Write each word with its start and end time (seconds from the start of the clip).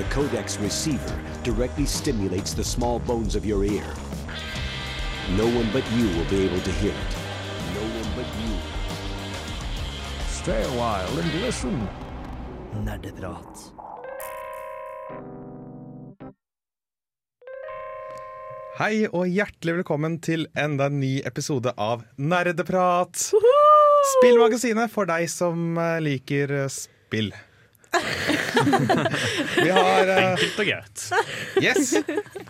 The 0.00 0.08
Codex 0.08 0.56
receiver 0.56 1.14
directly 1.42 1.84
stimulates 1.84 2.54
the 2.54 2.64
small 2.64 3.00
bones 3.00 3.34
of 3.36 3.44
your 3.44 3.64
ear. 3.66 3.84
No 5.36 5.44
one 5.44 5.68
but 5.74 5.84
you 5.92 6.06
will 6.16 6.24
be 6.30 6.40
able 6.46 6.60
to 6.60 6.72
hear 6.80 6.92
it. 6.92 7.12
No 7.74 7.82
one 8.00 8.08
but 8.16 8.24
you. 8.40 8.54
Stay 10.28 10.62
a 10.62 10.72
while 10.78 11.18
and 11.20 11.42
listen. 11.42 11.76
Nerdeprat. 12.86 13.60
Hei 18.80 19.04
og 19.12 19.28
hjertelig 19.28 19.82
velkommen 19.82 20.16
til 20.24 20.48
enda 20.56 20.88
en 20.88 20.96
ny 21.04 21.20
episode 21.28 21.76
av 21.76 22.08
Nerdeprat. 22.16 23.28
Spillmagasinet 24.16 24.88
for 24.96 25.12
deg 25.12 25.28
som 25.28 25.76
eh, 25.76 26.00
liker 26.08 26.56
eh, 26.62 26.72
spill. 26.72 27.34
Vi 27.90 29.70
har 29.70 30.06
eh, 30.06 30.22
Enkelt 30.30 30.60
og 30.62 30.68
greit. 30.68 31.04
Yes. 31.62 31.92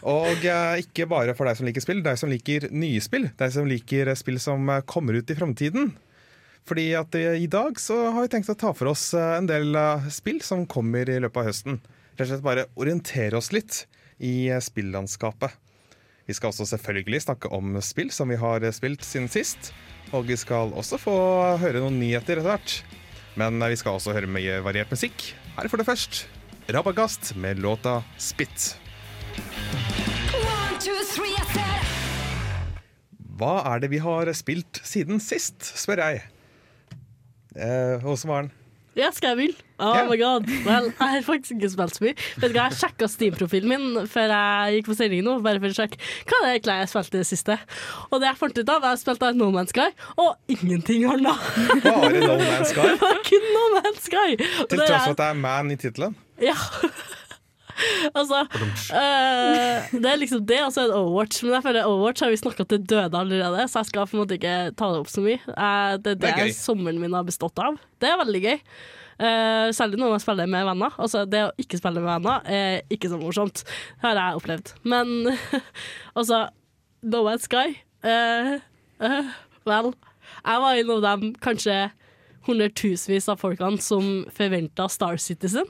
Og 0.02 0.44
eh, 0.44 0.82
ikke 0.84 1.06
bare 1.10 1.34
for 1.38 1.48
deg 1.48 1.58
som 1.58 1.68
liker 1.68 1.84
spill, 1.84 2.02
deg 2.04 2.18
som 2.20 2.32
liker 2.32 2.68
nye 2.72 3.00
spill. 3.04 3.30
Deg 3.40 3.54
som 3.54 3.68
liker 3.70 4.10
eh, 4.12 4.18
spill 4.18 4.40
som 4.42 4.68
eh, 4.72 4.82
kommer 4.90 5.16
ut 5.18 5.30
i 5.32 5.38
framtiden. 5.38 5.92
Fordi 6.68 6.90
at 6.98 7.16
eh, 7.18 7.38
i 7.45 7.48
dag 7.50 7.80
så 7.80 7.96
har 8.14 8.26
vi 8.26 8.32
tenkt 8.34 8.52
å 8.52 8.58
ta 8.58 8.74
for 8.76 8.92
oss 8.92 9.10
eh, 9.16 9.38
en 9.38 9.48
del 9.50 9.74
eh, 9.78 10.10
spill 10.12 10.42
som 10.45 10.66
kommer 10.70 11.08
i 11.08 11.18
løpet 11.22 11.40
av 11.42 11.50
høsten. 11.50 11.80
Rett 12.16 12.26
og 12.26 12.32
slett 12.34 12.46
bare 12.46 12.68
orientere 12.76 13.38
oss 13.40 13.52
litt 13.56 13.84
i 14.20 14.50
eh, 14.52 14.60
spillandskapet. 14.62 15.56
Vi 16.28 16.36
skal 16.36 16.52
også 16.52 16.68
selvfølgelig 16.76 17.24
snakke 17.24 17.48
om 17.56 17.80
spill 17.82 18.12
som 18.14 18.30
vi 18.30 18.38
har 18.38 18.62
eh, 18.62 18.74
spilt 18.76 19.02
siden 19.06 19.30
sist. 19.32 19.72
Og 20.14 20.26
vi 20.28 20.36
skal 20.38 20.72
også 20.74 20.98
få 20.98 21.14
høre 21.62 21.82
noen 21.82 22.00
nyheter 22.02 22.40
etter 22.40 22.46
hvert. 22.46 22.76
Men 23.40 23.62
eh, 23.62 23.72
vi 23.72 23.80
skal 23.80 23.96
også 23.96 24.14
høre 24.16 24.28
mye 24.30 24.60
variert 24.64 24.92
musikk. 24.92 25.30
Her 25.56 25.70
får 25.70 25.82
det 25.82 25.88
først 25.88 26.20
Rabagast 26.70 27.32
med 27.40 27.58
låta 27.58 28.02
'Spit'. 28.18 28.76
Hva 33.40 33.54
er 33.73 33.80
det 33.80 33.88
vi 33.90 33.98
har 34.04 34.28
spilt 34.37 34.82
siden 34.84 35.20
sist, 35.24 35.65
spør 35.80 36.02
jeg. 36.04 36.20
Eh, 37.56 38.04
Åse 38.04 38.28
Maren. 38.28 38.52
Ja, 38.99 39.10
skal 39.15 39.33
jeg 39.33 39.38
vil? 39.38 39.52
Oh 39.79 39.95
yeah. 39.95 40.09
my 40.10 40.16
god. 40.19 40.49
Vel, 40.65 40.88
jeg 40.91 41.09
har 41.13 41.23
faktisk 41.24 41.52
ikke 41.55 41.71
spilt 41.73 41.95
så 41.96 42.05
mye. 42.05 42.15
Vet 42.43 42.51
du 42.51 42.57
hva, 42.57 42.65
Jeg 42.69 42.79
sjekka 42.80 43.09
Steam-profilen 43.09 43.71
min 43.71 44.09
før 44.10 44.35
jeg 44.35 44.80
gikk 44.80 44.91
på 44.91 44.96
sending 44.99 45.23
nå, 45.24 45.37
bare 45.45 45.63
for 45.63 45.71
å 45.71 45.79
sjekke 45.79 46.01
hva 46.01 46.41
det 46.43 46.51
egentlig 46.57 46.77
jeg 46.80 46.91
spilte 46.91 47.15
i 47.15 47.23
det 47.23 47.29
siste. 47.30 47.57
Og 48.11 48.18
det 48.18 48.29
jeg 48.33 48.41
fant 48.43 48.59
ut 48.59 48.74
av, 48.74 48.88
jeg 48.91 49.02
spilte 49.05 49.30
No 49.38 49.52
Man's 49.55 49.73
Sky, 49.73 49.87
og 50.18 50.35
ingenting 50.52 51.07
annet. 51.09 51.46
Bare 51.87 52.11
No 52.18 52.35
Man's 52.43 52.74
Sky. 52.74 52.88
Det 52.91 52.99
var 53.05 53.23
kun 53.30 53.49
No 53.55 53.65
Man's 53.79 54.05
Sky. 54.11 54.29
Til 54.41 54.83
tross 54.83 55.07
for 55.07 55.15
at 55.15 55.23
det 55.23 55.30
er 55.30 55.41
man 55.46 55.71
i 55.71 55.79
tittelen. 55.80 56.18
Ja. 56.43 56.57
altså 58.18 58.45
uh, 58.45 59.90
Det 59.95 60.06
er 60.10 60.20
liksom 60.20 60.45
det, 60.46 60.60
og 60.64 60.73
så 60.74 60.84
er 60.84 60.92
det 60.92 60.98
Overwatch. 60.98 61.42
Men 61.45 61.56
jeg 61.56 61.66
føler 61.66 61.88
Overwatch 61.88 62.24
har 62.24 62.32
vi 62.32 62.40
snakka 62.40 62.66
til 62.70 62.87
døde 62.92 63.20
allerede, 63.20 63.66
så 63.68 63.82
jeg 63.82 63.90
skal 63.90 64.09
på 64.09 64.16
en 64.16 64.22
måte 64.22 64.38
ikke 64.38 64.56
ta 64.78 64.92
det 64.92 65.03
opp 65.03 65.12
så 65.12 65.25
mye. 65.25 65.41
Uh, 65.50 65.98
det 66.00 66.16
er 66.16 66.22
det, 66.22 66.32
er 66.47 66.54
sommeren 66.56 67.00
min 67.03 67.16
har 67.16 67.28
bestått 67.28 67.60
av. 67.62 67.78
Det 68.00 68.10
er 68.10 68.20
veldig 68.20 68.42
gøy. 68.47 68.59
Uh, 69.20 69.69
særlig 69.76 70.00
når 70.00 70.14
man 70.14 70.22
spiller 70.22 70.48
med 70.48 70.64
venner. 70.70 70.97
Altså, 70.97 71.26
det 71.28 71.44
å 71.48 71.53
ikke 71.60 71.81
spille 71.81 72.00
med 72.00 72.09
venner 72.09 72.47
er 72.48 72.81
ikke 72.92 73.12
så 73.12 73.20
morsomt. 73.20 73.64
Har 74.04 74.16
jeg 74.16 74.41
opplevd. 74.41 74.75
Men 74.88 75.34
altså, 76.19 76.47
No 77.03 77.25
Man's 77.25 77.48
Sky 77.48 77.78
uh, 78.04 78.59
uh, 79.00 79.32
Vel, 79.69 79.92
jeg 80.44 80.62
var 80.65 80.76
en 80.76 80.92
av 80.94 81.03
dem 81.04 81.34
kanskje 81.41 81.76
hundretusenvis 82.47 83.28
av 83.28 83.41
folkene 83.41 83.81
som 83.84 84.25
forventa 84.32 84.87
Star 84.88 85.20
Citizen 85.20 85.69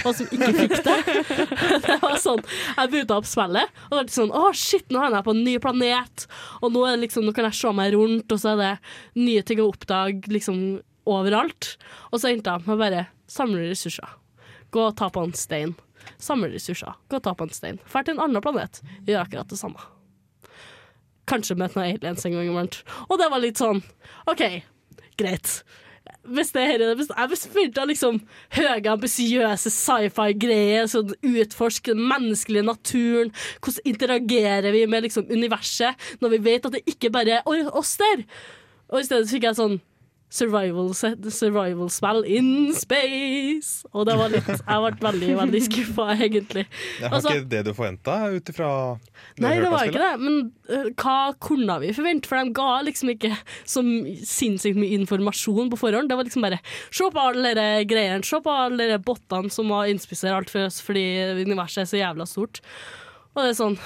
og 0.00 0.14
som 0.16 0.28
ikke 0.28 0.52
fikk 0.56 0.76
det. 0.86 0.96
det 1.86 1.98
var 2.02 2.16
sånn, 2.22 2.42
Jeg 2.76 2.92
boota 2.94 3.18
opp 3.20 3.28
spillet, 3.28 3.82
og 3.88 3.94
det 3.94 4.00
var 4.00 4.14
sånn 4.16 4.32
Å, 4.36 4.44
shit, 4.56 4.86
nå 4.92 5.02
er 5.02 5.18
jeg 5.18 5.26
på 5.26 5.34
en 5.36 5.44
ny 5.46 5.56
planet, 5.62 6.26
og 6.60 6.74
nå, 6.74 6.86
liksom, 7.02 7.26
nå 7.26 7.34
kan 7.36 7.48
jeg 7.48 7.60
se 7.60 7.74
meg 7.76 7.94
rundt, 7.96 8.32
og 8.32 8.42
så 8.42 8.54
er 8.54 8.62
det 8.62 8.72
nye 9.20 9.44
ting 9.46 9.62
å 9.62 9.68
oppdage 9.72 10.32
liksom 10.32 10.58
overalt. 11.08 11.76
Og 12.10 12.22
så 12.22 12.32
endte 12.32 12.52
jeg 12.52 12.66
med 12.66 12.76
å 12.76 12.80
bare 12.80 13.06
samle 13.30 13.64
ressurser. 13.70 14.18
Gå 14.72 14.86
og 14.88 14.96
ta 14.98 15.10
på 15.12 15.24
en 15.26 15.34
stein. 15.36 15.74
Samle 16.22 16.50
ressurser. 16.52 16.94
Gå 17.10 17.18
og 17.18 17.26
ta 17.26 17.34
på 17.36 17.46
en 17.46 17.54
stein. 17.54 17.80
Dra 17.90 18.04
til 18.04 18.16
en 18.16 18.24
annen 18.24 18.44
planet. 18.44 18.80
Gjør 19.08 19.24
akkurat 19.24 19.50
det 19.50 19.58
samme. 19.60 19.88
Kanskje 21.30 21.58
møte 21.58 21.78
noen 21.78 21.98
aliens 21.98 22.26
en 22.26 22.34
gang 22.36 22.48
iblant. 22.48 22.80
Og 23.08 23.18
det 23.20 23.28
var 23.30 23.42
litt 23.42 23.60
sånn 23.60 23.82
OK, 24.30 24.42
greit 25.20 25.60
hvis 26.22 26.52
det 26.54 26.66
her, 26.68 26.94
hvis 26.94 27.10
jeg 27.10 27.38
forventa 27.50 27.84
liksom 27.88 28.20
høye, 28.54 28.90
ambisiøse 28.92 29.72
sci-fi-greier, 29.74 30.86
sånn 30.90 31.14
utforske 31.18 31.94
den 31.96 32.04
menneskelige 32.10 32.66
naturen, 32.66 33.32
hvordan 33.58 33.92
interagerer 33.92 34.70
vi 34.74 34.84
med 34.86 35.08
liksom 35.08 35.26
universet, 35.30 35.98
når 36.22 36.36
vi 36.36 36.42
vet 36.46 36.68
at 36.68 36.76
det 36.76 36.84
ikke 36.86 37.10
bare 37.14 37.40
er 37.40 37.72
oss 37.74 37.96
der. 38.00 38.26
Og 38.92 39.00
i 39.00 39.08
stedet 39.08 39.30
fikk 39.30 39.48
jeg 39.48 39.58
sånn 39.58 39.80
survival, 40.32 40.88
survival 40.96 42.24
in 42.24 42.72
space. 42.74 43.84
Og 43.92 44.06
det 44.08 44.14
var 44.16 44.32
litt 44.32 44.48
Jeg 44.48 44.80
ble 44.82 44.92
veldig, 45.06 45.30
veldig 45.42 45.60
skuffa, 45.66 46.06
egentlig. 46.16 46.64
Det 46.98 47.04
var 47.10 47.16
Altså- 47.18 47.34
ikke 47.36 47.48
det 47.52 47.62
du 47.66 47.72
forventa 47.76 48.16
ut 48.32 48.52
ifra 48.52 48.70
Nei, 49.42 49.54
det 49.60 49.70
var 49.72 49.86
ikke 49.88 50.00
det, 50.02 50.12
men 50.20 50.38
uh, 50.68 50.88
hva 51.00 51.16
kunne 51.40 51.76
vi 51.80 51.92
forvente? 51.96 52.28
For 52.28 52.40
de 52.42 52.52
ga 52.56 52.70
liksom 52.84 53.12
ikke 53.14 53.32
så 53.68 53.82
sinnssykt 54.28 54.76
mye 54.80 54.98
informasjon 55.00 55.70
på 55.72 55.78
forhånd. 55.80 56.08
Det 56.10 56.16
var 56.18 56.24
liksom 56.28 56.42
bare 56.46 56.60
Se 56.90 57.08
på 57.12 57.22
alle 57.28 57.54
de 57.58 57.68
greiene, 57.88 58.24
se 58.24 58.40
på 58.44 58.52
alle 58.52 58.88
de 58.92 58.98
bottene 59.04 59.52
som 59.52 59.68
må 59.68 59.82
innspissere 59.90 60.36
alt 60.36 60.50
for 60.52 60.66
oss 60.68 60.80
fordi 60.84 61.04
universet 61.44 61.84
er 61.84 61.90
så 61.92 62.00
jævla 62.00 62.26
stort. 62.28 62.60
Og 63.34 63.44
det 63.44 63.52
er 63.54 63.60
sånn 63.60 63.78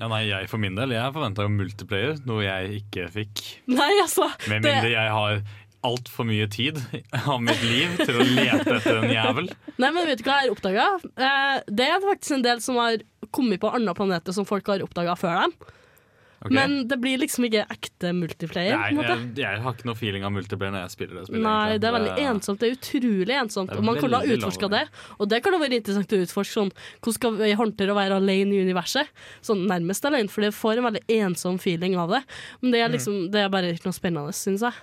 Ja, 0.00 0.08
nei, 0.10 0.24
jeg 0.26 0.48
for 0.50 0.58
min 0.58 0.74
del, 0.74 0.90
jeg 0.96 1.12
forventa 1.14 1.44
jo 1.44 1.50
multiplayer, 1.52 2.16
noe 2.26 2.42
jeg 2.42 2.80
ikke 2.82 3.04
fikk. 3.12 3.42
Nei, 3.70 3.90
altså. 4.02 4.26
Med 4.50 4.62
det- 4.64 4.72
mindre 4.72 4.90
jeg 4.90 5.10
har 5.14 5.42
altfor 5.86 6.26
mye 6.28 6.46
tid 6.52 6.78
av 7.26 7.42
mitt 7.42 7.62
liv 7.66 7.96
til 8.02 8.16
å 8.22 8.26
lete 8.26 8.78
etter 8.78 9.02
en 9.02 9.12
jævel. 9.12 9.50
Nei, 9.76 9.90
men 9.92 10.06
vet 10.08 10.22
du 10.22 10.26
hva 10.28 10.40
jeg 10.40 10.48
har 10.50 10.56
oppdaga? 10.56 10.88
Eh, 11.16 11.60
det 11.68 11.90
er 11.90 12.02
faktisk 12.08 12.38
en 12.38 12.46
del 12.48 12.64
som 12.64 12.78
har 12.82 12.98
kommet 13.32 13.60
på 13.62 13.70
andre 13.72 13.94
planeter 13.96 14.34
som 14.36 14.44
folk 14.48 14.66
har 14.68 14.82
oppdaga 14.84 15.14
før 15.18 15.44
dem. 15.46 15.54
Okay. 16.42 16.56
Men 16.58 16.88
det 16.90 16.96
blir 16.98 17.20
liksom 17.22 17.44
ikke 17.46 17.60
ekte 17.70 18.10
multiplayer. 18.18 18.74
Nei, 18.74 19.04
jeg, 19.06 19.26
jeg 19.38 19.60
har 19.62 19.76
ikke 19.76 19.86
noe 19.86 19.94
feeling 19.94 20.24
av 20.26 20.32
multiplayer 20.34 20.72
når 20.74 20.82
jeg 20.88 20.94
spiller 20.96 21.20
det 21.20 21.26
Spiller, 21.28 21.44
Nei, 21.44 21.52
egentlig. 21.68 21.82
det 21.84 21.86
er 21.86 21.94
veldig 21.96 22.24
ensomt. 22.32 22.58
Det 22.58 22.66
er 22.66 22.74
utrolig 22.80 23.36
ensomt. 23.38 23.70
Er 23.70 23.78
Og 23.78 23.86
man 23.86 24.00
kunne 24.00 24.18
ha 24.18 24.26
utforska 24.34 24.70
det, 24.72 24.80
og 25.22 25.30
det 25.30 25.38
kan 25.46 25.54
være 25.62 25.78
interessant 25.78 26.16
å 26.16 26.18
utforske. 26.24 26.56
Sånn, 26.58 26.72
hvordan 26.98 27.16
skal 27.20 27.38
vi 27.38 27.52
håndtere 27.62 27.94
å 27.94 27.98
være 28.00 28.18
alene 28.18 28.58
i 28.58 28.64
universet? 28.66 29.14
Sånn 29.46 29.62
nærmest 29.70 30.10
alene, 30.10 30.34
for 30.34 30.42
det 30.42 30.50
får 30.58 30.82
en 30.82 30.88
veldig 30.90 31.04
ensom 31.20 31.62
feeling 31.62 31.94
av 32.02 32.10
det. 32.16 32.24
Men 32.60 32.74
det 32.74 32.80
er 32.82 32.90
Mm. 32.90 32.96
liksom, 32.98 33.20
det 33.30 33.44
er 33.44 33.48
bare 33.54 33.70
ikke 33.78 33.86
noe 33.92 34.00
spennende, 34.02 34.34
syns 34.34 34.66
jeg. 34.66 34.74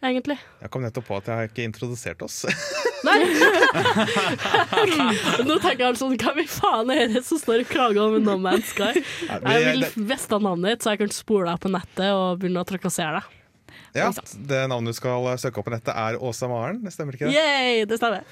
Egentlig. 0.00 0.38
Jeg 0.62 0.70
kom 0.72 0.80
nettopp 0.80 1.04
på 1.10 1.16
at 1.20 1.26
jeg 1.28 1.36
har 1.36 1.48
ikke 1.50 1.64
introdusert 1.68 2.22
oss. 2.24 2.38
Nei! 3.06 3.18
Nå 5.44 5.58
tenker 5.60 5.82
jeg 5.86 5.98
sånn, 6.00 6.16
Hva 6.20 6.32
i 6.40 6.46
faen 6.48 6.92
er 6.94 7.12
det 7.12 7.22
som 7.26 7.40
står 7.40 7.64
og 7.66 7.68
klager 7.68 8.00
om 8.06 8.16
No 8.24 8.38
Man's 8.40 8.72
Sky? 8.72 9.02
Jeg 9.28 9.66
vil 9.66 9.84
veste 10.08 10.32
vite 10.32 10.40
navnet 10.46 10.72
ditt, 10.74 10.86
så 10.86 10.94
jeg 10.94 11.02
kan 11.04 11.12
spole 11.14 11.52
deg 11.52 11.60
på 11.64 11.72
nettet 11.74 12.08
og 12.14 12.40
begynne 12.40 12.64
å 12.64 12.68
trakassere 12.68 13.20
deg. 13.20 13.36
Ja, 13.94 14.08
Det 14.48 14.60
navnet 14.70 14.94
du 14.94 14.98
skal 14.98 15.26
søke 15.42 15.60
opp 15.60 15.66
på 15.68 15.74
nettet, 15.74 15.92
er 15.92 16.16
Åsa 16.22 16.48
Maren. 16.50 16.80
Det 16.84 16.92
stemmer 16.94 17.16
ikke 17.16 17.28
det? 17.28 17.34
Yay, 17.36 17.84
det 17.90 17.98
stemmer. 18.00 18.24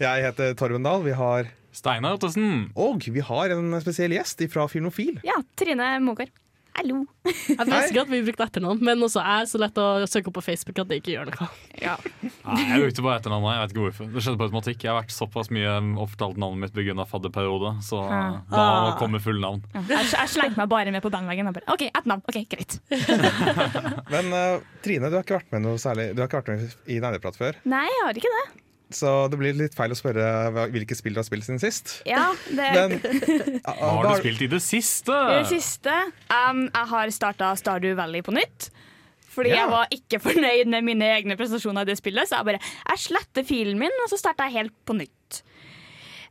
Jeg 0.00 0.24
heter 0.26 0.54
Torben 0.58 0.86
Dahl. 0.86 1.02
Vi 1.04 1.14
har 1.18 1.50
Steinar 1.74 2.16
Ottesen. 2.16 2.70
Og 2.78 3.04
vi 3.12 3.22
har 3.26 3.52
en 3.54 3.74
spesiell 3.82 4.14
gjest 4.16 4.42
fra 4.52 4.66
Filmofil. 4.70 5.20
Ja, 5.26 5.36
Trine 5.58 5.92
Mågård. 6.04 6.32
Hallo. 6.78 7.02
Jeg 7.26 7.56
visste 7.66 7.90
ikke 7.90 8.02
at 8.04 8.10
vi 8.12 8.20
brukte 8.24 8.46
etternavn, 8.46 8.80
men 8.86 9.02
også 9.04 9.22
er 9.22 9.48
så 9.50 9.60
lett 9.60 9.76
å 9.80 9.86
søke 10.08 10.30
opp 10.30 10.38
på 10.38 10.44
Facebook 10.46 10.78
at 10.82 10.90
det 10.90 11.00
ikke 11.00 11.12
gjør 11.14 11.30
noe. 11.30 11.48
Ja. 11.80 11.96
Nei, 12.22 12.62
jeg 12.62 12.84
brukte 12.86 13.04
bare 13.04 13.20
etternavnet. 13.20 13.52
Jeg 13.52 13.62
vet 13.62 13.74
ikke 13.74 13.84
hvorfor. 13.86 14.10
Det 14.14 14.24
skjedde 14.24 14.40
på 14.40 14.48
automatikk. 14.48 14.86
Jeg 14.86 14.92
har 14.92 14.98
vært 15.00 15.14
såpass 15.14 15.52
mye 15.54 15.74
opptalt 16.04 16.40
navnet 16.40 16.70
mitt 16.70 16.76
pga. 16.76 17.06
fadderperiode, 17.10 17.74
så 17.84 18.04
ja. 18.06 18.22
da 18.52 18.94
kommer 19.00 19.22
full 19.24 19.42
navn. 19.42 19.64
Ja. 19.74 19.84
Jeg, 19.92 20.10
jeg 20.14 20.34
slengte 20.36 20.62
meg 20.62 20.72
bare 20.72 20.94
med 20.94 21.04
på 21.04 21.12
bandwagen. 21.12 21.52
bare, 21.52 21.66
OK, 21.74 21.86
ett 21.90 22.08
navn. 22.08 22.24
Ok, 22.30 22.40
Greit. 22.50 22.80
Men 24.14 24.32
uh, 24.32 24.64
Trine, 24.84 25.10
du 25.10 25.18
har 25.18 25.26
ikke 25.26 25.40
vært 25.40 25.54
med 25.54 25.66
noe 25.66 25.80
særlig 25.80 26.10
Du 26.14 26.22
har 26.22 26.30
ikke 26.30 26.42
vært 26.42 26.52
med 26.54 26.90
i 26.90 27.00
Nerdeprat 27.02 27.38
før. 27.38 27.62
Nei, 27.68 27.86
jeg 27.90 28.04
har 28.06 28.22
ikke 28.22 28.34
det. 28.38 28.48
Så 28.90 29.10
det 29.30 29.38
blir 29.38 29.54
litt 29.54 29.74
feil 29.78 29.92
å 29.94 29.98
spørre 29.98 30.66
hvilke 30.72 30.96
spill 30.98 31.14
du 31.14 31.20
har 31.22 31.26
spilt 31.28 31.46
siden 31.46 31.60
sist. 31.62 32.00
Ja, 32.08 32.32
det 32.50 32.70
Men 32.74 32.96
Hva 33.62 33.74
har 33.94 34.08
du 34.08 34.14
spilt 34.22 34.42
i 34.42 34.48
det 34.50 34.60
siste? 34.64 35.14
I 35.14 35.36
det 35.44 35.50
siste 35.52 35.94
um, 36.32 36.64
Jeg 36.66 36.86
har 36.94 37.12
starta 37.14 37.52
Stardew 37.60 37.94
Valley 37.98 38.22
på 38.26 38.34
nytt. 38.34 38.70
Fordi 39.30 39.52
Ja. 39.52 39.60
jeg 39.62 39.70
var 39.70 39.86
ikke 39.94 40.18
fornøyd 40.26 40.66
med 40.74 40.88
mine 40.90 41.06
egne 41.20 41.36
prestasjoner 41.38 41.86
i 41.86 41.92
det 41.92 41.98
spillet. 42.02 42.26
Så 42.26 42.40
jeg 42.40 42.48
bare 42.50 42.62
Jeg 42.90 43.04
sletter 43.06 43.46
filen 43.46 43.78
min, 43.78 43.94
og 44.02 44.10
så 44.10 44.18
starter 44.18 44.50
jeg 44.50 44.58
helt 44.64 44.74
på 44.90 44.98
nytt. 44.98 45.42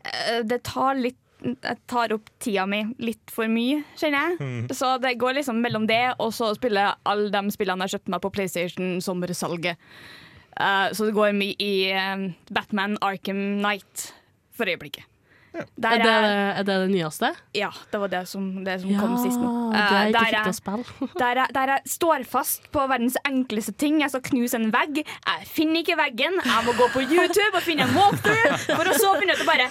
Eh, 0.04 0.44
Det 0.44 0.62
tar 0.68 1.00
litt 1.00 1.18
jeg 1.40 1.78
tar 1.88 2.12
opp 2.12 2.26
tida 2.44 2.66
mi 2.68 2.82
litt 3.00 3.32
for 3.32 3.48
mye, 3.48 3.78
kjenner 3.96 4.34
jeg. 4.34 4.40
Mm. 4.44 4.72
Så 4.76 4.90
det 5.00 5.14
går 5.22 5.38
liksom 5.38 5.62
mellom 5.64 5.86
det 5.88 6.02
og 6.20 6.34
så 6.36 6.50
spiller 6.58 6.90
jeg 6.90 6.98
alle 7.08 7.30
de 7.32 7.54
spillene 7.56 7.86
jeg 7.88 7.94
kjøpte 7.94 8.12
meg 8.12 8.22
på 8.26 8.32
PlayStation 8.36 8.98
sommersalget. 9.00 9.80
Eh, 10.60 10.88
så 10.94 11.06
det 11.10 11.14
går 11.16 11.36
mye 11.38 11.56
i 11.60 11.74
uh, 11.94 12.30
Batman 12.52 12.98
Arkham 13.02 13.60
Knight 13.62 14.10
for 14.56 14.66
øyeblikket. 14.68 15.06
Der 15.82 15.90
Er 15.98 15.98
det, 15.98 16.10
er, 16.14 16.64
det 16.64 16.74
det 16.84 16.90
nyeste? 16.94 17.32
ja, 17.58 17.72
det 17.92 18.00
var 18.00 18.08
det 18.12 18.20
som, 18.30 18.44
det 18.64 18.76
som 18.84 18.92
kom 19.00 19.16
sist 19.18 19.40
nå. 19.42 19.50
det 19.74 19.80
Eh, 19.80 19.94
er 19.98 20.08
ikke 20.12 20.20
der 20.20 20.30
jeg- 20.30 21.10
Der 21.24 21.36
jeg, 21.42 21.48
der 21.56 21.68
jeg 21.74 21.82
står 21.90 22.24
fast 22.30 22.68
på 22.72 22.84
verdens 22.88 23.18
enkleste 23.26 23.72
ting. 23.74 23.98
Jeg 24.02 24.12
skal 24.14 24.22
knuse 24.22 24.54
en 24.60 24.70
vegg. 24.72 25.02
Jeg 25.02 25.48
finner 25.50 25.82
ikke 25.82 25.98
veggen. 25.98 26.38
Jeg 26.46 26.66
må 26.68 26.76
gå 26.78 26.88
på 26.94 27.02
YouTube 27.02 27.56
og 27.58 27.62
finne 27.66 27.82
en 27.88 27.96
walkthrough, 27.98 28.58
for 28.76 28.86
å 28.86 28.94
så 28.94 29.16
finne 29.20 29.34
ut 29.34 29.42
det 29.42 29.48
bare 29.50 29.68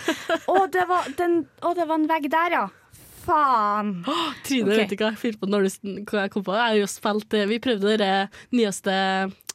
Å, 0.50 0.66
det 0.66 0.84
var, 0.88 1.06
den, 1.16 1.46
å, 1.62 1.74
det 1.78 1.86
var 1.88 1.94
en 2.02 2.08
vegg 2.10 2.28
der, 2.34 2.50
ja. 2.58 2.66
Faen. 3.28 3.92
Trine 4.46 4.70
okay. 4.70 4.82
vet 4.82 4.96
ikke 4.96 5.06
hva 5.06 5.12
jeg 5.14 5.22
fylte 5.24 5.42
på 5.42 5.50
når 5.52 5.68
jeg 5.68 6.32
kom 6.32 6.46
på. 6.46 6.56
Jeg 6.56 6.64
har 6.64 6.80
jo 6.80 6.88
spilt, 6.90 7.36
eh, 7.36 7.50
vi 7.50 7.60
prøvde 7.62 7.98
det 8.00 8.14
nyeste 8.56 8.96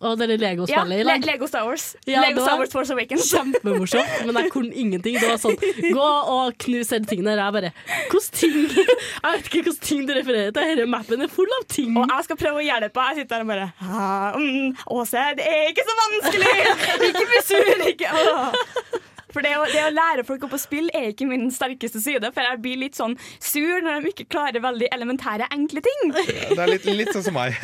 og 0.03 0.17
det 0.19 0.27
Ja, 0.29 0.37
Lego-spillet 0.37 0.99
i 0.99 1.03
lag. 1.03 1.25
Lego 1.25 1.47
Star 1.47 1.65
Wars. 1.65 1.95
Ja, 2.05 2.21
Lego 2.21 2.41
Star 2.41 2.57
Wars 2.59 2.71
Force 2.71 2.93
Awakens. 2.93 3.29
Kjempemorsomt, 3.33 4.25
men 4.25 4.35
jeg 4.41 4.51
kunne 4.51 4.73
ingenting. 4.75 5.15
Det 5.19 5.29
var 5.29 5.39
sånn 5.39 5.55
gå 5.95 6.09
og 6.33 6.57
knus 6.65 6.91
hele 6.91 7.07
tingene 7.07 7.37
der. 7.37 7.43
Jeg 7.45 7.55
bare 7.55 7.71
Hvilke 8.11 8.35
ting 8.35 8.57
Jeg 9.23 9.37
vet 9.37 9.47
ikke 9.47 9.61
hvilke 9.61 9.87
ting 9.87 10.03
du 10.09 10.13
refererer 10.17 10.51
til. 10.51 10.73
Denne 10.73 10.89
mappen 10.91 11.23
er 11.23 11.31
full 11.31 11.55
av 11.59 11.67
ting. 11.71 11.95
Og 11.95 12.11
jeg 12.11 12.27
skal 12.27 12.41
prøve 12.41 12.59
å 12.59 12.65
hjelpe. 12.65 13.07
Jeg 13.09 13.21
sitter 13.21 13.35
der 13.37 13.47
og 13.47 13.53
bare 13.53 13.69
«Ah, 13.79 14.35
mm, 14.35 14.75
Åse, 14.97 15.23
det 15.39 15.47
er 15.47 15.71
ikke 15.71 15.87
så 15.87 15.97
vanskelig! 16.01 16.53
Ikke 17.13 17.25
bli 17.29 17.41
sur! 17.47 17.87
Ikke. 17.93 18.11
Åh. 18.11 19.09
For 19.33 19.41
det 19.45 19.51
å, 19.57 19.63
det 19.71 19.81
å 19.87 19.91
lære 19.93 20.23
folk 20.27 20.43
opp 20.47 20.53
å 20.55 20.61
spille 20.61 20.93
er 20.93 21.09
ikke 21.11 21.25
min 21.29 21.47
sterkeste 21.53 21.99
side. 22.03 22.29
For 22.35 22.45
jeg 22.45 22.61
blir 22.63 22.77
litt 22.83 22.97
sånn 22.99 23.15
sur 23.41 23.81
når 23.83 24.03
de 24.05 24.11
ikke 24.13 24.27
klarer 24.33 24.61
veldig 24.63 24.89
elementære, 24.93 25.47
enkle 25.55 25.81
ting. 25.85 26.13
Det 26.13 26.57
er 26.59 26.69
litt, 26.71 26.85
litt 26.85 27.13
sånn 27.15 27.25
som 27.25 27.37
meg. 27.37 27.57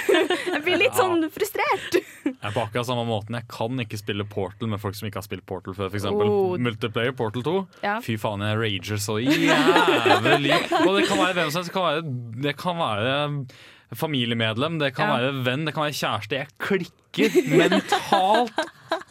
Jeg 0.50 0.62
blir 0.64 0.78
litt 0.80 0.96
sånn 0.96 1.22
frustrert. 1.32 1.98
Jeg 2.24 2.34
er 2.40 2.52
på 2.54 2.62
akkurat 2.64 2.86
samme 2.88 3.04
måten. 3.08 3.36
Jeg 3.38 3.46
kan 3.52 3.80
ikke 3.84 3.98
spille 4.00 4.24
Portal 4.28 4.68
med 4.72 4.80
folk 4.82 4.96
som 4.98 5.08
ikke 5.08 5.20
har 5.20 5.26
spilt 5.26 5.44
Portal 5.48 5.76
før. 5.76 5.90
For 5.92 5.98
Oh. 6.20 6.56
Multiplayer 6.60 7.12
Portal 7.16 7.44
2. 7.46 7.52
Ja. 7.84 7.98
Fy 8.04 8.16
faen, 8.20 8.42
jeg 8.44 8.58
rager 8.60 9.00
så 9.00 9.18
jævlig. 9.22 10.54
Og 10.84 10.96
det 10.98 11.04
kan 11.08 11.20
være 11.20 11.36
hvem 11.38 11.52
som 11.52 11.60
helst. 11.62 11.70
Det 11.70 11.74
kan 11.76 11.84
være, 11.86 12.02
det 12.46 12.56
kan 12.60 12.80
være 12.80 13.96
familiemedlem, 14.00 14.78
det 14.80 14.92
kan 14.94 15.08
Ja. 15.08 15.16
være 15.18 15.44
venn, 15.44 15.64
det 15.66 15.74
kan 15.74 15.84
være 15.88 15.96
kjæreste. 15.98 16.36
Jeg 16.40 16.48
klikker 16.62 16.99
mentalt. 17.18 18.52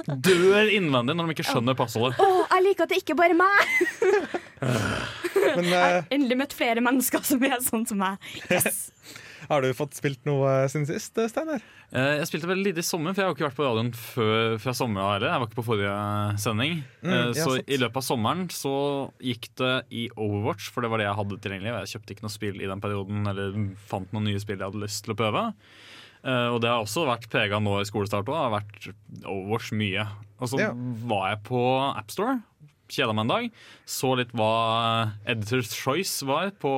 Dør 0.10 0.69
innvendig 0.74 1.16
når 1.16 1.30
de 1.30 1.36
ikke 1.38 1.48
skjønner 1.51 1.78
passordet. 1.80 2.19
Oh, 2.24 2.44
jeg 2.50 2.66
liker 2.68 2.88
at 2.88 2.94
det 2.94 3.01
ikke 3.04 3.16
bare 3.19 3.36
er 3.36 3.40
meg. 3.40 3.57
Men 5.56 5.72
har 5.72 6.00
Endelig 6.12 6.38
møtt 6.42 6.54
flere 6.57 6.81
mennesker 6.84 7.24
som 7.25 7.44
er 7.48 7.60
sånn 7.63 7.86
som 7.90 8.00
meg. 8.01 8.18
Yes. 8.51 8.90
har 9.50 9.63
du 9.63 9.69
fått 9.74 9.96
spilt 9.98 10.25
noe 10.28 10.50
eh, 10.63 10.68
siden 10.72 10.88
sist, 10.90 11.16
eh, 11.18 11.30
Steinar? 11.31 11.63
Eh, 11.96 12.10
Jeg 12.19 12.28
spilte 12.30 12.50
veldig 12.50 12.68
lite 12.69 12.84
i 12.84 12.86
sommer, 12.86 13.16
for 13.16 13.24
jeg 13.24 13.30
har 13.31 13.38
ikke 13.38 13.48
vært 13.48 13.57
på 13.60 13.66
radioen 13.66 13.92
før, 13.98 14.57
fra 14.62 14.74
sommeren 14.78 15.13
heller. 15.16 15.31
Jeg 15.31 15.42
var 15.44 15.50
ikke 15.50 15.60
på 15.62 15.68
forrige 15.69 15.94
sending. 16.44 16.75
Mm, 17.02 17.13
Eh, 17.13 17.31
så 17.40 17.48
sant. 17.56 17.72
i 17.72 17.80
løpet 17.81 18.02
av 18.02 18.06
sommeren 18.10 18.44
så 18.54 18.74
gikk 19.24 19.48
det 19.62 19.74
i 19.95 20.07
Overwatch, 20.18 20.69
for 20.75 20.84
det 20.86 20.92
var 20.92 21.02
det 21.02 21.07
jeg 21.07 21.19
hadde 21.22 21.40
tilgjengelig. 21.45 21.75
Jeg 21.86 21.94
kjøpte 21.95 22.18
ikke 22.18 22.28
noe 22.28 22.36
spill 22.36 22.60
i 22.62 22.69
den 22.74 22.84
perioden, 22.84 23.24
eller 23.31 23.56
fant 23.90 24.12
noen 24.13 24.28
nye 24.30 24.44
spill 24.44 24.60
jeg 24.60 24.68
hadde 24.69 24.84
lyst 24.84 25.06
til 25.07 25.16
å 25.16 25.19
prøve. 25.24 25.45
Eh, 26.24 26.48
og 26.51 26.60
det 26.62 26.69
har 26.69 26.81
også 26.83 27.06
vært 27.07 27.30
prega 27.31 27.60
nå 27.63 27.77
i 27.80 27.88
skolestart 27.88 28.27
òg. 28.27 28.36
Det 28.36 28.44
har 28.44 28.56
vært 28.57 28.89
overs 29.25 29.71
mye. 29.71 30.07
Og 30.39 30.50
så 30.51 30.60
Ja. 30.60 30.71
var 30.74 31.30
jeg 31.36 31.44
på 31.48 31.62
AppStore, 31.95 32.42
kjeda 32.89 33.13
meg 33.13 33.24
en 33.24 33.27
dag, 33.33 33.51
så 33.86 34.16
litt 34.18 34.31
hva 34.33 35.13
Editor's 35.27 35.74
Choice 35.75 36.24
var 36.25 36.51
på 36.51 36.71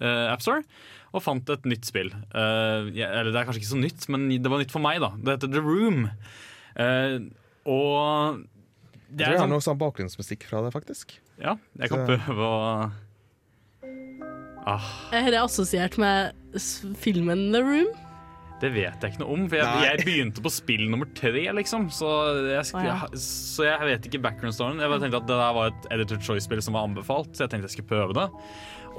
uh, 0.00 0.26
AppStore, 0.32 0.64
og 1.14 1.22
fant 1.22 1.48
et 1.50 1.64
nytt 1.64 1.84
spill. 1.88 2.10
Uh, 2.34 2.88
ja, 2.96 3.08
eller 3.12 3.32
det 3.32 3.36
er 3.40 3.46
kanskje 3.48 3.62
ikke 3.62 3.72
så 3.74 3.80
nytt, 3.80 4.08
men 4.12 4.28
det 4.28 4.50
var 4.50 4.58
nytt 4.60 4.72
for 4.74 4.80
meg. 4.84 5.00
da 5.00 5.10
Det 5.16 5.36
heter 5.38 5.52
The 5.54 5.60
Room. 5.64 6.10
Eh, 6.78 7.18
og 7.66 8.44
det 9.10 9.24
Jeg 9.24 9.32
er 9.34 9.38
har 9.38 9.46
sånn, 9.46 9.50
noe 9.50 9.64
sånn 9.64 9.78
bakgrunnsmusikk 9.80 10.44
fra 10.46 10.60
det, 10.62 10.72
faktisk. 10.72 11.16
Ja, 11.40 11.56
jeg 11.78 11.88
kan 11.90 12.06
Så- 12.06 12.18
prøve 12.18 12.44
å 12.44 12.92
ah, 14.66 14.84
Er 15.12 15.30
det 15.30 15.40
assosiert 15.40 15.96
med 15.98 16.34
filmen 16.98 17.52
The 17.52 17.62
Room? 17.62 17.88
Det 18.58 18.72
vet 18.74 19.04
jeg 19.04 19.12
ikke 19.12 19.22
noe 19.22 19.34
om, 19.36 19.44
for 19.50 19.60
jeg, 19.60 19.82
jeg 19.86 20.06
begynte 20.06 20.42
på 20.42 20.50
spill 20.50 20.88
nummer 20.90 21.06
tre, 21.14 21.44
liksom. 21.54 21.86
Så 21.94 22.08
jeg, 22.48 22.64
ja. 22.74 22.96
jeg, 23.06 23.20
så 23.22 23.68
jeg 23.68 23.90
vet 23.92 24.08
ikke 24.08 24.22
background-storyen. 24.24 24.82
Jeg 24.82 24.90
bare 24.90 25.04
tenkte 25.04 25.20
at 25.22 25.28
det 25.30 25.38
der 25.38 25.54
var 25.58 25.70
et 25.70 25.86
Editor 25.94 26.20
Choice-spill 26.26 26.64
som 26.64 26.78
var 26.78 26.88
anbefalt, 26.88 27.30
så 27.36 27.46
jeg 27.46 27.54
tenkte 27.54 27.70
jeg 27.70 27.76
skulle 27.78 27.92
prøve 27.92 28.18
det. 28.18 28.26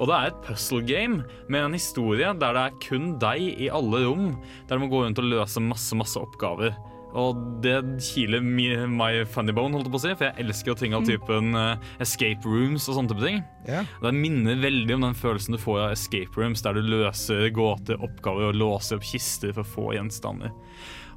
Og 0.00 0.08
det 0.08 0.16
er 0.16 0.30
et 0.30 0.38
puzzle 0.46 0.80
game 0.88 1.24
med 1.52 1.66
en 1.66 1.76
historie 1.76 2.30
der 2.40 2.56
det 2.56 2.62
er 2.62 2.78
kun 2.86 3.10
deg 3.20 3.60
i 3.60 3.68
alle 3.68 4.00
rom, 4.06 4.30
der 4.68 4.78
du 4.78 4.86
må 4.86 4.88
gå 4.92 5.02
rundt 5.04 5.20
og 5.20 5.28
løse 5.28 5.60
masse, 5.60 5.98
masse 5.98 6.16
oppgaver. 6.20 6.72
Og 7.18 7.38
det 7.64 7.76
kiler 8.06 8.42
my, 8.44 8.68
my 8.86 9.24
funny 9.26 9.54
bone, 9.56 9.74
holdt 9.74 9.88
jeg 9.88 9.94
på 9.94 9.98
å 9.98 10.02
si, 10.04 10.12
for 10.14 10.28
jeg 10.28 10.44
elsker 10.44 10.78
ting 10.78 10.94
av 10.94 11.06
typen 11.08 11.56
uh, 11.58 11.90
escape 12.02 12.46
rooms 12.46 12.86
og 12.86 12.96
sånne 12.98 13.10
type 13.10 13.24
ting. 13.24 13.40
Yeah. 13.66 13.88
Det 14.04 14.12
minner 14.14 14.60
veldig 14.62 14.94
om 14.96 15.08
den 15.08 15.18
følelsen 15.18 15.56
du 15.56 15.60
får 15.62 15.80
av 15.88 15.96
escape 15.96 16.38
rooms, 16.38 16.62
der 16.66 16.78
du 16.78 16.86
løser 16.86 17.48
gåter, 17.54 17.98
oppgaver 17.98 18.52
og 18.52 18.60
låser 18.60 19.00
opp 19.00 19.08
kister 19.10 19.54
for 19.56 19.66
å 19.66 19.72
få 19.74 19.88
gjenstander. 19.98 20.54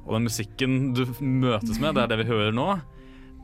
Og 0.04 0.16
den 0.16 0.26
musikken 0.26 0.80
du 0.96 1.06
møtes 1.20 1.78
med, 1.78 1.94
det 1.94 2.04
er 2.04 2.12
det 2.12 2.20
vi 2.24 2.30
hører 2.32 2.52
nå, 2.54 2.68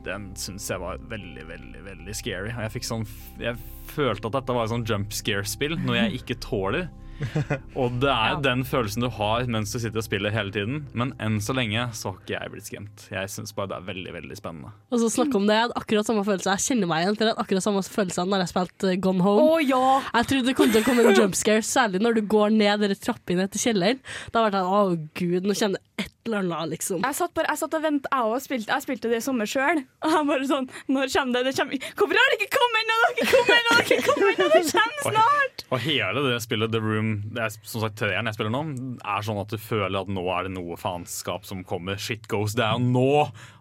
den 0.05 0.31
syns 0.39 0.65
jeg 0.69 0.81
var 0.81 1.01
veldig, 1.11 1.43
veldig 1.49 1.83
veldig 1.85 2.15
scary. 2.17 2.51
Og 2.53 2.65
Jeg, 2.65 2.73
fikk 2.75 2.87
sånn, 2.87 3.05
jeg 3.41 3.57
følte 3.91 4.29
at 4.29 4.37
dette 4.39 4.55
var 4.57 4.65
et 4.65 4.73
sånn 4.73 4.85
jump 4.87 5.13
scare-spill, 5.15 5.77
noe 5.85 5.99
jeg 5.99 6.21
ikke 6.21 6.39
tåler. 6.41 6.89
Og 7.81 7.97
det 8.01 8.09
er 8.11 8.31
Ja. 8.35 8.39
den 8.43 8.63
følelsen 8.67 9.03
du 9.05 9.09
har 9.17 9.45
mens 9.51 9.71
du 9.73 9.79
sitter 9.79 10.01
og 10.01 10.05
spiller 10.07 10.33
hele 10.33 10.51
tiden. 10.53 10.85
Men 10.97 11.13
enn 11.21 11.39
så 11.43 11.55
lenge 11.57 11.87
så 11.97 12.11
har 12.11 12.19
ikke 12.21 12.35
jeg 12.37 12.51
blitt 12.53 12.69
skremt. 12.69 13.05
Jeg 13.11 13.31
syns 13.33 13.53
bare 13.57 13.71
det 13.73 13.77
er 13.79 13.87
veldig 13.91 14.13
veldig 14.17 14.37
spennende. 14.39 14.71
Og 14.91 15.01
så 15.03 15.09
snakke 15.13 15.37
om 15.39 15.47
det, 15.49 15.57
jeg 15.57 15.67
hadde 15.67 15.79
akkurat 15.81 16.09
samme 16.11 16.23
følelse. 16.27 16.55
Jeg 16.57 16.65
kjenner 16.69 16.91
meg 16.91 17.03
igjen, 17.05 17.17
for 17.19 17.25
jeg 17.25 17.33
hadde 17.35 17.45
akkurat 17.45 17.67
samme 17.67 17.83
følelse 17.85 18.27
når 18.31 18.43
jeg 18.45 18.53
spilte 18.53 18.91
eh, 18.93 18.99
Gone 19.07 19.25
Home. 19.27 19.45
Oh, 19.55 19.59
ja! 19.63 19.83
Jeg 20.15 20.29
trodde 20.31 20.49
det 20.51 20.57
kom 20.59 20.71
til 20.73 20.81
å 20.83 20.87
komme 20.87 21.05
en 21.09 21.19
jumpscare, 21.19 21.65
særlig 21.65 22.01
når 22.03 22.19
du 22.19 22.23
går 22.31 22.55
ned 22.55 22.85
dere 22.85 22.97
trappene 22.97 23.47
til 23.51 23.65
kjelleren. 23.67 24.01
Da 24.31 24.45
ble 24.45 24.51
jeg 24.51 24.65
sånn, 24.65 24.71
å 24.71 25.11
gud, 25.21 25.47
nå 25.51 25.57
kommer 25.61 25.77
det 25.77 25.85
et 26.01 26.09
eller 26.29 26.37
annet, 26.53 26.69
liksom. 26.75 27.01
Jeg 27.01 27.17
satt, 27.17 27.31
bare, 27.33 27.49
jeg 27.49 27.57
satt 27.63 27.73
og 27.77 27.81
ventet, 27.81 28.07
jeg 28.13 28.29
òg. 28.29 28.41
spilte, 28.43 28.69
jeg 28.69 28.83
spilte 28.85 29.09
det 29.09 29.17
i 29.17 29.23
sommer 29.25 29.49
sjøl. 29.49 29.79
Og 30.05 30.13
jeg 30.13 30.27
bare 30.29 30.45
sånn 30.49 30.67
Når 30.93 31.09
kommer 31.15 31.33
det? 31.33 31.41
det 31.49 31.53
kommer, 31.57 31.87
Hvorfor 31.97 32.19
har 32.21 32.29
det 32.31 32.37
ikke 32.37 32.51
kommet 32.57 32.81
ennå? 32.83 32.97
Det 33.17 33.25
kommer 33.31 33.55
ennå! 33.57 33.71
Det 33.71 33.73
har 33.73 33.85
ikke 33.87 34.05
kommet 34.05 34.29
ennå! 34.29 34.49
Det 34.53 34.61
kommer 34.69 35.01
snart! 35.09 35.65
Og 35.71 35.79
hele 35.87 36.23
det 36.27 36.37
spillet 36.45 36.73
The 36.75 36.81
Room, 36.83 37.10
det 37.35 37.45
er 37.45 37.53
som 37.55 37.83
sagt 37.83 37.97
treeren 37.99 38.29
jeg 38.29 38.37
spiller 38.37 38.53
nå, 38.53 38.61
er 38.99 39.25
sånn 39.25 39.39
at 39.41 39.53
du 39.53 39.57
føler 39.61 40.01
at 40.01 40.11
nå 40.11 40.23
er 40.33 40.47
det 40.47 40.53
noe 40.55 40.77
faenskap 40.79 41.47
som 41.47 41.63
kommer. 41.67 41.99
Shit 42.01 42.27
goes 42.31 42.55
down 42.57 42.91
nå! 42.93 43.09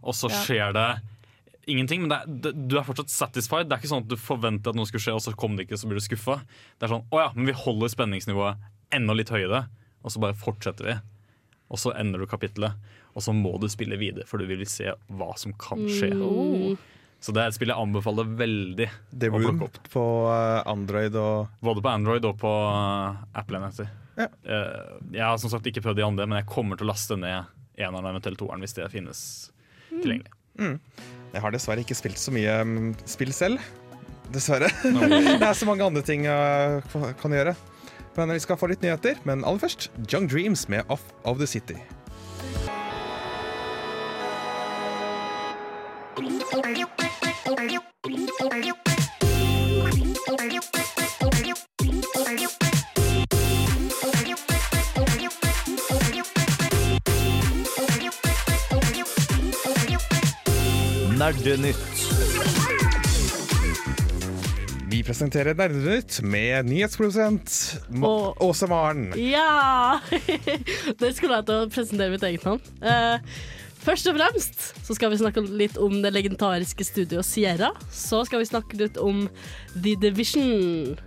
Og 0.01 0.17
så 0.17 0.31
skjer 0.43 0.75
det 0.77 0.89
ingenting. 1.71 2.05
Men 2.05 2.17
er, 2.17 2.27
det, 2.27 2.55
du 2.71 2.77
er 2.79 2.87
fortsatt 2.87 3.13
satisfied. 3.13 3.69
Det 3.69 3.77
er 3.77 3.83
ikke 3.83 3.93
sånn 3.93 4.05
at 4.07 4.11
du 4.11 4.19
forventer 4.21 4.73
at 4.73 4.79
noe 4.79 4.89
skulle 4.89 5.05
skje, 5.05 5.17
og 5.17 5.25
så 5.25 5.35
kom 5.39 5.57
det 5.57 5.69
ikke, 5.69 5.79
så 5.81 5.91
blir 5.91 6.01
du 6.01 6.05
skuffa. 6.05 6.41
Det 6.79 6.87
er 6.87 6.95
sånn 6.95 7.07
å 7.11 7.23
ja, 7.23 7.31
men 7.37 7.51
vi 7.51 7.57
holder 7.57 7.93
spenningsnivået 7.93 8.69
enda 8.97 9.15
litt 9.17 9.33
høyere, 9.33 9.67
og 10.03 10.15
så 10.15 10.23
bare 10.23 10.39
fortsetter 10.39 10.89
vi. 10.89 10.97
Og 11.71 11.79
så 11.79 11.93
ender 11.95 12.23
du 12.23 12.31
kapittelet, 12.31 12.79
og 13.15 13.23
så 13.23 13.35
må 13.35 13.55
du 13.63 13.69
spille 13.71 13.99
videre, 14.01 14.27
for 14.27 14.43
du 14.43 14.49
vil 14.51 14.65
se 14.69 14.91
hva 15.15 15.31
som 15.39 15.55
kan 15.61 15.85
skje. 15.91 16.11
Oh. 16.19 16.75
Så 17.21 17.35
det 17.37 17.43
er 17.43 17.51
et 17.51 17.57
spill 17.57 17.69
jeg 17.69 17.77
anbefaler 17.77 18.29
veldig 18.39 18.87
The 19.13 19.29
å 19.29 19.41
Room 19.43 19.59
opp. 19.67 19.77
på 19.93 20.03
eh, 20.33 20.61
Android 20.73 21.17
og 21.21 21.51
Både 21.61 21.83
på 21.85 21.91
Android 21.93 22.25
og 22.25 22.39
på 22.41 22.49
uh, 22.49 23.19
Apple-enheter. 23.37 23.91
Ja. 24.17 24.27
Eh, 24.45 24.79
jeg 25.19 25.25
har 25.27 25.37
som 25.43 25.53
sagt 25.53 25.69
ikke 25.69 25.83
prøvd 25.85 26.01
de 26.01 26.07
andre, 26.07 26.27
men 26.31 26.41
jeg 26.41 26.49
kommer 26.49 26.81
til 26.81 26.89
å 26.89 26.93
laste 26.95 27.19
ned 27.21 27.45
eneren 27.81 28.07
og 28.07 28.11
eventuelt 28.15 28.41
toeren 28.41 28.65
hvis 28.65 28.77
det 28.77 28.89
finnes 28.93 29.21
tilgjengelig. 29.93 30.33
Jeg 31.31 31.45
har 31.45 31.55
dessverre 31.55 31.85
ikke 31.85 31.97
spilt 31.97 32.19
så 32.21 32.33
mye 32.35 32.57
mm, 32.67 32.89
spill 33.09 33.33
selv. 33.37 33.61
Dessverre. 34.33 34.69
det 34.85 35.45
er 35.45 35.57
så 35.57 35.69
mange 35.69 35.85
andre 35.87 36.03
ting 36.07 36.25
jeg 36.29 36.83
kan- 37.21 37.37
gjøre. 37.37 37.55
Men 38.17 38.33
vi 38.35 38.41
skal 38.43 38.59
få 38.59 38.69
litt 38.73 38.83
nyheter. 38.85 39.21
Men 39.29 39.45
aller 39.47 39.61
først 39.63 39.89
Young 40.11 40.27
Dreams 40.29 40.67
med 40.73 40.89
Off 40.93 41.05
of 41.25 41.39
the 41.41 41.47
City. 41.49 41.79
Nerdenytt. 46.21 47.10
Vi 64.91 65.03
presenterer 65.03 65.55
Nerdenytt 65.55 66.23
med 66.23 66.67
nyhetsprodusent 66.67 67.81
Ma- 67.91 68.35
Åse 68.39 68.67
Maren. 68.67 69.13
Ja! 69.19 69.99
det 71.01 71.17
skulle 71.17 71.41
jeg 71.41 71.47
til 71.51 71.57
å 71.57 71.71
presentere 71.73 72.15
mitt 72.15 72.27
eget 72.31 72.47
navn. 72.47 72.63
Eh, 72.79 73.19
først 73.85 74.07
og 74.11 74.19
fremst 74.19 74.67
så 74.87 74.97
skal 74.97 75.13
vi 75.13 75.21
snakke 75.21 75.43
litt 75.49 75.79
om 75.81 76.01
det 76.05 76.13
legendariske 76.15 76.85
studioet 76.87 77.27
Sierra. 77.27 77.73
Så 77.93 78.25
skal 78.29 78.43
vi 78.43 78.51
snakke 78.51 78.79
litt 78.81 79.01
om 79.01 79.27
The 79.75 79.97
Division. 80.03 80.99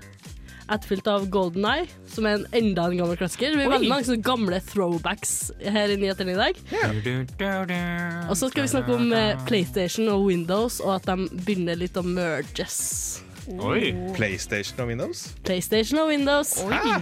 etterfulgt 0.72 1.08
av 1.12 1.26
Golden 1.30 1.66
Eye, 1.68 1.88
som 2.08 2.26
er 2.26 2.38
en 2.38 2.46
enda 2.56 2.86
en 2.88 2.96
gammel 2.98 3.18
klassiker. 3.20 3.52
Vi 3.60 3.66
er 3.66 3.70
veldig 3.70 3.90
mange 3.92 4.08
sånne 4.08 4.24
gamle 4.24 4.62
throwbacks 4.64 5.52
her 5.60 5.92
i 5.92 5.98
nyhetene 6.00 6.34
i 6.34 6.38
dag. 6.40 6.62
Og 8.32 8.38
så 8.40 8.48
skal 8.50 8.64
vi 8.64 8.72
snakke 8.72 8.96
om 8.96 9.12
eh, 9.14 9.36
PlayStation 9.50 10.08
og 10.14 10.24
Windows, 10.30 10.80
og 10.80 10.96
at 10.96 11.10
de 11.12 11.28
begynner 11.44 11.76
litt 11.78 12.00
å 12.00 12.06
merges. 12.08 12.80
Oi. 13.60 13.92
PlayStation 14.16 14.80
og 14.86 14.88
Windows. 14.94 15.26
PlayStation 15.44 16.00
og 16.00 16.14
Windows 16.14 16.56
Hæ? 16.64 17.02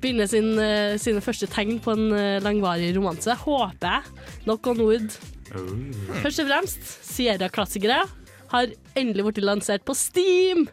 Begynner 0.00 0.28
sin, 0.30 0.52
eh, 0.58 0.96
sine 1.00 1.22
første 1.24 1.48
tegn 1.50 1.78
på 1.82 1.94
en 1.96 2.12
eh, 2.16 2.40
langvarig 2.44 2.94
romanse, 2.96 3.34
håper 3.44 3.98
jeg. 3.98 4.26
Knock 4.46 4.66
on 4.72 4.82
wood. 4.86 5.16
Først 6.22 6.42
og 6.42 6.50
fremst, 6.50 6.90
Sierra-klassikere 7.10 8.04
har 8.50 8.74
endelig 8.98 9.26
blitt 9.28 9.44
lansert 9.44 9.84
på 9.86 9.96
Steam. 9.98 10.68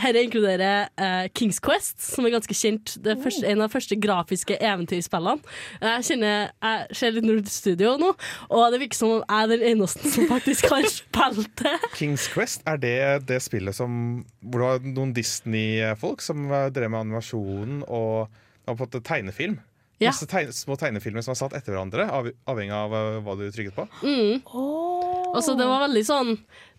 Dette 0.00 0.24
inkluderer 0.24 0.88
uh, 1.00 1.26
Kings 1.36 1.60
Quest, 1.62 1.98
som 2.02 2.26
er 2.26 2.34
ganske 2.34 2.56
kjent. 2.56 2.96
Det 3.04 3.14
er 3.14 3.22
første, 3.22 3.44
en 3.46 3.60
av 3.60 3.68
de 3.68 3.74
første 3.74 3.98
grafiske 4.00 4.56
eventyrspillene. 4.56 5.54
Jeg 5.84 6.08
kjenner, 6.08 6.50
jeg 6.64 6.98
ser 7.00 7.14
litt 7.16 7.28
Nord 7.28 7.50
Studio 7.52 7.94
nå, 8.00 8.12
og 8.48 8.66
det 8.72 8.82
virker 8.84 9.00
som 9.00 9.14
om 9.16 9.22
jeg 9.22 9.46
er 9.46 9.52
den 9.52 9.64
eneste 9.74 10.12
som 10.12 10.28
faktisk 10.30 10.70
har 10.72 10.88
spilt 10.90 11.52
det. 11.62 11.76
Kings 11.98 12.28
Quest, 12.32 12.64
er 12.68 12.80
det 12.80 12.98
det 13.28 13.40
spillet 13.44 13.76
som 13.76 14.22
hvor 14.40 14.62
det 14.62 14.70
var 14.70 14.92
noen 14.98 15.16
Disney-folk 15.16 16.24
som 16.24 16.48
drev 16.72 16.92
med 16.92 17.04
animasjonen 17.04 17.82
og 17.86 18.30
har 18.68 18.78
fått 18.80 18.98
tegnefilm? 19.04 19.60
Ja. 20.00 20.14
Masse 20.14 20.24
tegne, 20.24 20.52
små 20.56 20.78
tegnefilmer 20.80 21.20
som 21.20 21.34
er 21.34 21.38
satt 21.42 21.54
etter 21.58 21.74
hverandre, 21.74 22.06
av, 22.08 22.30
avhengig 22.48 22.72
av 22.72 22.94
eh, 22.96 23.18
hva 23.20 23.34
du 23.36 23.42
trykket 23.52 23.76
på. 23.76 23.84
Mm. 24.00 24.40
Og 24.48 25.40
så 25.44 25.52
det 25.58 25.66
var 25.68 25.84
veldig 25.84 26.02
sånn 26.08 26.30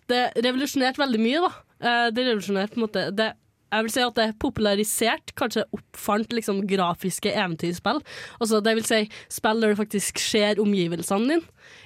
Det 0.09 0.31
revolusjonerte 0.43 0.97
veldig 1.01 1.19
mye, 1.21 1.41
da. 1.41 1.51
Eh, 1.81 2.09
Det 2.11 2.25
revolusjonerte 2.25 2.73
på 2.75 2.81
en 2.81 2.87
måte 2.87 3.15
det, 3.15 3.33
Jeg 3.71 3.83
vil 3.83 3.91
si 3.93 4.01
at 4.03 4.15
det 4.15 4.25
populariserte, 4.37 5.31
kanskje 5.39 5.63
oppfant 5.71 6.27
liksom 6.35 6.57
grafiske 6.67 7.31
eventyrspill. 7.31 8.01
Altså 8.41 8.59
det 8.61 8.73
vil 8.75 8.83
si 8.83 9.09
spill 9.29 9.61
der 9.61 9.71
du 9.71 9.75
faktisk 9.79 10.19
ser 10.19 10.59
omgivelsene 10.59 11.29
dine, 11.29 11.41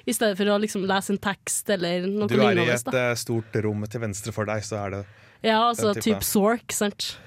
i 0.08 0.12
stedet 0.12 0.36
for 0.40 0.46
å 0.50 0.58
liksom 0.60 0.88
lese 0.90 1.12
en 1.14 1.20
tekst 1.22 1.70
eller 1.70 2.08
noe 2.08 2.28
Du 2.28 2.42
er 2.42 2.58
i 2.58 2.66
et 2.74 2.84
da. 2.86 3.12
eh, 3.12 3.14
stort 3.16 3.54
rom 3.62 3.86
til 3.86 4.02
venstre 4.02 4.34
for 4.34 4.46
deg, 4.46 4.64
så 4.66 4.82
er 4.88 4.90
det 4.96 5.06
Ja, 5.44 5.60
altså 5.70 5.94
type. 5.94 6.02
type 6.02 6.24
Zork, 6.26 6.72
sant. 6.74 7.18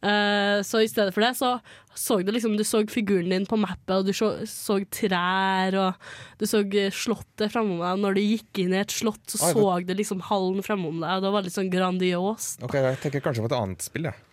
Eh, 0.00 0.62
så 0.64 0.80
i 0.80 0.88
stedet 0.88 1.12
for 1.12 1.20
det 1.20 1.34
så 1.36 1.58
så 2.00 2.16
du 2.24 2.30
liksom 2.32 2.54
Du 2.56 2.62
så 2.64 2.80
figuren 2.88 3.28
din 3.28 3.44
på 3.44 3.58
mappet, 3.60 3.92
og 3.98 4.06
du 4.06 4.12
så, 4.16 4.30
så 4.48 4.78
trær, 4.88 5.74
og 5.76 6.38
du 6.40 6.46
så 6.48 6.62
eh, 6.64 6.88
slottet 6.94 7.52
framom 7.52 7.82
deg. 7.82 8.00
Når 8.00 8.16
du 8.16 8.22
gikk 8.22 8.62
inn 8.62 8.72
i 8.72 8.80
et 8.80 8.94
slott, 8.94 9.20
så 9.28 9.50
Oi, 9.50 9.52
så 9.58 9.66
du 9.84 9.92
liksom 9.98 10.22
hallen 10.30 10.64
framom 10.64 11.02
deg, 11.02 11.18
og 11.18 11.26
det 11.26 11.32
var 11.34 11.44
litt 11.44 11.56
sånn 11.56 11.72
grandiost. 11.72 12.62
Ok, 12.64 12.78
Jeg 12.78 13.00
tenker 13.02 13.24
kanskje 13.26 13.44
på 13.44 13.50
et 13.52 13.58
annet 13.58 13.84
spill, 13.84 14.08
jeg. 14.08 14.26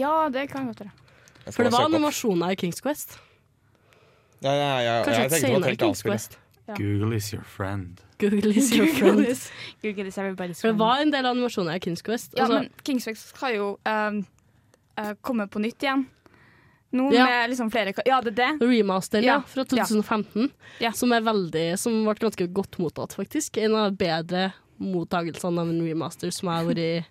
Ja, 0.00 0.14
det 0.32 0.46
kan 0.48 0.70
godt 0.70 0.86
være. 0.86 0.94
For 1.50 1.66
det 1.66 1.72
var 1.74 1.90
animasjoner 1.90 2.54
i 2.54 2.56
Kings 2.60 2.80
Quest. 2.80 3.18
Ja, 4.40 4.54
ja, 4.54 4.70
ja, 4.80 4.94
Kanskje 5.04 5.18
jeg 5.18 5.26
et 5.26 5.34
tenkte 5.34 5.34
på 5.34 5.36
et 5.36 5.40
senere 5.40 5.52
helt 5.52 5.66
annet 5.66 5.82
Kings 5.84 6.00
spill. 6.00 6.16
Google 6.76 7.12
is 7.16 7.32
your 7.32 7.42
friend. 7.44 8.00
Google 8.18 8.50
is 8.56 8.70
your 8.76 8.86
friend. 8.86 9.26
Google 9.82 10.06
is 10.06 10.18
everybody's 10.18 10.60
For 10.60 10.68
det 10.72 10.78
var 10.78 11.00
en 11.02 11.10
del 11.12 11.26
animasjoner 11.26 11.74
i 11.74 11.78
Kings 11.80 12.02
Quest. 12.02 12.34
Ja, 12.36 12.44
Altså, 12.44 12.60
men 12.60 13.00
Quest 13.00 13.28
skal 13.34 13.54
jo 13.56 13.68
um, 13.86 14.24
uh, 15.00 15.12
komme 15.22 15.48
på 15.48 15.58
nytt 15.62 15.82
igjen. 15.82 16.06
Nå 16.92 17.12
Ja. 17.14 17.24
med 17.24 17.50
liksom 17.50 17.70
flere 17.70 17.92
Ja, 18.06 18.20
det 18.20 18.32
er 18.38 18.58
det. 18.58 18.66
Remasteren 18.66 19.22
ja, 19.24 19.34
Ja, 19.34 19.40
fra 19.46 19.64
2015, 19.64 20.50
Ja. 20.80 20.90
som 20.92 21.12
er 21.12 21.20
veldig 21.20 21.78
Som 21.78 22.04
ble 22.04 22.14
ganske 22.14 22.48
godt 22.52 22.78
mottatt, 22.78 23.14
faktisk. 23.14 23.56
En 23.58 23.74
av 23.74 23.92
bedre 23.96 24.52
mottagelsene 24.80 25.60
av 25.60 25.68
en 25.68 25.82
remaster 25.86 26.30
som 26.32 26.48
jeg 26.48 26.56
har 26.56 26.74
vært 26.74 27.04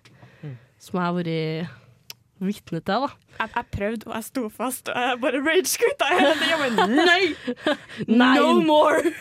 Som 0.78 1.00
jeg 1.00 1.06
har 1.06 1.14
vært 1.14 1.79
vitne 2.44 2.80
til, 2.80 3.04
da. 3.06 3.10
Jeg, 3.38 3.50
jeg 3.54 3.66
prøvde, 3.74 4.08
og 4.08 4.14
jeg 4.16 4.26
sto 4.26 4.42
fast, 4.52 4.88
og 4.92 5.04
jeg 5.06 5.20
bare 5.22 5.42
rage-skutta 5.44 6.08
hele 6.12 6.32
tida. 6.40 6.58
Men 6.62 6.94
nei! 7.10 7.22
Nei. 8.08 8.32
No 8.38 8.54
more! 8.64 9.12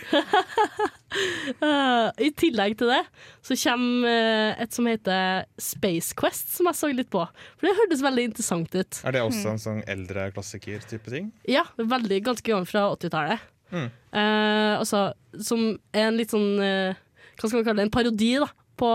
Eh, 1.09 2.07
I 2.21 2.27
tillegg 2.37 2.75
til 2.77 2.91
det 2.91 2.99
så 3.41 3.55
kommer 3.63 4.11
eh, 4.11 4.59
et 4.61 4.75
som 4.75 4.85
heter 4.85 5.47
Space 5.57 6.13
Quest, 6.13 6.51
som 6.53 6.69
jeg 6.69 6.77
så 6.77 6.91
litt 6.93 7.09
på. 7.09 7.23
For 7.57 7.65
det 7.65 7.73
hørtes 7.79 8.03
veldig 8.05 8.27
interessant 8.29 8.75
ut. 8.77 8.99
Er 9.01 9.17
det 9.17 9.23
også 9.25 9.55
en 9.55 9.63
sånn 9.63 9.81
eldre 9.89 10.27
klassiker-type 10.35 11.09
ting? 11.09 11.31
Ja, 11.49 11.65
veldig 11.79 12.21
ganske 12.27 12.45
gammel 12.45 12.69
fra 12.69 12.91
80-tallet. 12.93 13.49
Mm. 13.73 13.89
Uh, 14.13 14.75
altså, 14.77 15.01
som 15.45 15.65
er 15.93 16.07
en 16.07 16.15
litt 16.17 16.31
sånn 16.33 16.57
uh, 16.57 16.97
Hva 17.37 17.43
skal 17.45 17.59
man 17.59 17.65
kalle 17.67 17.77
det? 17.77 17.83
En 17.85 17.91
parodi 17.93 18.31
da 18.41 18.47
på, 18.79 18.89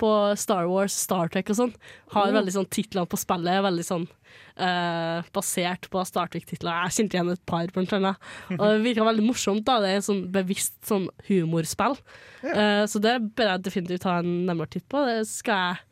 på 0.00 0.10
Star 0.40 0.68
Wars, 0.70 0.96
Star 1.06 1.30
Trek 1.32 1.52
og 1.52 1.58
sånn. 1.58 1.74
Har 2.14 2.32
veldig 2.34 2.54
sånn 2.56 2.70
Titlene 2.72 3.10
på 3.10 3.20
spillet 3.20 3.58
er 3.58 3.66
veldig 3.66 3.84
sånn 3.86 4.06
uh, 4.08 5.26
basert 5.36 5.88
på 5.92 6.04
Star 6.08 6.30
Trek-titler. 6.32 6.86
Jeg 6.86 6.96
kjente 6.96 7.18
igjen 7.18 7.34
et 7.34 7.44
par, 7.48 7.68
blant 7.74 7.92
annet. 7.98 8.30
Og 8.56 8.64
det 8.64 8.80
virka 8.86 9.06
veldig 9.08 9.26
morsomt. 9.26 9.66
da 9.68 9.78
Det 9.84 9.92
er 9.92 10.00
et 10.00 10.08
sånn 10.08 10.24
bevisst 10.32 10.78
sånn 10.88 11.08
humorspill. 11.28 11.98
Uh, 12.46 12.86
så 12.90 13.02
det 13.02 13.18
bør 13.36 13.54
jeg 13.54 13.68
definitivt 13.68 14.06
ta 14.06 14.18
en 14.22 14.32
nærmere 14.48 14.76
titt 14.76 14.88
på. 14.90 15.04
Det 15.08 15.22
skal 15.30 15.68
jeg 15.68 15.86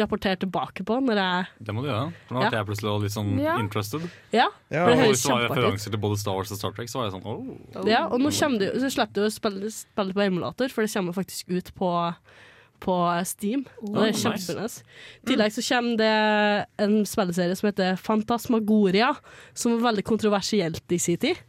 rapportere 0.00 0.38
tilbake 0.40 0.84
på 0.86 0.98
når 1.00 1.20
jeg 1.20 1.66
Det 1.66 1.74
må 1.74 1.84
du 1.84 1.88
gjøre. 1.88 2.12
For 2.26 2.34
nå 2.34 2.40
ble 2.40 2.50
Ja. 2.50 2.58
jeg 2.58 2.66
plutselig 2.66 3.02
litt 3.02 3.12
sånn 3.12 3.38
Ja. 3.40 3.58
interested. 3.58 4.10
Ja, 4.32 4.48
Ja, 4.70 4.84
for 4.84 4.90
det 4.90 4.98
høres 4.98 5.08
hvis 5.08 5.22
det 5.22 5.32
var 5.32 5.48
referanser 5.48 5.90
til 5.90 6.00
både 6.00 6.18
Star 6.18 6.34
Wars 6.34 6.52
og 6.52 6.58
Star 6.58 6.72
Trek, 6.72 6.88
så 6.88 6.98
var 6.98 7.10
jeg 7.10 7.20
sånn 7.20 7.26
oh. 7.26 7.86
Ja, 7.86 8.06
og 8.06 8.20
nå 8.20 8.30
du, 8.58 8.80
så 8.80 8.90
slipper 8.90 9.14
du 9.14 9.26
å 9.26 9.32
spille, 9.32 9.70
spille 9.70 10.12
på 10.12 10.26
emulator, 10.26 10.68
for 10.68 10.82
det 10.82 10.92
kommer 10.92 11.12
faktisk 11.12 11.48
ut 11.48 11.74
på, 11.74 12.14
på 12.82 12.94
Steam. 13.28 13.64
Oh, 13.82 13.92
det 13.96 14.08
er 14.12 14.18
kjempenes. 14.20 14.80
I 15.22 15.28
tillegg 15.30 15.54
så 15.56 15.64
kommer 15.68 15.96
det 16.00 16.10
en 16.86 16.96
spillserie 17.08 17.56
som 17.58 17.68
heter 17.70 17.96
Fantasmagoria, 18.00 19.12
som 19.54 19.76
var 19.76 19.90
veldig 19.92 20.04
kontroversielt 20.08 20.92
i 20.92 20.98
sin 21.02 21.18
tid. 21.22 21.40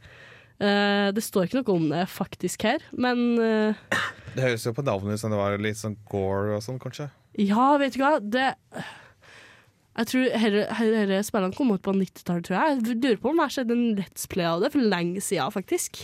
Uh, 0.57 1.11
det 1.13 1.21
står 1.21 1.45
ikke 1.49 1.59
noe 1.61 1.75
om 1.75 1.89
det 1.91 2.05
faktisk 2.09 2.63
her, 2.65 2.81
men 2.97 3.19
uh, 3.37 3.99
Det 4.33 4.41
høres 4.41 4.65
jo 4.65 4.73
på 4.73 4.85
navnet 4.87 5.13
ut 5.19 5.21
som 5.21 5.29
det 5.33 5.37
var 5.37 5.57
litt 5.61 5.77
sånn 5.77 5.99
gore 6.09 6.55
og 6.57 6.63
sånn, 6.65 6.79
kanskje. 6.81 7.11
ja, 7.37 7.67
vet 7.77 7.93
du 7.93 8.01
hva? 8.01 8.15
Det 8.21 8.47
jeg 9.97 10.09
tror 10.11 10.25
disse 11.09 11.23
spillene 11.31 11.55
kom 11.57 11.71
ut 11.73 11.81
på 11.81 11.89
90-tallet, 11.97 12.45
tror 12.45 12.57
jeg. 12.57 12.81
Jeg 12.85 12.97
lurer 13.01 13.15
på 13.21 13.31
om 13.31 13.39
jeg 13.41 13.47
har 13.49 13.53
sett 13.55 13.71
en 13.73 13.85
Let's 13.97 14.27
Play 14.29 14.45
av 14.45 14.61
det 14.61 14.69
for 14.75 14.85
lenge 14.93 15.23
siden, 15.25 15.49
faktisk. 15.55 16.03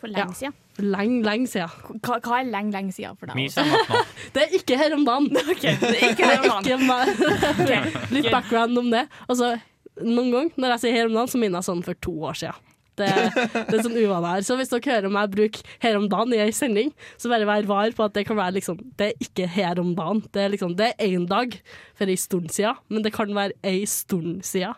For 0.00 0.10
lenge 0.10 0.32
Ja. 0.34 0.38
siden. 0.40 0.56
Lenge, 0.80 1.20
lenge 1.26 1.50
siden. 1.52 1.68
Hva, 2.00 2.16
hva 2.24 2.38
er 2.40 2.48
lenge, 2.48 2.72
lenge 2.72 2.94
siden 2.96 3.18
for 3.20 3.28
deg? 3.28 3.50
Også? 3.50 4.00
Det 4.34 4.46
er 4.46 4.54
ikke 4.56 4.78
her 4.80 4.94
om 4.96 5.04
dagen. 5.04 5.28
Okay, 5.52 5.76
det 5.80 5.94
er 5.98 6.12
ikke 6.14 6.28
her 6.30 6.46
om 6.48 6.86
dagen. 6.88 7.88
Litt 8.14 8.30
background 8.32 8.80
om 8.80 8.88
det. 8.92 9.06
Altså, 9.28 9.54
noen 10.00 10.30
gang 10.32 10.52
når 10.56 10.76
jeg 10.76 10.84
sier 10.86 10.96
her 10.96 11.10
om 11.10 11.18
dagen, 11.18 11.32
så 11.34 11.40
minner 11.42 11.60
jeg 11.60 11.68
sånn 11.68 11.82
for 11.84 11.98
to 12.08 12.14
år 12.30 12.38
siden. 12.40 12.68
Det, 13.00 13.08
det 13.08 13.72
er 13.78 13.84
sånn 13.84 13.96
uvane 13.96 14.34
her. 14.34 14.44
Så 14.44 14.56
hvis 14.58 14.72
dere 14.72 14.96
hører 14.96 15.12
meg 15.12 15.32
bruke 15.32 15.62
her 15.84 15.96
om 15.96 16.08
dagen 16.12 16.34
i 16.36 16.40
ei 16.44 16.52
sending, 16.56 16.90
så 17.20 17.30
bare 17.32 17.48
vær 17.48 17.68
var 17.68 17.94
på 17.96 18.04
at 18.04 18.16
det 18.16 18.26
kan 18.28 18.36
være 18.36 18.58
liksom 18.58 18.80
Det 19.00 19.10
er 19.10 19.24
ikke 19.24 19.48
her 19.48 19.80
om 19.80 19.94
dagen. 19.96 20.20
Det 20.32 20.42
er 20.44 20.52
liksom 20.52 20.74
Det 20.76 20.90
er 20.92 21.06
én 21.08 21.24
dag 21.28 21.56
for 21.98 22.12
ei 22.12 22.18
stund 22.20 22.52
siden, 22.52 22.80
men 22.92 23.04
det 23.04 23.14
kan 23.16 23.32
være 23.36 23.56
ei 23.64 23.84
stund 23.88 24.42
siden. 24.44 24.76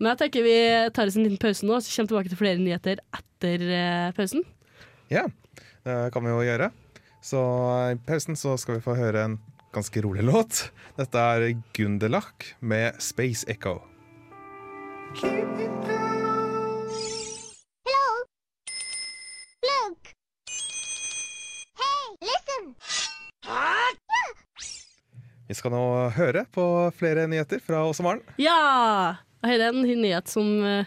Men 0.00 0.14
jeg 0.14 0.22
tenker 0.24 0.46
vi 0.46 0.56
tar 0.96 1.10
oss 1.10 1.18
en 1.20 1.26
liten 1.26 1.38
pause 1.40 1.66
nå, 1.66 1.76
så 1.78 1.92
kommer 1.92 2.14
tilbake 2.14 2.32
til 2.32 2.40
flere 2.40 2.62
nyheter 2.62 3.02
etter 3.14 3.66
eh, 3.68 4.10
pausen. 4.16 4.46
Ja, 5.10 5.24
det 5.82 6.12
kan 6.14 6.22
vi 6.22 6.30
jo 6.30 6.42
gjøre. 6.46 6.68
Så 7.18 7.40
i 7.90 7.96
pausen 8.06 8.36
så 8.38 8.52
skal 8.62 8.76
vi 8.76 8.82
få 8.84 8.94
høre 8.94 9.24
en 9.26 9.32
ganske 9.74 10.02
rolig 10.04 10.22
låt. 10.22 10.68
Dette 10.94 11.18
er 11.18 11.48
Gundelach 11.74 12.52
med 12.62 12.94
Space 13.02 13.42
Echo. 13.50 13.80
Look! 19.66 20.12
Hey, 21.82 22.06
listen! 22.22 22.70
Vi 25.50 25.58
skal 25.58 25.74
nå 25.74 25.82
høre 26.14 26.46
på 26.54 26.68
flere 26.94 27.26
nyheter 27.26 27.58
fra 27.58 27.82
Åse 27.90 28.06
Maren. 28.06 28.22
Ja! 28.38 29.18
Her 29.42 29.58
er 29.58 29.72
en 29.72 29.82
nyhet 29.82 30.30
som 30.30 30.46
eh, 30.62 30.86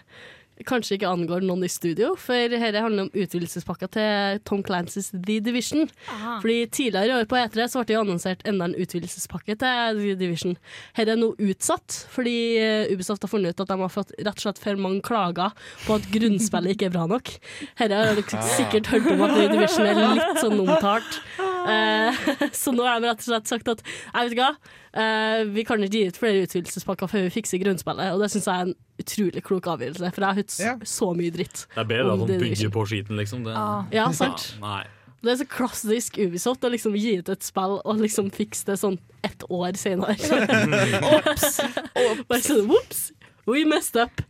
kanskje 0.68 0.98
ikke 0.98 1.10
angår 1.12 1.44
noen 1.46 1.66
i 1.66 1.72
studio, 1.72 2.14
for 2.20 2.56
her 2.60 2.78
handler 2.80 3.08
om 3.08 3.12
utvidelsespakka 3.14 3.90
til 3.94 4.42
Tom 4.48 4.64
Clancy's 4.66 5.12
The 5.14 5.40
Division. 5.44 5.88
Aha. 6.10 6.40
Fordi 6.44 6.60
Tidligere 6.74 7.12
i 7.12 7.16
år 7.22 7.28
på 7.30 7.38
E3 7.38 7.68
så 7.70 7.82
ble 7.82 7.90
det 7.90 7.96
jo 7.98 8.04
annonsert 8.04 8.44
enda 8.50 8.66
en 8.70 8.78
utvidelsespakke 8.80 9.58
til 9.62 10.02
The 10.02 10.16
Division. 10.20 10.56
Her 10.98 11.14
er 11.14 11.20
nå 11.20 11.34
utsatt, 11.38 12.00
fordi 12.14 12.36
eh, 12.62 12.94
Ubisoft 12.94 13.26
har 13.26 13.32
funnet 13.32 13.54
ut 13.54 13.64
at 13.66 13.74
de 13.74 13.80
har 13.84 13.94
fått 13.94 14.14
rett 14.18 14.34
og 14.34 14.46
slett 14.48 14.62
for 14.64 14.80
mange 14.80 15.04
klager 15.06 15.54
på 15.86 15.98
at 16.00 16.08
grunnspillet 16.14 16.76
ikke 16.76 16.90
er 16.90 16.96
bra 16.96 17.08
nok. 17.12 17.36
Her 17.82 17.94
har 17.94 18.14
dere 18.18 18.46
sikkert 18.56 18.92
hørt 18.94 19.12
om 19.14 19.26
at 19.28 19.36
The 19.38 19.50
Division 19.54 19.90
er 19.90 20.02
litt 20.04 20.42
sånn 20.42 20.62
omtalt. 20.64 21.22
Eh, 21.70 22.24
så 22.64 22.74
nå 22.76 22.86
har 22.88 23.00
de 23.02 23.10
rett 23.12 23.22
og 23.24 23.28
slett 23.28 23.52
sagt 23.52 23.70
at 23.72 23.84
jeg 23.86 24.30
vet 24.30 24.36
ikke 24.36 24.48
hva, 24.48 24.74
eh, 25.04 25.44
vi 25.54 25.66
kan 25.68 25.84
ikke 25.84 26.00
gi 26.00 26.08
ut 26.12 26.20
flere 26.22 26.42
utvidelsespakker 26.48 27.12
før 27.12 27.28
vi 27.28 27.36
fikser 27.38 27.62
grunnspillet. 27.64 28.16
Og 28.16 28.24
det 28.24 28.32
syns 28.34 28.50
jeg 28.50 28.56
er 28.56 28.68
en 28.72 28.76
utrolig 29.04 29.44
klok 29.46 29.70
avgjørelse, 29.74 30.12
for 30.14 30.26
jeg 30.26 30.30
har 30.30 30.42
hørt 30.42 30.58
Ja. 30.64 30.76
så 30.96 31.14
mye 31.18 31.32
dritt. 31.36 31.66
Det 31.74 31.82
er 31.86 31.90
bedre 31.94 32.14
at 32.18 32.28
de 32.28 32.42
bygger 32.44 32.74
på 32.74 32.86
skiten, 32.90 33.18
liksom. 33.20 33.44
Det. 33.48 33.56
Ah. 33.58 33.86
Ja, 33.92 34.12
sant? 34.12 34.54
Ja. 34.62 34.84
Det 35.24 35.32
er 35.32 35.38
så 35.40 35.48
klassisk 35.48 36.18
Ubisoft 36.20 36.66
å 36.68 36.70
liksom 36.74 36.96
gi 37.00 37.14
ut 37.22 37.30
et 37.32 37.46
spill 37.48 37.78
og 37.80 38.00
liksom 38.04 38.28
fikse 38.36 38.66
det 38.68 38.76
sånn 38.82 38.98
ett 39.24 39.46
år 39.48 39.78
senere. 39.80 40.18
Ops! 41.16 41.62
Bare 42.28 42.44
sånn, 42.44 42.68
Ops! 42.76 43.12
We 43.48 43.64
messed 43.68 43.96
up. 44.00 44.22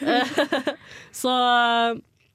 Eh, 0.00 0.28
så 1.12 1.32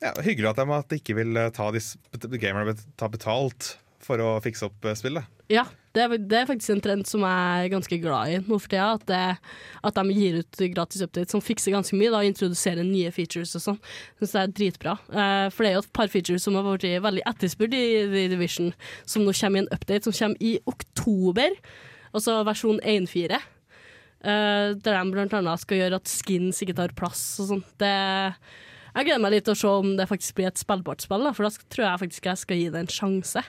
Ja, 0.02 0.12
hyggelig 0.22 0.52
at 0.54 0.90
de, 0.90 1.00
ikke 1.00 1.16
vil 1.18 1.38
eh, 1.38 1.50
ta 1.54 1.70
disse 1.74 1.98
gamerne 2.38 2.76
ta 2.98 3.10
betalt 3.10 3.76
for 4.08 4.24
å 4.24 4.38
fikse 4.44 4.70
opp 4.70 4.88
eh, 4.88 4.96
spillet. 4.98 5.28
ja, 5.52 5.68
det 5.98 6.04
er, 6.04 6.14
det 6.30 6.38
er 6.38 6.46
faktisk 6.50 6.76
en 6.76 6.82
trend 6.84 7.08
som 7.10 7.24
jeg 7.26 7.64
er 7.66 7.72
ganske 7.74 7.98
glad 8.04 8.30
i 8.30 8.38
nå 8.46 8.60
for 8.62 8.70
tida. 8.70 8.92
At, 9.00 9.42
at 9.90 9.98
de 9.98 10.14
gir 10.14 10.40
ut 10.44 10.60
gratis 10.76 11.02
updates 11.02 11.34
som 11.34 11.42
fikser 11.42 11.74
ganske 11.74 11.98
mye, 11.98 12.12
da, 12.14 12.22
og 12.22 12.30
introduserer 12.30 12.86
nye 12.86 13.10
features 13.16 13.56
og 13.58 13.64
sånn. 13.64 13.80
Syns 14.20 14.36
det 14.36 14.44
er 14.44 14.54
dritbra. 14.60 14.96
Eh, 15.10 15.48
for 15.54 15.66
det 15.66 15.72
er 15.72 15.78
jo 15.80 15.84
et 15.86 15.94
par 15.98 16.12
features 16.14 16.46
som 16.46 16.58
har 16.60 16.68
vært 16.68 16.86
veldig 17.08 17.26
etterspurt 17.32 17.74
i 17.74 17.84
The 18.12 18.28
Division, 18.36 18.72
som 19.10 19.26
nå 19.26 19.34
kommer 19.40 19.64
i 19.64 19.66
en 19.66 19.72
update 19.74 20.06
som 20.06 20.18
kommer 20.20 20.50
i 20.52 20.54
oktober. 20.70 21.58
Altså 22.14 22.40
versjon 22.48 22.82
1.4. 22.86 23.34
eh, 23.34 23.42
der 24.78 25.02
de 25.02 25.12
blant 25.14 25.34
annet 25.38 25.66
skal 25.66 25.82
gjøre 25.82 26.02
at 26.02 26.10
skins 26.12 26.62
ikke 26.62 26.78
tar 26.78 26.96
plass 26.98 27.26
og 27.42 27.54
sånt. 27.56 27.70
Det 27.82 27.94
Jeg 28.98 29.06
gleder 29.06 29.22
meg 29.22 29.34
litt 29.36 29.46
til 29.46 29.54
å 29.54 29.60
se 29.60 29.74
om 29.82 29.92
det 29.98 30.08
faktisk 30.10 30.38
blir 30.38 30.48
et 30.50 30.58
spillbart 30.62 31.04
spill, 31.06 31.26
da, 31.26 31.34
for 31.34 31.46
da 31.46 31.52
tror 31.74 31.84
jeg 31.86 32.04
faktisk 32.06 32.30
jeg 32.32 32.46
skal 32.46 32.62
gi 32.62 32.70
det 32.74 32.80
en 32.86 32.90
sjanse. 32.90 33.44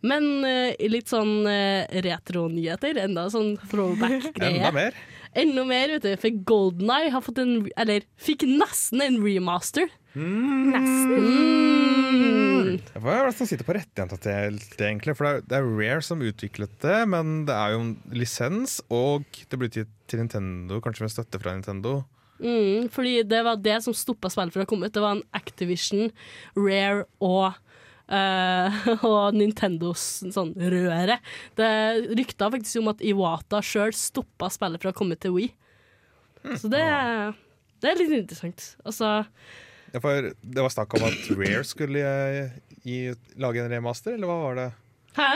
Men 0.00 0.28
uh, 0.46 0.72
litt 0.88 1.10
sånn 1.12 1.44
uh, 1.44 1.84
retro-nyheter, 2.06 3.02
enda 3.04 3.26
sånn 3.32 3.56
throwback-greie. 3.68 4.60
Enda 4.60 4.72
mer. 4.72 5.00
Enda 5.36 5.64
mer, 5.68 5.92
vet 5.94 6.06
du. 6.06 6.12
For 6.18 6.42
Golden 6.48 6.90
Eye 6.90 7.10
har 7.14 7.22
fått 7.22 7.38
en 7.38 7.68
Eller 7.78 8.02
fikk 8.18 8.42
nesten 8.48 9.04
en 9.04 9.20
remaster. 9.22 9.92
Nesten. 10.16 11.28
Mm. 11.30 12.78
Hva 12.98 13.14
er 13.14 13.28
det 13.28 13.36
som 13.38 13.48
sitter 13.48 13.66
på 13.66 13.76
rettighetene 13.76 14.20
til 14.24 14.58
det, 14.58 14.86
egentlig? 14.88 15.14
For 15.18 15.40
det 15.46 15.58
er, 15.58 15.68
Rare 15.68 16.02
som 16.04 16.24
utviklet 16.24 16.72
det, 16.82 16.98
men 17.12 17.44
det 17.48 17.54
er 17.54 17.74
jo 17.74 17.82
en 17.84 17.92
lisens, 18.14 18.80
og 18.92 19.26
det 19.50 19.60
ble 19.60 19.70
gitt 19.70 19.92
til 20.10 20.22
Nintendo, 20.22 20.80
kanskje 20.82 21.06
med 21.06 21.14
støtte 21.14 21.40
fra 21.42 21.54
Nintendo. 21.54 22.00
Mm, 22.40 22.88
fordi 22.92 23.20
det 23.28 23.40
var 23.46 23.60
det 23.60 23.78
som 23.84 23.96
stoppa 23.96 24.30
spillet 24.32 24.54
fra 24.56 24.64
å 24.64 24.68
komme 24.68 24.88
ut. 24.88 24.94
Det 24.94 25.02
var 25.04 25.18
en 25.18 25.26
Activision, 25.36 26.10
Rare 26.58 27.04
og 27.22 27.58
eh, 28.10 28.80
og 29.08 29.36
Nintendos 29.36 30.04
sånn 30.34 30.52
røre. 30.58 31.20
Det 31.58 31.70
rykta 32.18 32.50
faktisk 32.52 32.82
om 32.82 32.92
at 32.92 33.04
Iwata 33.04 33.62
sjøl 33.64 33.94
stoppa 33.96 34.50
spillet 34.52 34.82
fra 34.82 34.92
å 34.94 34.96
komme 34.96 35.18
til 35.20 35.36
Wii. 35.36 35.50
Så 36.56 36.70
det, 36.72 36.82
det 37.82 37.90
er 37.90 38.00
litt 38.00 38.14
interessant. 38.22 38.72
Altså 38.84 39.20
Ja, 39.92 40.00
det 40.00 40.62
var 40.62 40.72
snakk 40.72 40.94
om 40.96 41.04
at 41.08 41.30
Rare 41.36 41.64
skulle 41.68 42.04
eh, 42.04 42.58
gi, 42.86 43.00
lage 43.40 43.64
en 43.64 43.72
remaster, 43.72 44.16
eller 44.16 44.30
hva 44.30 44.38
var 44.44 44.60
det? 44.60 44.68
Hæ? 45.18 45.32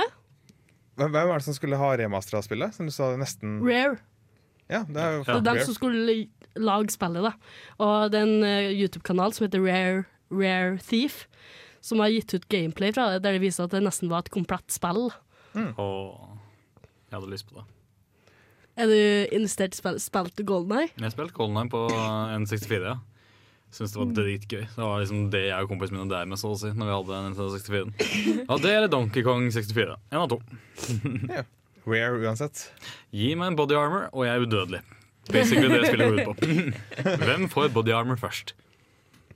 Hvem, 0.94 1.10
hvem 1.10 1.30
er 1.34 1.40
det 1.40 1.46
som 1.48 1.56
skulle 1.56 1.78
ha 1.80 1.90
remaster 1.98 2.38
av 2.38 2.44
spillet? 2.46 2.74
Som 2.76 2.88
du 2.88 2.94
sa 2.94 3.10
nesten 3.18 3.58
Rare. 3.66 3.98
Ja, 4.70 4.84
det 4.88 5.00
er 5.00 5.18
jo 5.18 5.24
er 5.28 5.42
dem 5.44 5.60
som 5.66 5.76
skulle 5.76 6.14
lage 6.56 6.94
spillet, 6.94 7.26
da. 7.26 7.34
Og 7.82 8.12
det 8.12 8.20
er 8.20 8.28
en 8.28 8.46
eh, 8.48 8.70
YouTube-kanal 8.72 9.34
som 9.36 9.44
heter 9.44 9.60
Rare, 9.64 10.04
Rare 10.32 10.78
Thief, 10.86 11.24
som 11.84 12.00
har 12.00 12.12
gitt 12.12 12.32
ut 12.34 12.48
gameplay 12.48 12.94
fra 12.96 13.10
det, 13.12 13.22
der 13.24 13.36
det 13.36 13.44
viser 13.44 13.66
at 13.66 13.74
det 13.74 13.82
nesten 13.84 14.08
var 14.12 14.24
et 14.24 14.32
komplett 14.32 14.72
spill. 14.72 15.10
Og 15.54 16.02
jeg 17.10 17.18
hadde 17.18 17.32
lyst 17.32 17.48
på 17.50 17.60
det. 17.60 17.66
Er 18.74 18.90
du 18.90 19.34
investert 19.36 19.76
i 19.76 19.98
spill, 20.02 20.30
til 20.34 20.46
Golden 20.48 20.78
Eye? 20.80 20.94
Jeg 20.98 21.14
spilte 21.14 21.36
Golden 21.36 21.60
Eye 21.60 21.70
på 21.70 21.84
N64, 21.92 22.80
ja. 22.88 22.96
Syns 23.74 23.90
det 23.90 23.98
var 23.98 24.10
dritgøy. 24.14 24.64
Det 24.70 24.78
var 24.78 25.00
liksom 25.02 25.22
det 25.34 25.44
jeg 25.48 25.66
og 25.66 25.70
kompisen 25.70 25.96
min 25.96 26.06
og 26.06 26.10
deg 26.12 26.28
med, 26.30 26.38
så 26.38 26.52
å 26.54 26.58
si, 26.58 26.70
når 26.78 26.88
vi 26.88 26.94
hadde 26.94 27.20
Nintendo 27.24 27.46
64. 27.56 28.42
Ja, 28.46 28.58
det 28.62 28.72
eller 28.72 28.90
Donkey 28.90 29.24
Kong 29.26 29.48
64. 29.50 29.96
En 30.14 30.22
av 30.22 30.28
to. 30.30 30.38
Rare 31.90 32.20
uansett. 32.22 32.68
Gi 33.12 33.32
meg 33.38 33.50
en 33.52 33.58
body 33.58 33.76
armor, 33.78 34.06
og 34.14 34.28
jeg 34.28 34.34
er 34.38 34.46
udødelig. 34.46 34.82
Basically 35.32 35.70
det 35.72 35.88
spillet 35.88 36.10
går 36.10 36.20
ut 36.20 36.28
på. 36.30 36.36
Hvem 37.26 37.48
får 37.50 37.72
body 37.74 37.94
armor 37.96 38.20
først? 38.20 38.54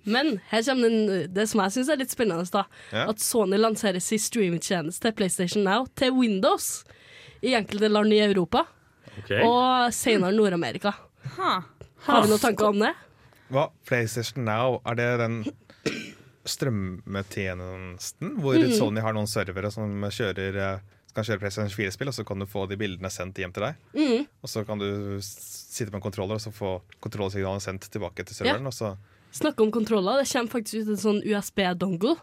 Men 0.08 0.38
her 0.50 0.62
kommer 0.66 0.88
den, 0.90 1.28
det 1.34 1.44
som 1.50 1.60
jeg 1.64 1.74
syns 1.76 1.90
er 1.92 2.00
litt 2.00 2.12
spennende, 2.14 2.46
da. 2.54 2.64
Ja. 2.94 3.06
At 3.12 3.20
Sony 3.22 3.58
lanserer 3.60 4.00
sin 4.02 4.18
streamingtjeneste 4.22 5.12
PlayStation 5.18 5.64
Now 5.68 5.86
til 5.98 6.12
Windows 6.16 6.84
i 7.44 7.52
enkelte 7.58 7.88
land 7.92 8.12
i 8.16 8.22
Europa, 8.24 8.64
Okay. 9.18 9.40
og 9.42 9.88
senere 9.92 10.30
Nord-Amerika. 10.32 10.92
Ha. 11.38 11.52
Har 12.06 12.22
vi 12.22 12.28
noen 12.30 12.38
tanker 12.42 12.68
om 12.68 12.78
det? 12.78 12.92
Hva? 13.50 13.64
PlayStation 13.88 14.44
Now, 14.46 14.76
er 14.86 14.94
det 14.94 15.08
den 15.18 15.40
strømmetjenesten 16.48 18.36
hvor 18.40 18.54
Mm. 18.58 18.72
Sony 18.76 19.00
har 19.02 19.12
noen 19.16 19.26
servere 19.28 19.70
som 19.72 19.90
kjører 20.02 20.56
eh, 20.56 20.78
kan 21.14 21.24
kjøre 21.24 21.40
PlayStation 21.40 21.72
4-spill, 21.72 22.08
og 22.08 22.14
så 22.14 22.24
kan 22.24 22.38
du 22.38 22.46
få 22.46 22.66
de 22.68 22.76
bildene 22.78 23.10
sendt 23.10 23.38
hjem 23.40 23.50
til 23.52 23.64
deg. 23.64 23.74
Mm. 23.96 24.26
Og 24.44 24.48
så 24.48 24.62
kan 24.64 24.78
du 24.78 25.18
sitte 25.24 25.90
med 25.90 25.98
en 25.98 26.04
kontroller 26.04 26.34
og 26.38 26.40
så 26.44 26.52
få 26.54 26.76
kontrollsignalene 27.02 27.60
sendt 27.64 27.88
tilbake 27.90 28.22
til 28.28 28.36
serveren. 28.36 28.66
Og 28.70 28.72
så 28.76 28.92
Snakke 29.34 29.62
om 29.62 29.72
kontroller. 29.74 30.22
Det 30.22 30.28
kommer 30.32 30.52
faktisk 30.52 30.82
ut 30.82 30.92
en 30.94 31.00
sånn 31.00 31.20
USB-dongle 31.26 32.16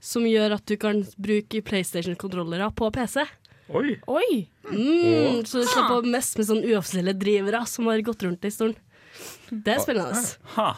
som 0.00 0.26
gjør 0.26 0.56
at 0.58 0.66
du 0.70 0.76
kan 0.80 1.00
bruke 1.18 1.62
PlayStation-kontrollere 1.66 2.68
på 2.78 2.90
PC. 2.94 3.24
Oi. 3.68 3.96
Oi! 4.08 4.28
Mm, 4.70 5.42
så 5.44 5.60
du 5.62 5.66
slipper 5.68 5.98
å 5.98 6.04
messe 6.08 6.38
med 6.38 6.48
sånne 6.48 6.70
uoffisielle 6.72 7.12
drivere 7.18 7.64
som 7.68 7.88
har 7.90 8.00
gått 8.06 8.22
rundt 8.24 8.44
en 8.48 8.54
stund. 8.54 8.78
Det 9.50 9.74
er 9.74 9.82
spennende. 9.82 10.22
Ha. 10.56 10.70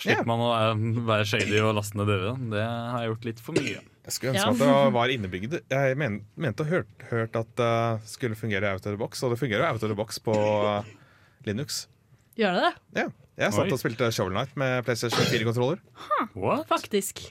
Slipper 0.00 0.26
man 0.28 0.42
å 0.42 0.50
eh, 0.56 0.82
være 1.06 1.26
shady 1.28 1.60
og 1.60 1.74
laste 1.76 1.98
ned 2.00 2.08
dere. 2.08 2.32
Det 2.54 2.64
har 2.64 3.04
jeg 3.04 3.12
gjort 3.12 3.28
litt 3.28 3.42
for 3.44 3.58
mye. 3.60 3.82
jeg 4.06 4.14
skulle 4.16 4.32
ønske 4.32 4.46
Ja. 4.46 4.50
at 4.54 4.62
det 4.86 4.94
var 4.96 5.12
innebygd. 5.12 5.56
Jeg 5.70 5.98
men, 6.00 6.20
mente 6.40 6.64
og 6.64 6.72
hørt, 6.72 6.90
hørt 7.10 7.36
at 7.36 7.50
det 7.60 7.72
skulle 8.08 8.38
fungere 8.38 8.72
out 8.72 8.86
of 8.86 8.94
the 8.94 9.00
box, 9.00 9.22
og 9.22 9.34
det 9.34 9.40
fungerer 9.42 9.66
jo 9.66 9.74
out 9.74 9.82
of 9.84 9.92
the 9.92 9.98
box 9.98 10.18
på 10.18 10.34
eh, 10.34 10.88
Linux. 11.46 11.84
Gjør 12.40 12.56
det 12.56 12.62
det? 12.64 12.74
Ja. 13.02 13.08
Jeg 13.40 13.54
satt 13.56 13.66
Oi. 13.70 13.72
og 13.72 13.80
spilte 13.80 14.10
Shovel 14.12 14.34
Knight 14.36 14.56
med 14.60 14.82
PlayStation 14.84 15.24
4-kontroller. 15.32 15.78
What? 16.36 16.66
Faktisk. 16.68 17.30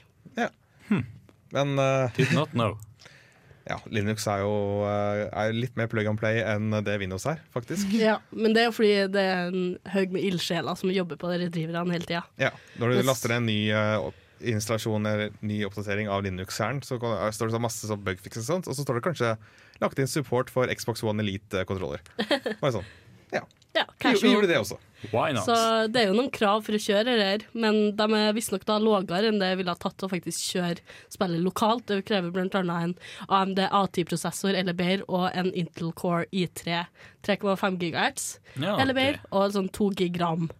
Men 1.50 1.78
eh, 1.78 2.10
Did 2.16 2.32
not 2.34 2.50
know. 2.54 2.76
ja, 3.70 3.76
Linux 3.90 4.24
er 4.30 4.42
jo 4.44 4.50
eh, 4.86 5.24
er 5.30 5.52
litt 5.54 5.76
mer 5.78 5.86
plug 5.90 6.06
and 6.10 6.18
play 6.20 6.40
enn 6.46 6.70
det 6.86 6.96
Windows 7.02 7.26
er, 7.30 7.40
faktisk. 7.54 7.90
Ja, 7.98 8.16
men 8.34 8.54
det 8.56 8.64
er 8.64 8.68
jo 8.70 8.74
fordi 8.76 8.92
det 9.14 9.22
er 9.22 9.50
en 9.52 9.64
haug 9.94 10.14
med 10.14 10.26
ildsjeler 10.30 10.78
som 10.78 10.90
jobber 10.94 11.18
på 11.20 11.30
de 11.32 11.46
den 11.50 11.70
hele 11.94 12.06
tida. 12.06 12.24
Ja, 12.40 12.50
Når 12.78 12.94
du 12.94 12.98
Yes. 13.00 13.06
laster 13.10 13.34
ned 13.34 13.42
en 13.42 13.48
ny 13.50 13.58
eh, 13.70 13.96
opp- 14.10 14.26
installasjon 14.40 15.04
eller 15.04 15.34
ny 15.44 15.58
oppdatering 15.68 16.08
av 16.08 16.22
Linux-hæren, 16.24 16.78
så 16.86 16.96
kan, 17.02 17.18
står 17.36 17.50
det 17.50 17.54
så 17.58 17.60
masse 17.60 17.86
sånn 17.90 18.00
bugfix 18.06 18.38
og 18.40 18.46
sånt, 18.46 18.70
og 18.72 18.78
så 18.78 18.86
står 18.86 18.96
det 18.96 19.02
kanskje 19.04 19.34
lagt 19.82 19.98
inn 20.00 20.08
support 20.08 20.48
for 20.54 20.70
Xbox 20.72 21.02
One 21.04 21.20
Elite-kontroller. 21.20 22.00
Bare 22.62 22.72
sånn. 22.78 22.86
Ja, 23.34 23.42
Ja, 23.80 23.86
casual. 23.98 24.22
vi 24.22 24.32
gjorde 24.36 24.50
det 24.52 24.60
også. 24.60 24.78
Why 25.10 25.32
not? 25.32 25.46
Så 25.48 25.56
det 25.88 26.02
er 26.02 26.10
jo 26.10 26.16
noen 26.18 26.28
krav 26.34 26.60
for 26.66 26.76
å 26.76 26.80
kjøre 26.80 27.14
her, 27.16 27.44
men 27.56 27.78
de 27.96 28.06
er 28.18 28.34
visstnok 28.36 28.66
lavere 28.68 29.30
enn 29.30 29.40
det 29.40 29.54
ville 29.56 29.72
ha 29.72 29.80
tatt 29.80 30.04
å 30.04 30.10
faktisk 30.12 30.52
kjøre 30.58 30.84
spillet 31.12 31.40
lokalt. 31.40 31.86
Det 31.88 32.02
krever 32.08 32.36
annet 32.36 32.58
en 32.60 32.94
AMD 33.32 33.62
A10-prosessor 33.70 34.58
eller 34.60 34.76
bedre 34.76 35.08
og 35.08 35.30
en 35.32 35.48
Intel 35.56 35.94
Core 35.96 36.28
i3 36.32 36.84
3,5 37.24 37.80
GHz 37.80 38.28
Ja, 38.60 38.76
eller 38.76 38.96
bedre, 38.96 39.22
okay. 39.24 39.32
og 39.32 39.56
sånn 39.56 39.72
2 39.72 39.90
gig 40.02 40.20
ram. 40.20 40.50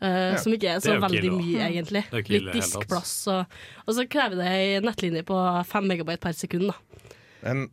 ja. 0.00 0.40
Som 0.40 0.56
ikke 0.56 0.72
er 0.74 0.82
så 0.84 0.96
er 0.96 1.04
veldig 1.04 1.22
kilo. 1.28 1.38
mye, 1.38 1.68
egentlig. 1.68 2.04
Litt 2.32 2.50
diskplass. 2.56 3.14
Og, 3.32 3.60
og 3.84 3.94
så 3.96 4.08
krever 4.10 4.40
det 4.40 4.48
ei 4.50 4.82
nettlinje 4.84 5.24
på 5.28 5.38
5 5.70 5.88
megabyte 5.92 6.24
per 6.24 6.36
sekund. 6.36 6.72
Da. 6.72 7.14
Men 7.44 7.66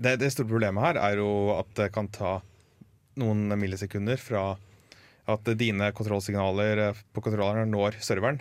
det, 0.00 0.18
det 0.20 0.32
store 0.32 0.48
problemet 0.48 0.84
her 0.84 1.00
er 1.00 1.20
jo 1.22 1.30
at 1.56 1.70
det 1.78 1.92
kan 1.94 2.08
ta 2.12 2.38
noen 3.20 3.48
millisekunder 3.58 4.20
fra 4.20 4.50
at 5.26 5.48
dine 5.58 5.90
kontrollsignaler 5.96 6.82
eh, 6.84 7.00
på 7.12 7.24
kontrolleren 7.24 7.72
når 7.72 7.98
serveren, 8.04 8.40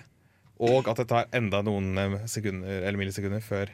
og 0.62 0.88
at 0.92 1.02
det 1.02 1.10
tar 1.10 1.30
enda 1.36 1.64
noen 1.66 1.96
eh, 1.98 2.18
sekunder 2.30 2.84
eller 2.84 3.00
millisekunder 3.02 3.44
før 3.44 3.74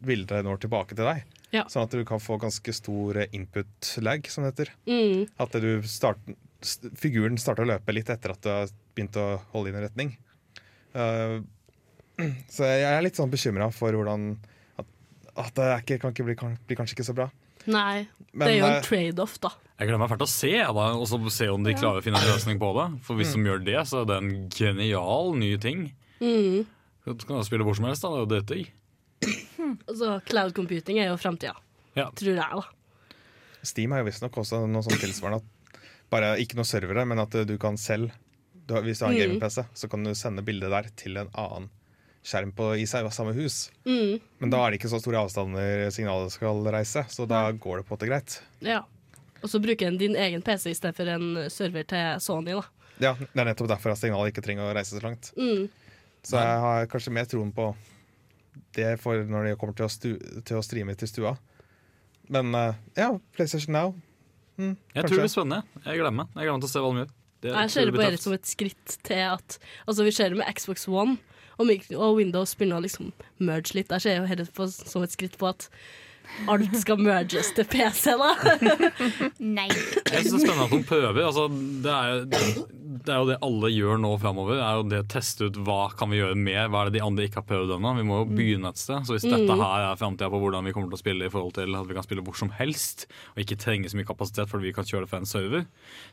bildet 0.00 0.44
når 0.46 0.60
tilbake 0.62 0.96
til 0.96 1.08
deg. 1.08 1.24
Ja. 1.54 1.64
Sånn 1.70 1.88
at 1.88 1.94
du 1.94 2.04
kan 2.06 2.22
få 2.22 2.38
ganske 2.40 2.74
stor 2.76 3.22
eh, 3.22 3.32
input 3.36 3.94
lag, 4.04 4.26
som 4.30 4.44
det 4.44 4.52
heter. 4.52 4.74
Mm. 4.86 5.24
At 5.42 5.56
du 5.62 5.70
start, 5.88 6.20
figuren 6.98 7.40
starter 7.40 7.66
å 7.66 7.72
løpe 7.72 7.96
litt 7.96 8.12
etter 8.12 8.34
at 8.34 8.44
du 8.44 8.52
har 8.52 8.74
begynt 8.94 9.18
å 9.18 9.30
holde 9.54 9.72
inn 9.72 9.80
en 9.80 9.86
retning. 9.88 10.14
Uh, 10.94 11.40
så 12.54 12.68
jeg 12.68 12.86
er 12.86 13.04
litt 13.04 13.18
sånn 13.18 13.30
bekymra 13.30 13.68
for 13.70 13.94
hvordan 13.94 14.32
At, 14.74 14.88
at 15.38 15.52
det 15.54 15.66
er 15.68 15.84
ikke, 15.84 15.98
kan 16.02 16.14
ikke 16.14 16.26
bli, 16.26 16.34
kan, 16.38 16.56
blir 16.66 16.80
kanskje 16.80 16.98
ikke 16.98 17.06
så 17.12 17.16
bra. 17.16 17.28
Nei, 17.70 18.08
Men, 18.32 18.46
det 18.46 18.52
er 18.54 18.58
jo 18.58 18.70
en 18.70 18.86
trade-off, 18.86 19.36
da. 19.42 19.52
Jeg 19.80 19.88
gleder 19.88 19.98
meg 20.02 20.10
fælt 20.12 20.20
til 20.20 20.28
å 20.28 20.34
se, 20.34 20.50
da, 20.76 20.86
og 20.92 21.06
så 21.08 21.18
se 21.32 21.46
om 21.48 21.62
de 21.64 21.72
klarer 21.72 22.02
å 22.02 22.04
finne 22.04 22.20
en 22.20 22.28
løsning 22.28 22.58
på 22.60 22.68
det. 22.76 23.00
For 23.06 23.16
hvis 23.16 23.32
Mm. 23.34 23.40
de 23.44 23.48
gjør 23.50 23.64
det, 23.64 23.78
så 23.88 24.02
er 24.02 24.04
det 24.10 24.16
en 24.20 24.48
genial 24.52 25.34
ny 25.40 25.56
ting. 25.56 25.94
Mm. 26.20 26.66
Du 27.06 27.14
kan 27.24 27.40
spille 27.44 27.64
hvor 27.64 27.74
som 27.74 27.86
helst, 27.86 28.02
da. 28.02 28.10
Det 28.10 28.18
er 28.20 28.26
jo 28.26 28.34
dette 28.40 28.58
i. 28.60 28.66
Altså, 29.88 30.20
cloud 30.26 30.52
computing 30.54 30.98
er 31.00 31.08
jo 31.08 31.16
framtida, 31.16 31.54
Ja. 31.96 32.10
tror 32.10 32.34
jeg, 32.36 32.36
da. 32.36 32.62
Steam 33.62 33.92
er 33.92 33.98
jo 34.04 34.10
visstnok 34.10 34.32
også 34.36 34.66
noe 34.68 34.82
sånn 34.82 35.00
tilsvarende. 35.00 35.40
At 35.40 35.80
bare 36.10 36.36
ikke 36.38 36.56
noe 36.56 36.64
servere, 36.64 37.06
men 37.06 37.18
at 37.18 37.30
du 37.30 37.56
kan 37.58 37.76
selv 37.76 38.10
du, 38.66 38.74
har- 38.74 38.82
Hvis 38.82 38.98
du 39.00 39.04
har 39.06 39.12
en 39.12 39.18
Mm. 39.18 39.40
gaming-PC, 39.40 39.66
så 39.74 39.90
kan 39.90 40.04
du 40.04 40.10
sende 40.14 40.44
bildet 40.44 40.70
der 40.70 40.82
til 40.94 41.16
en 41.16 41.26
annen 41.34 41.70
skjerm 42.22 42.52
på, 42.54 42.78
i 42.78 42.84
samme 42.86 43.34
hus. 43.34 43.68
Mm, 43.84 44.20
Men 44.40 44.50
da 44.50 44.58
er 44.66 44.70
det 44.70 44.80
ikke 44.80 44.90
så 44.90 45.00
store 45.00 45.16
avstander 45.26 45.90
signalet 45.90 46.30
skal 46.30 46.62
reise, 46.70 47.04
så 47.08 47.26
da 47.26 47.50
går 47.50 47.78
det 47.78 47.86
på 47.88 47.92
en 47.92 47.98
måte 47.98 48.08
greit. 48.08 48.40
ja. 48.60 48.82
Og 49.40 49.50
så 49.52 49.60
bruker 49.62 49.88
en 49.88 49.98
din 50.00 50.16
egen 50.18 50.42
PC 50.44 50.70
i 50.72 50.76
stedet 50.76 50.96
for 50.98 51.08
en 51.10 51.50
server 51.52 51.86
til 51.88 52.20
Sony, 52.24 52.56
da. 52.58 52.64
Ja, 53.00 53.14
Det 53.16 53.40
er 53.40 53.48
nettopp 53.48 53.70
derfor 53.70 53.94
at 53.94 54.00
signalet 54.00 54.34
ikke 54.34 54.44
trenger 54.44 54.68
å 54.68 54.74
reise 54.76 54.98
så 54.98 55.04
langt. 55.04 55.30
Mm. 55.38 55.70
Så 56.26 56.36
jeg 56.36 56.58
har 56.66 56.88
kanskje 56.92 57.14
mer 57.16 57.28
troen 57.30 57.52
på 57.56 57.70
det 58.76 58.90
for 59.00 59.24
når 59.24 59.48
det 59.48 59.54
kommer 59.60 59.76
til 59.78 59.86
å, 59.86 59.92
stu, 59.92 60.10
til 60.44 60.58
å 60.58 60.64
streame 60.64 60.92
til 61.00 61.08
stua. 61.08 61.32
Men 62.30 62.52
eh, 62.54 62.76
ja, 63.00 63.14
PlayStation 63.36 63.72
Now. 63.74 63.94
Mm, 64.60 64.76
Jeg 64.94 65.06
tror 65.06 65.16
det 65.16 65.24
blir 65.24 65.32
spennende. 65.32 65.80
Jeg 65.86 66.02
gleder 66.02 66.14
meg. 66.20 66.28
Jeg 66.36 66.44
gleder 66.44 66.58
meg 66.58 66.66
til 66.66 66.68
å 66.68 66.74
se 66.74 66.84
hva 66.84 66.92
de 66.92 67.02
gjør. 67.02 67.16
Det 67.40 67.52
Jeg 67.56 67.72
ser 67.72 67.88
det 67.88 67.96
bare 67.96 68.16
på 68.18 68.22
som 68.26 68.36
et 68.36 68.48
skritt 68.50 68.96
til 69.08 69.22
at 69.24 69.54
Altså, 69.88 70.04
vi 70.04 70.12
ser 70.12 70.28
det 70.28 70.42
med 70.42 70.58
Xbox 70.58 70.84
One 70.92 71.16
og, 71.60 71.70
og 71.96 72.18
Windows 72.18 72.52
begynner 72.56 72.80
å 72.80 72.84
liksom 72.84 73.10
merge 73.40 73.76
litt. 73.76 73.92
Jeg 73.96 74.04
ser 74.04 74.20
jo 74.20 74.46
på, 74.56 74.68
som 74.68 75.04
et 75.04 75.14
skritt 75.16 75.38
på 75.40 75.48
at 75.48 75.70
alt 76.50 76.76
skal 76.80 77.00
merges 77.02 77.50
til 77.56 77.66
PC, 77.68 78.14
da. 78.20 78.30
Nei. 79.58 79.68
Jeg 79.70 80.26
synes 80.26 80.30
det 80.30 80.38
er 80.38 80.44
spennende 80.44 80.66
at 80.68 80.74
de 80.74 80.82
prøver. 80.88 81.20
Altså, 81.26 81.46
det, 81.84 81.94
er, 81.96 82.24
det 83.04 83.12
er 83.14 83.20
jo 83.20 83.28
det 83.30 83.36
alle 83.46 83.70
gjør 83.74 84.00
nå 84.02 84.12
framover. 84.22 84.60
Er 84.62 84.78
jo 84.80 84.86
det 84.90 85.02
å 85.04 85.08
teste 85.16 85.48
ut 85.50 85.58
hva 85.66 85.80
kan 85.98 86.10
vi 86.12 86.20
gjøre 86.20 86.38
mer. 86.40 86.68
Hva 86.72 86.82
er 86.84 86.90
det 86.90 86.98
de 86.98 87.04
andre 87.06 87.26
ikke 87.28 87.40
har 87.42 87.48
prøvd 87.50 87.74
ennå? 87.76 87.92
Vi 88.00 88.06
må 88.08 88.20
jo 88.22 88.28
begynne 88.32 88.72
et 88.72 88.80
sted. 88.80 89.04
Så 89.08 89.16
hvis 89.16 89.26
dette 89.28 89.58
her 89.60 89.86
er 89.90 90.00
framtida 90.00 90.30
på 90.32 90.40
hvordan 90.42 90.66
vi 90.68 90.74
kommer 90.76 90.90
til 90.92 90.98
å 91.00 91.02
spille 91.04 91.28
i 91.28 91.32
forhold 91.32 91.54
til 91.58 91.76
at 91.80 91.88
vi 91.90 91.96
kan 91.98 92.06
spille 92.06 92.24
hvor 92.26 92.38
som 92.40 92.52
helst, 92.58 93.06
og 93.34 93.44
ikke 93.44 93.58
trenger 93.60 93.92
så 93.92 94.00
mye 94.00 94.08
kapasitet 94.08 94.50
fordi 94.50 94.70
vi 94.70 94.74
kan 94.76 94.88
kjøre 94.88 95.06
det 95.06 95.12
fra 95.12 95.20
en 95.22 95.28
server, 95.28 95.66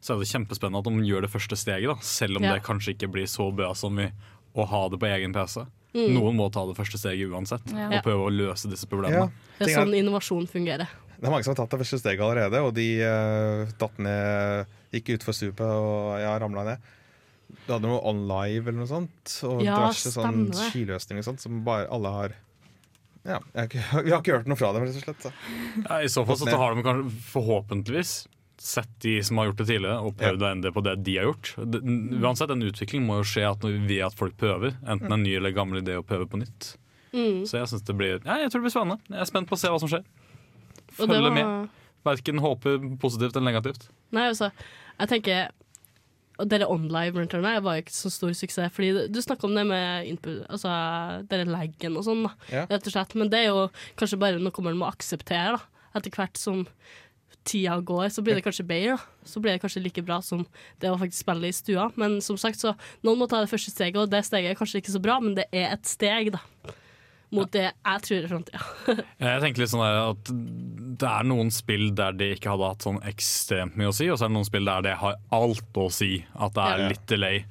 så 0.03 0.15
er 0.15 0.21
det 0.23 0.31
kjempespennende 0.33 0.83
at 0.83 0.91
de 0.91 1.07
gjør 1.11 1.27
det 1.27 1.33
første 1.33 1.59
steget. 1.59 1.91
da 1.93 1.97
Selv 2.05 2.41
om 2.41 2.47
Ja. 2.47 2.55
det 2.57 2.65
kanskje 2.67 2.95
ikke 2.95 3.11
blir 3.15 3.27
så 3.29 3.49
bra 3.55 3.73
som 3.77 3.95
vi 3.99 4.09
å 4.57 4.65
ha 4.65 4.87
det 4.89 4.97
på 5.01 5.05
egen 5.11 5.33
PC. 5.35 5.65
Noen 5.97 6.37
må 6.37 6.47
ta 6.53 6.63
det 6.69 6.75
første 6.77 6.99
steget 7.01 7.31
uansett, 7.33 7.65
Ja. 7.73 7.89
og 7.89 8.03
prøve 8.05 8.27
å 8.27 8.33
løse 8.33 8.69
disse 8.71 8.85
Ja, 8.85 8.91
problemene. 8.93 9.31
Det 9.57 9.69
er 9.71 9.79
sånn 9.81 9.95
innovasjon 9.97 10.47
fungerer. 10.51 10.87
Det 11.17 11.25
er 11.25 11.33
mange 11.33 11.43
som 11.47 11.55
har 11.55 11.59
tatt 11.63 11.73
det 11.73 11.79
første 11.81 11.97
steget 12.03 12.21
allerede, 12.21 12.61
og 12.61 12.75
de 12.77 12.85
uh, 13.01 13.71
datt 13.81 13.97
ned 14.05 14.73
Gikk 14.93 15.09
utfor 15.17 15.35
stupet 15.35 15.65
og 15.67 16.13
ja, 16.21 16.37
ramla 16.39 16.63
ned. 16.63 16.91
Du 17.65 17.73
hadde 17.73 17.87
noe 17.89 17.99
OnLive 18.07 18.69
eller 18.69 18.81
noe 18.83 18.89
sånt, 18.91 19.33
og 19.47 19.63
Ja, 19.65 19.75
diverse 19.81 20.11
sånn 20.13 20.45
skiløsninger 20.53 21.23
og 21.23 21.27
sånt, 21.31 21.41
som 21.43 21.63
bare 21.65 21.89
alle 21.91 22.11
har 22.13 22.35
Ja, 23.27 23.39
jeg 23.51 23.57
har 23.57 23.67
ikke, 23.67 23.83
vi 24.05 24.13
har 24.13 24.21
ikke 24.21 24.37
hørt 24.37 24.47
noe 24.47 24.59
fra 24.59 24.71
dem, 24.75 24.85
rett 24.87 24.95
og 24.95 25.03
slett. 25.03 25.25
Så. 25.27 25.31
Ja, 25.83 25.99
I 25.99 26.11
så 26.11 26.23
fall 26.27 26.39
så 26.39 26.53
har 26.55 26.75
de 26.77 26.85
kanskje 26.85 27.11
forhåpentligvis 27.33 28.13
sett 28.61 28.89
de 29.03 29.21
som 29.23 29.37
har 29.37 29.45
gjort 29.51 29.57
det 29.61 29.67
tidligere, 29.67 29.99
og 30.01 30.15
prøvd 30.17 30.41
å 30.41 30.51
endre 30.51 30.71
på 30.73 30.83
det 30.83 30.95
de 31.05 31.15
har 31.17 31.27
gjort. 31.29 31.53
Det, 31.71 31.81
uansett, 32.21 32.49
En 32.51 32.61
utvikling 32.65 33.05
må 33.05 33.19
jo 33.19 33.27
skje 33.27 33.45
at 33.51 33.59
når 33.61 33.75
vi 33.77 33.95
vet 33.97 34.05
at 34.07 34.17
folk 34.17 34.37
prøver, 34.37 34.75
enten 34.87 35.11
en 35.13 35.23
ny 35.23 35.35
eller 35.37 35.51
gammel 35.55 35.81
idé, 35.83 35.97
å 35.97 36.05
prøve 36.05 36.27
på 36.29 36.39
nytt. 36.41 36.75
Mm. 37.13 37.45
Så 37.47 37.57
jeg 37.61 37.67
synes 37.71 37.85
det 37.87 37.95
blir 37.97 38.17
ja, 38.25 38.37
jeg 38.41 38.51
tror 38.51 38.61
det 38.61 38.65
blir 38.67 38.75
spennende. 38.75 38.99
Jeg 39.09 39.19
er 39.21 39.29
spent 39.29 39.47
på 39.49 39.55
å 39.55 39.61
se 39.61 39.69
hva 39.71 39.79
som 39.79 39.89
skjer. 39.89 40.03
Følge 40.97 41.21
var- 41.21 41.33
med. 41.37 41.69
Verken 42.05 42.39
håper 42.39 42.77
positivt 42.99 43.35
eller 43.35 43.51
negativt. 43.51 43.89
Nei, 44.11 44.27
altså, 44.29 44.51
jeg 44.99 45.09
tenker 45.09 45.49
og 46.39 46.47
dere 46.49 46.67
online-runterene 46.69 47.63
var 47.63 47.77
jo 47.77 47.81
ikke 47.81 47.95
så 47.97 48.11
stor 48.13 48.29
suksess. 48.29 48.71
Fordi 48.71 48.91
du- 48.93 49.07
du 49.09 49.19
snakker 49.21 49.45
om 49.45 49.55
det 49.55 49.65
med 49.65 50.05
input, 50.05 50.45
altså 50.47 51.27
dere 51.27 51.45
laggen 51.45 51.97
og 51.97 52.03
sånn, 52.05 52.23
da, 52.23 52.33
Ja. 52.51 52.65
rett 52.67 52.85
og 52.85 52.93
slett. 52.93 53.15
Men 53.15 53.29
det 53.29 53.39
er 53.39 53.47
jo 53.47 53.71
kanskje 53.97 54.19
bare 54.19 54.37
noe 54.39 54.61
man 54.61 54.77
må 54.77 54.85
akseptere, 54.91 55.57
da. 55.57 55.61
Etter 55.95 56.11
hvert 56.11 56.37
som 56.37 56.67
tida 57.47 57.77
går, 57.81 58.09
så 58.13 58.23
blir 58.25 58.37
det 58.39 58.43
kanskje 58.45 58.65
bedre. 58.67 58.97
Så 59.27 59.41
blir 59.43 59.55
det 59.55 59.61
kanskje 59.63 59.81
like 59.85 60.03
bra 60.07 60.19
som 60.23 60.43
det 60.83 60.91
å 60.91 60.97
faktisk 60.99 61.23
spille 61.25 61.47
i 61.51 61.55
stua. 61.55 61.89
Men 61.99 62.19
som 62.25 62.37
sagt, 62.39 62.59
så 62.61 62.73
noen 63.07 63.19
må 63.21 63.27
ta 63.31 63.39
det 63.43 63.49
første 63.51 63.71
steget, 63.73 63.97
og 64.03 64.11
det 64.11 64.23
steget 64.27 64.51
er 64.53 64.59
kanskje 64.59 64.81
ikke 64.83 64.95
så 64.97 65.01
bra, 65.03 65.19
men 65.23 65.35
det 65.39 65.47
er 65.55 65.71
et 65.77 65.87
steg, 65.89 66.33
da. 66.35 66.43
Mot 67.35 67.49
det 67.51 67.65
jeg 67.67 68.03
tror 68.05 68.21
er 68.23 68.29
framtida. 68.31 68.59
Jeg 69.19 69.41
tenker 69.43 69.59
litt 69.65 69.71
sånn 69.73 69.81
at 69.83 70.29
Det 71.01 71.09
er 71.09 71.25
noen 71.27 71.49
spill 71.51 71.89
der 71.97 72.13
det 72.15 72.29
ikke 72.37 72.53
hadde 72.53 72.69
hatt 72.71 72.85
sånn 72.85 73.01
ekstremt 73.09 73.75
mye 73.75 73.89
å 73.91 73.95
si, 73.97 74.07
og 74.07 74.15
så 74.15 74.23
er 74.23 74.31
det 74.31 74.37
noen 74.37 74.47
spill 74.47 74.69
der 74.69 74.85
det 74.85 74.93
har 75.01 75.17
alt 75.35 75.75
å 75.83 75.89
si. 75.91 76.21
At 76.39 76.55
det 76.55 76.67
er 76.71 76.85
litt 76.93 77.03
delay. 77.11 77.41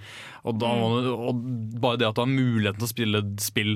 Og, 0.48 0.56
da, 0.62 0.70
du- 1.04 1.10
og 1.28 1.44
bare 1.84 2.00
det 2.00 2.08
at 2.08 2.16
du 2.16 2.22
har 2.24 2.32
muligheten 2.32 2.80
til 2.80 2.88
å 2.88 2.94
spille 2.94 3.22
spill 3.44 3.74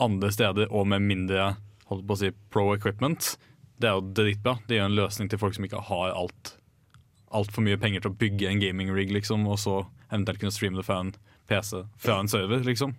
andre 0.00 0.32
steder 0.32 0.72
og 0.72 0.88
med 0.88 1.04
mindre 1.04 1.50
holdt 1.92 2.06
på 2.08 2.16
å 2.16 2.20
si, 2.22 2.30
pro 2.48 2.70
equipment, 2.72 3.34
det 3.82 3.90
er 3.90 3.98
jo 3.98 4.08
dritbra. 4.16 4.56
Det 4.68 4.78
gjør 4.78 4.90
en 4.90 4.98
løsning 4.98 5.30
til 5.32 5.40
folk 5.42 5.56
som 5.58 5.66
ikke 5.66 5.82
har 5.90 6.14
alt 6.14 6.56
altfor 7.32 7.64
mye 7.64 7.78
penger 7.80 8.02
til 8.04 8.12
å 8.12 8.18
bygge 8.20 8.48
en 8.50 8.60
gaming 8.60 8.90
rig, 8.92 9.08
liksom, 9.14 9.46
og 9.48 9.56
så 9.60 9.78
eventuelt 10.10 10.42
kunne 10.42 10.52
streame 10.52 10.76
det 10.76 10.84
fra 10.84 10.98
en 11.00 11.14
PC, 11.48 11.78
fra 11.96 12.18
en 12.20 12.28
server, 12.28 12.60
liksom. 12.66 12.92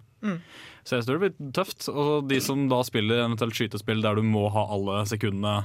Så 0.83 0.97
jeg 0.97 1.05
tror 1.05 1.19
det 1.19 1.29
blir 1.37 1.51
tøft. 1.55 1.85
Og 1.91 2.27
de 2.29 2.39
som 2.43 2.65
da 2.71 2.81
spiller 2.87 3.23
eventuelt 3.23 3.55
skytespill 3.57 4.03
der 4.03 4.17
du 4.19 4.25
må 4.25 4.47
ha 4.53 4.65
alle 4.73 5.03
sekundene 5.09 5.59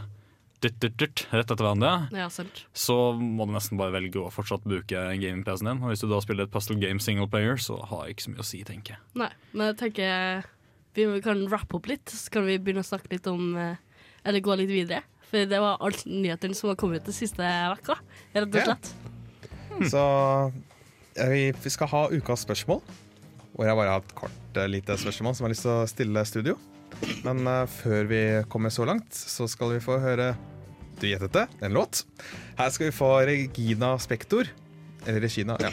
dytt, 0.62 0.80
dytt, 0.82 0.96
dytt, 0.98 1.24
rett 1.30 1.46
etter 1.46 1.62
hverandre, 1.62 2.08
Ja, 2.18 2.26
så 2.28 2.96
må 3.14 3.46
du 3.46 3.54
nesten 3.54 3.78
bare 3.78 3.94
velge 3.94 4.18
å 4.24 4.32
fortsatt 4.34 4.66
bruke 4.66 5.04
gaming-PC-en 5.22 5.70
din. 5.70 5.82
Og 5.84 5.92
hvis 5.92 6.02
du 6.02 6.08
da 6.10 6.18
spiller 6.24 6.48
et 6.48 6.54
puzzle 6.54 6.78
game 6.82 7.02
single 7.02 7.28
player, 7.30 7.56
så 7.62 7.78
har 7.86 8.06
jeg 8.06 8.16
ikke 8.16 8.26
så 8.26 8.34
mye 8.34 8.44
å 8.44 8.48
si, 8.50 8.62
tenker 8.66 8.96
jeg. 8.96 9.04
Nei, 9.22 9.30
men 9.54 9.70
jeg 9.70 9.80
tenker 9.84 10.48
vi 10.98 11.20
kan 11.22 11.44
rappe 11.46 11.78
opp 11.78 11.86
litt, 11.86 12.10
så 12.10 12.32
kan 12.34 12.42
vi 12.48 12.56
begynne 12.58 12.82
å 12.82 12.88
snakke 12.88 13.12
litt 13.12 13.28
om 13.30 13.52
eh, 13.54 13.78
Eller 14.28 14.40
gå 14.44 14.52
litt 14.60 14.70
videre. 14.70 15.00
For 15.28 15.44
det 15.48 15.58
var 15.60 15.80
alt 15.84 16.04
nyhetene 16.08 16.54
som 16.56 16.70
har 16.70 16.76
kommet 16.80 17.02
ut 17.02 17.08
den 17.10 17.16
siste 17.16 17.42
vekka, 17.44 17.94
rett 18.36 18.48
og 18.48 18.56
Ja. 18.60 18.64
slett. 18.70 18.86
Så 19.92 20.02
eh, 21.16 21.28
vi 21.32 21.42
vi 21.64 21.70
skal 21.72 21.88
ha 21.92 22.02
ukas 22.12 22.40
spørsmål. 22.46 22.80
Og 23.58 23.62
jeg 23.66 23.74
bare 23.76 23.90
har 23.96 24.00
et 24.04 24.14
kort 24.14 24.56
eh, 24.60 24.68
lite 24.70 24.92
spørsmål 25.00 25.32
som 25.34 25.42
jeg 25.44 25.48
har 25.48 25.54
lyst 25.56 25.66
til 25.66 25.74
å 25.74 25.88
stille 25.90 26.20
studio. 26.28 26.54
Men 27.24 27.36
uh, 27.46 27.66
før 27.68 28.06
vi 28.10 28.20
kommer 28.50 28.70
så 28.74 28.84
langt, 28.88 29.12
så 29.14 29.46
skal 29.50 29.68
vi 29.76 29.80
få 29.84 29.98
høre 30.02 30.32
Du 30.98 31.04
gjettet 31.06 31.30
det, 31.36 31.44
en 31.62 31.72
låt. 31.76 32.00
Her 32.58 32.70
skal 32.74 32.88
vi 32.88 32.92
få 32.96 33.10
Regina 33.28 33.92
Spektor. 34.02 34.44
Eller 35.06 35.20
Regina, 35.22 35.54
ja. 35.62 35.70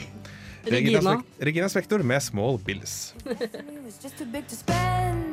Regina. 0.70 1.16
Regina 1.42 1.66
Spektor 1.70 2.04
med 2.06 2.22
Small 2.22 2.60
Bills. 2.62 3.16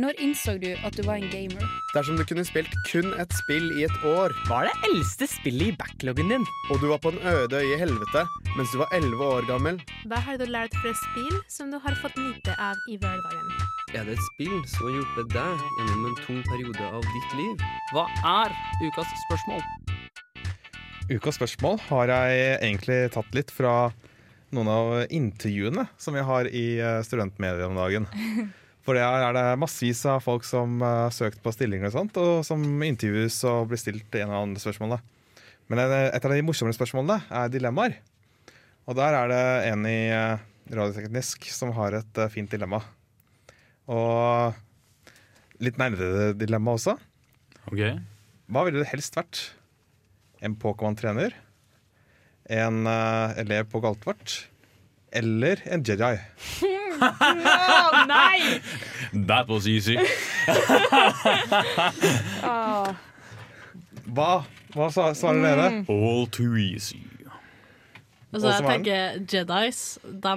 Når 0.00 0.16
innså 0.22 0.54
du 0.62 0.70
at 0.86 0.94
du 0.96 1.02
var 1.04 1.18
en 1.20 1.28
gamer? 1.32 1.64
Dersom 1.92 2.16
du 2.16 2.22
kunne 2.24 2.44
spilt 2.48 2.72
kun 2.88 3.10
et 3.20 3.32
spill 3.36 3.66
i 3.76 3.82
et 3.84 4.04
år, 4.06 4.32
Hva 4.48 4.62
er 4.62 4.70
det 4.70 4.88
eldste 4.88 5.26
spillet 5.28 5.72
i 5.72 5.76
backloggen 5.76 6.30
din? 6.32 6.44
og 6.70 6.80
du 6.80 6.86
var 6.88 7.00
på 7.04 7.10
en 7.12 7.18
øde 7.20 7.58
øye 7.58 7.74
i 7.74 7.80
helvete 7.80 8.22
mens 8.56 8.72
du 8.72 8.78
var 8.80 8.88
11 8.96 9.20
år 9.26 9.44
gammel, 9.50 9.80
Hva 10.08 10.20
har 10.24 10.38
du 10.40 10.46
lært 10.48 10.72
fra 10.80 10.92
spill 11.02 11.36
som 11.52 11.70
du 11.70 11.78
har 11.78 11.94
fått 12.00 12.16
nyte 12.16 12.54
av 12.58 12.76
i 12.88 12.96
hverdagen? 12.96 13.50
Er 13.92 14.06
det 14.06 14.14
et 14.16 14.24
spill 14.30 14.56
som 14.70 14.86
har 14.86 14.94
hjulpet 14.96 15.34
deg 15.34 15.66
gjennom 15.80 16.06
en 16.08 16.16
tung 16.24 16.40
periode 16.48 16.86
av 16.86 17.02
ditt 17.02 17.34
liv? 17.42 17.66
Hva 17.92 18.06
er 18.24 18.54
ukas 18.86 19.10
spørsmål? 19.26 19.60
Ukas 21.10 21.36
spørsmål 21.40 21.80
har 21.90 22.14
jeg 22.14 22.56
egentlig 22.62 23.00
tatt 23.12 23.34
litt 23.34 23.50
fra 23.50 23.90
noen 24.54 24.70
av 24.70 24.94
intervjuene 25.10 25.88
som 25.98 26.14
vi 26.14 26.24
har 26.24 26.46
i 26.46 26.66
Studentmedia 27.04 27.66
om 27.68 27.76
dagen. 27.76 28.08
For 28.90 28.98
det 28.98 29.04
er 29.06 29.36
det 29.36 29.58
massevis 29.62 30.00
av 30.10 30.16
folk 30.24 30.42
som 30.42 30.80
har 30.82 31.12
søkt 31.14 31.38
på 31.44 31.52
stillinger 31.54 31.86
og 31.86 31.92
sånt, 31.94 32.16
og 32.18 32.40
som 32.42 32.58
intervjues 32.82 33.36
og 33.46 33.68
blir 33.70 33.78
stilt 33.78 34.16
en 34.18 34.24
eller 34.24 34.38
annen 34.40 34.58
spørsmål. 34.58 34.96
da. 34.96 35.44
Men 35.70 35.82
et 35.86 36.24
av 36.26 36.34
de 36.34 36.42
morsommere 36.42 36.74
spørsmålene 36.74 37.20
er 37.38 37.52
dilemmaer. 37.54 37.94
Og 38.90 38.96
der 38.98 39.14
er 39.14 39.30
det 39.30 39.44
en 39.68 39.86
i 39.86 40.00
eh, 40.10 40.42
Radioteknisk 40.74 41.46
som 41.54 41.70
har 41.76 42.00
et 42.00 42.18
eh, 42.18 42.32
fint 42.34 42.50
dilemma. 42.50 42.80
Og 43.86 44.58
litt 45.62 45.78
nærmere 45.78 46.32
dilemma 46.34 46.74
også. 46.74 46.96
Ok, 47.70 47.86
Hva 48.50 48.66
ville 48.66 48.82
det 48.82 48.90
helst 48.90 49.14
vært? 49.14 49.44
En 50.42 50.58
Pokémon-trener? 50.58 51.38
En 52.50 52.82
eh, 52.90 53.38
elev 53.46 53.70
på 53.70 53.86
Galtvort? 53.86 54.40
Eller 55.14 55.62
en 55.70 55.86
Jedi? 55.86 56.16
Å 56.98 58.06
nei! 58.10 58.60
That 59.26 59.48
was 59.48 59.66
easy. 59.68 59.96
Åh. 62.44 62.94
Hva, 64.10 64.30
hva 64.74 64.88
sa- 64.92 65.12
svarer 65.14 65.42
dere? 65.44 65.84
All 65.88 66.26
too 66.26 66.56
easy. 66.58 67.02
Altså, 68.32 68.46
Og 68.46 68.50
jeg 68.52 68.56
som 68.60 68.66
er 68.66 68.70
tenker 68.76 69.24
Jedis 69.26 69.78
De 70.22 70.34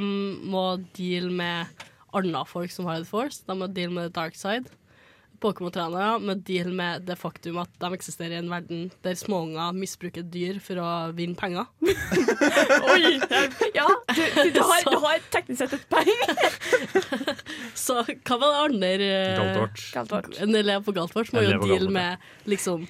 må 0.50 0.64
deale 0.98 1.30
med 1.32 1.84
andre 2.14 2.42
folk 2.50 2.72
som 2.74 2.86
har 2.90 2.98
The 3.04 3.06
Force. 3.10 3.44
De 3.48 3.54
må 3.58 3.68
deale 3.74 3.94
med 3.94 4.10
the 4.10 4.14
dark 4.22 4.36
side. 4.38 4.66
Pokémon-trenere 5.44 6.22
med 6.24 6.42
deal 6.48 6.72
med 6.76 7.04
det 7.08 7.18
faktum 7.20 7.60
at 7.62 7.72
de 7.84 7.90
eksisterer 7.98 8.38
i 8.38 8.40
en 8.42 8.50
verden 8.52 8.86
der 9.04 9.18
småunger 9.20 9.76
misbruker 9.76 10.24
dyr 10.34 10.58
for 10.64 10.80
å 10.80 10.90
vinne 11.18 11.36
penger. 11.40 11.68
Oi! 12.94 13.20
Ja, 13.76 13.88
du, 14.16 14.22
du, 14.24 14.52
du, 14.56 14.62
har, 14.64 14.88
du 14.88 14.98
har 15.04 15.24
teknisk 15.34 15.62
sett 15.64 15.76
et 15.78 15.86
poeng. 15.92 16.12
Så 17.84 18.00
hva 18.08 18.40
var 18.40 18.50
det 18.50 18.60
andre 18.64 18.92
eh, 19.12 19.38
Galtvort. 19.38 19.86
Galtvort. 19.94 20.34
En 20.44 20.56
elev 20.64 20.84
på 20.88 20.96
Galtvort 20.96 21.34
må 21.36 21.44
jo 21.46 21.60
deale 21.64 21.92
med 21.94 22.28
liksom 22.50 22.88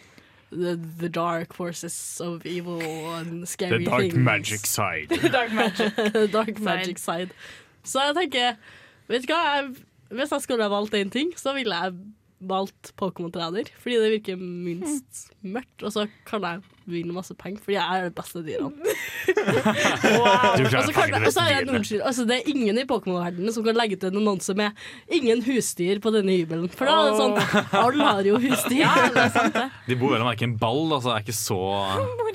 the, 0.54 0.76
the 1.00 1.10
dark 1.10 1.54
forces 1.54 2.22
of 2.22 2.46
evil 2.46 2.82
and 3.18 3.48
scary 3.50 3.80
The 3.84 3.90
dark 3.90 4.02
things. 4.12 4.16
magic 4.16 4.66
side. 4.70 5.10
Dark 5.32 5.52
magic. 5.54 5.94
dark 6.38 6.60
magic 6.60 7.02
side. 7.02 7.34
Så 7.84 8.00
jeg 8.08 8.16
tenker, 8.22 8.60
vet 9.10 9.26
du 9.28 9.34
hva, 9.34 9.42
jeg, 9.58 9.72
hvis 10.14 10.32
jeg 10.32 10.46
skulle 10.46 10.64
ha 10.68 10.72
valgt 10.72 10.94
én 10.96 11.10
ting, 11.12 11.34
så 11.40 11.56
ville 11.58 11.76
jeg 11.76 11.98
valgt 12.50 12.94
Pokémon-trener. 13.00 13.70
Fordi 13.82 14.00
det 14.02 14.12
virker 14.18 14.40
minst 14.40 15.28
mørkt, 15.42 15.84
og 15.84 15.94
så 15.96 16.06
kan 16.28 16.46
jeg 16.48 16.64
vinne 16.90 17.16
masse 17.16 17.36
penger, 17.40 17.62
fordi 17.64 17.78
jeg 17.78 18.00
er 18.00 18.10
det 18.10 18.16
beste 18.18 18.42
dyrene. 18.44 18.94
wow. 20.20 20.58
Og 20.60 21.30
så 21.32 21.46
er 21.46 21.52
jeg 21.54 21.62
en 21.64 21.74
unnskyld. 21.78 22.02
Altså, 22.02 22.26
det 22.28 22.40
er 22.40 22.50
ingen 22.52 22.82
i 22.82 22.86
Pokémon-verdenen 22.90 23.56
som 23.56 23.66
kan 23.68 23.78
legge 23.80 24.00
ut 24.00 24.08
en 24.10 24.20
annonse 24.20 24.56
med 24.58 24.72
'ingen 25.08 25.44
husdyr 25.48 26.02
på 26.04 26.12
denne 26.16 26.36
hybelen'. 26.36 26.72
For 26.74 26.90
da 26.90 26.98
er 27.00 27.12
det 27.12 27.22
sånn 27.22 27.38
Alle 27.86 28.10
har 28.10 28.28
jo 28.28 28.40
husdyr. 28.40 28.84
Ja, 28.84 28.94
det 29.14 29.26
er 29.28 29.34
sant 29.38 29.54
det. 29.56 29.70
De 29.88 30.00
bor 30.00 30.12
vel 30.16 30.26
og 30.26 30.30
merke 30.32 30.48
en 30.48 30.58
ball, 30.60 30.86
altså. 30.92 31.14
Det 31.14 31.16
er 31.16 31.26
ikke 31.28 31.40
så 31.40 31.62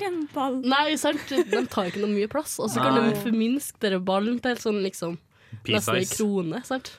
en 0.09 0.27
ball. 0.33 0.59
Nei, 0.65 0.95
sant. 0.99 1.29
De 1.29 1.63
tar 1.69 1.89
ikke 1.89 2.03
noe 2.03 2.11
mye 2.13 2.29
plass. 2.31 2.57
Og 2.59 2.71
så 2.71 2.83
kan 2.83 2.97
de 2.97 3.15
forminske 3.21 3.99
ballen 4.05 4.39
til 4.43 4.59
sånn 4.61 4.81
liksom 4.85 5.17
nesten 5.67 5.99
ei 5.99 6.05
krone. 6.09 6.61
Sant? 6.67 6.93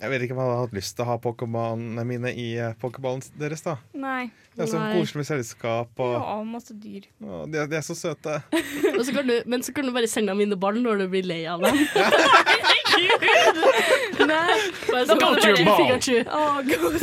Jeg 0.00 0.10
vet 0.12 0.22
ikke 0.26 0.34
om 0.36 0.40
jeg 0.42 0.48
hadde 0.50 0.60
hatt 0.66 0.74
lyst 0.76 0.96
til 0.96 1.04
å 1.04 1.08
ha 1.08 1.16
Pokémonene 1.24 2.04
mine 2.04 2.32
i 2.36 2.48
eh, 2.60 2.74
pokéballen 2.82 3.22
deres. 3.40 3.62
da 3.64 3.76
Nei. 3.94 4.26
Det 4.56 4.64
er 4.64 4.70
så 4.72 4.78
Nei. 4.80 4.92
koselig 4.96 5.16
med 5.20 5.26
selskap, 5.28 5.90
og 6.00 6.12
ja, 6.16 6.36
masse 6.48 6.72
dyr. 6.80 7.04
og 7.24 7.50
de, 7.52 7.58
er- 7.60 7.66
de 7.68 7.76
er 7.76 7.84
så 7.84 7.94
søte. 7.96 8.38
Og 8.96 9.02
så 9.04 9.12
kan 9.12 9.26
du, 9.28 9.34
men 9.46 9.60
så 9.62 9.72
kan 9.76 9.84
du 9.84 9.92
bare 9.92 10.08
sende 10.08 10.32
dem 10.32 10.40
inn 10.46 10.52
i 10.52 10.56
ballen 10.60 10.82
når 10.86 11.02
du 11.04 11.08
blir 11.12 11.26
lei 11.28 11.42
av 11.48 11.60
dem. 11.64 11.76
Nei. 14.26 14.56
Bare 14.88 15.04
Da 15.04 15.12
sånn, 15.12 15.20
kan 15.20 15.34
du 15.34 15.40
Pikachu, 15.40 15.64
bare- 15.66 15.76
Pikachu. 15.80 16.16
Å, 16.30 16.62
gud. 16.64 16.94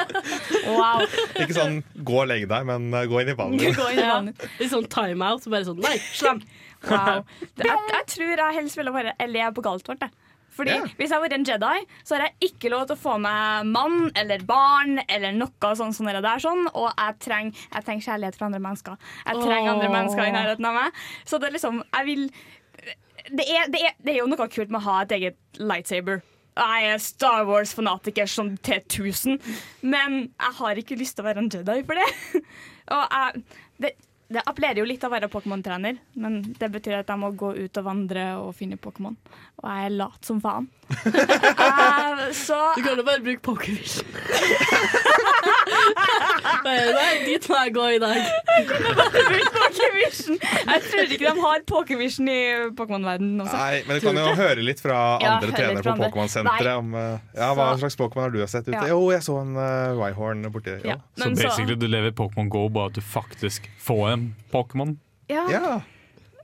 Wow. 0.70 1.02
Ikke 1.40 1.54
sånn 1.56 1.78
'gå 2.04 2.16
og 2.22 2.26
legg 2.30 2.44
deg', 2.50 2.66
men 2.68 2.90
eh, 2.94 3.06
gå 3.10 3.20
inn 3.22 3.30
i 3.32 3.36
ballen. 3.38 3.58
Gå 3.58 3.86
inn 3.92 3.98
i 3.98 4.02
Ja. 4.02 4.18
Litt 4.60 4.70
sånn 4.72 4.86
timeout. 4.92 5.42
Så 5.44 5.50
bare 5.52 5.64
sånn 5.66 5.80
Nei, 5.82 5.96
slem! 6.14 6.42
Wow. 6.88 7.24
Det, 7.58 7.66
jeg, 7.66 7.78
jeg 7.92 8.04
tror 8.14 8.36
jeg 8.42 8.54
helst 8.56 8.76
ville 8.78 8.92
være 8.94 9.14
elev 9.20 9.54
på 9.56 9.62
Galtvort. 9.66 10.00
jeg. 10.00 10.10
Fordi 10.54 10.74
yeah. 10.74 10.94
Hvis 10.98 11.12
jeg 11.14 11.22
var 11.22 11.34
en 11.34 11.46
Jedi, 11.46 11.82
så 12.04 12.16
har 12.16 12.26
jeg 12.26 12.50
ikke 12.50 12.72
lov 12.72 12.86
til 12.88 12.98
å 12.98 13.00
få 13.00 13.16
meg 13.22 13.68
mann 13.70 14.10
eller 14.18 14.42
barn 14.46 15.02
eller 15.06 15.36
noe 15.36 15.74
sånn 15.78 15.94
som 15.96 16.08
det 16.10 16.22
der. 16.24 16.42
Sånn, 16.42 16.66
og 16.74 16.88
jeg 16.90 17.18
trenger, 17.22 17.66
jeg 17.70 17.86
trenger 17.86 18.08
kjærlighet 18.08 18.40
fra 18.40 18.48
andre 18.50 18.62
mennesker. 18.66 19.12
Jeg 19.24 19.44
trenger 19.44 19.74
andre 19.74 19.92
mennesker 19.92 20.26
i 20.26 20.34
nærheten 20.34 20.70
av 20.70 20.80
meg. 20.80 21.04
Så 21.24 21.38
det 21.40 21.50
er 21.50 21.56
liksom 21.58 21.84
Jeg 21.84 22.08
vil 22.08 22.26
det 23.30 23.44
er, 23.46 23.70
det, 23.70 23.80
er, 23.84 23.96
det 24.02 24.12
er 24.14 24.22
jo 24.22 24.28
noe 24.30 24.48
kult 24.50 24.70
med 24.72 24.80
å 24.80 24.86
ha 24.88 25.00
et 25.04 25.12
eget 25.14 25.60
lightsaber. 25.60 26.22
Jeg 26.60 26.86
er 26.90 27.02
Star 27.02 27.44
Wars-fanatiker 27.48 28.28
som 28.28 28.52
til 28.64 28.80
1000, 28.80 29.38
men 29.86 30.16
jeg 30.26 30.56
har 30.58 30.80
ikke 30.80 30.98
lyst 30.98 31.16
til 31.16 31.24
å 31.24 31.28
være 31.28 31.44
en 31.44 31.50
Jedi 31.52 31.78
for 31.86 32.00
det. 32.00 32.42
Og 32.96 33.04
jeg, 33.14 33.44
det, 33.84 33.92
det 34.30 34.42
appellerer 34.46 34.78
jo 34.78 34.86
litt 34.86 35.02
å 35.02 35.10
være 35.10 35.26
Pokémon-trener, 35.30 35.96
men 36.22 36.36
det 36.54 36.68
betyr 36.70 37.00
at 37.00 37.08
jeg 37.10 37.18
må 37.18 37.32
gå 37.34 37.50
ut 37.56 37.80
og 37.80 37.86
vandre 37.86 38.26
og 38.38 38.52
finne 38.54 38.78
Pokémon. 38.78 39.16
Og 39.58 39.66
jeg 39.66 39.88
er 39.88 39.96
lat 39.96 40.26
som 40.28 40.38
faen. 40.42 40.68
uh, 40.90 42.22
så 42.34 42.58
Du 42.76 42.84
kan 42.86 42.94
jo 43.00 43.06
bare 43.06 43.24
bruke 43.24 43.42
Pokervision. 43.42 44.06
Nei, 46.60 46.74
nei, 46.92 47.12
dit 47.24 47.46
må 47.48 47.58
jeg 47.64 47.72
gå 47.74 47.84
i 47.94 47.98
dag. 48.02 48.18
Pokévision! 49.54 50.38
Jeg 50.40 50.82
tror 50.86 51.12
ikke 51.14 51.18
de 51.22 51.44
har 51.44 51.62
Pokévision 51.68 52.30
i 52.30 52.40
Pokémon-verdenen 52.76 53.44
også. 53.44 53.56
Nei, 53.56 53.80
men 53.88 53.98
du 54.00 54.06
kan 54.06 54.20
jo 54.20 54.34
høre 54.38 54.64
litt 54.64 54.82
fra 54.82 54.98
andre 55.16 55.50
ja, 55.50 55.56
trenere 55.56 55.84
på. 55.86 55.94
Pokémon-senteret 56.04 56.72
om 56.80 56.92
uh, 56.96 57.16
ja, 57.36 57.50
hva 57.56 57.70
slags 57.80 57.96
Pokémon 58.00 58.26
har 58.26 58.34
du 58.34 58.40
sett 58.44 58.68
ute. 58.68 58.76
Ja. 58.76 58.90
Jo, 58.92 59.00
jeg 59.14 59.24
så 59.26 59.38
en 59.42 59.56
uh, 59.56 59.96
Wyhorn 60.00 60.44
borti 60.52 60.76
Ja. 60.76 60.94
ja. 60.94 60.98
Så 61.16 61.30
så- 61.30 61.36
basically 61.40 61.78
du 61.80 61.88
lever 61.90 62.14
Pokémon 62.16 62.50
Go, 62.52 62.66
bare 62.68 62.92
at 62.92 62.98
du 62.98 63.04
faktisk 63.04 63.70
får 63.80 64.04
en 64.12 64.19
Pokémon. 64.52 64.96
Ja. 65.30 65.46
ja. 65.52 65.80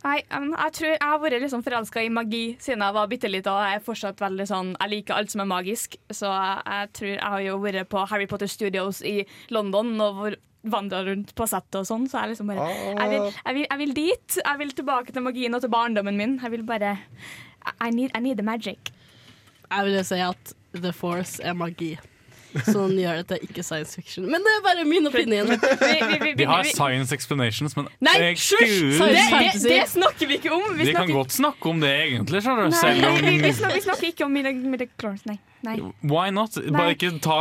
Nei, 0.06 0.20
jeg 0.30 0.72
tror 0.76 0.88
jeg 0.92 1.02
har 1.02 1.18
vært 1.18 1.40
liksom 1.42 1.62
forelska 1.66 2.02
i 2.04 2.10
magi 2.14 2.42
siden 2.62 2.84
jeg 2.84 2.94
var 2.94 3.08
bitte 3.10 3.30
lita. 3.30 3.54
Jeg 3.66 3.80
er 3.80 3.86
fortsatt 3.86 4.20
veldig 4.22 4.44
sånn 4.46 4.68
Jeg 4.78 4.92
liker 4.92 5.16
alt 5.16 5.32
som 5.32 5.42
er 5.42 5.48
magisk. 5.50 5.96
Så 6.14 6.30
jeg, 6.30 6.60
jeg 6.70 6.92
tror 6.98 7.08
jeg 7.10 7.30
har 7.34 7.40
jo 7.48 7.56
vært 7.64 7.88
på 7.90 8.04
Harry 8.12 8.26
Potter 8.30 8.46
Studios 8.46 9.00
i 9.02 9.24
London 9.50 9.96
og 10.00 10.20
hvor- 10.20 10.36
vandra 10.66 10.98
rundt 11.06 11.28
på 11.38 11.44
settet 11.46 11.76
og 11.78 11.86
sånn. 11.86 12.06
Så 12.10 12.18
jeg 12.18 12.32
liksom 12.32 12.48
bare 12.50 12.64
jeg 12.68 13.10
vil, 13.10 13.26
jeg, 13.32 13.54
vil, 13.54 13.66
jeg 13.70 13.78
vil 13.78 13.92
dit. 13.94 14.38
Jeg 14.44 14.58
vil 14.58 14.72
tilbake 14.74 15.12
til 15.14 15.22
magien 15.22 15.54
og 15.54 15.60
til 15.62 15.70
barndommen 15.70 16.16
min. 16.18 16.38
Jeg 16.42 16.50
vil 16.50 16.64
bare 16.66 16.96
I 17.80 17.90
need, 17.90 18.10
I 18.16 18.20
need 18.20 18.36
the 18.38 18.42
magic. 18.46 18.90
Jeg 19.70 19.84
vil 19.86 19.94
jo 19.98 20.02
si 20.06 20.18
at 20.22 20.52
The 20.74 20.92
Force 20.92 21.38
er 21.42 21.54
magi. 21.54 21.96
Sånn 22.64 22.94
gjør 22.98 23.20
det 23.20 23.26
til 23.30 23.46
ikke 23.48 23.64
science 23.66 23.96
fiction. 23.98 24.26
Men 24.30 24.44
det 24.44 24.52
er 24.56 24.62
bare 24.64 24.84
min 24.88 25.08
opinion. 25.08 25.50
Vi, 25.50 25.92
vi, 26.10 26.18
vi, 26.22 26.34
De 26.40 26.48
har 26.48 26.66
science 26.68 27.14
explanations, 27.14 27.76
men 27.78 27.88
Nei, 28.04 28.14
Excuse 28.32 28.98
Det, 29.00 29.24
det, 29.32 29.52
det 29.64 29.80
snakker 29.92 30.30
vi 30.30 30.38
ikke 30.40 30.52
om. 30.54 30.66
Vi 30.78 30.88
De 30.90 30.96
kan 30.96 31.10
godt 31.12 31.34
snakke 31.36 31.70
om 31.70 31.80
det 31.82 31.92
egentlig, 32.06 32.42
nei, 32.42 32.68
Selv 32.76 33.08
vi, 33.24 33.36
vi, 33.42 33.52
snakker, 33.56 33.78
vi 33.78 33.84
snakker 33.86 34.10
ikke 34.12 34.28
om 34.28 34.36
midichlorians, 34.36 35.26
nei. 35.28 35.38
nei. 35.66 35.78
Why 36.06 36.30
not? 36.34 36.58
Bare 36.72 36.96
ikke 36.96 37.16
ta 37.24 37.40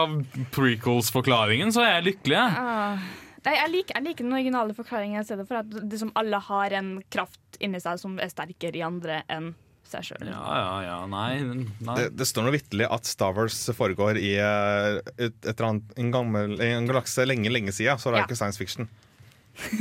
prequels-forklaringen, 0.56 1.74
så 1.76 1.86
er 1.86 1.94
jeg 1.98 2.10
lykkelig. 2.12 2.40
jeg. 2.40 2.66
Ah. 2.66 3.06
Nei, 3.46 3.54
jeg, 3.60 3.72
liker, 3.76 4.00
jeg 4.00 4.08
liker 4.08 4.26
den 4.26 4.34
originale 4.40 4.76
forklaringen 4.78 5.22
i 5.22 5.28
stedet 5.28 5.46
for 5.50 5.62
at 5.62 5.70
det 5.70 6.00
som 6.02 6.12
alle 6.18 6.40
har 6.48 6.74
en 6.80 6.96
kraft 7.14 7.60
inni 7.64 7.82
seg 7.82 8.00
som 8.02 8.18
er 8.22 8.32
sterkere 8.32 8.80
i 8.80 8.86
andre 8.86 9.22
enn 9.32 9.54
seg 9.92 10.04
sjøl. 10.10 10.28
Ja, 10.32 10.42
ja, 10.60 10.76
ja, 10.88 10.98
nei, 11.12 11.40
nei. 11.86 11.96
Det, 12.00 12.10
det 12.20 12.28
står 12.30 12.48
noe 12.48 12.56
vitterlig 12.56 12.88
at 12.92 13.06
Star 13.10 13.34
Wars 13.38 13.58
foregår 13.78 14.18
i 14.22 14.36
eh, 14.42 15.00
et, 15.18 15.36
et 15.46 15.52
eller 15.56 15.68
annet, 15.72 15.96
en, 16.02 16.12
gammel, 16.14 16.56
en 16.62 16.88
galakse 16.90 17.26
lenge, 17.28 17.50
lenge 17.54 17.74
siden, 17.76 17.98
så 18.02 18.10
det 18.12 18.20
er 18.20 18.26
Ja. 18.26 18.30
ikke 18.30 18.40
science 18.42 18.58
fiction. 18.62 18.90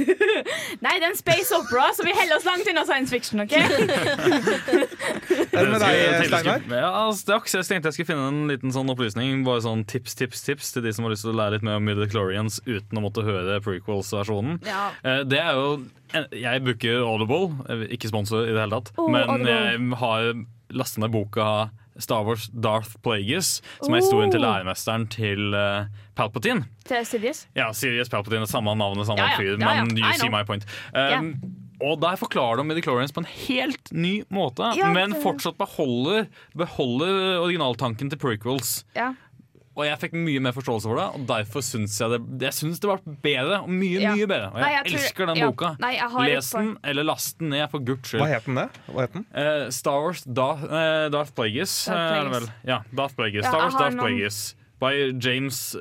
Nei, 0.85 0.93
det 1.01 1.03
er 1.03 1.11
en 1.11 1.17
space 1.19 1.51
opera, 1.57 1.89
så 1.97 2.05
vi 2.07 2.13
holder 2.15 2.37
oss 2.37 2.45
langt 2.47 2.69
unna 2.71 2.85
science 2.87 3.11
fiction. 3.11 3.41
ok? 3.43 3.55
Det 5.63 5.71
med 5.71 5.81
deg, 5.81 5.95
Jeg 5.95 6.11
tenkte 6.11 6.21
jeg 6.23 6.29
Steinar? 6.41 6.59
skulle- 6.61 6.81
Ja, 6.81 6.91
altså, 7.07 7.21
straks. 7.25 7.53
Jeg 7.55 7.65
tenkte 7.65 7.85
jeg 7.85 7.93
skulle 7.95 8.07
finne 8.13 8.29
en 8.29 8.49
liten 8.49 8.73
sånn 8.73 8.91
opplysning. 8.91 9.45
Bare 9.45 9.61
sånn 9.61 9.85
tips, 9.87 10.15
tips, 10.15 10.43
tips 10.43 10.73
til 10.73 10.83
de 10.83 10.93
som 10.93 11.05
har 11.05 11.13
lyst 11.13 11.23
til 11.23 11.33
å 11.33 11.37
lære 11.39 11.53
litt 11.53 11.63
mer 11.63 11.77
om 11.77 11.85
Midichlorians 11.85 12.61
uten 12.67 12.99
å 12.99 13.03
måtte 13.03 13.23
høre 13.25 13.61
prequels-versjonen. 13.61 14.61
Ja. 14.67 14.91
Eh, 15.05 15.23
Det 15.25 15.39
er 15.39 15.53
jo 15.53 15.85
Jeg 16.33 16.63
bruker 16.63 17.03
Audible, 17.03 17.65
ikke 17.91 18.07
sponsor 18.09 18.45
i 18.47 18.53
det 18.53 18.61
hele 18.61 18.71
tatt, 18.71 18.93
Oh, 18.97 19.09
men 19.09 19.29
Audible. 19.29 19.49
jeg 19.51 19.95
har 19.99 20.35
lastet 20.73 20.99
ned 20.99 21.11
boka 21.11 21.71
Star 21.99 22.23
Wars 22.25 22.49
Darth 22.49 22.97
Plagueis, 23.03 23.61
som 23.83 23.95
er 23.95 23.99
historien 24.01 24.31
til 24.31 24.45
Oh. 24.45 24.47
læremesteren 24.51 25.09
til 25.09 25.55
uh, 25.55 25.87
Palpatine. 26.17 26.65
Til 26.85 27.05
Sirius? 27.05 27.47
Ja, 27.57 27.73
Sirius 27.73 28.09
Palpatine 28.09 28.47
samme 28.47 28.75
navnet, 28.77 29.07
samme 29.07 29.19
Ja, 29.19 29.29
ja. 29.31 29.37
fyr, 29.39 29.59
Ja, 29.61 29.75
ja. 29.75 29.85
men 29.85 29.97
you 29.97 30.13
see 30.15 30.29
my 30.29 30.43
point. 30.45 30.65
Um, 30.95 31.41
Og 31.83 31.99
der 32.01 32.17
forklarer 32.17 32.57
de 32.61 32.65
Midichlorians 32.69 33.13
på 33.13 33.19
en 33.25 33.27
helt 33.49 33.91
ny 33.93 34.23
måte, 34.31 34.77
Ja, 34.79 34.93
men 34.95 35.13
fortsatt 35.21 35.57
beholder, 35.59 36.29
beholder 36.55 37.41
originaltanken 37.43 38.11
til 38.11 38.19
prequels. 38.19 38.85
Ja. 38.95 39.13
Og 39.75 39.83
jeg 39.89 39.99
fikk 39.99 40.13
mye 40.15 40.39
mer 40.39 40.53
forståelse 40.55 40.87
for 40.87 40.95
det, 41.01 41.07
og 41.19 41.25
derfor 41.27 41.61
syns 41.67 41.97
jeg 41.99 42.09
det 42.13 42.43
Jeg 42.47 42.53
synes 42.55 42.79
det 42.79 42.87
var 42.87 43.01
bedre. 43.25 43.57
og 43.65 43.69
Mye, 43.69 43.99
Ja. 44.01 44.13
mye 44.15 44.27
bedre. 44.31 44.53
Og 44.55 44.61
jeg, 44.61 44.63
Nei, 44.63 44.71
jeg 44.73 44.85
tror- 44.87 44.99
elsker 45.01 45.27
den 45.27 45.37
ja. 45.37 45.47
boka. 45.51 45.77
Nei, 45.81 45.91
jeg 45.97 46.11
har 46.11 46.25
Les 46.29 46.51
den, 46.53 46.79
eller 46.85 47.03
last 47.03 47.39
den 47.41 47.49
ned, 47.51 47.71
for 47.71 47.79
guds 47.81 48.09
skyld. 48.09 48.21
Hva 48.23 48.29
het 48.29 48.45
den 48.47 48.55
det? 48.55 48.69
Hva 48.87 49.01
het 49.01 49.13
den? 49.13 49.27
Uh, 49.35 49.71
Star 49.71 50.01
Wars 50.01 50.23
da, 50.23 50.53
uh, 50.55 51.09
Darth 51.11 51.35
Plagueis. 51.35 51.87
Darth 51.87 51.99
det 51.99 52.31
Plagueis. 52.31 52.41
vel? 52.41 52.53
Ja, 52.71 52.79
Darth 52.95 53.15
Plagueis. 53.17 53.43
Ja, 53.43 53.51
Star 53.51 53.61
Wars 53.67 53.75
Darth 53.75 53.97
noen- 53.97 54.07
Plagueis. 54.07 54.55
By 54.79 55.13
James 55.19 55.77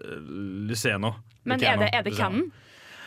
Luceno. 0.67 1.15
Men 1.45 1.60
Luceno. 1.60 1.71
er 1.73 1.77
det, 1.77 1.89
er 1.93 2.01
det 2.03 2.13
canon? 2.17 2.51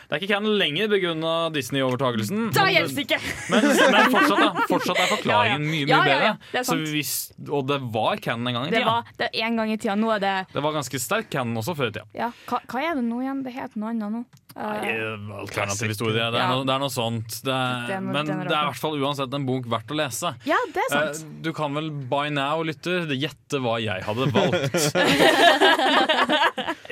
Det 0.07 0.12
er 0.14 0.19
ikke 0.23 0.31
canon 0.35 0.55
lenger 0.59 0.87
pga. 0.92 1.12
Disney-overtagelsen. 1.53 2.53
Da 2.55 2.64
men- 2.64 2.99
ikke! 3.03 3.19
Men, 3.51 3.61
men 3.66 4.11
fortsatt, 4.14 4.38
da, 4.38 4.53
fortsatt 4.73 4.99
er 5.03 5.07
forklaringen 5.11 5.35
Ja, 5.35 5.53
ja. 5.53 5.59
mye, 5.59 5.87
mye 5.87 5.90
Ja, 5.90 6.05
ja, 6.07 6.19
ja. 6.31 6.35
bedre. 6.53 6.64
Så 6.69 6.75
hvis, 6.92 7.12
og 7.51 7.66
det 7.66 7.81
var 7.92 8.16
canon 8.23 8.47
en 8.49 8.55
gang 8.61 8.66
i 8.69 8.71
Det 8.71 8.79
tida. 8.85 8.92
var 8.92 9.03
det 9.19 9.29
en 9.35 9.57
gang 9.57 9.73
i 9.73 9.77
tida. 9.77 9.95
Nå 9.99 10.11
er 10.14 10.19
det 10.23 10.37
Det 10.55 10.62
var 10.62 10.73
ganske 10.79 10.99
sterk 11.03 11.31
canon 11.31 11.57
også 11.62 11.75
før 11.77 11.87
i 11.90 11.92
tida. 11.99 12.07
ja. 12.14 12.31
hva, 12.47 12.61
hva 12.71 12.81
er 12.90 12.95
det 13.01 13.05
nå 13.05 13.21
igjen? 13.25 13.42
Det 13.47 13.53
heter 13.59 13.79
noe 13.83 13.90
annet 13.95 14.12
nå. 14.21 14.25
Uh, 14.57 14.62
Eh, 14.88 15.19
Alternativ 15.37 15.88
historie. 15.92 16.14
Det 16.16 16.23
er, 16.33 16.38
Ja. 16.40 16.47
noe, 16.49 16.64
det 16.64 16.73
er 16.73 16.79
noe 16.81 16.88
sånt. 16.88 17.29
Det 17.45 17.53
er, 17.53 17.87
Det 17.90 17.95
er 17.99 18.01
noe- 18.01 18.12
men 18.14 18.25
det 18.27 18.37
det 18.49 18.57
er 18.57 18.62
i 18.62 18.66
hvert 18.71 18.81
fall 18.81 18.95
uansett 18.97 19.35
en 19.37 19.45
bok 19.45 19.66
verdt 19.69 19.90
å 19.92 19.97
lese. 19.99 20.31
ja, 20.49 20.57
det 20.73 20.81
er 20.87 20.95
sant. 21.12 21.27
Uh, 21.27 21.42
Du 21.42 21.53
kan 21.53 21.75
vel 21.77 21.90
by 21.90 22.31
now, 22.33 22.62
lytter, 22.64 23.05
gjette 23.12 23.61
hva 23.61 23.77
jeg 23.85 24.01
hadde 24.07 24.31
valgt. 24.33 24.97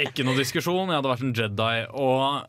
ikke 0.05 0.27
noe 0.27 0.37
diskusjon. 0.39 0.91
Jeg 0.93 0.99
hadde 1.01 1.13
vært 1.15 1.25
en 1.25 1.35
Jedi. 1.41 1.77
Og 1.95 2.45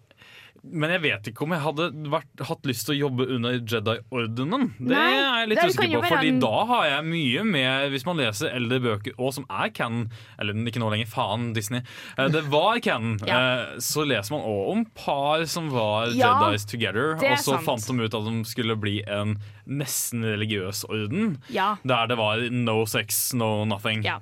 men 0.72 0.90
jeg 0.96 1.02
vet 1.04 1.28
ikke 1.30 1.44
om 1.46 1.52
jeg 1.54 1.62
hadde 1.62 1.86
vært, 2.10 2.42
hatt 2.48 2.64
lyst 2.66 2.86
til 2.88 2.96
å 2.96 3.00
jobbe 3.10 3.28
under 3.36 3.60
Jedi-ordenen. 3.60 4.72
Det 4.80 4.88
Nei, 4.92 5.12
er 5.14 5.40
jeg 5.46 5.50
litt 5.50 5.60
usikker 5.66 6.02
på, 6.02 6.10
Fordi 6.10 6.28
en- 6.30 6.40
da 6.40 6.66
har 6.66 6.86
jeg 6.90 7.06
mye 7.06 7.44
med 7.46 7.92
Hvis 7.92 8.06
man 8.06 8.18
leser 8.18 8.50
eldre 8.56 8.80
bøker, 8.82 9.14
og 9.20 9.34
som 9.34 9.46
er 9.50 9.70
canon 9.70 10.10
Eller 10.40 10.54
ikke 10.54 10.80
nå 10.82 10.90
lenger, 10.92 11.06
faen, 11.08 11.54
Disney. 11.54 11.82
Eh, 12.18 12.28
Det 12.30 12.44
var 12.50 12.80
canon. 12.80 13.20
Ja. 13.28 13.38
eh, 13.74 13.78
Så 13.80 14.06
leser 14.08 14.32
man 14.32 14.42
òg 14.42 14.72
om 14.74 14.86
par 14.96 15.46
som 15.46 15.70
var 15.70 16.08
Ja, 16.16 16.34
Jedis 16.52 16.66
together, 16.66 17.14
er 17.22 17.32
og 17.34 17.38
så 17.38 17.58
sant. 17.60 17.66
fant 17.66 17.86
de 17.88 18.04
ut 18.06 18.14
at 18.14 18.26
de 18.26 18.44
skulle 18.44 18.76
bli 18.80 19.04
en 19.08 19.38
nesten 19.68 20.24
religiøs 20.24 20.84
orden. 20.90 21.38
Ja. 21.50 21.76
Der 21.86 22.08
det 22.08 22.18
var 22.18 22.38
no 22.52 22.86
sex, 22.86 23.34
no 23.34 23.66
nothing. 23.66 24.04
Ja. 24.04 24.20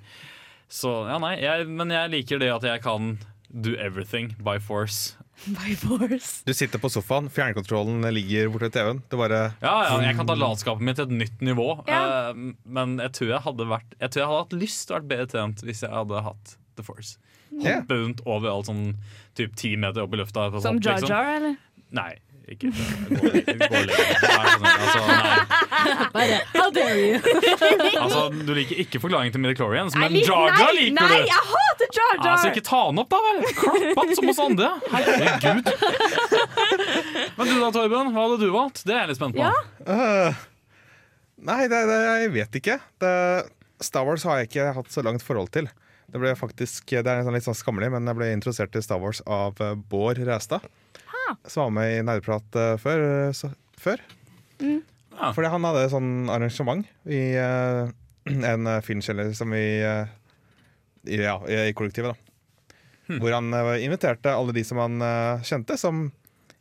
Så 0.69 1.07
ja, 1.07 1.17
nei, 1.19 1.35
jeg, 1.41 1.67
men 1.67 1.89
jeg 1.89 2.09
liker 2.11 2.39
det 2.39 2.49
at 2.51 2.63
jeg 2.63 2.81
kan 2.81 3.19
do 3.53 3.75
everything 3.77 4.35
by 4.43 4.57
force. 4.57 5.15
By 5.59 5.75
force. 5.75 6.43
Du 6.45 6.53
sitter 6.55 6.79
på 6.79 6.89
sofaen, 6.91 7.29
fjernkontrollen 7.33 8.05
ligger 8.15 8.51
borte 8.53 8.69
ved 8.69 8.75
TV-en. 8.77 9.01
Det 9.11 9.19
bare 9.19 9.41
Ja, 9.63 9.73
ja, 9.89 9.97
jeg 10.05 10.17
kan 10.19 10.29
ta 10.29 10.37
latskapen 10.39 10.87
min 10.87 10.95
til 10.95 11.09
et 11.09 11.15
nytt 11.23 11.43
nivå. 11.43 11.67
Ja. 11.89 12.31
Uh, 12.31 12.53
men 12.63 12.97
jeg 13.03 13.15
tror 13.17 13.33
jeg 13.33 13.43
hadde 13.47 13.69
vært 13.73 13.97
Jeg 13.99 14.13
tror 14.13 14.23
jeg 14.23 14.31
hadde 14.31 14.43
hatt 14.45 14.57
lyst 14.63 14.85
til 14.87 14.95
å 14.95 14.99
være 14.99 15.09
bedre 15.11 15.31
trent 15.33 15.65
hvis 15.67 15.83
jeg 15.83 15.91
hadde 15.91 16.23
hatt 16.29 16.55
The 16.77 16.85
Force. 16.87 17.17
Hoppe 17.53 17.99
rundt 17.99 18.23
overalt 18.25 18.69
sånn 18.69 18.85
typ 19.37 19.57
ti 19.59 19.75
meter 19.77 20.05
opp 20.05 20.15
i 20.15 20.21
lufta. 20.21 20.47
Som 20.63 20.79
Jar 20.79 21.03
Jar 21.03 21.03
liksom. 21.03 21.33
Eller? 21.35 21.59
Nei, 21.93 22.13
ikke 22.51 22.69
det. 22.69 22.83
Gå, 23.09 23.21
gå 23.23 23.81
lenger. 23.87 24.13
Sånn, 24.19 24.67
altså, 24.67 24.99
nei. 25.07 26.09
Bare, 26.13 26.37
how 26.53 26.67
dare 26.75 26.95
you? 26.99 27.17
altså, 28.03 28.21
du 28.35 28.51
liker 28.57 28.81
ikke 28.83 29.01
forklaringen 29.03 29.33
til 29.35 29.43
Midichlorians, 29.43 29.95
men 29.99 30.11
li- 30.13 30.23
Jar 30.27 30.51
Jar 30.51 30.71
nei, 30.73 30.89
liker 30.89 31.07
Nei, 31.07 31.19
jeg 31.29 31.43
hater 31.53 31.87
Jar 31.97 32.13
Jar! 32.19 32.31
Altså, 32.33 32.51
ikke 32.51 32.65
ta 32.67 32.81
den 32.89 33.01
opp, 33.03 33.09
da 33.13 33.19
vel! 33.25 33.39
Klapp 33.63 34.01
han 34.03 34.15
som 34.19 34.31
oss 34.33 34.41
andre. 34.43 34.69
Herregud. 34.93 35.65
Men 37.37 37.49
du 37.49 37.55
da, 37.57 37.69
Torben? 37.75 38.11
Hva 38.13 38.25
hadde 38.27 38.39
du 38.43 38.49
valgt? 38.53 38.83
Det 38.87 38.93
er 38.95 39.03
jeg 39.05 39.13
litt 39.13 39.19
spent 39.21 39.37
på. 39.37 39.43
Ja. 39.43 39.53
Uh, 39.87 40.43
Nei, 41.43 41.65
det, 41.67 41.79
det, 41.89 41.97
jeg 42.23 42.29
vet 42.37 42.59
ikke. 42.59 42.77
Det, 43.03 43.13
Star 43.83 44.05
Wars 44.07 44.23
har 44.27 44.39
jeg 44.39 44.51
ikke 44.51 44.69
hatt 44.77 44.93
så 44.93 45.03
langt 45.03 45.23
forhold 45.25 45.51
til. 45.55 45.67
Det 46.13 46.19
ble 46.21 46.31
faktisk, 46.37 46.91
det 46.93 47.09
er 47.09 47.23
sånn 47.25 47.35
litt 47.35 47.45
sånn 47.47 47.57
skammelig, 47.57 47.89
men 47.95 48.07
jeg 48.07 48.15
ble 48.19 48.29
introdusert 48.35 48.71
til 48.75 48.83
Star 48.85 48.99
Wars 49.01 49.19
av 49.25 49.59
eh, 49.63 49.73
Bård 49.89 50.21
Ræstad. 50.27 50.63
Som 51.45 51.63
var 51.67 51.73
med 51.77 51.93
i 51.97 52.01
Nerdprat 52.05 52.55
eh, 52.59 52.75
før. 52.81 53.03
eh, 53.27 53.31
Så, 53.35 53.49
før. 53.79 54.01
Ja. 54.59 55.29
Fordi 55.35 55.49
han 55.53 55.65
hadde 55.67 55.83
et 55.85 55.93
sånn 55.93 56.29
arrangement 56.33 56.87
i 57.05 57.21
uh, 57.37 57.89
en 58.51 58.69
filmkjeller 58.81 59.33
som 59.37 59.51
vi 59.53 59.61
uh, 59.85 60.07
i, 61.05 61.19
ja, 61.21 61.35
i 61.49 61.59
i 61.69 61.73
kollektivet. 61.77 62.15
da 62.15 63.17
Hvor 63.19 63.35
han 63.35 63.51
inviterte 63.83 64.31
alle 64.33 64.55
de 64.55 64.63
som 64.65 64.79
han 64.79 65.03
kjente, 65.43 65.75
som 65.77 66.05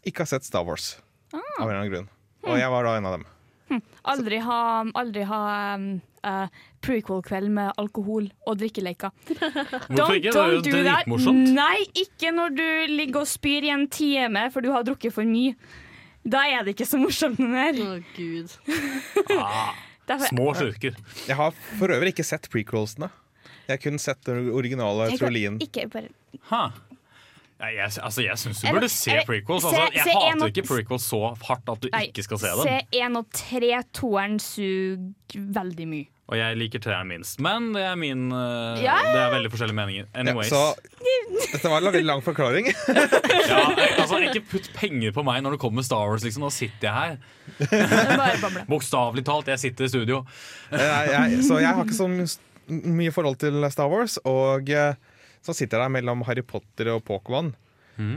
ikke 0.04 0.24
har 0.24 0.32
sett 0.34 0.44
Star 0.44 0.66
Wars. 0.66 0.96
Av 1.32 1.38
en 1.40 1.68
eller 1.70 1.78
annen 1.78 1.92
grunn. 1.92 2.08
Og 2.42 2.58
jeg 2.58 2.70
var 2.74 2.84
da 2.84 2.96
en 2.98 3.06
av 3.06 3.14
dem. 3.14 3.82
Aldri 4.10 4.40
ha, 4.42 4.58
aldri 4.98 5.22
ha 5.30 5.40
um, 5.78 5.86
uh, 6.26 6.46
prequel-kveld 6.84 7.50
med 7.52 7.72
alkohol 7.80 8.28
og 8.46 8.58
drikkeleker. 8.60 9.12
Hvorfor 9.92 10.18
ikke? 10.18 10.32
Det 10.32 10.42
er 10.42 10.56
jo 10.56 10.60
dritmorsomt. 10.66 11.52
Nei, 11.56 11.78
ikke 12.04 12.32
når 12.34 12.58
du 12.58 12.66
ligger 12.92 13.24
og 13.24 13.30
spyr 13.30 13.68
i 13.68 13.72
en 13.74 13.86
time 13.92 14.48
for 14.54 14.64
du 14.64 14.70
har 14.74 14.86
drukket 14.86 15.14
for 15.14 15.28
mye. 15.28 15.56
Da 16.22 16.44
er 16.46 16.62
det 16.62 16.76
ikke 16.76 16.86
så 16.86 17.00
morsomt 17.02 17.40
noe 17.42 17.50
mer. 17.50 17.80
Å, 17.82 17.96
gud. 18.16 18.52
Ah, 20.12 20.18
små 20.28 20.50
slurker. 20.58 20.96
Jeg 21.24 21.36
har 21.38 21.54
for 21.78 21.92
øvrig 21.94 22.10
ikke 22.12 22.26
sett 22.26 22.48
prequelsene. 22.52 23.08
Jeg 23.68 23.76
har 23.76 23.80
kun 23.80 24.00
sett 24.02 24.20
den 24.26 24.50
originale 24.52 25.06
trolien. 25.16 25.60
Ikke 25.62 25.86
bare 25.90 26.10
Ha. 26.50 26.66
Ja, 27.62 27.68
jeg, 27.70 27.92
altså, 28.02 28.22
jeg 28.24 28.38
syns 28.42 28.60
du 28.60 28.66
burde 28.74 28.88
se 28.90 29.20
prequels. 29.26 29.64
Altså, 29.68 29.84
jeg 29.94 30.02
se 30.02 30.14
hater 30.16 30.40
og- 30.42 30.48
ikke 30.50 30.64
prequels 30.66 31.04
så 31.06 31.20
hardt 31.46 31.68
at 31.70 31.84
du 31.84 31.88
Nei, 31.92 32.08
ikke 32.08 32.24
skal 32.26 32.40
se 32.42 32.50
dem. 32.58 32.66
Se 32.66 32.98
én 32.98 33.18
og 33.20 33.28
tre, 33.30 33.70
toeren 33.94 34.40
suger 34.42 35.44
veldig 35.60 35.86
mye. 35.86 36.08
Og 36.32 36.38
jeg 36.38 36.56
liker 36.56 36.80
treeren 36.80 37.10
minst. 37.10 37.38
Men 37.44 37.72
det 37.74 37.82
er 37.84 37.96
min 37.98 38.30
uh, 38.32 38.78
Ja, 38.80 38.96
Det 39.12 39.20
er 39.20 39.30
veldig 39.34 39.50
forskjellige 39.52 39.76
meninger. 39.76 40.06
Ja, 40.16 40.34
så 40.48 40.62
dette 41.52 41.68
var 41.68 41.82
en 41.82 41.88
veldig 41.90 42.04
lang 42.08 42.22
forklaring. 42.24 42.70
ja, 43.50 43.60
altså, 44.00 44.18
ikke 44.26 44.42
putt 44.54 44.70
penger 44.74 45.12
på 45.12 45.22
meg 45.26 45.42
når 45.44 45.54
det 45.58 45.60
kommer 45.62 45.84
Star 45.86 46.08
Wars. 46.08 46.24
Liksom. 46.24 46.42
Nå 46.46 46.50
sitter 46.54 46.88
jeg 46.88 46.94
her. 46.96 48.64
Bokstavelig 48.72 49.26
talt, 49.28 49.50
jeg 49.52 49.60
sitter 49.60 49.86
i 49.86 49.92
studio. 49.92 50.22
jeg, 50.72 51.12
jeg, 51.12 51.44
så 51.46 51.60
jeg 51.60 51.74
har 51.76 51.84
ikke 51.84 52.00
så 52.00 52.08
mye 52.72 53.12
forhold 53.12 53.36
til 53.42 53.70
Star 53.74 53.92
Wars. 53.92 54.16
Og 54.24 54.70
eh, 54.72 54.94
så 55.42 55.54
sitter 55.54 55.78
jeg 55.78 55.84
der 55.88 55.92
mellom 55.98 56.22
Harry 56.28 56.42
Potter 56.46 56.92
og 56.94 57.04
Pokémon. 57.08 57.52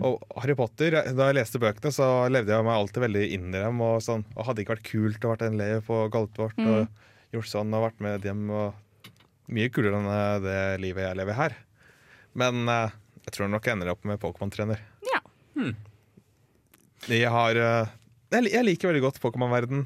Og 0.02 0.22
Harry 0.42 0.56
Potter, 0.58 0.96
Da 1.14 1.28
jeg 1.30 1.36
leste 1.36 1.60
bøkene, 1.62 1.92
så 1.94 2.06
levde 2.32 2.54
jeg 2.56 2.64
meg 2.66 2.74
alltid 2.80 3.02
veldig 3.04 3.24
inn 3.36 3.50
i 3.52 3.60
dem. 3.60 3.82
Og, 3.86 4.00
sånn, 4.02 4.24
og 4.36 4.46
hadde 4.48 4.64
ikke 4.64 4.76
vært 4.78 4.88
kult 4.88 5.26
å 5.28 5.34
vært 5.34 5.44
en 5.46 5.58
elev 5.60 5.84
på 5.86 5.98
Galtvort 6.14 6.58
og 6.64 6.88
gjort 7.36 7.50
sånn 7.52 7.74
og 7.76 7.84
vært 7.90 8.00
med 8.02 8.22
dem 8.24 8.50
og 8.50 8.74
Mye 9.52 9.70
kulere 9.70 10.00
enn 10.00 10.08
eh, 10.10 10.40
det 10.42 10.60
livet 10.82 11.04
jeg 11.06 11.18
lever 11.20 11.36
her. 11.38 11.54
Men 12.34 12.64
eh, 12.72 12.90
jeg 13.28 13.36
tror 13.36 13.52
nok 13.52 13.68
jeg 13.68 13.76
ender 13.78 13.92
opp 13.92 14.02
med 14.10 14.18
Pokémon-trener. 14.24 14.80
Ja. 15.06 15.20
De 17.06 17.20
har 17.30 17.56
eh, 17.62 17.92
jeg, 18.34 18.42
li- 18.48 18.54
jeg 18.56 18.66
liker 18.66 18.90
veldig 18.90 19.04
godt 19.06 19.20
Pokémon-verden. 19.22 19.86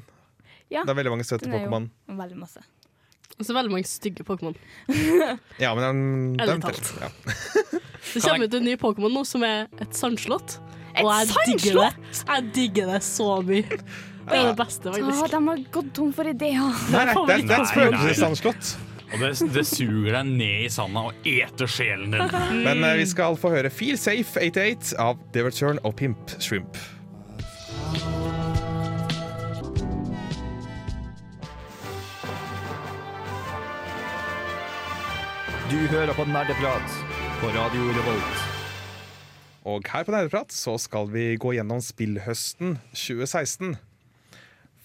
Ja, 0.72 0.84
Det 0.86 0.94
er 0.94 0.98
veldig 1.02 1.12
mange 1.12 1.26
søte 1.28 1.50
Pokémon. 1.50 1.90
Veldig 2.08 2.38
masse. 2.40 2.62
Og 3.38 3.46
så 3.46 3.54
veldig 3.56 3.72
mange 3.72 3.88
stygge 3.88 4.24
Pokémon. 4.26 4.56
Ja, 5.62 5.74
men 5.76 5.84
den, 5.84 6.36
den 6.40 6.60
talt. 6.64 6.92
ja. 7.00 7.08
Det 8.10 8.22
kommer 8.24 8.44
ut 8.48 8.54
en 8.58 8.64
ny 8.66 8.76
Pokémon 8.80 9.12
nå 9.14 9.24
som 9.28 9.44
er 9.46 9.66
et 9.80 9.96
sandslott. 9.96 10.58
Et 10.96 11.04
og 11.04 11.10
jeg 11.14 11.54
digger 11.54 11.82
det. 11.84 12.14
Jeg 12.26 12.46
digger 12.56 12.94
det 12.94 13.02
så 13.06 13.40
mye. 13.46 13.80
Det 14.30 14.36
er 14.38 14.46
det 14.50 14.56
beste, 14.58 14.92
faktisk. 14.92 15.18
faktisk. 15.18 15.32
de 15.34 15.48
har 15.48 15.64
gått 15.74 15.90
tom 15.96 16.12
for 16.14 16.28
ideer. 16.30 16.78
Nei, 16.92 17.04
nei, 17.08 17.14
det, 17.26 17.34
er- 17.34 17.48
det 17.48 17.56
er 17.56 18.28
et 18.28 18.44
nei. 18.44 18.86
Og 19.10 19.18
det, 19.18 19.30
det 19.54 19.64
suger 19.66 20.14
deg 20.14 20.28
ned 20.28 20.66
i 20.66 20.70
sanda 20.70 21.02
og 21.10 21.26
eter 21.26 21.70
sjelen 21.70 22.14
din. 22.14 22.36
Men 22.66 22.84
uh, 22.86 22.92
vi 23.00 23.08
skal 23.10 23.38
få 23.40 23.50
høre 23.56 23.72
Feel 23.74 23.98
Safe 23.98 24.38
88 24.50 24.94
av 25.02 25.18
The 25.34 25.46
Return 25.48 25.82
of 25.82 25.98
Pimp 25.98 26.36
Shrimp. 26.38 26.78
Du 35.70 35.76
hører 35.92 36.12
på 36.16 36.24
Nerdeprat 36.28 36.94
på 37.40 37.50
Radio 37.54 37.90
Revolt. 37.94 38.40
Og 39.70 39.86
her 39.92 40.06
på 40.06 40.12
Nerdeprat 40.14 40.52
så 40.54 40.74
skal 40.80 41.08
vi 41.12 41.34
gå 41.40 41.52
gjennom 41.56 41.82
spillhøsten 41.84 42.76
2016. 42.96 43.76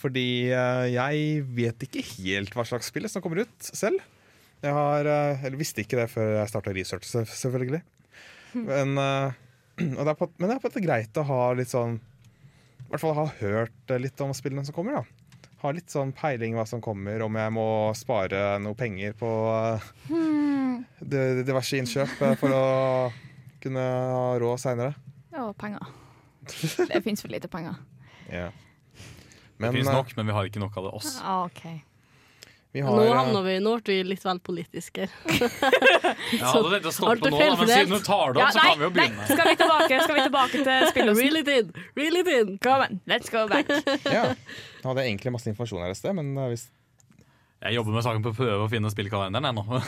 Fordi 0.02 0.26
eh, 0.54 0.84
jeg 0.94 1.46
vet 1.58 1.86
ikke 1.88 2.04
helt 2.20 2.54
hva 2.58 2.66
slags 2.68 2.92
spill 2.92 3.08
som 3.10 3.24
kommer 3.24 3.46
ut 3.46 3.70
selv. 3.72 4.04
Jeg 4.66 4.76
har, 4.76 5.08
eh, 5.10 5.46
eller 5.48 5.60
visste 5.60 5.82
ikke 5.86 5.98
det 6.04 6.10
før 6.14 6.36
jeg 6.42 6.52
starta 6.52 6.74
research, 6.76 7.10
selvfølgelig. 7.16 7.82
Men, 8.56 8.96
eh, 9.02 9.38
og 9.98 10.02
det 10.04 10.12
er 10.14 10.20
på, 10.20 10.30
men 10.38 10.50
det 10.52 10.58
er 10.58 10.62
på 10.64 10.70
en 10.70 10.74
måte 10.76 10.86
greit 10.86 11.22
å 11.22 11.26
ha 11.28 11.42
litt 11.58 11.72
sånn 11.74 11.98
I 12.00 12.86
hvert 12.94 13.02
fall 13.02 13.18
ha 13.18 13.26
hørt 13.42 13.96
litt 14.00 14.22
om 14.24 14.32
spillene 14.38 14.64
som 14.68 14.76
kommer. 14.78 15.02
da 15.02 15.50
Ha 15.66 15.72
litt 15.74 15.90
sånn 15.92 16.14
peiling 16.16 16.54
hva 16.56 16.68
som 16.70 16.84
kommer, 16.84 17.24
om 17.26 17.40
jeg 17.40 17.56
må 17.56 17.66
spare 17.98 18.44
noe 18.62 18.78
penger 18.78 19.16
på 19.18 19.32
di- 20.12 20.55
diverse 21.46 21.78
innkjøp 21.80 22.14
for 22.40 22.54
å 22.56 22.64
kunne 23.64 23.82
ha 23.82 24.26
råd 24.42 24.62
seinere. 24.62 24.94
Ja, 25.36 25.50
penger. 25.58 25.90
Det 26.46 27.02
fins 27.04 27.22
for 27.26 27.34
lite 27.34 27.48
penger. 27.52 27.76
Ja. 28.26 28.48
Det 28.50 29.62
Men 29.62 29.76
fins 29.76 29.88
eh, 29.88 29.94
nok, 29.94 30.10
men 30.18 30.26
vi 30.26 30.34
har 30.34 30.48
ikke 30.50 30.60
nok 30.60 30.78
av 30.82 30.84
det 30.88 30.92
oss. 30.98 31.12
Ah, 31.24 31.44
okay. 31.46 31.76
vi 32.74 32.82
har 32.84 32.90
Nå 32.98 33.04
eh, 33.06 33.12
havner 33.14 33.44
vi, 33.46 33.54
nå 33.64 33.76
ble 33.86 33.94
vi 34.02 34.08
litt 34.10 34.24
vel 34.26 34.40
politiske. 34.44 35.06
Jeg 35.30 36.42
hadde 36.42 36.72
tenkt 36.74 36.90
å 36.90 36.94
stoppe 36.96 37.30
nå, 37.30 37.38
da, 37.38 37.52
men 37.60 37.70
siden 37.70 37.94
du 37.94 38.02
tar 38.04 38.34
det 38.36 38.42
Ja, 38.42 38.48
opp, 38.50 38.58
så 38.58 38.64
kan 38.66 38.82
vi 38.82 38.88
jo 38.88 38.90
nei, 38.90 38.96
begynne. 38.98 39.28
skal 39.30 39.48
vi 39.52 39.56
tilbake, 39.62 40.00
skal 40.02 40.18
vi 40.18 40.26
tilbake 40.26 40.64
til 40.66 40.88
spillåsen? 40.92 41.22
Really 41.22 41.44
did. 41.48 41.70
Really 42.02 42.24
did. 42.28 42.52
Come 42.66 42.90
on, 42.90 43.00
let's 43.08 43.30
go 43.32 43.46
back. 43.52 43.70
ja. 44.10 44.26
Jeg 44.34 44.90
hadde 44.90 45.06
egentlig 45.06 45.36
masse 45.38 45.54
informasjon 45.54 45.86
her 45.86 45.94
i 45.94 46.00
sted, 46.02 46.18
men 46.18 46.34
eh, 46.34 46.50
hvis 46.52 46.66
Jeg 47.66 47.80
jobber 47.80 47.96
med 47.96 48.04
saken 48.06 48.22
på 48.22 48.30
å 48.30 48.38
prøve 48.38 48.66
å 48.68 48.70
finne 48.70 48.90
spillkalenderen 48.94 49.48
jeg 49.50 49.56
nå. 49.58 49.80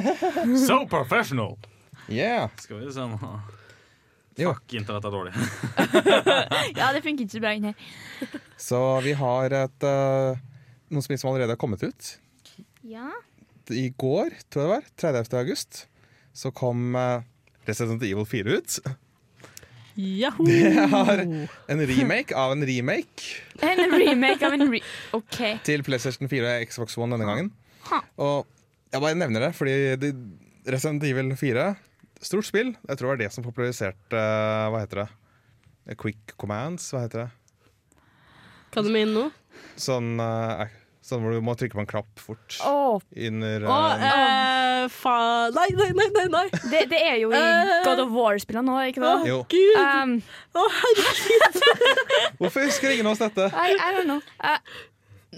so 0.68 0.78
professional! 0.88 1.58
Yeah! 2.08 2.48
Skal 2.56 2.80
vi 2.80 2.92
se 2.94 3.04
nå. 3.04 3.18
Fuck, 4.38 4.72
internett 4.78 5.04
er 5.04 5.12
dårlig. 5.12 5.34
Ja, 6.78 6.88
det 6.94 7.02
funker 7.04 7.26
ikke 7.26 7.34
så 7.34 7.42
bra 7.42 7.52
inn 7.58 7.68
her. 7.68 8.38
Så 8.56 8.80
vi 9.04 9.12
har 9.18 9.56
et 9.58 9.84
uh, 9.84 10.40
noen 10.88 11.04
spill 11.04 11.20
som 11.20 11.34
allerede 11.34 11.52
har 11.52 11.60
kommet 11.60 11.84
ut. 11.84 12.14
Ja. 12.88 13.10
I 13.76 13.90
går, 13.90 14.32
tror 14.48 14.64
jeg 14.64 14.68
det 14.70 14.72
var, 14.72 14.88
30. 15.26 15.38
august, 15.42 15.82
så 16.32 16.54
kom 16.56 16.96
uh, 16.96 17.20
Resident 17.68 18.08
Evil 18.08 18.24
4 18.24 18.56
ut. 18.56 18.78
Yahoo! 19.98 20.46
Det 20.46 20.58
er 20.70 21.24
en 21.74 21.82
remake 21.90 22.36
av 22.38 22.52
en 22.54 22.62
remake 22.62 23.40
En 23.66 23.80
remake 23.90 24.46
av 24.46 24.54
en 24.54 24.68
re... 24.70 24.80
OK. 25.16 25.38
til 25.66 25.82
PlayStation 25.86 26.30
4 26.30 26.52
og 26.52 26.70
Xbox 26.70 26.94
One 27.00 27.16
denne 27.16 27.26
gangen. 27.26 27.50
Ha. 27.88 27.98
Og 28.22 28.46
jeg 28.92 29.02
bare 29.02 29.18
nevner 29.18 29.48
det, 29.48 29.50
fordi 29.58 29.74
Resident 30.68 31.02
Evil 31.08 31.34
4, 31.36 31.66
stort 32.22 32.46
spill. 32.46 32.74
Jeg 32.86 33.00
tror 33.00 33.08
det 33.08 33.12
var 33.16 33.20
det 33.24 33.32
som 33.34 33.44
populariserte 33.46 34.16
eh, 34.22 34.68
Hva 34.72 34.84
heter 34.84 35.02
det? 35.04 35.08
Quick 35.98 36.36
Commands, 36.38 36.86
hva 36.92 37.04
heter 37.06 37.26
det? 37.26 37.28
Hva 38.74 38.84
du 38.84 38.90
mener 38.92 39.14
nå? 39.14 39.26
Sånn, 39.80 40.14
eh, 40.22 40.77
sånn 41.10 41.22
hvor 41.24 41.34
du 41.36 41.40
må 41.44 41.54
trykke 41.58 41.78
på 41.78 41.82
en 41.84 41.88
knapp 41.90 42.20
fort. 42.22 42.58
Åh, 42.68 43.00
Inner, 43.28 43.64
uh, 43.64 43.72
oh, 43.72 44.02
uh, 44.02 44.88
faen 44.92 45.56
Nei, 45.56 45.68
nei, 45.78 45.88
nei! 45.96 46.08
nei, 46.16 46.26
nei. 46.32 46.44
det, 46.72 46.84
det 46.92 47.00
er 47.04 47.16
jo 47.22 47.32
i 47.32 47.40
God 47.86 48.04
of 48.04 48.12
War-spillene 48.14 48.68
nå, 48.68 48.76
ikke 48.92 49.02
Å, 49.02 49.14
det? 49.22 49.32
Jo. 49.32 49.40
Gud! 49.52 49.80
Um, 49.82 50.18
Oh, 50.58 50.68
herregud! 50.74 51.58
Hvorfor 52.40 52.64
husker 52.66 52.90
ingen 52.94 53.06
av 53.06 53.14
oss 53.16 53.20
dette? 53.22 53.48
I, 53.52 53.74
I 53.76 53.90
don't 53.94 54.08
know. 54.08 54.22
Uh, 54.42 54.56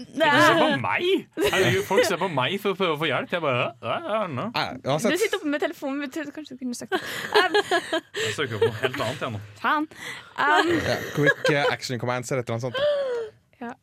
Ikke 0.01 0.29
se 0.41 0.53
på 0.57 0.67
meg! 0.81 1.03
Herregud, 1.51 1.83
folk 1.85 2.05
ser 2.07 2.17
på 2.21 2.29
meg 2.31 2.55
for 2.63 2.73
å 2.73 2.77
prøve 2.79 2.95
å 2.95 2.99
få 3.01 3.09
hjelp. 3.09 3.33
Jeg 3.35 3.43
bare 3.43 3.67
ja, 3.83 3.97
ja, 4.07 4.21
no. 4.31 4.47
Du 4.87 5.17
sitter 5.19 5.37
oppe 5.37 5.51
med 5.51 5.61
telefonen. 5.61 6.07
Kanskje 6.09 6.55
du 6.55 6.61
kunne 6.63 6.77
søkt. 6.79 6.95
Jeg 8.23 8.33
søker 8.37 8.57
på 8.61 8.69
noe 8.71 8.77
helt 8.81 8.97
annet, 8.97 9.21
jeg 9.21 9.35
nå. 9.35 9.41
Faen. 9.61 9.87
Um, 10.39 10.71
Yeah, 10.71 11.03
quick 11.15 11.51
eh, 11.51 11.65
action 11.69 11.99
commands 12.01 12.31
eller 12.31 12.41
et 12.45 12.49
eller 12.49 12.57
annet 12.57 12.69
sånt. 12.71 12.79
Ja. 13.61 13.75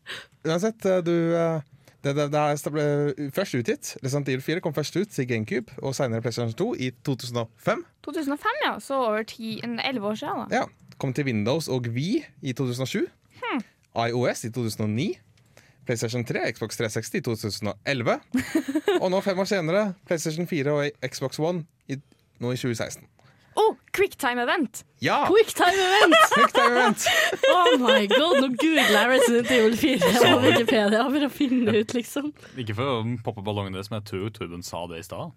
Uansett, 0.48 0.88
eh, 0.90 0.98
du 1.06 1.14
eh, 1.38 1.60
det, 2.04 2.14
det, 2.14 2.26
det 2.32 2.72
ble 2.72 3.30
først 3.34 3.56
utgitt. 3.58 3.94
Resident 4.04 4.28
Evil 4.28 4.42
4 4.42 4.60
kom 4.64 4.74
først 4.74 4.96
ut 4.96 5.08
til 5.10 5.26
GameCube 5.28 5.72
og 5.82 5.96
senere 5.98 6.22
PlayStation 6.22 6.54
2 6.54 6.74
i 6.78 6.90
2005. 7.06 7.86
2005, 8.06 8.60
ja. 8.66 8.76
Så 8.80 9.00
over 9.08 9.22
ti, 9.26 9.58
en 9.64 9.80
11 9.80 10.06
år 10.06 10.14
siden. 10.14 10.44
Da. 10.46 10.60
Ja, 10.62 10.68
Kom 10.98 11.12
til 11.14 11.24
Windows 11.24 11.68
og 11.68 11.86
Wii 11.94 12.24
i 12.42 12.52
2007. 12.52 13.06
Hmm. 13.38 13.62
iOS 14.08 14.44
i 14.44 14.50
2009. 14.50 15.18
PlayStation 15.86 16.24
3, 16.24 16.52
Xbox 16.52 16.76
360 16.76 17.14
i 17.14 17.20
2011. 17.20 18.18
og 19.02 19.10
nå, 19.10 19.20
fem 19.20 19.38
år 19.38 19.44
senere, 19.44 19.94
PlayStation 20.06 20.46
4 20.46 20.72
og 20.72 20.90
Xbox 21.06 21.38
One 21.38 21.64
i, 21.88 21.96
nå 22.42 22.50
i 22.52 22.56
2016. 22.56 23.06
Oh, 23.56 23.74
quicktime 23.96 24.42
event! 24.42 24.84
Ja! 25.02 25.24
Quicktime 25.26 25.74
event! 25.74 26.14
Quicktime 26.34 26.76
event! 26.76 27.06
Oh 27.50 27.78
my 27.80 28.06
god, 28.10 28.36
nå 28.42 28.48
googler 28.60 28.92
jeg 28.92 29.08
Resident 29.10 29.50
Evil 29.50 29.76
4 29.80 30.12
på 30.22 30.38
Wikipedia 30.44 31.02
for 31.08 31.26
å 31.26 31.30
finne 31.32 31.74
ut, 31.80 31.94
liksom. 31.96 32.30
Ikke 32.62 32.76
for 32.78 32.92
å 32.92 33.02
poppe 33.26 33.42
ballongen 33.46 33.74
deres, 33.74 33.90
men 33.90 34.00
jeg 34.02 34.10
tror 34.12 34.30
Torben 34.36 34.62
sa 34.66 34.84
det 34.90 35.00
i 35.02 35.06
stad. 35.08 35.32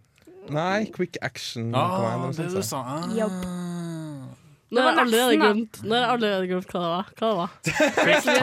Nei, 0.51 0.86
quick 0.93 1.18
action 1.22 1.70
Ah, 1.78 2.28
det 2.34 2.47
du 2.51 2.59
så. 2.62 2.64
sa. 2.66 2.80
Nå 4.72 4.80
har 4.80 4.93
jeg 4.95 5.01
allerede 5.03 5.36
nesten, 5.36 5.41
glemt, 5.41 5.82
nå 5.84 5.95
har 5.97 6.01
jeg 6.05 6.12
allerede 6.16 6.47
glemt 6.53 6.72
hva 6.72 6.82
det 6.82 6.91
var. 6.93 7.05
Hva 7.20 7.28
det 7.28 7.38
var. 7.41 7.51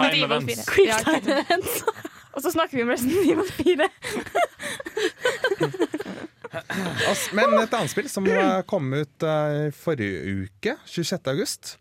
Evil 0.08 0.24
events. 0.28 0.58
4. 0.58 0.68
Quicktime 0.74 1.34
Ja, 1.34 1.42
events. 1.46 1.82
Og 2.36 2.44
så 2.44 2.52
snakker 2.54 2.76
vi 2.78 2.84
om 2.84 2.90
Resident 2.92 3.22
Evil 3.32 3.48
4. 3.56 3.88
Men 7.36 7.54
et 7.62 7.74
annet 7.76 7.92
spill 7.92 8.08
som 8.12 8.26
kom 8.70 8.92
ut 8.94 9.26
eh, 9.26 9.68
forrige 9.76 10.36
uke, 10.46 10.76
26. 10.86 11.18
august, 11.32 11.74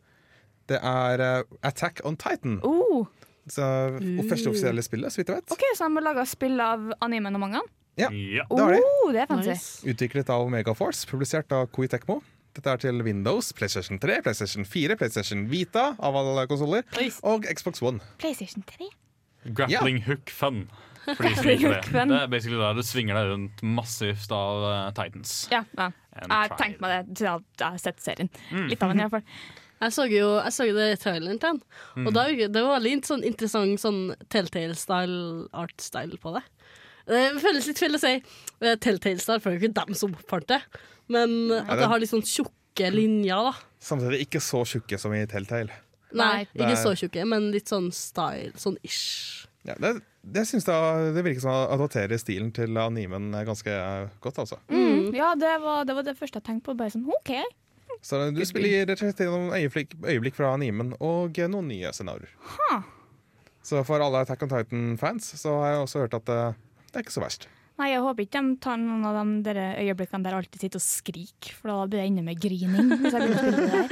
det 0.68 0.80
er 0.84 1.24
eh, 1.24 1.42
Attack 1.68 2.02
on 2.08 2.18
Titan. 2.20 2.60
Oh, 2.68 3.06
Så, 3.48 3.64
og 3.64 4.26
første 4.28 4.50
offisielle 4.52 4.84
spillet, 4.84 5.14
så 5.14 5.22
vidt 5.22 5.30
jeg 5.32 5.40
vet. 5.42 5.52
OK, 5.56 5.62
så 5.78 5.88
de 5.88 5.94
må 5.96 6.02
laga 6.04 6.26
spill 6.28 6.60
av 6.60 6.90
animen 7.06 7.38
og 7.40 7.46
mangaen? 7.46 7.70
Ja, 7.98 8.10
Ja. 8.12 8.44
det 8.52 8.60
har 8.62 8.74
de. 8.76 8.82
Oh, 8.84 9.12
det 9.16 9.22
er 9.24 9.30
fancy. 9.32 9.50
Nice. 9.56 9.88
Utviklet 9.88 10.30
av 10.30 10.44
Megaforce, 10.54 11.08
publisert 11.10 11.52
av 11.56 11.70
Koei 11.74 11.88
Tecmo. 11.90 12.20
Dette 12.58 12.74
er 12.74 12.82
til 12.82 13.00
Windows, 13.06 13.52
PlayStation 13.54 14.00
3, 14.02 14.20
PlayStation 14.26 14.66
4, 14.66 14.96
PlayStation 14.98 15.46
Vita 15.50 15.92
av 16.02 16.16
alle 16.18 16.44
konsoller, 16.50 16.84
og 17.24 17.46
Xbox 17.46 17.82
One. 17.86 18.02
PlayStation 18.22 18.64
3. 18.66 18.90
Grappling 19.54 20.02
hook 20.10 20.30
fun. 20.34 20.64
Det. 21.16 22.02
er 22.22 22.28
basically 22.28 22.58
da 22.60 22.74
du 22.76 22.82
svinger 22.84 23.16
deg 23.16 23.30
rundt 23.32 23.62
massivt 23.64 24.32
av 24.36 24.64
uh, 24.66 24.92
Titans. 24.98 25.48
Ja, 25.54 25.64
ja. 25.78 25.92
Jeg 26.18 26.32
har 26.34 26.56
tenkte 26.58 26.82
meg 26.84 26.92
det 27.08 27.16
til 27.22 27.30
at 27.32 27.46
jeg 27.62 27.68
har 27.76 27.78
sett 27.82 28.02
serien. 28.04 28.30
Mm. 28.52 28.68
Litt 28.72 28.84
av 28.84 28.92
den, 28.94 29.04
iallfall. 29.06 29.24
Jeg 29.78 29.94
så 29.94 30.08
jo 30.10 30.30
jeg 30.42 30.54
så 30.56 30.66
det 30.74 30.86
i 30.90 30.98
traileren 30.98 31.38
til 31.38 31.52
den, 31.54 31.60
Mm. 32.02 32.08
og 32.10 32.14
da, 32.16 32.24
det 32.34 32.62
var 32.66 32.80
veldig 32.80 32.96
sånn 33.06 33.22
interessant 33.30 33.78
sånn 33.78 34.00
Telltale-style, 34.34 35.48
art-style 35.54 36.18
på 36.22 36.32
det. 36.34 36.42
Det 37.08 37.20
føles 37.44 37.68
litt 37.70 37.78
feil 37.80 37.94
å 37.94 38.00
si 38.02 38.16
eh, 38.18 38.74
Telltale-style, 38.82 39.38
for 39.40 39.52
det 39.52 39.54
er 39.54 39.60
jo 39.60 39.70
ikke 39.70 39.78
dem 39.86 39.94
som 40.00 40.16
oppfant 40.18 40.48
det. 40.50 40.60
Men 41.14 41.52
at 41.62 41.78
det- 41.78 41.88
har 41.94 42.00
litt 42.02 42.10
sånn 42.10 42.26
tjukke 42.26 42.90
linjer, 42.94 43.52
da. 43.52 43.54
Samtidig 43.80 44.26
ikke 44.26 44.42
så 44.42 44.64
tjukke 44.66 44.98
som 45.00 45.14
i 45.14 45.22
Telltale. 45.30 45.70
Nei, 46.18 46.48
ikke 46.56 46.76
så 46.82 46.96
tjukke, 46.98 47.26
men 47.28 47.52
litt 47.54 47.70
sånn 47.70 47.92
style. 47.94 48.54
Sånn 48.58 48.78
ish. 48.84 49.47
Ja, 49.68 49.76
det, 49.84 49.94
det, 50.24 50.46
synes 50.48 50.68
jeg, 50.68 51.14
det 51.16 51.24
virker 51.26 51.44
som 51.44 51.52
å 51.52 51.64
adoptere 51.76 52.20
stilen 52.22 52.54
til 52.56 52.78
animen 52.80 53.34
ganske 53.48 53.72
eh, 53.74 54.12
godt, 54.24 54.40
altså. 54.46 54.60
Mm. 54.72 55.10
Ja, 55.16 55.34
det 55.40 55.58
var, 55.64 55.84
det 55.88 55.98
var 55.98 56.08
det 56.08 56.16
første 56.20 56.40
jeg 56.40 56.48
tenkte 56.48 56.70
på. 56.70 56.78
Bare 56.80 56.94
sånn, 56.94 57.08
OK. 57.20 57.34
Så 58.06 58.22
du 58.32 58.44
spiller 58.46 58.86
rett 58.86 59.02
og 59.02 59.08
slett 59.08 59.26
gjennom 59.26 59.50
øyeblikk, 59.58 59.98
øyeblikk 60.06 60.38
fra 60.38 60.54
animen 60.56 60.94
og 61.04 61.40
eh, 61.40 61.50
noen 61.52 61.68
nye 61.72 61.92
scenarioer. 61.96 62.32
Huh. 62.56 62.86
Så 63.68 63.84
for 63.84 64.00
alle 64.00 64.24
Attack 64.24 64.46
on 64.46 64.54
Titan-fans 64.54 65.34
så 65.42 65.58
har 65.60 65.74
jeg 65.74 65.84
også 65.84 66.06
hørt 66.06 66.16
at 66.16 66.28
det, 66.30 66.42
det 66.88 67.02
er 67.02 67.04
ikke 67.04 67.18
så 67.18 67.26
verst. 67.26 67.50
Nei, 67.78 67.92
jeg 67.92 68.02
håper 68.02 68.26
ikke 68.26 68.42
de 68.42 68.56
tar 68.66 68.78
noen 68.82 69.04
av 69.06 69.18
de 69.46 69.54
øyeblikkene 69.84 70.24
der 70.26 70.34
jeg 70.34 70.40
alltid 70.42 70.64
sitter 70.64 70.80
og 70.80 70.86
skriker, 70.86 71.52
for 71.60 71.70
da 71.70 71.76
blir 71.86 72.00
det 72.02 72.08
ende 72.10 72.24
med 72.26 72.40
grining. 72.42 72.88
Hvis 73.04 73.14
jeg 73.14 73.22
begynner 73.22 73.38
å 73.38 73.42
spille 73.44 73.60
det 73.62 73.70
der. 73.78 73.88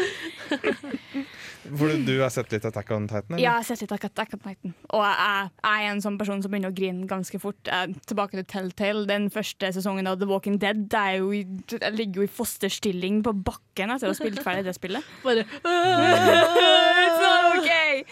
For 1.75 1.89
du, 1.89 2.01
du 2.05 2.15
har 2.21 2.29
sett 2.33 2.51
litt 2.53 2.65
Attack 2.65 2.89
on 2.93 3.05
Titan? 3.09 3.29
eller? 3.35 3.41
Ja, 3.43 3.53
jeg 3.55 3.61
har 3.61 3.67
sett 3.69 3.81
litt 3.85 3.93
Attack 3.95 4.33
on 4.37 4.41
Titan. 4.41 4.73
Og 4.93 5.01
jeg, 5.05 5.15
jeg, 5.21 5.53
jeg 5.69 5.85
er 5.85 5.93
en 5.93 6.01
sånn 6.05 6.17
person 6.21 6.41
som 6.43 6.53
begynner 6.53 6.73
å 6.73 6.77
grine 6.77 7.07
ganske 7.09 7.39
fort. 7.41 7.61
Jeg, 7.69 7.95
tilbake 8.09 8.37
til 8.39 8.45
Telltale. 8.55 9.05
Den 9.09 9.29
første 9.33 9.69
sesongen 9.77 10.09
av 10.09 10.17
The 10.21 10.29
Walking 10.29 10.57
Dead. 10.61 10.81
Jeg, 10.89 10.97
er 11.05 11.21
jo, 11.21 11.29
i- 11.33 11.45
jeg 11.77 11.93
ligger 11.97 12.21
jo 12.23 12.27
i 12.29 12.33
fosterstilling 12.41 13.21
på 13.25 13.33
bakken 13.49 13.93
etter 13.95 14.09
å 14.09 14.13
ha 14.13 14.17
spilt 14.17 14.41
ferdig 14.45 14.65
det 14.69 14.75
spillet. 14.77 15.13
Bare 15.25 15.45
It's 17.05 17.21
not 17.21 17.57
okay! 17.61 18.05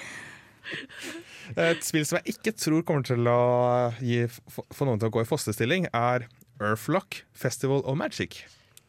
Et 1.59 1.83
spill 1.85 2.05
som 2.07 2.19
jeg 2.19 2.35
ikke 2.35 2.53
tror 2.57 2.83
kommer 2.87 3.05
til 3.07 3.27
å 3.29 3.39
gi, 4.03 4.23
få 4.27 4.87
noen 4.87 5.01
til 5.01 5.09
å 5.09 5.13
gå 5.13 5.23
i 5.23 5.27
fosterstilling, 5.29 5.89
er 5.93 6.27
Earthlock 6.61 7.23
Festival 7.35 7.83
of 7.89 7.97
Magic. 7.99 8.43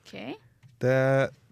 Okay. 0.05 0.37
Det, 0.83 0.95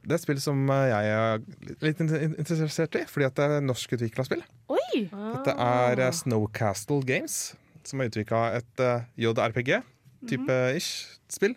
det 0.05 0.15
er 0.15 0.19
et 0.19 0.25
spill 0.25 0.41
som 0.43 0.61
jeg 0.69 1.11
er 1.17 1.43
litt 1.85 2.03
interessert 2.03 3.01
i, 3.01 3.05
fordi 3.09 3.31
det 3.39 3.49
er 3.49 3.67
norskutvikla 3.67 4.27
spill. 4.29 4.45
Oi! 4.73 5.05
Dette 5.09 5.57
er 5.57 6.07
eh, 6.07 6.15
Snowcastle 6.15 7.03
Games, 7.09 7.41
som 7.87 8.03
har 8.03 8.13
utvikla 8.13 8.45
et 8.61 8.83
eh, 8.85 9.07
JRPG-type 9.25 10.59
ish 10.79 11.19
spill. 11.33 11.57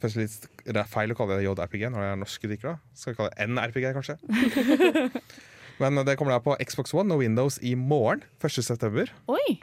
Kanskje 0.00 0.24
litt, 0.24 0.50
det 0.64 0.80
er 0.80 0.88
feil 0.88 1.12
å 1.12 1.16
kalle 1.18 1.40
det 1.40 1.44
JRPG 1.44 1.90
når 1.92 2.04
det 2.04 2.10
er 2.10 2.20
norskutvikla. 2.22 2.76
Skal 2.96 3.12
vi 3.12 3.18
kalle 3.18 3.32
det 3.34 3.48
NRPG, 3.50 3.90
kanskje? 3.98 4.16
Men 5.80 5.96
det 6.04 6.16
kommer 6.20 6.34
da 6.36 6.42
på 6.44 6.56
Xbox 6.60 6.92
One 6.94 7.14
og 7.16 7.22
Windows 7.22 7.56
i 7.64 7.72
morgen, 7.78 8.22
1.9. 8.44 9.06
Oi! 9.32 9.56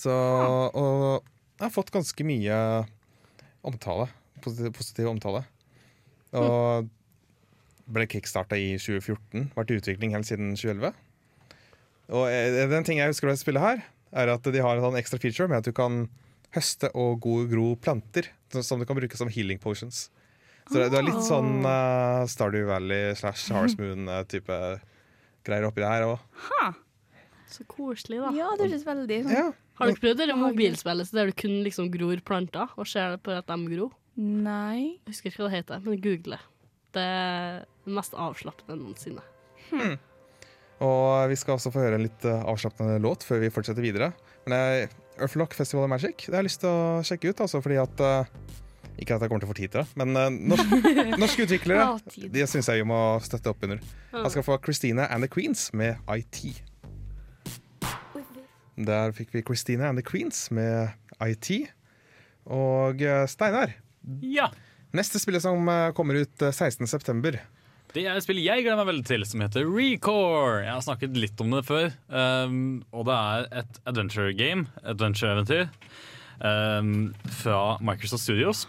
Så, 0.00 0.14
og 0.14 1.24
jeg 1.58 1.66
har 1.66 1.74
fått 1.74 1.90
ganske 1.92 2.24
mye 2.24 2.56
omtale. 3.66 4.06
Positiv, 4.40 4.72
positiv 4.78 5.10
omtale. 5.10 5.42
Og 6.38 6.88
ble 7.90 8.06
kickstarta 8.08 8.56
i 8.56 8.76
2014. 8.78 9.50
Vært 9.56 9.72
i 9.74 9.80
utvikling 9.80 10.14
helt 10.14 10.28
siden 10.30 10.54
2011. 10.54 10.94
Og 12.14 12.24
eh, 12.30 12.62
den 12.70 12.86
ting 12.86 12.98
jeg 13.02 13.10
husker 13.12 13.30
å 13.30 13.36
spille 13.38 13.62
her, 13.62 13.82
er 14.14 14.30
at 14.32 14.46
de 14.46 14.62
har 14.62 14.78
en 14.78 14.86
sånn 14.86 14.98
ekstra 14.98 15.20
feature 15.22 15.50
med 15.50 15.60
at 15.60 15.68
du 15.68 15.74
kan 15.76 16.04
høste 16.54 16.88
og 16.98 17.20
gro 17.22 17.74
planter 17.78 18.30
som- 18.50 18.64
som 18.66 18.80
du 18.80 18.86
kan 18.86 18.96
bruke 18.98 19.18
som 19.18 19.28
healing 19.30 19.58
potions. 19.62 20.08
Så 20.68 20.76
det, 20.76 20.90
det 20.92 21.00
er 21.00 21.06
litt 21.08 21.24
sånn 21.26 21.64
uh, 21.64 22.26
Stardew 22.30 22.68
Valley 22.68 23.14
slash 23.18 23.50
Harvest 23.54 23.80
Moon-type 23.80 24.58
greier 25.46 25.66
oppi 25.66 25.82
det 25.82 25.90
her 25.90 26.06
òg. 26.10 26.78
Så 27.50 27.64
koselig, 27.66 28.20
da. 28.22 28.30
Ja, 28.36 28.52
det 28.58 28.68
høres 28.68 28.86
veldig 28.86 29.24
sånn 29.24 29.34
Ja. 29.34 29.48
Har 29.80 29.88
du 29.88 29.96
prøvd 29.96 30.20
det 30.28 30.36
mobilspillet 30.36 31.10
der 31.16 31.30
du 31.30 31.36
kun 31.40 31.62
liksom 31.64 31.88
gror 31.90 32.20
planter 32.20 32.68
og 32.76 32.86
ser 32.86 33.16
på 33.24 33.32
at 33.32 33.48
de 33.48 33.56
gror? 33.72 33.94
Nei. 34.20 35.00
Jeg 35.06 35.14
husker 35.14 35.32
ikke 35.32 35.46
hva 35.46 35.48
det 35.48 35.60
heter, 35.62 35.82
men 35.86 36.02
google 36.04 36.36
det. 36.36 36.40
Det 36.92 37.04
er 37.06 37.60
det 37.86 37.94
mest 37.96 38.16
avslappende 38.18 38.76
noensinne. 38.82 39.24
Og 40.84 41.30
vi 41.30 41.36
skal 41.36 41.56
også 41.56 41.72
få 41.72 41.82
høre 41.84 41.98
en 41.98 42.04
litt 42.06 42.24
eh, 42.28 42.44
avslappende 42.48 43.00
låt 43.04 43.24
før 43.26 43.42
vi 43.42 43.52
fortsetter 43.52 43.84
videre. 43.84 44.10
Men 44.46 44.56
eh, 44.56 44.92
Earthlock 45.20 45.56
Festival 45.56 45.84
of 45.86 45.92
Magic 45.92 46.26
det 46.26 46.34
har 46.34 46.42
jeg 46.42 46.48
lyst 46.48 46.62
til 46.64 46.72
å 46.72 47.00
sjekke 47.04 47.32
ut, 47.32 47.42
altså, 47.44 47.60
fordi 47.64 47.80
at 47.82 48.04
eh, 48.04 48.30
Ikke 49.00 49.16
at 49.16 49.22
jeg 49.24 49.30
kommer 49.32 49.40
til 49.40 49.48
å 49.48 49.52
få 49.54 49.56
tid 49.56 49.72
til 49.72 49.80
det, 49.80 49.96
men 49.96 50.12
uh, 50.12 50.26
norsk, 50.28 50.74
norske 51.22 51.46
utviklere 51.46 51.86
de. 52.14 52.28
Det 52.34 52.44
syns 52.52 52.68
jeg 52.68 52.82
vi 52.82 52.88
må 52.90 52.98
støtte 53.24 53.48
opp 53.54 53.64
under. 53.64 53.80
Jeg 54.12 54.34
skal 54.34 54.44
få 54.44 54.58
Christina 54.64 55.06
and 55.08 55.24
the 55.24 55.30
Queens 55.32 55.70
med 55.72 55.96
IT. 56.12 56.60
Der 58.80 59.12
fikk 59.16 59.32
vi 59.34 59.42
Christina 59.44 59.88
and 59.90 60.00
the 60.00 60.04
Queens 60.06 60.46
med 60.54 60.92
IT. 61.20 61.50
Og 62.50 63.02
eh, 63.04 63.26
Steinar, 63.28 63.74
Ja. 64.24 64.48
neste 64.96 65.20
spillet 65.20 65.44
som 65.44 65.68
eh, 65.68 65.90
kommer 65.96 66.22
ut 66.22 66.42
eh, 66.42 66.52
16.9. 66.54 67.34
Det 67.90 68.04
er 68.06 68.14
et 68.14 68.22
spill 68.24 68.38
jeg 68.38 68.62
gleder 68.62 68.78
meg 68.78 68.86
veldig 68.92 69.04
til, 69.08 69.24
som 69.26 69.42
heter 69.42 69.66
Recore. 69.66 70.60
Jeg 70.62 70.70
har 70.76 70.84
snakket 70.86 71.16
litt 71.18 71.40
om 71.42 71.50
det 71.56 71.64
før. 71.66 71.88
Um, 72.06 72.84
og 72.94 73.08
det 73.08 73.16
er 73.18 73.48
et 73.64 73.80
adventure 73.90 74.30
game, 74.38 74.68
adventure-eventyr, 74.86 75.66
um, 76.38 76.92
fra 77.42 77.62
Microsoft 77.82 78.22
Studios. 78.28 78.68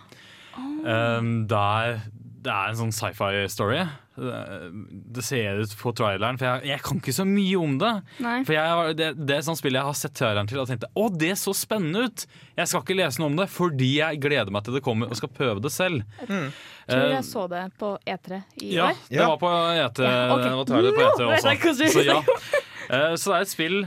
Um, 0.57 1.33
der 1.49 2.01
det 2.41 2.49
er 2.49 2.71
en 2.71 2.77
sånn 2.79 2.93
sci-fi-story. 2.95 3.83
Det 4.17 5.23
ser 5.23 5.59
ut 5.61 5.73
på 5.77 5.91
traileren, 5.97 6.39
for 6.41 6.47
jeg, 6.47 6.71
jeg 6.71 6.83
kan 6.87 6.97
ikke 6.97 7.13
så 7.13 7.25
mye 7.27 7.59
om 7.61 7.75
det. 7.81 7.91
Nei. 8.25 8.39
For 8.47 8.55
jeg, 8.55 8.95
det, 8.97 9.09
det 9.29 9.35
er 9.35 9.45
sånn 9.45 9.59
spill 9.59 9.77
jeg 9.77 9.85
har 9.85 9.97
sett 9.97 10.15
traileren 10.17 10.49
til 10.49 10.61
og 10.63 10.65
tenkte 10.69 10.89
å, 10.97 11.05
det 11.13 11.35
så 11.39 11.53
spennende 11.57 12.07
ut! 12.09 12.25
Jeg 12.57 12.71
skal 12.71 12.81
ikke 12.81 12.97
lese 12.97 13.21
noe 13.21 13.29
om 13.29 13.37
det, 13.37 13.47
fordi 13.53 13.91
jeg 13.99 14.21
gleder 14.25 14.53
meg 14.53 14.65
til 14.65 14.77
det 14.77 14.83
kommer 14.85 15.11
og 15.11 15.21
skal 15.21 15.31
prøve 15.37 15.61
det 15.63 15.73
selv. 15.75 16.01
Jeg 16.17 16.31
tror 16.31 16.49
Eh, 16.91 17.11
jeg 17.13 17.25
så 17.27 17.45
det 17.47 17.61
på 17.79 17.91
E3 18.09 18.41
i 18.65 18.73
ja, 18.75 18.89
år. 18.89 19.01
det 19.07 19.21
var 19.21 19.37
på 19.39 19.51
ET. 19.77 20.01
Ja, 20.01 20.33
ok. 20.33 20.41
det 20.41 20.51
var 20.57 20.65
på 20.65 20.73
Nå 20.73 20.79
ET 20.81 20.97
vet 20.97 21.45
jeg 21.45 21.61
hva 21.61 21.71
også. 21.71 21.89
Så 21.93 22.03
ja. 22.07 22.17
Eh, 22.91 23.13
Så 23.15 23.31
det 23.31 23.35
er 23.37 23.45
et 23.45 23.51
spill 23.51 23.77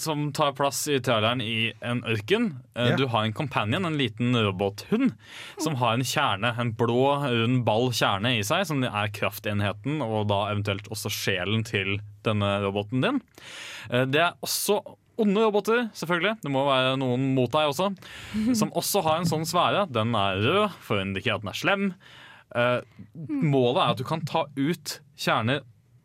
som 0.00 0.30
tar 0.32 0.54
plass 0.56 0.78
i 0.88 0.96
traileren 1.04 1.42
i 1.44 1.72
en 1.84 2.00
ørken. 2.08 2.46
Eh. 2.74 2.94
Du 2.96 3.06
har 3.12 3.26
en 3.26 3.34
companion, 3.36 3.84
en 3.84 3.98
liten 4.00 4.32
robothund, 4.32 5.12
som 5.60 5.76
har 5.82 5.94
en 5.98 6.04
kjerne, 6.06 6.54
en 6.58 6.72
blå, 6.72 7.02
rund 7.28 7.60
ball 7.66 7.90
kjerne 7.92 8.38
i 8.38 8.42
seg, 8.46 8.64
som 8.70 8.80
er 8.88 9.12
kraftenheten 9.12 10.00
og 10.04 10.28
da 10.32 10.46
eventuelt 10.54 10.88
også 10.88 11.12
sjelen 11.12 11.64
til 11.68 11.98
denne 12.24 12.54
roboten 12.64 13.04
din. 13.04 13.20
Eh, 13.90 14.06
Det 14.06 14.20
er 14.24 14.32
også 14.42 14.80
onde 15.20 15.44
roboter, 15.44 15.90
selvfølgelig. 15.94 16.40
Det 16.42 16.50
må 16.50 16.64
være 16.66 16.96
noen 16.98 17.34
mot 17.36 17.50
deg 17.52 17.68
også. 17.70 17.92
Som 18.58 18.72
også 18.74 19.02
har 19.04 19.20
en 19.20 19.28
sånn 19.28 19.44
sfære. 19.46 19.84
Den 19.92 20.14
er 20.18 20.40
rød 20.42 20.70
for 20.80 20.96
å 20.98 21.04
indikere 21.04 21.36
at 21.36 21.44
den 21.44 21.52
er 21.52 21.60
slem. 21.60 21.84
Målet 23.14 23.80
er 23.82 23.92
at 23.92 23.98
du 24.00 24.04
kan 24.08 24.24
ta 24.26 24.44
ut 24.56 25.00
kjerner 25.18 25.60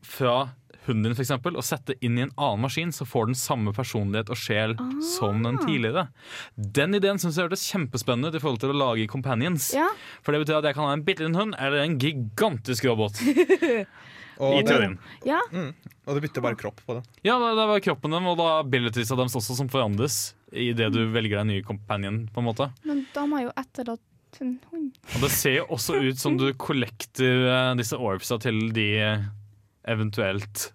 fra 0.06 0.52
hunden 0.90 1.10
din 1.10 1.18
for 1.18 1.24
eksempel, 1.24 1.58
og 1.58 1.66
sette 1.66 1.96
inn 2.06 2.20
i 2.20 2.26
en 2.26 2.34
annen 2.36 2.66
maskin, 2.66 2.94
så 2.96 3.08
får 3.08 3.32
den 3.32 3.40
samme 3.40 3.74
personlighet 3.76 4.32
og 4.34 4.40
sjel 4.40 4.76
som 5.16 5.44
den 5.46 5.60
tidligere. 5.64 6.10
Den 6.58 6.98
ideen 6.98 7.22
synes 7.22 7.40
jeg 7.40 7.48
hørtes 7.48 7.68
kjempespennende 7.72 8.34
ut 8.34 8.40
i 8.40 8.44
forhold 8.44 8.62
til 8.64 8.74
å 8.74 8.80
lage 8.82 9.10
companions. 9.12 9.72
Ja. 9.78 9.88
For 10.26 10.36
det 10.36 10.44
betyr 10.44 10.60
at 10.60 10.70
jeg 10.70 10.78
kan 10.78 10.90
ha 10.90 10.96
en 10.98 11.06
bitte 11.08 11.26
liten 11.26 11.40
hund 11.40 11.58
eller 11.60 11.86
en 11.86 12.00
gigantisk 12.02 12.90
robot. 12.90 13.22
Og 14.40 14.62
I 14.62 14.64
teorien. 14.64 14.96
Ja. 15.28 15.40
Mm. 15.52 15.74
Og 16.08 16.16
du 16.16 16.24
bytter 16.24 16.44
bare 16.44 16.56
kropp 16.60 16.80
på 16.88 16.96
det. 16.96 17.02
Ja, 17.28 17.36
det, 17.42 17.50
det 17.60 17.66
var 17.74 17.82
kroppen 17.84 18.16
dem 18.16 18.30
og 18.32 18.38
da 18.40 18.54
abilities 18.62 19.12
av 19.12 19.20
dem 19.20 19.28
også 19.28 19.58
som 19.58 19.68
forandres 19.72 20.32
i 20.56 20.72
det 20.74 20.88
du 20.96 21.02
velger 21.12 21.42
deg 21.42 21.44
en 21.44 21.52
ny 21.52 21.60
companion. 21.68 22.22
på 22.32 22.40
en 22.40 22.48
måte. 22.48 22.70
Men 22.88 23.04
da 23.14 23.26
må 23.28 23.42
jeg 23.42 23.50
jo 23.50 23.56
etterlatt 23.60 24.40
en 24.40 24.56
hund. 24.72 24.96
Og 25.16 25.26
det 25.26 25.32
ser 25.36 25.58
jo 25.60 25.68
også 25.76 26.00
ut 26.06 26.22
som 26.22 26.40
du 26.40 26.48
kollekter 26.68 27.50
eh, 27.52 27.76
disse 27.80 28.00
orbsa 28.00 28.40
til 28.42 28.70
de 28.76 28.90
eh, 29.04 29.28
eventuelt 29.92 30.70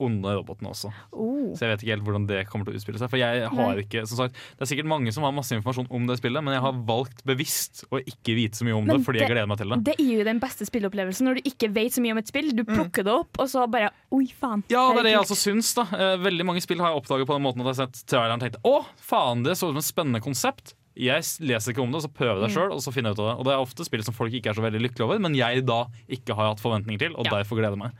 onde 0.00 0.32
robotene 0.38 0.70
også. 0.72 0.90
Oh. 1.12 1.50
Så 1.54 1.64
jeg 1.66 1.72
vet 1.74 1.82
ikke 1.84 1.92
helt 1.94 2.06
hvordan 2.06 2.26
det 2.30 2.40
kommer 2.48 2.66
til 2.68 2.74
å 2.74 2.80
utspille 2.80 3.00
seg. 3.02 3.10
For 3.12 3.20
jeg 3.20 3.44
har 3.52 3.74
Nei. 3.74 3.84
ikke, 3.84 4.02
som 4.08 4.20
sagt, 4.22 4.34
Det 4.56 4.64
er 4.66 4.70
sikkert 4.72 4.88
mange 4.90 5.12
som 5.12 5.26
har 5.26 5.32
masse 5.36 5.52
informasjon 5.56 5.90
om 5.90 6.06
det 6.08 6.16
spillet, 6.20 6.42
men 6.46 6.54
jeg 6.56 6.62
har 6.64 6.72
valgt 6.88 7.24
bevisst 7.28 7.84
å 7.92 8.00
ikke 8.00 8.34
vite 8.38 8.56
så 8.60 8.64
mye 8.68 8.76
om 8.78 8.86
Men 8.88 8.98
det 8.98 9.06
fordi 9.06 9.20
jeg 9.22 9.30
gleder 9.32 9.46
meg 9.52 9.58
til 9.60 9.68
det. 9.74 9.80
Det 9.90 9.96
er 9.98 10.10
jo 10.18 10.24
den 10.30 10.40
beste 10.42 10.66
spilleopplevelsen 10.68 11.28
når 11.30 11.40
du 11.40 11.50
ikke 11.52 11.70
vet 11.76 11.92
så 11.96 12.00
mye 12.04 12.12
om 12.16 12.22
et 12.24 12.32
spill. 12.32 12.50
Du 12.56 12.64
plukker 12.64 13.04
det 13.06 13.12
opp, 13.14 13.38
og 13.38 13.48
så 13.52 13.66
bare 13.70 13.90
Oi, 14.10 14.26
faen. 14.34 14.64
Ja, 14.72 14.88
det 14.92 15.04
er 15.04 15.08
det 15.10 15.12
jeg 15.14 15.22
altså 15.22 15.36
syns. 15.38 15.74
da 15.78 15.86
Eh, 15.90 16.16
Veldig 16.18 16.44
mange 16.46 16.60
spill 16.64 16.80
har 16.82 16.90
jeg 16.94 17.02
oppdaget 17.02 17.26
på 17.28 17.34
den 17.36 17.42
måten 17.44 17.60
at 17.62 17.70
jeg 17.70 17.76
har 17.76 17.86
sett 17.86 18.04
traileren 18.10 18.40
og 18.40 18.44
tenkt 18.44 18.60
å, 18.66 18.76
faen, 18.96 19.42
det 19.44 19.52
så 19.58 19.68
ut 19.68 19.74
som 19.74 19.82
et 19.82 19.86
spennende 19.88 20.20
konsept. 20.24 20.74
Jeg 21.00 21.22
leser 21.46 21.72
ikke 21.72 21.82
om 21.84 21.92
det, 21.94 22.00
så 22.02 22.10
prøver 22.12 22.40
jeg 22.40 22.42
det 22.42 22.50
Mm. 22.50 22.56
sjøl, 22.56 22.72
og 22.74 22.80
så 22.82 22.92
finner 22.92 23.10
jeg 23.10 23.18
ut 23.18 23.22
av 23.22 23.28
det. 23.30 23.34
Og 23.40 23.44
det 23.46 23.52
er 23.54 23.62
ofte 23.62 23.84
spill 23.86 24.02
som 24.04 24.12
folk 24.14 24.32
ikke 24.34 24.50
er 24.50 24.54
så 24.58 24.62
veldig 24.64 24.80
lykkelige 24.82 25.06
over, 25.06 25.18
men 25.22 25.34
jeg 25.38 25.64
da 25.64 25.86
ikke 26.10 26.34
har 26.34 26.50
hatt 26.50 26.60
forventninger 26.60 26.98
til, 26.98 27.14
og 27.16 27.24
derfor 27.30 27.56
gleder 27.62 27.78
meg. 27.78 27.92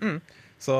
Mm. 0.00 0.20
Så 0.62 0.74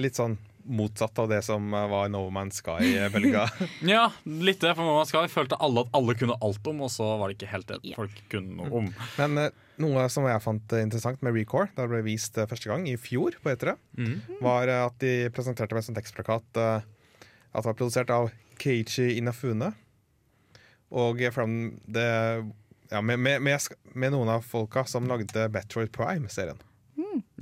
litt 0.00 0.16
sånn 0.18 0.38
motsatt 0.62 1.18
av 1.18 1.26
det 1.28 1.40
som 1.42 1.64
var 1.74 2.06
No 2.08 2.20
Man's 2.30 2.60
Sky-bølga. 2.62 3.48
Ja, 3.92 4.04
litt 4.24 4.60
det. 4.62 4.76
For 4.78 4.86
No 4.86 4.94
Man's 5.00 5.10
Sky 5.10 5.24
følte 5.28 5.58
alle 5.58 5.82
at 5.82 5.90
alle 5.98 6.14
kunne 6.14 6.36
alt 6.40 6.66
om, 6.70 6.84
og 6.86 6.90
så 6.94 7.08
var 7.18 7.28
det 7.32 7.36
ikke 7.40 7.50
helt 7.50 7.66
det 7.72 7.96
folk 7.98 8.20
kunne 8.30 8.54
noe 8.60 8.70
om. 8.78 8.88
Men 9.18 9.42
eh, 9.42 9.50
noe 9.82 10.04
som 10.14 10.28
jeg 10.30 10.44
fant 10.44 10.76
eh, 10.78 10.84
interessant 10.86 11.18
med 11.26 11.34
Recore, 11.34 11.66
da 11.74 11.82
det 11.82 11.90
ble 11.96 12.04
vist 12.06 12.38
eh, 12.38 12.46
første 12.46 12.70
gang 12.70 12.86
i 12.88 12.94
fjor 12.96 13.34
på 13.42 13.52
E3, 13.56 13.74
Mhm. 13.98 14.38
var 14.46 14.70
eh, 14.70 14.84
at 14.86 14.98
de 15.02 15.12
presenterte 15.34 15.74
med 15.74 15.82
en 15.82 15.88
sånn 15.90 15.98
tekstplakat 15.98 16.62
eh, 16.62 16.86
at 17.52 17.58
det 17.58 17.68
var 17.68 17.74
produsert 17.82 18.14
av 18.14 18.30
Keiichi 18.62 19.16
Inafune. 19.18 19.72
Og 20.94 21.20
eh, 21.26 21.42
det, 21.90 22.06
ja, 22.92 23.00
med, 23.02 23.18
med, 23.18 23.42
med, 23.42 23.72
med 23.98 24.14
noen 24.14 24.30
av 24.38 24.46
folka 24.46 24.86
som 24.86 25.10
lagde 25.10 25.48
Metroid 25.52 25.90
Prime-serien. 25.92 26.62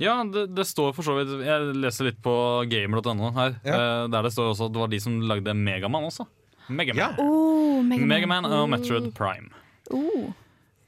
Ja, 0.01 0.23
det, 0.23 0.47
det 0.55 0.63
står 0.65 0.93
for 0.95 1.03
så 1.05 1.13
vidt 1.17 1.31
Jeg 1.45 1.75
leser 1.77 2.07
litt 2.07 2.21
på 2.23 2.33
gamer.no 2.71 3.31
her, 3.35 3.57
eh, 3.63 4.07
der 4.09 4.23
det 4.27 4.31
står 4.33 4.53
også 4.53 4.69
at 4.69 4.73
det 4.75 4.79
var 4.81 4.87
de 4.93 4.99
som 5.03 5.19
lagde 5.29 5.53
Megaman 5.53 6.07
også. 6.07 6.25
Megaman. 6.71 7.17
Oh, 7.19 7.81
Mega 7.83 7.99
Man. 8.05 8.07
Megaman 8.13 8.45
og 8.47 8.61
Oh. 8.63 8.69
Metroid 8.71 9.09
Prime. 9.17 9.49
Oh. 9.91 10.29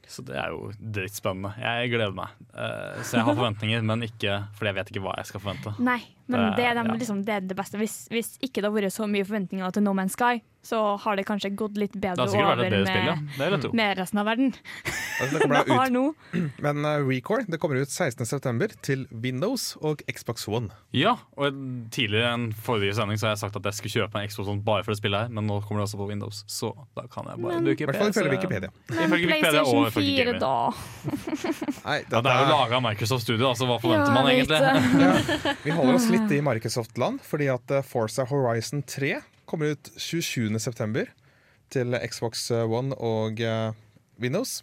Så 0.08 0.22
det 0.24 0.36
er 0.36 0.50
jo 0.52 0.70
dritspennende. 0.78 1.50
Jeg 1.58 1.90
gleder 1.90 2.12
meg. 2.14 2.28
Eh, 2.54 3.02
så 3.02 3.16
jeg 3.18 3.24
har 3.26 3.34
forventninger, 3.36 3.82
men 3.82 4.02
ikke 4.06 4.36
fordi 4.54 4.70
jeg 4.70 4.76
vet 4.78 4.90
ikke 4.92 5.02
hva 5.04 5.14
jeg 5.18 5.26
skal 5.30 5.40
forvente. 5.42 5.72
Nei, 5.82 6.00
men 6.28 6.40
Det- 6.40 6.56
det 6.56 6.64
er, 6.70 6.74
de, 6.78 6.84
ja. 6.88 6.94
liksom, 7.00 7.22
det 7.24 7.34
er 7.34 7.40
det 7.40 7.56
beste. 7.56 7.76
Hvis, 7.80 8.08
hvis 8.12 8.38
ikke 8.40 8.62
det 8.62 8.64
har 8.70 8.76
vært 8.76 8.92
så 8.94 9.08
mye 9.10 9.24
forventninger 9.24 9.72
til 9.72 9.82
No 9.82 9.92
Man's 9.96 10.12
Sky, 10.16 10.40
så 10.64 10.78
har 11.04 11.16
det 11.20 11.26
kanskje 11.28 11.50
gått 11.54 11.76
litt 11.80 11.92
bedre 12.00 12.24
over 12.24 12.56
bedre 12.64 12.80
med. 12.84 13.28
Det 13.38 13.60
tro. 13.62 13.70
med 13.76 13.98
resten 14.00 14.18
av 14.22 14.30
verden. 14.32 14.54
Altså, 15.14 15.38
det 15.38 15.46
Det. 16.34 16.40
Men 16.58 16.80
uh, 16.82 16.96
Recore 17.06 17.44
det 17.46 17.60
kommer 17.62 17.76
ut 17.78 17.86
16.9. 17.92 18.66
til 18.82 19.04
Windows 19.12 19.76
og 19.78 20.00
Xbox 20.10 20.48
One. 20.50 20.72
Ja, 20.90 21.12
og 21.38 21.54
tidligere 21.94 22.32
enn 22.34 22.48
forrige 22.50 22.96
sending 22.98 23.20
så 23.20 23.28
har 23.28 23.36
jeg 23.36 23.42
sagt 23.44 23.54
at 23.60 23.68
jeg 23.70 23.76
skulle 23.78 23.94
kjøpe 23.94 24.18
en 24.18 24.26
Xbox 24.32 24.48
One 24.50 24.64
bare 24.66 24.82
for 24.82 24.90
det 24.90 24.98
spillet 24.98 25.22
her, 25.28 25.30
men 25.36 25.46
nå 25.46 25.60
kommer 25.68 25.84
det 25.84 25.86
også 25.86 26.00
på 26.00 26.08
Windows, 26.08 26.40
så 26.50 26.72
da 26.98 27.04
kan 27.06 27.28
jeg 27.30 27.38
bare 27.44 27.60
Men- 27.60 27.68
bruke 27.68 27.86
I 27.86 27.86
hvert 27.86 28.00
fall 28.00 28.10
PC. 28.10 28.18
ifølge 28.24 28.34
Wikipedia. 28.34 28.70
Men 28.90 29.14
PlayStation 29.14 29.90
4, 29.94 30.34
da. 30.42 30.54
Nei, 31.86 31.98
Ja, 32.10 32.20
det 32.24 32.32
er 32.32 32.40
jo 32.42 32.48
laga 32.50 32.76
av 32.80 32.82
Microsoft 32.88 33.22
Studio, 33.28 33.52
altså 33.52 33.68
hva 33.70 33.78
forventer 33.82 34.10
Ja, 34.10 34.16
man 34.18 34.32
egentlig? 34.32 34.58
Ja, 34.58 35.54
vi 35.62 35.76
holder 35.78 36.00
oss 36.00 36.08
litt 36.10 36.34
i 36.38 36.40
Microsoft-land, 36.42 37.22
fordi 37.22 37.48
at 37.54 37.70
eh, 37.78 37.86
Forza 37.86 38.26
Horizon 38.30 38.82
3 38.82 39.14
kommer 39.48 39.74
ut 39.74 39.90
27.9. 39.96 41.04
til 41.74 41.98
Xbox 42.10 42.46
One 42.54 42.96
og 42.96 43.40
eh, 43.42 43.72
Windows. 44.20 44.62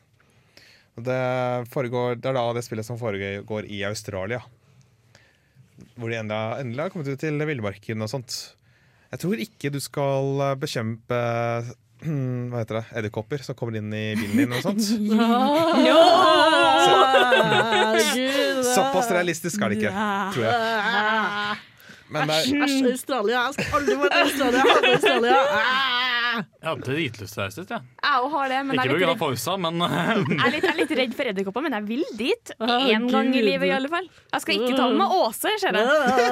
Og 0.98 1.06
Det, 1.08 1.20
foregår, 1.72 2.18
det 2.20 2.32
er 2.32 2.36
da 2.38 2.48
det 2.56 2.66
spillet 2.68 2.88
som 2.88 3.00
foregår 3.00 3.68
i 3.72 3.84
Australia. 3.88 4.42
Hvor 5.96 6.12
de 6.12 6.20
endelig, 6.20 6.60
endelig 6.62 6.84
har 6.84 6.94
kommet 6.94 7.10
ut 7.12 7.22
til 7.22 7.46
villmarken 7.48 8.04
og 8.06 8.12
sånt. 8.12 8.36
Jeg 9.12 9.20
tror 9.24 9.42
ikke 9.44 9.72
du 9.74 9.80
skal 9.84 10.44
eh, 10.50 10.58
bekjempe 10.60 11.22
hva 12.52 12.62
heter 12.64 12.80
det, 12.80 12.86
edderkopper 12.98 13.44
som 13.46 13.56
kommer 13.58 13.78
inn 13.78 13.92
i 13.94 14.16
bilen 14.18 14.40
din 14.42 14.56
og 14.58 14.64
sånt. 14.66 14.82
Ja! 15.88 16.00
Såpass 18.72 19.12
realistisk 19.14 19.62
er 19.62 19.72
det 19.72 19.78
ikke, 19.82 19.92
tror 20.34 20.46
jeg. 20.48 20.56
Er, 22.12 22.32
Æsj, 22.36 22.92
Australia. 22.92 23.46
Jeg 23.48 23.54
skal 23.56 23.78
aldri 23.80 23.96
være 24.02 24.12
i 24.12 24.24
Australia. 24.26 24.62
Jeg 24.62 24.76
hater 24.76 24.94
Australia. 24.96 25.38
Ah. 25.56 26.12
Jeg 26.32 26.68
har 26.70 26.82
dritlyst 26.86 27.34
til 27.36 27.44
Australia. 27.44 27.78
jeg. 27.78 27.82
Jeg 28.04 28.32
har 28.34 28.52
det, 28.52 28.60
men 28.66 28.80
Ikke 28.80 28.98
pga. 29.00 29.16
pausa, 29.20 29.56
men 29.60 29.82
jeg, 29.82 29.92
er 29.92 30.52
litt, 30.54 30.64
jeg 30.64 30.72
er 30.72 30.78
litt 30.80 30.94
redd 31.00 31.16
for 31.18 31.32
edderkopper. 31.32 31.66
Men 31.66 31.76
jeg 31.78 31.88
vil 31.90 32.04
dit 32.20 32.54
Å, 32.58 32.68
én 32.92 33.08
gang 33.12 33.32
i 33.36 33.44
livet, 33.46 33.68
i 33.68 33.74
alle 33.76 33.92
fall. 33.92 34.08
Jeg 34.32 34.46
skal 34.46 34.60
ikke 34.60 34.78
ta 34.80 34.88
med 34.92 35.00
meg 35.02 35.16
Åse, 35.22 35.56
ser 35.62 35.80
jeg. 35.80 35.88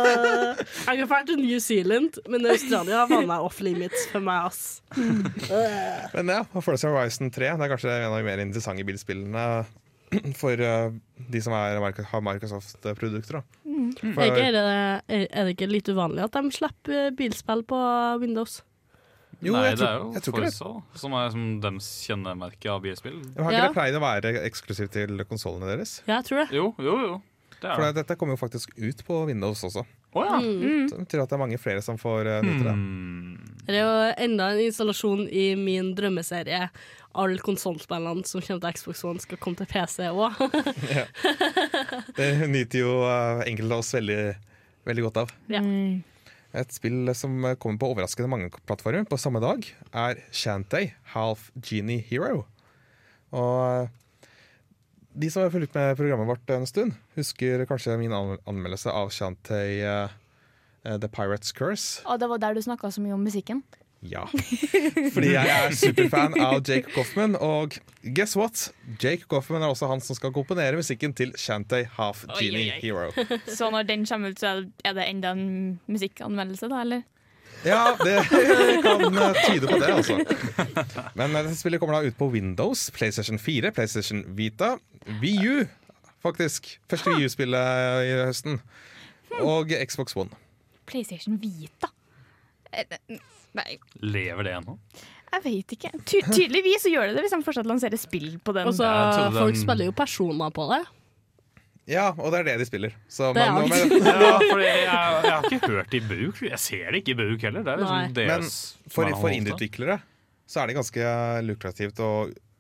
Jeg 0.90 1.02
kan 1.02 1.10
dra 1.10 1.20
til 1.28 1.42
New 1.42 1.60
Zealand, 1.64 2.20
men 2.32 2.48
Australia 2.50 3.04
var 3.10 3.28
meg 3.32 3.50
off 3.50 3.60
limits 3.64 4.08
for 4.12 4.24
meg, 4.24 4.50
ass. 4.50 4.80
Men 6.16 6.32
ja, 6.34 6.42
Forza 6.64 6.90
Horizon 6.90 7.30
3 7.34 7.52
det 7.60 7.66
er 7.68 7.72
kanskje 7.72 7.92
en 7.94 8.08
av 8.10 8.18
de 8.18 8.26
mer 8.26 8.42
interessante 8.42 8.86
bilspillene 8.88 9.44
for 10.40 10.58
eh, 10.66 10.90
de 11.30 11.42
som 11.46 11.54
er, 11.54 11.78
har 12.12 12.24
Microsoft-produkter. 12.26 13.40
da. 13.40 13.70
Mm. 14.02 14.14
For- 14.16 14.24
Er, 14.24 14.52
det, 14.52 15.28
er 15.32 15.46
det 15.46 15.56
ikke 15.58 15.70
litt 15.72 15.90
uvanlig 15.92 16.24
at 16.24 16.32
de 16.38 16.52
slipper 16.52 17.12
bilspill 17.18 17.64
på 17.64 17.80
Windows? 18.22 18.62
Jo, 19.42 19.54
Nei, 19.56 19.70
jeg 19.70 19.78
det 19.80 19.88
er 19.88 20.00
jo 20.04 20.20
tror. 20.26 20.44
Forsa 20.44 21.00
som 21.00 21.14
er 21.16 21.30
som 21.32 21.44
deres 21.64 21.88
kjennemerke 22.08 22.68
av 22.74 22.82
bilspill. 22.84 23.22
Men 23.36 23.44
Har 23.46 23.52
ikke 23.54 23.62
Ja. 23.62 23.68
det 23.68 23.78
pleid 23.78 23.96
å 23.96 24.02
være 24.04 24.34
eksklusivt 24.44 24.92
til 24.92 25.18
konsollene 25.30 25.70
deres? 25.78 26.02
Ja, 26.08 26.18
jeg 26.20 26.26
tror 26.26 26.42
det. 26.44 26.50
Jo, 26.58 26.74
jo, 26.78 26.98
jo. 27.06 27.22
Det 27.62 27.62
For 27.76 27.82
er 27.84 27.94
det. 27.94 28.06
dette 28.08 28.18
kommer 28.20 28.36
jo 28.36 28.42
faktisk 28.48 28.70
ut 28.78 29.06
på 29.08 29.26
Windows 29.28 29.64
også. 29.64 29.86
Å 30.18 30.26
ja. 30.26 30.38
Mm. 30.42 30.88
Så 30.90 30.96
det 30.98 31.04
betyr 31.06 31.22
at 31.22 31.30
det 31.30 31.38
er 31.38 31.44
mange 31.44 31.60
flere 31.62 31.82
som 31.86 32.00
får 32.02 32.26
uh, 32.26 32.38
nyte 32.46 32.66
det. 32.66 32.74
Mm. 32.74 33.50
Det 33.68 33.76
er 33.78 33.84
jo 33.84 34.14
enda 34.26 34.48
en 34.54 34.62
installasjon 34.64 35.28
i 35.30 35.52
min 35.60 35.92
drømmeserie. 35.98 36.70
Alle 37.20 37.42
konsollspillene 37.46 38.26
som 38.26 38.42
kommer 38.42 38.64
til 38.64 38.80
Xbox 38.80 39.04
One, 39.06 39.22
skal 39.22 39.42
komme 39.42 39.60
til 39.60 39.70
PC 39.70 40.10
òg. 40.10 40.40
Det 42.18 42.30
nyter 42.50 42.82
jo 42.82 42.96
uh, 43.06 43.44
enkelte 43.46 43.78
av 43.78 43.84
oss 43.84 43.94
veldig, 43.98 44.22
veldig 44.90 45.06
godt 45.10 45.22
av. 45.26 45.36
Ja. 45.54 45.62
Mm. 45.66 46.02
Et 46.58 46.74
spill 46.74 47.12
som 47.14 47.36
kommer 47.62 47.78
på 47.78 47.92
overraskende 47.94 48.32
mange 48.32 48.50
plattformer 48.66 49.06
på 49.06 49.20
samme 49.22 49.42
dag, 49.44 49.62
er 49.94 50.24
Shantay 50.34 50.96
Half 51.14 51.52
Genie 51.62 52.02
Hero. 52.10 52.48
Og 53.30 53.86
uh, 53.86 53.98
de 55.20 55.30
som 55.32 55.44
har 55.44 55.52
fulgt 55.54 55.76
med 55.76 55.98
programmet 56.00 56.30
vårt 56.30 56.56
en 56.56 56.68
stund, 56.70 56.96
husker 57.18 57.66
kanskje 57.70 57.98
min 58.00 58.14
anmeldelse 58.14 58.92
av 58.92 59.12
Shantay 59.12 59.82
uh, 59.84 60.16
uh, 60.88 60.96
The 60.96 61.10
Pirate's 61.12 61.52
Curse. 61.56 62.06
Og 62.08 62.22
det 62.22 62.30
var 62.32 62.42
der 62.42 62.56
du 62.56 62.64
snakka 62.64 62.92
så 62.94 63.04
mye 63.04 63.18
om 63.18 63.24
musikken. 63.28 63.64
Ja. 64.00 64.24
Fordi 65.14 65.34
jeg 65.34 65.44
er 65.44 65.74
superfan 65.76 66.38
av 66.40 66.62
Jake 66.64 66.88
Coffman, 66.94 67.36
og 67.36 67.76
guess 68.16 68.38
what? 68.40 68.70
Jake 69.04 69.28
Coffman 69.28 69.64
er 69.66 69.74
også 69.74 69.90
han 69.92 70.00
som 70.04 70.16
skal 70.16 70.32
komponere 70.36 70.80
musikken 70.80 71.12
til 71.16 71.34
Shantay 71.36 71.84
Half 71.98 72.24
Genie 72.40 72.72
Hero. 72.80 73.12
Så 73.58 73.68
når 73.74 73.90
den 73.90 74.06
kommer 74.08 74.32
ut, 74.32 74.40
så 74.40 74.54
er 74.88 74.96
det 74.96 75.10
enda 75.10 75.34
en 75.36 75.80
musikkanmeldelse, 75.92 76.72
da, 76.72 76.84
eller? 76.86 77.04
Ja, 77.66 77.96
det 78.00 78.16
kan 78.86 79.02
eh, 79.04 79.40
tyde 79.48 79.68
på 79.68 79.80
det, 79.82 79.90
altså. 79.92 80.16
Men 81.20 81.34
eh, 81.36 81.44
dette 81.44 81.58
spillet 81.60 81.82
kommer 81.82 81.98
da 82.00 82.08
ut 82.08 82.18
på 82.20 82.30
Windows, 82.32 82.86
PlayStation 82.96 83.40
4, 83.42 83.72
PlayStation 83.76 84.22
Vita, 84.38 84.76
Wii 85.20 85.48
U, 85.50 85.66
faktisk. 86.24 86.72
Første 86.92 87.12
Wii 87.16 87.28
U-spillet 87.28 88.06
i 88.08 88.14
høsten. 88.24 88.62
Og 89.44 89.70
Xbox 89.86 90.16
One 90.18 90.34
PlayStation 90.90 91.36
Vita. 91.42 91.92
Eh, 92.74 92.98
Nei, 93.58 93.76
Lever 94.02 94.46
det 94.48 94.56
ennå? 94.60 94.78
jeg 95.30 95.44
vet 95.44 95.74
ikke. 95.76 95.90
Ty 96.10 96.20
tydeligvis 96.26 96.82
så 96.88 96.90
gjør 96.90 97.10
det 97.12 97.18
det 97.20 97.24
hvis 97.28 97.34
de 97.36 97.46
fortsatt 97.46 97.68
lanserer 97.70 98.00
spill 98.02 98.40
på 98.42 98.54
den. 98.56 98.66
Og 98.70 98.74
så 98.78 98.88
folk 99.36 99.54
den- 99.54 99.62
spiller 99.62 99.86
jo 99.86 99.94
personer 99.94 100.50
på 100.56 100.66
det. 100.72 100.80
Ja, 101.90 102.12
og 102.14 102.30
det 102.34 102.44
er 102.44 102.48
det 102.52 102.60
de 102.62 102.68
spiller. 102.70 102.94
Så, 103.10 103.32
Det 103.34 103.42
er 103.42 103.56
men, 103.56 103.72
alt. 103.74 103.96
Ja, 104.10 104.36
for 104.44 104.62
jeg, 104.62 104.84
jeg, 104.86 104.94
jeg 105.26 105.34
har 105.34 105.48
ikke 105.50 105.72
hørt 105.74 105.90
det 105.90 106.04
i 106.04 106.06
bruk. 106.06 106.44
Jeg 106.46 106.62
ser 106.62 106.94
det 106.94 107.02
ikke 107.02 107.16
i 107.16 107.20
bruk 107.24 107.48
heller. 107.48 107.66
Det 107.66 107.74
er 107.74 107.82
liksom 107.82 108.14
men 108.30 108.48
for, 108.94 109.10
er 109.10 109.18
for 109.18 109.34
indieutviklere 109.34 110.00
så 110.50 110.64
er 110.64 110.72
det 110.72 110.80
ganske 110.80 111.10
lukrativt 111.46 112.00
å 112.02 112.14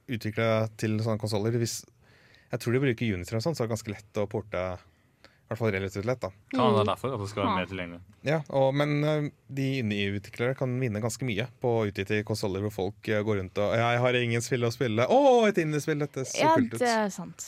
utvikle 0.09 0.45
til 0.77 0.99
sånne 1.01 1.21
konsoller. 1.21 1.55
Hvis 1.57 1.82
jeg 2.51 2.61
tror 2.61 2.75
de 2.75 2.82
bruker 2.84 3.15
Unity 3.15 3.34
og 3.38 3.41
sånn, 3.41 3.57
så 3.57 3.63
er 3.63 3.69
det 3.69 3.73
ganske 3.73 3.93
lett 3.95 4.19
å 4.21 4.27
porte. 4.30 4.61
I 5.25 5.49
hvert 5.49 5.61
fall 5.63 5.71
relativt 5.73 6.05
lett, 6.05 6.21
da. 6.21 6.30
Kan 6.53 6.75
det 6.75 6.84
er 6.84 6.89
derfor 6.91 7.15
at 7.15 7.23
det 7.23 7.27
skal 7.32 7.41
være 7.41 7.55
mer 7.57 7.69
tilgjengelig. 7.71 8.17
Ja, 8.27 8.38
og, 8.53 8.67
Men 8.77 8.91
eh, 9.01 9.32
de 9.57 9.65
indieutviklere 9.80 10.53
kan 10.59 10.75
vinne 10.77 11.01
ganske 11.01 11.25
mye 11.25 11.47
på 11.57 11.71
å 11.80 11.88
utgi 11.89 12.05
til 12.05 12.21
konsoller 12.27 12.61
hvor 12.67 12.75
folk 12.75 13.09
eh, 13.09 13.23
går 13.25 13.41
rundt 13.41 13.57
og 13.57 13.73
'Jeg 13.73 14.03
har 14.05 14.19
ingen 14.19 14.45
spill 14.45 14.69
å 14.69 14.71
spille.' 14.75 15.09
'Å, 15.09 15.47
et 15.49 15.57
indiespill! 15.57 15.97
Dette 16.05 16.27
ser 16.30 16.45
ja, 16.45 16.53
kult 16.53 16.75
ut.' 16.75 16.77
Ja, 16.77 16.86
det 16.86 16.93
er 16.93 17.09
sant. 17.09 17.47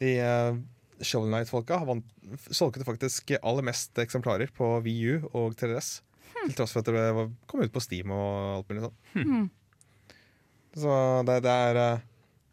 De 0.00 0.14
uh, 0.24 0.56
Shovel 1.00 1.30
Knight-folka 1.30 1.78
vant- 1.86 2.04
solgte 2.50 2.84
faktisk 2.86 3.32
aller 3.42 3.62
mest 3.66 3.94
eksemplarer 4.02 4.50
på 4.54 4.70
VU 4.84 5.28
og 5.32 5.54
3DS. 5.56 6.00
Til 6.46 6.54
tross 6.58 6.72
for 6.72 6.80
at 6.80 6.86
det 6.90 7.14
var- 7.14 7.30
kom 7.46 7.60
ut 7.62 7.72
på 7.72 7.80
Steam 7.82 8.10
og 8.10 8.58
alt 8.58 8.68
mulig 8.68 8.82
sånn. 8.86 8.98
Hmm. 9.14 9.50
Så 10.78 10.92
det, 11.26 11.42
det 11.42 11.50
er 11.50 11.76
eh, 11.76 11.98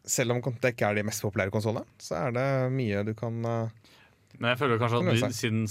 Selv 0.06 0.30
om 0.32 0.40
det 0.40 0.70
ikke 0.74 0.86
er 0.88 0.94
de 0.94 1.02
mest 1.02 1.22
populære 1.22 1.50
konsollene, 1.50 1.84
så 1.98 2.14
er 2.28 2.30
det 2.36 2.46
mye 2.72 3.02
du 3.06 3.12
kan 3.18 3.44
eh, 3.44 3.68
Men 4.38 4.52
jeg 4.54 4.58
føler 4.60 4.78
kanskje 4.78 5.00
at 5.02 5.20
du, 5.20 5.34
siden 5.34 5.66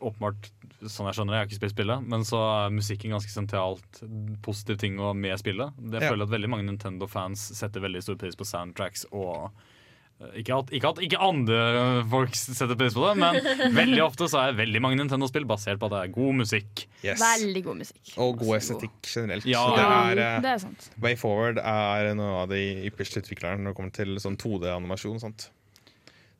åpenbart 0.00 0.50
Sånn 0.88 1.06
jeg 1.10 1.14
skjønner 1.18 1.34
det, 1.34 1.36
jeg 1.36 1.42
har 1.44 1.48
ikke 1.50 1.58
spilt 1.60 1.74
spillet, 1.74 2.06
men 2.08 2.22
så 2.24 2.38
er 2.40 2.70
musikken 2.72 3.12
ganske 3.12 3.28
sentralt 3.34 3.98
positiv 4.40 4.78
ting 4.80 4.94
med 4.96 5.36
spillet. 5.38 5.74
Jeg 5.92 6.00
Ja. 6.00 6.08
føler 6.08 6.24
at 6.24 6.30
veldig 6.32 6.48
mange 6.48 6.64
Nintendo-fans 6.64 7.42
setter 7.58 7.82
veldig 7.84 8.00
stor 8.02 8.16
pris 8.16 8.34
på 8.34 8.46
soundtracks 8.48 9.04
og 9.12 9.50
ikke 10.36 10.52
at, 10.52 10.70
ikke 10.76 10.88
at 10.92 10.98
ikke 11.06 11.18
andre 11.24 11.58
folk 12.12 12.34
setter 12.36 12.76
pris 12.76 12.92
på 12.96 13.06
det, 13.06 13.12
men 13.22 13.38
veldig 13.80 14.02
ofte 14.04 14.26
så 14.28 14.42
er 14.42 14.58
veldig 14.58 14.82
mange 14.84 14.98
Nintendo-spill 15.00 15.46
basert 15.48 15.80
på 15.80 15.88
at 15.88 15.94
det 15.94 16.00
er 16.02 16.12
god 16.12 16.36
musikk. 16.42 16.82
Yes. 17.00 17.22
Veldig 17.22 17.62
god 17.64 17.78
musikk. 17.80 18.02
Og 18.20 18.36
god 18.42 18.58
estetikk 18.58 18.98
generelt. 19.08 19.48
Ja. 19.48 19.62
Det 19.72 19.86
er, 19.86 20.20
ja, 20.20 20.34
Det 20.44 20.52
er 20.52 20.60
sant. 20.66 20.90
Way 21.00 21.16
Forward 21.20 21.62
er 21.62 22.10
noe 22.18 22.42
av 22.42 22.52
de 22.52 22.60
ypperste 22.90 23.22
utviklerne 23.24 23.64
når 23.64 23.72
det 23.72 23.78
kommer 23.80 23.96
til 23.96 24.20
sånn 24.20 24.36
2D-animasjon. 24.40 25.22
Så, 25.24 25.32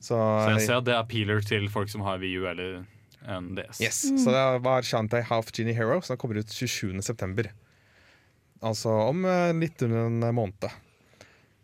Så 0.05 0.21
jeg 0.53 0.67
ser 0.67 0.83
at 0.83 0.89
det 0.91 0.99
er 0.99 1.09
peeler 1.09 1.41
til 1.49 1.65
folk 1.73 1.89
som 1.93 2.05
har 2.05 2.21
VU 2.21 2.45
eller 2.53 2.83
en 3.29 3.51
DS. 3.57 3.81
Yes, 3.81 4.03
Så 4.21 4.37
det 4.37 4.45
var 4.65 4.85
Shantai 4.85 5.23
Half 5.29 5.55
Genie 5.57 5.77
Hero, 5.77 6.03
som 6.05 6.21
kommer 6.21 6.41
ut 6.41 6.53
27.9. 6.53 7.49
Altså 8.61 8.93
om 9.09 9.25
eh, 9.25 9.57
litt 9.57 9.81
under 9.89 10.29
en 10.29 10.37
måned. 10.37 10.69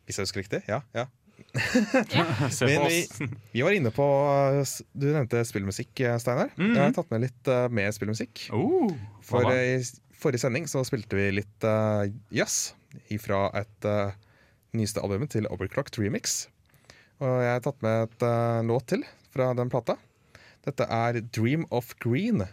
Hvis 0.09 0.17
jeg 0.17 0.29
husker 0.29 0.45
riktig? 0.45 0.65
Ja. 0.71 0.81
ja. 0.97 1.09
Se 2.57 2.67
på 2.67 2.71
Men 2.71 2.89
vi, 2.91 3.01
vi 3.53 3.63
var 3.65 3.77
inne 3.77 3.93
på 3.95 4.07
eh, 4.61 4.75
Du 4.93 5.07
nevnte 5.09 5.45
spillmusikk, 5.49 5.95
Steinar. 6.21 6.51
Mm 6.57 6.67
-hmm. 6.67 6.75
Jeg 6.77 6.85
har 6.85 6.97
tatt 6.99 7.11
med 7.11 7.21
litt 7.27 7.49
uh, 7.49 7.69
mer 7.69 7.91
spillmusikk. 7.91 8.49
Oh, 8.53 8.93
For 9.23 9.53
eh, 9.53 9.81
i 9.81 9.85
forrige 10.17 10.45
sending 10.45 10.69
så 10.69 10.85
spilte 10.85 11.17
vi 11.17 11.31
litt 11.31 11.65
uh, 11.65 12.05
yes, 12.33 12.75
ifra 13.09 13.51
et 13.55 13.85
uh, 13.85 14.13
nyeste 14.77 15.01
albumet 15.01 15.31
til 15.31 15.47
Overclocked 15.51 15.99
Remix. 16.03 16.47
Og 17.25 17.41
jeg 17.41 17.55
har 17.55 17.65
tatt 17.65 17.83
med 17.85 18.07
et 18.07 18.27
eh, 18.29 18.63
låt 18.69 18.89
til 18.93 19.05
fra 19.33 19.51
den 19.57 19.73
plata. 19.73 19.97
Dette 20.67 20.89
er 20.93 21.21
Dream 21.33 21.65
of 21.71 21.95
Green, 22.03 22.45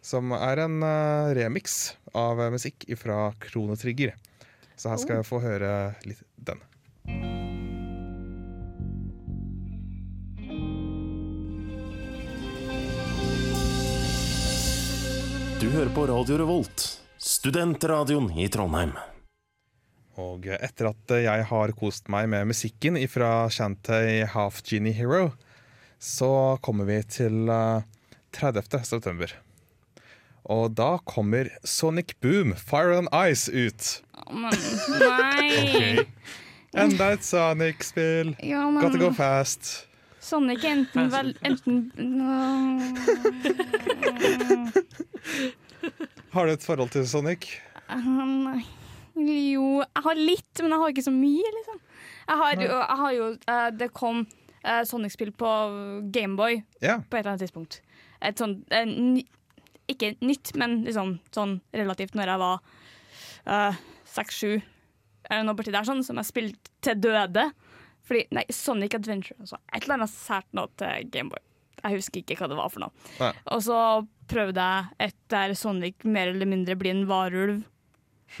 som 0.00 0.32
er 0.36 0.64
en 0.64 0.80
eh, 0.86 1.32
remix 1.36 1.96
av 2.16 2.40
eh, 2.40 2.52
musikk 2.54 2.88
fra 3.00 3.30
Kronetrigger. 3.42 4.16
Så 4.76 4.92
her 4.92 5.00
skal 5.02 5.20
jeg 5.20 5.28
få 5.28 5.40
høre 5.44 5.72
litt 6.08 6.24
den. 6.48 6.62
Hører 15.76 15.90
på 15.92 16.06
Radio 16.08 16.38
Revolt, 16.40 16.82
studentradioen 17.20 18.30
i 18.40 18.46
Trondheim. 18.48 18.94
Og 20.16 20.46
etter 20.56 20.88
at 20.88 21.12
jeg 21.20 21.42
har 21.50 21.72
kost 21.76 22.06
meg 22.12 22.30
med 22.32 22.48
musikken 22.48 22.96
fra 23.12 23.44
Shantay 23.52 24.22
Half 24.32 24.62
Genie 24.64 24.94
Hero, 24.96 25.26
så 26.00 26.30
kommer 26.64 26.88
vi 26.88 26.96
til 27.12 27.50
eh, 27.52 27.84
30. 28.38 28.78
september. 28.88 29.34
Og 30.48 30.72
da 30.78 30.94
kommer 31.04 31.50
Sonic 31.66 32.14
Boom 32.24 32.54
Fire 32.56 32.96
and 33.02 33.12
Ice 33.28 33.52
ut. 33.52 33.90
Men, 34.32 34.56
nei. 35.02 36.06
Enda 36.86 37.10
et 37.18 37.24
Sonic-spill. 37.28 38.32
Ja, 38.54 38.64
men- 38.70 38.80
Gotta 38.80 39.02
go 39.02 39.12
fast. 39.12 39.82
Sonic 40.26 40.64
er 40.64 40.72
enten 40.80 41.12
vel 41.12 41.28
Enten 41.46 41.76
Har 46.34 46.46
du 46.48 46.52
et 46.52 46.64
forhold 46.66 46.90
til 46.94 47.06
Sonic? 47.08 47.48
Um, 47.90 48.62
Jo, 49.16 49.80
jeg 49.80 50.02
har 50.04 50.18
litt, 50.18 50.60
men 50.60 50.74
jeg 50.74 50.80
har 50.82 50.92
ikke 50.92 51.04
så 51.06 51.12
mye, 51.14 51.52
liksom. 51.58 51.78
Jeg 52.26 52.40
har 52.42 52.56
jo, 52.60 52.66
jeg 52.68 52.98
har 53.00 53.12
jo 53.16 53.26
eh, 53.32 53.68
Det 53.80 53.86
kom 53.96 54.18
uh, 54.26 54.82
Sonic-spill 54.84 55.30
på 55.38 55.52
Gameboy 56.12 56.58
Ja. 56.84 56.98
på 57.00 57.16
et 57.16 57.22
eller 57.22 57.32
annet 57.36 57.44
tidspunkt. 57.46 57.78
Et 58.20 58.36
sånt 58.42 58.66
eh, 58.74 58.84
ny, 58.84 59.22
Ikke 59.88 60.12
nytt, 60.20 60.52
men 60.58 60.82
liksom 60.84 61.14
sånn 61.32 61.60
relativt 61.72 62.16
når 62.18 62.32
jeg 62.34 62.42
var 62.42 63.76
seks-sju, 64.10 64.56
eller 65.30 65.44
noe 65.46 65.54
borti 65.58 65.70
der, 65.74 65.86
sånn, 65.86 66.00
som 66.02 66.18
jeg 66.18 66.26
spilte 66.26 66.72
til 66.82 66.98
døde. 67.04 67.44
Fordi, 68.06 68.24
nei, 68.34 68.42
Sonic 68.54 68.96
Adventure. 68.98 69.36
Altså, 69.42 69.58
et 69.70 69.84
eller 69.84 70.00
annet 70.00 70.10
sært 70.12 70.48
noe 70.58 70.70
til 70.78 71.06
Gameboy. 71.14 71.42
Jeg 71.84 72.00
husker 72.00 72.22
ikke 72.24 72.36
hva 72.40 72.48
det 72.50 72.58
var 72.58 72.70
for 72.74 72.82
noe. 72.82 73.06
Nei. 73.20 73.30
Og 73.54 73.62
så 73.62 73.78
prøvde 74.30 74.56
deg 74.58 75.08
et 75.08 75.16
der 75.32 75.54
Sonic 75.58 76.04
mer 76.04 76.32
eller 76.32 76.46
mindre 76.50 76.76
blir 76.78 76.92
en 76.94 77.06
varulv. 77.08 77.62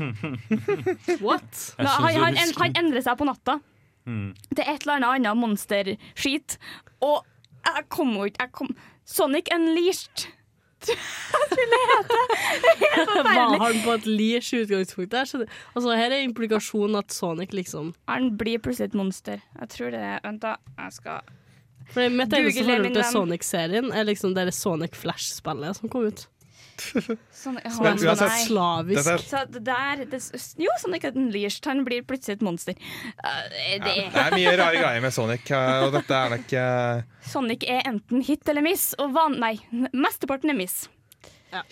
What? 1.26 1.74
Nå, 1.78 1.88
han, 1.88 2.20
han, 2.22 2.36
han 2.60 2.76
endrer 2.82 3.04
seg 3.06 3.18
på 3.20 3.26
natta. 3.28 3.58
Mm. 4.06 4.30
Det 4.54 4.62
er 4.62 4.74
et 4.76 4.84
eller 4.86 5.00
annet 5.00 5.26
annet 5.26 5.40
monsterskit. 5.40 6.58
Og 7.04 7.22
jeg 7.66 7.86
kommer 7.90 8.22
jo 8.26 8.30
ikke 8.30 8.44
jeg 8.46 8.52
kom, 8.54 8.72
Sonic 9.06 9.50
Unleashed. 9.54 10.26
Hva 10.86 11.38
skulle 11.48 11.66
det 11.72 11.78
hete? 11.90 12.18
Helt 12.82 13.12
Var 13.26 13.54
han 13.62 13.78
på 13.82 13.94
et 13.96 14.04
leash 14.06 14.52
utgangspunkt 14.54 15.10
der? 15.14 15.24
Så 15.26 15.40
det- 15.40 15.48
Altså, 15.74 15.94
her 15.96 16.12
er 16.12 16.22
implikasjonen 16.22 16.98
at 17.00 17.10
Sonic 17.16 17.50
liksom 17.56 17.94
Han 18.06 18.36
blir 18.38 18.60
plutselig 18.62 18.92
et 18.92 18.94
monster. 18.94 19.40
Jeg 19.58 19.68
tror 19.72 19.90
det 19.96 20.02
er 20.04 20.20
Vent, 20.22 20.42
da. 20.44 20.56
Jeg 20.78 20.92
skal 20.92 21.20
For 21.94 22.08
Mitt 22.12 22.32
eneste 22.34 22.64
forhold 22.64 22.88
til. 22.92 23.04
Sonic-serien 23.12 23.92
er 23.94 24.08
liksom 24.08 24.34
det 24.36 24.48
Sonic 24.54 24.96
Flash-spillet 24.98 25.78
som 25.78 25.92
kom 25.92 26.08
ut. 26.10 26.26
Sånn, 26.76 27.56
ja, 27.62 27.70
men, 27.80 27.96
er 27.96 28.18
nei. 28.20 28.40
slavisk. 28.44 29.22
Så 29.30 29.42
det 29.52 29.62
der 29.64 30.02
det, 30.10 30.20
Jo, 30.60 30.72
Sonic 30.80 31.06
Unleashed. 31.08 31.64
Han 31.70 31.84
blir 31.86 32.04
plutselig 32.06 32.38
et 32.38 32.44
monster. 32.44 32.76
Uh, 33.22 33.46
det, 33.52 33.94
Det 34.12 34.24
er 34.24 34.36
mye 34.36 34.54
rare 34.60 34.82
greier 34.82 35.04
med 35.04 35.14
Sonic, 35.14 35.48
eh, 35.50 35.86
og 35.86 35.94
dette 35.96 36.20
er 36.20 36.34
nok 36.36 36.54
uh... 36.60 37.26
Sonic 37.26 37.66
er 37.70 37.86
enten 37.88 38.24
hit 38.26 38.48
eller 38.52 38.64
miss, 38.66 38.90
og 39.00 39.14
van 39.16 39.38
nei, 39.40 39.54
mesteparten 39.92 40.52
er 40.52 40.58
miss. 40.58 40.86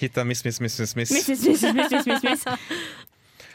hit 0.01 0.17
er 0.17 0.29
miss, 0.29 0.45
miss, 0.47 0.61
miss, 0.65 0.81
miss. 0.81 0.97
miss. 0.97 1.13
Miss, 1.13 1.29
miss, 1.29 1.47
miss, 1.49 1.63
miss, 1.75 1.91
miss, 1.93 2.07
miss, 2.07 2.47
miss. 2.47 2.47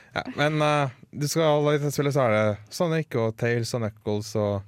Ja, 0.10 0.24
men 0.34 0.55
uh, 0.57 0.89
du 1.14 1.28
skal, 1.30 1.62
i 1.70 1.78
dette 1.78 1.91
spillet 1.93 2.16
så 2.16 2.24
er 2.26 2.32
det 2.34 2.74
Sonic 2.74 3.14
og 3.22 3.36
Tails 3.38 3.76
og 3.78 3.84
Knuckles 3.84 4.32
og 4.41 4.64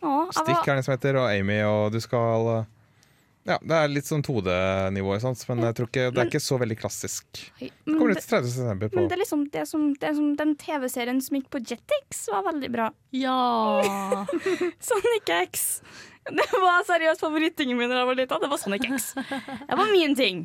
Var- 0.00 0.68
er 0.72 0.76
det 0.80 0.84
som 0.84 0.92
heter, 0.96 1.16
og 1.20 1.30
Amy, 1.30 1.60
og 1.68 1.92
du 1.92 2.00
skal 2.00 2.46
eh, 2.58 2.64
Ja, 3.48 3.56
det 3.64 3.72
er 3.76 3.88
litt 3.88 4.04
sånn 4.04 4.22
2D-nivå, 4.22 5.14
men 5.48 5.64
jeg 5.64 5.74
tror 5.78 5.88
ikke, 5.88 6.10
det 6.12 6.20
er 6.20 6.28
ikke 6.28 6.42
så 6.44 6.58
veldig 6.60 6.76
klassisk. 6.78 7.24
Det 7.58 7.70
kommer 7.86 8.12
det- 8.14 8.20
ut 8.20 8.28
30. 8.28 8.50
september 8.52 8.88
på 8.92 8.96
Men 9.00 9.08
det 9.08 9.16
er 9.16 9.22
liksom 9.24 9.44
det 9.50 9.66
som, 9.68 9.86
det 9.94 10.14
som 10.14 10.36
den 10.36 10.54
TV-serien 10.60 11.20
som 11.24 11.38
gikk 11.40 11.48
på 11.50 11.62
Jetix, 11.64 12.28
var 12.28 12.44
veldig 12.52 12.70
bra. 12.70 12.90
Ja 13.16 13.80
Sonic 14.88 15.28
X. 15.48 15.82
Det 16.30 16.46
var 16.60 16.84
seriøst 16.84 17.20
favorittingen 17.24 17.78
min 17.80 17.88
da 17.90 18.02
jeg 18.02 18.06
var 18.10 18.14
lita. 18.20 18.38
Det 18.38 18.50
var 18.52 18.60
Sonic 18.60 18.84
X. 18.92 19.14
Det 19.16 19.76
var 19.76 19.90
min 19.90 20.14
ting. 20.14 20.44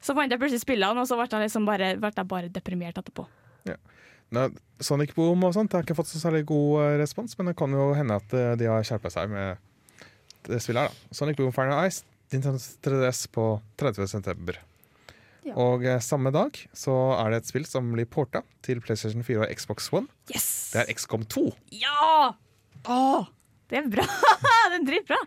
Så 0.00 0.14
fant 0.14 0.30
jeg 0.30 0.38
plutselig 0.40 0.62
spillene, 0.62 1.02
og 1.02 1.08
så 1.10 1.18
ble 1.18 1.26
jeg, 1.26 1.48
liksom 1.48 1.66
bare, 1.66 1.96
ble 1.98 2.12
jeg 2.14 2.28
bare 2.30 2.48
deprimert 2.54 2.98
etterpå. 3.02 3.26
Sonic 4.84 5.14
Boom 5.16 5.42
og 5.48 5.54
sånt 5.56 5.72
har 5.74 5.86
ikke 5.86 5.96
fått 5.98 6.10
så 6.10 6.20
særlig 6.20 6.44
god 6.48 6.82
eh, 6.84 6.96
respons, 7.00 7.34
men 7.38 7.50
det 7.50 7.56
kan 7.58 7.72
jo 7.74 7.90
hende 7.96 8.18
at 8.20 8.34
eh, 8.36 8.54
de 8.60 8.68
har 8.70 8.84
skjerpa 8.86 9.10
seg 9.12 9.32
med 9.32 9.58
det 10.48 10.60
spillet 10.62 10.86
her. 10.86 10.94
da. 10.94 11.16
Sonic 11.16 11.38
Boom 11.40 11.52
Fire 11.54 11.72
and 11.74 11.88
Ice, 11.88 12.04
Nintendo 12.32 12.60
3DS 12.84 13.26
på 13.34 13.50
30. 13.80 14.08
september. 14.10 14.60
Ja. 15.48 15.54
Og 15.56 15.84
eh, 15.86 16.00
samme 16.04 16.32
dag 16.34 16.56
så 16.76 16.94
er 17.16 17.32
det 17.32 17.42
et 17.42 17.50
spill 17.50 17.66
som 17.68 17.88
blir 17.94 18.08
porta 18.10 18.42
til 18.64 18.82
PlayStation 18.84 19.24
4 19.24 19.46
og 19.46 19.54
Xbox 19.56 19.88
One. 19.94 20.10
Yes! 20.32 20.48
Det 20.74 20.84
er 20.84 20.92
XCOM 20.92 21.24
2. 21.24 21.44
Ja! 21.80 22.34
Åh, 22.84 23.30
det 23.72 23.80
er 23.80 23.88
bra! 23.92 24.04
det 24.70 24.80
er 24.80 24.84
dritbra. 24.90 25.20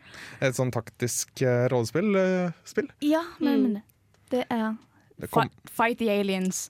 Et 0.43 0.57
sånn 0.57 0.73
taktisk 0.73 1.41
eh, 1.45 1.65
rollespill. 1.73 2.13
Uh, 2.13 2.53
spill. 2.69 2.91
Ja, 3.05 3.23
men, 3.41 3.65
mm. 3.65 4.19
Det 4.31 4.45
er 4.47 4.77
Det 5.21 5.29
fight 5.31 5.99
the 5.99 6.11
aliens. 6.13 6.69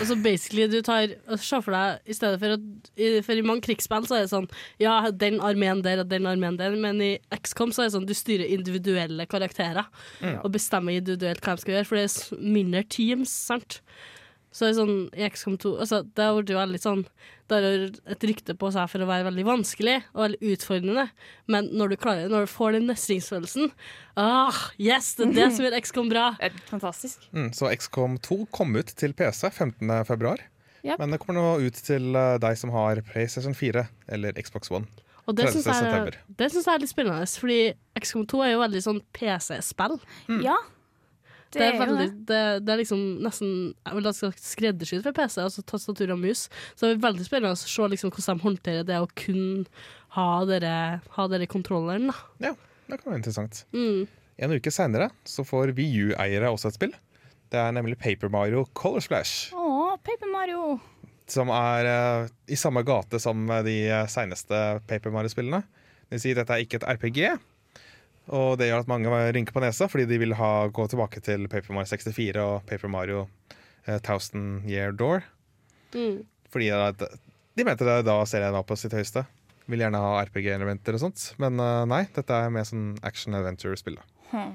Altså 0.00 0.16
basically 0.22 0.66
du 0.68 0.82
tar 0.84 1.08
Se 1.40 1.60
for 1.64 1.72
deg 1.72 2.00
i 2.06 2.12
stedet 2.16 2.40
for 2.42 2.52
at 2.56 2.60
i- 3.00 3.22
For 3.24 3.32
i 3.38 3.44
mange 3.46 3.62
krigsspill 3.64 4.04
så 4.06 4.16
er 4.18 4.26
det 4.26 4.30
sånn 4.32 4.48
Ja, 4.82 5.10
den 5.10 5.38
armeen 5.40 5.82
der 5.82 6.00
og 6.00 6.08
den 6.10 6.26
armeen 6.26 6.58
der, 6.58 6.76
men 6.76 7.00
i 7.00 7.18
XCOM 7.32 7.72
så 7.72 7.82
er 7.84 7.88
det 7.88 7.94
sånn 7.96 8.06
du 8.06 8.14
styrer 8.14 8.48
individuelle 8.50 9.26
karakterer 9.26 9.86
Mm. 10.22 10.40
og 10.44 10.52
bestemmer 10.52 10.92
individuelt 10.96 11.40
hva 11.40 11.56
de 11.56 11.60
skal 11.62 11.74
gjøre, 11.74 11.86
for 11.86 11.96
det 11.96 12.04
er 12.04 12.36
mindre 12.40 12.82
teams, 12.88 13.30
sant? 13.30 13.80
Så 14.56 14.64
det 14.64 14.70
er 14.72 14.76
sånn 14.78 15.00
i 15.12 15.26
XCOM 15.28 15.58
2 15.60 15.70
altså, 15.84 15.98
Det 16.16 16.24
har 16.24 16.36
vært 16.38 16.52
veldig 16.56 16.78
sånn 16.80 17.02
Det 17.44 17.58
har 17.58 17.66
et 18.14 18.26
rykte 18.30 18.54
på 18.56 18.70
seg 18.72 18.88
for 18.88 19.04
å 19.04 19.08
være 19.10 19.26
veldig 19.28 19.44
vanskelig 19.44 19.96
og 20.14 20.22
veldig 20.22 20.52
utfordrende, 20.54 21.04
men 21.52 21.68
når 21.76 21.92
du 21.92 21.96
klarer 22.00 22.32
når 22.32 22.46
du 22.46 22.52
får 22.54 22.78
den 22.78 22.88
mestringsfølelsen 22.88 23.70
Ah, 24.16 24.56
yes! 24.80 25.12
Det 25.18 25.28
er 25.28 25.34
det 25.36 25.48
som 25.52 25.66
gjør 25.66 25.74
XCOM 25.76 26.06
bra. 26.08 26.30
Fantastisk. 26.70 27.26
Mm, 27.36 27.50
så 27.52 27.68
XCOM 27.68 28.14
2 28.24 28.38
kom 28.48 28.72
ut 28.78 28.94
til 28.96 29.12
PC 29.12 29.50
15. 29.50 29.90
februar. 30.08 30.40
Yep. 30.86 31.02
Men 31.02 31.12
det 31.12 31.18
kommer 31.20 31.36
nå 31.36 31.66
ut 31.66 31.82
til 31.84 32.16
eh, 32.16 32.38
deg 32.40 32.56
som 32.56 32.72
har 32.72 33.02
PlayStation 33.10 33.52
4 33.58 33.84
eller 34.16 34.40
Xbox 34.40 34.72
One. 34.72 34.88
Og 35.26 35.34
det 35.36 35.50
syns 35.50 35.66
jeg, 35.66 35.84
jeg 35.84 36.62
er 36.70 36.80
litt 36.80 36.92
spennende, 36.92 37.26
fordi 37.42 37.60
XCOM 37.98 38.24
2 38.30 38.42
er 38.46 38.52
jo 38.54 38.62
veldig 38.62 38.82
sånn 38.84 39.02
PC-spill. 39.16 39.98
Ja. 40.44 40.56
Det 41.54 41.62
er, 41.62 41.62
Det 41.62 41.68
er 41.68 41.80
veldig, 41.80 42.06
det, 42.28 42.40
det 42.66 42.72
er 42.72 42.80
liksom 42.80 43.02
nesten 43.24 43.50
jeg 43.86 43.96
vil 43.98 44.08
skreddersydd 44.42 45.04
for 45.06 45.16
PC, 45.16 45.38
altså 45.44 45.62
tastatur 45.62 46.12
og 46.16 46.20
mus. 46.20 46.46
Så 46.74 46.88
det 46.88 46.96
er 46.96 47.04
veldig 47.06 47.26
spennende 47.28 47.54
å 47.54 47.60
se 47.60 47.88
liksom 47.92 48.12
hvordan 48.12 48.40
de 48.40 48.46
håndterer 48.48 48.88
det 48.88 48.98
å 49.00 49.08
kun 49.14 49.66
ha 50.16 50.28
dere, 50.48 50.74
ha 51.16 51.26
dere 51.30 51.48
kontrolleren. 51.50 52.10
Da. 52.10 52.16
Ja, 52.48 52.52
det 52.88 53.00
kan 53.00 53.12
være 53.12 53.20
interessant. 53.22 53.62
Mm. 53.76 54.06
En 54.36 54.52
uke 54.52 54.72
seinere 54.74 55.10
får 55.24 55.72
VU-eiere 55.76 56.50
også 56.52 56.72
et 56.72 56.78
spill. 56.80 56.94
Det 57.52 57.60
er 57.62 57.72
nemlig 57.76 57.98
Paper 58.02 58.30
Mario 58.32 58.66
Color 58.76 59.04
Splash. 59.04 59.54
Åh, 59.54 59.96
Paper 60.04 60.32
Mario. 60.32 60.76
Som 61.30 61.50
er 61.54 61.88
uh, 61.88 62.30
i 62.50 62.58
samme 62.58 62.82
gate 62.86 63.20
som 63.22 63.46
de 63.66 63.76
seneste 63.86 64.14
seineste 64.14 64.62
Paper 64.90 65.14
Mario-spillene. 65.14 65.62
Det 66.06 66.18
vil 66.18 66.22
si, 66.22 66.34
dette 66.38 66.54
er 66.54 66.62
ikke 66.62 66.80
et 66.80 66.88
RPG. 66.96 67.20
Og 68.34 68.56
det 68.58 68.70
gjør 68.70 68.82
at 68.82 68.90
mange 68.90 69.10
rynker 69.36 69.54
på 69.54 69.62
nesa, 69.62 69.86
fordi 69.90 70.08
de 70.10 70.18
vil 70.18 70.34
ha, 70.38 70.50
gå 70.74 70.86
tilbake 70.90 71.22
til 71.22 71.46
Paper 71.50 71.76
Mario 71.76 71.92
64 71.92 72.42
og 72.42 72.66
Paper 72.66 72.90
Mario 72.90 73.26
eh, 73.86 74.00
Thousand 74.02 74.66
Year 74.66 74.94
Door. 74.94 75.22
Mm. 75.94 76.24
Fordi 76.50 76.70
da, 76.72 77.10
de 77.56 77.66
mente 77.66 77.86
det 77.86 78.00
da 78.08 78.16
serien 78.26 78.54
var 78.56 78.66
på 78.66 78.78
sitt 78.78 78.94
høyeste. 78.96 79.24
Vil 79.70 79.82
gjerne 79.82 80.00
ha 80.02 80.22
RPG-elementer 80.26 80.98
og 80.98 81.06
sånt. 81.06 81.22
Men 81.42 81.58
uh, 81.62 81.84
nei, 81.88 82.04
dette 82.14 82.34
er 82.34 82.52
mer 82.54 82.66
sånn 82.68 82.94
action 83.06 83.34
adventure-spill. 83.34 83.98
da. 83.98 84.26
Hm. 84.30 84.52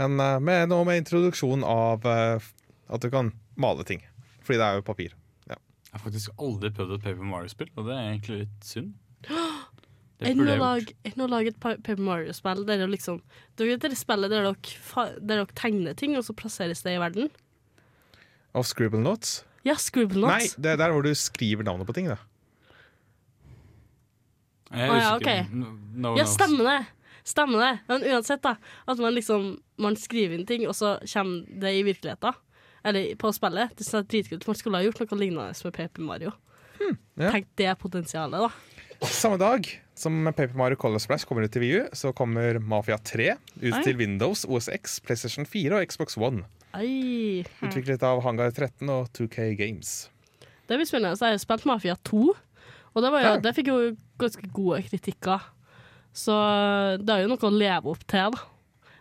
Men 0.00 0.16
uh, 0.20 0.36
med, 0.42 0.66
nå 0.72 0.80
med 0.88 1.00
introduksjon 1.00 1.64
av 1.64 2.04
uh, 2.08 2.50
at 2.90 3.04
du 3.04 3.08
kan 3.12 3.32
male 3.60 3.86
ting. 3.88 4.02
Fordi 4.44 4.60
det 4.60 4.66
er 4.66 4.80
jo 4.80 4.86
papir. 4.86 5.14
Ja. 5.48 5.56
Jeg 5.56 5.94
har 5.96 6.04
faktisk 6.04 6.42
aldri 6.42 6.72
prøvd 6.76 6.96
et 6.98 7.06
Paper 7.06 7.30
Mario-spill, 7.32 7.72
og 7.76 7.88
det 7.88 7.96
er 7.96 8.10
egentlig 8.10 8.42
litt 8.42 8.68
synd. 8.68 8.92
Enn 10.20 10.40
å 10.44 10.56
lage, 10.60 10.92
enn 11.08 11.22
å 11.24 11.28
lage 11.32 11.48
et 11.54 11.60
Paper 11.60 11.96
Mario-spill 11.96 12.66
der 12.68 12.82
dere 12.82 12.90
liksom 12.92 13.22
Dere 13.56 13.72
vet 13.72 13.86
det 13.88 13.96
spillet 13.96 14.28
der 14.28 14.44
dere, 14.44 14.56
der 15.16 15.38
dere 15.40 15.46
tegner 15.56 15.96
ting, 15.96 16.16
og 16.18 16.26
så 16.26 16.34
plasseres 16.36 16.82
det 16.84 16.92
i 16.96 17.00
verden? 17.00 17.30
Av 18.52 18.66
scribble 18.66 19.00
notes. 19.00 19.44
Ja, 19.64 19.74
Scribble 19.76 20.24
Nei, 20.24 20.46
det 20.56 20.72
er 20.72 20.78
der 20.80 20.92
hvor 20.94 21.04
du 21.04 21.12
skriver 21.16 21.66
navnet 21.66 21.88
på 21.88 21.94
ting. 21.96 22.08
da 22.08 22.16
Jeg 24.70 24.86
er 24.86 24.92
Å 24.92 24.98
ja, 25.00 25.10
ok. 25.18 25.52
No- 25.52 25.74
no 26.00 26.14
Ja, 26.16 26.24
stemmer 26.28 26.68
det. 26.68 26.78
Stemmer 27.28 27.60
det. 27.60 27.72
Men 27.90 28.06
uansett, 28.08 28.40
da. 28.42 28.54
At 28.88 28.98
man 29.02 29.14
liksom 29.14 29.58
Man 29.80 29.96
skriver 30.00 30.38
inn 30.38 30.46
ting, 30.48 30.66
og 30.68 30.74
så 30.76 30.96
kommer 31.12 31.44
det 31.60 31.74
i 31.76 31.84
virkeligheten. 31.84 32.36
Eller 32.84 33.14
på 33.20 33.32
spillet. 33.36 33.74
Det 33.76 33.84
er 33.92 34.06
dritkult. 34.08 34.46
Man 34.48 34.56
skulle 34.56 34.80
ha 34.80 34.84
gjort 34.86 35.02
noe 35.04 35.20
lignende 35.20 35.64
med 35.64 35.76
Paper 35.76 36.02
Mario. 36.02 36.32
ja. 36.80 37.30
Tenk 37.30 37.48
det 37.60 37.78
potensialet, 37.78 38.48
da. 38.48 39.06
Samme 39.06 39.36
dag 39.40 39.66
som 40.00 40.16
Paper 40.30 40.56
Mario 40.58 40.78
Color 40.80 41.02
Splash 41.02 41.26
kommer 41.28 41.44
ut 41.46 41.52
til 41.54 41.62
VU, 41.64 41.80
så 41.96 42.12
kommer 42.16 42.58
Mafia 42.60 42.96
3 42.98 43.30
ut 43.60 43.72
Oi. 43.74 43.82
til 43.84 43.98
Windows, 44.00 44.46
OSX, 44.48 44.98
PlayStation 45.04 45.46
4 45.48 45.76
og 45.78 45.86
Xbox 45.92 46.16
One. 46.18 46.44
Oi. 46.78 47.42
Utviklet 47.66 48.02
av 48.06 48.22
Hangar 48.24 48.52
13 48.54 48.88
og 48.92 49.08
2K 49.16 49.50
Games. 49.58 50.08
Det 50.70 50.78
blir 50.78 50.86
spennende. 50.86 51.18
Så 51.18 51.26
jeg 51.26 51.36
har 51.38 51.42
spilt 51.42 51.66
Mafia 51.66 51.96
2, 52.06 52.20
og 52.30 53.02
det, 53.02 53.10
var 53.10 53.24
jo, 53.24 53.32
Ja. 53.34 53.40
det 53.42 53.54
fikk 53.56 53.70
jo 53.72 53.78
ganske 54.22 54.50
gode 54.54 54.82
kritikker. 54.86 55.48
Så 56.14 56.34
det 57.02 57.10
er 57.14 57.24
jo 57.24 57.32
noe 57.32 57.46
å 57.46 57.50
leve 57.54 57.90
opp 57.90 58.06
til, 58.06 58.30
da. 58.34 58.46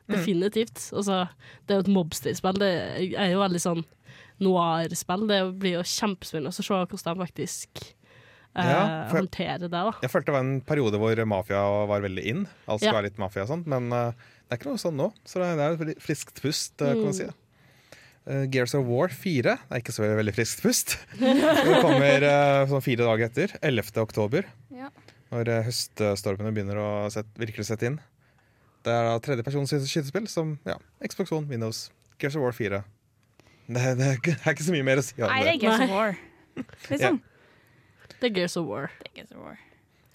Mm. 0.09 0.15
Definitivt. 0.15 0.81
Altså, 0.97 1.27
det 1.67 1.73
er 1.73 1.79
jo 1.79 1.85
et 1.85 1.93
mobsterspill. 1.93 2.57
Det 2.57 2.69
er 3.13 3.31
jo 3.35 3.41
veldig 3.43 3.61
sånn 3.61 3.83
noir-spill. 4.41 5.27
Det 5.29 5.39
blir 5.61 5.77
jo 5.77 5.85
kjempespennende 5.85 6.49
å 6.49 6.57
se 6.57 6.65
hvordan 6.65 7.17
de 7.19 7.25
faktisk 7.25 7.83
Ja, 8.55 9.07
for- 9.09 9.19
håndtere 9.21 9.59
det. 9.59 9.69
da. 9.71 9.91
Jeg 10.01 10.09
følte 10.11 10.25
det 10.25 10.33
var 10.33 10.41
en 10.43 10.61
periode 10.61 10.97
hvor 10.99 11.25
mafia 11.25 11.61
var 11.87 12.01
veldig 12.01 12.23
in. 12.25 12.47
Alt 12.67 12.81
skulle 12.81 12.91
Ja. 12.93 13.01
være 13.01 13.03
litt 13.09 13.19
mafia 13.19 13.43
og 13.43 13.47
sånt, 13.49 13.67
men 13.67 13.91
eh, 13.93 14.11
det 14.49 14.51
er 14.51 14.57
ikke 14.57 14.71
noe 14.71 14.77
sånn 14.81 14.95
nå. 14.97 15.13
Så 15.23 15.39
det 15.39 15.47
er- 15.59 15.75
det 15.77 15.87
er 15.87 15.91
et 15.91 15.99
friskt 16.01 16.41
pust, 16.41 16.81
eh, 16.81 16.93
kan 16.93 16.97
man 17.03 17.13
Mm. 17.13 17.13
si. 17.13 17.29
Eh, 18.27 18.45
Gears 18.47 18.75
of 18.75 18.85
War 18.85 19.07
4 19.07 19.43
det 19.43 19.71
er 19.71 19.79
ikke 19.79 19.93
så 19.95 20.03
veldig 20.03 20.33
friskt 20.35 20.61
pust. 20.61 20.97
Det 21.19 21.81
kommer 21.81 22.21
eh, 22.23 22.65
sånn 22.67 22.83
fire 22.83 23.05
dager 23.05 23.25
etter, 23.29 23.57
11. 23.63 24.01
oktober, 24.01 24.43
Ja. 24.71 24.89
når 25.31 25.47
eh, 25.47 25.63
høststormene 25.63 26.53
begynner 26.53 26.75
å 26.77 27.11
sette, 27.11 27.29
virkelig 27.37 27.65
sette 27.65 27.83
inn. 27.85 27.99
Det 28.83 28.91
er 28.91 29.03
da 29.03 29.19
tredjepersons 29.19 29.69
skytespill 29.87 30.27
som 30.27 30.57
ja, 30.65 30.75
Xbox 31.03 31.31
One, 31.31 31.47
Windows, 31.47 31.91
Gears 32.17 32.35
of 32.35 32.41
War 32.41 32.51
4. 32.51 32.83
Det, 33.69 33.97
det 33.97 34.05
er 34.07 34.15
ikke- 34.17 34.37
er 34.47 34.53
ikke 34.53 34.63
så 34.67 34.71
mye 34.71 34.83
mer 34.83 34.97
å 34.97 35.03
si 35.03 35.21
om 35.21 35.29
Nei, 35.29 35.43
det 35.43 35.55
er. 35.55 35.59
Gears 35.59 35.81
of. 35.81 35.89
War. 35.89 36.17
Liksom. 36.89 37.21
Det 38.19 38.31
er 38.31 38.35
Gears 38.35 38.57
of 38.59 38.67
War. 38.67 38.91
Det 38.99 39.11
er 39.11 39.19
Gears 39.21 39.35
of 39.35 39.43
War. 39.45 39.57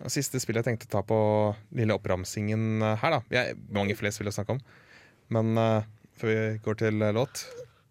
Og 0.04 0.10
Siste 0.12 0.40
spill 0.42 0.58
jeg 0.58 0.66
tenkte 0.66 0.88
å 0.90 0.94
ta 0.96 1.04
på 1.06 1.18
lille 1.78 1.94
oppramsingen 1.96 2.82
eh, 2.82 2.96
her, 3.00 3.18
da. 3.18 3.20
Jeg, 3.32 3.58
mange 3.72 3.96
flere 3.98 4.14
vil 4.18 4.34
snakke 4.34 4.56
om. 4.56 4.64
Men 5.32 5.54
uh, 5.56 5.86
før 6.20 6.32
vi 6.32 6.40
går 6.64 6.82
til 6.82 7.02
eh, 7.02 7.14
låt 7.16 7.46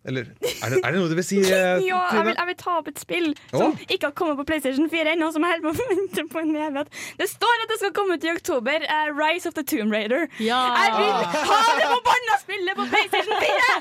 Eller 0.06 0.28
er 0.30 0.70
det, 0.70 0.80
er 0.84 0.92
det 0.92 1.00
noe 1.00 1.10
du 1.10 1.16
vil 1.18 1.26
si, 1.26 1.40
Ja, 1.50 1.80
jeg 1.82 2.26
vil, 2.28 2.36
jeg 2.36 2.48
vil 2.50 2.58
ta 2.60 2.76
opp 2.78 2.90
et 2.92 3.00
spill 3.02 3.32
som 3.50 3.74
ikke 3.88 4.10
har 4.12 4.14
kommet 4.20 4.38
på 4.38 4.46
PlayStation 4.52 4.90
4 4.92 5.16
ennå, 5.16 5.32
som 5.34 5.46
jeg 5.48 5.56
holder 5.56 5.66
på 5.66 5.72
å 5.74 5.88
vente 5.96 6.26
på 6.30 6.44
en 6.44 6.54
evighet. 6.54 7.00
Det 7.20 7.30
står 7.32 7.64
at 7.66 7.74
det 7.74 7.80
skal 7.82 7.94
komme 7.98 8.20
ut 8.20 8.28
i 8.28 8.34
oktober. 8.36 8.86
Uh, 8.86 9.10
Rise 9.16 9.50
of 9.50 9.58
the 9.58 9.66
Tomb 9.66 9.96
Raider. 9.96 10.28
Ja. 10.44 10.62
Jeg 10.78 10.94
vil 11.00 11.14
ha 11.50 11.62
det 11.80 11.90
forbanna 11.96 12.40
spillet 12.44 12.80
på 12.80 12.90
PlayStation 12.94 13.36
4! 13.48 13.72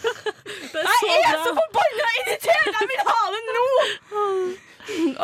Jeg 1.10 1.18
er 1.26 1.42
så 1.44 1.52
forbanna 1.52 2.08
irritert! 2.22 2.70
Jeg 2.78 2.90
vil 2.94 3.04
ha 3.10 3.20
det 3.34 3.42
nå! 3.50 3.66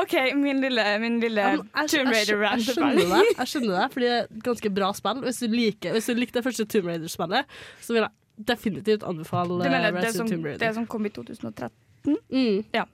OK, 0.02 0.14
min 0.36 0.60
lille, 0.64 0.84
min 1.02 1.20
lille 1.22 1.44
Ja, 1.46 1.54
jeg, 1.56 1.90
Tomb 1.92 2.12
jeg, 2.12 2.26
jeg, 2.28 2.62
jeg 2.66 2.98
det, 2.98 3.22
jeg 3.38 3.50
skjønner 3.52 3.78
det, 3.80 3.86
fordi 3.94 4.06
det 4.08 4.16
er 4.16 4.28
et 4.28 4.44
ganske 4.50 4.72
bra 4.78 4.90
spill. 4.96 5.22
Hvis 5.26 5.40
du 5.42 5.46
liker 5.52 5.96
Hvis 5.96 6.10
du 6.10 6.18
likte 6.18 6.40
det 6.40 6.46
første 6.46 6.66
Tomb 6.74 6.90
Raider-spillet, 6.90 7.56
så 7.80 7.96
vil 7.96 8.04
jeg 8.04 8.46
definitivt 8.52 9.06
anbefale 9.08 9.60
Du 9.60 9.64
eh, 9.64 9.72
mener 9.72 9.96
Rise 9.96 10.12
of 10.12 10.20
som, 10.20 10.30
Tomb 10.30 10.52
det 10.60 10.74
som 10.76 10.86
kom 10.90 11.08
i 11.08 11.12
2013? 11.14 11.72
Mm. 12.06 12.64
Ja. 12.74 12.84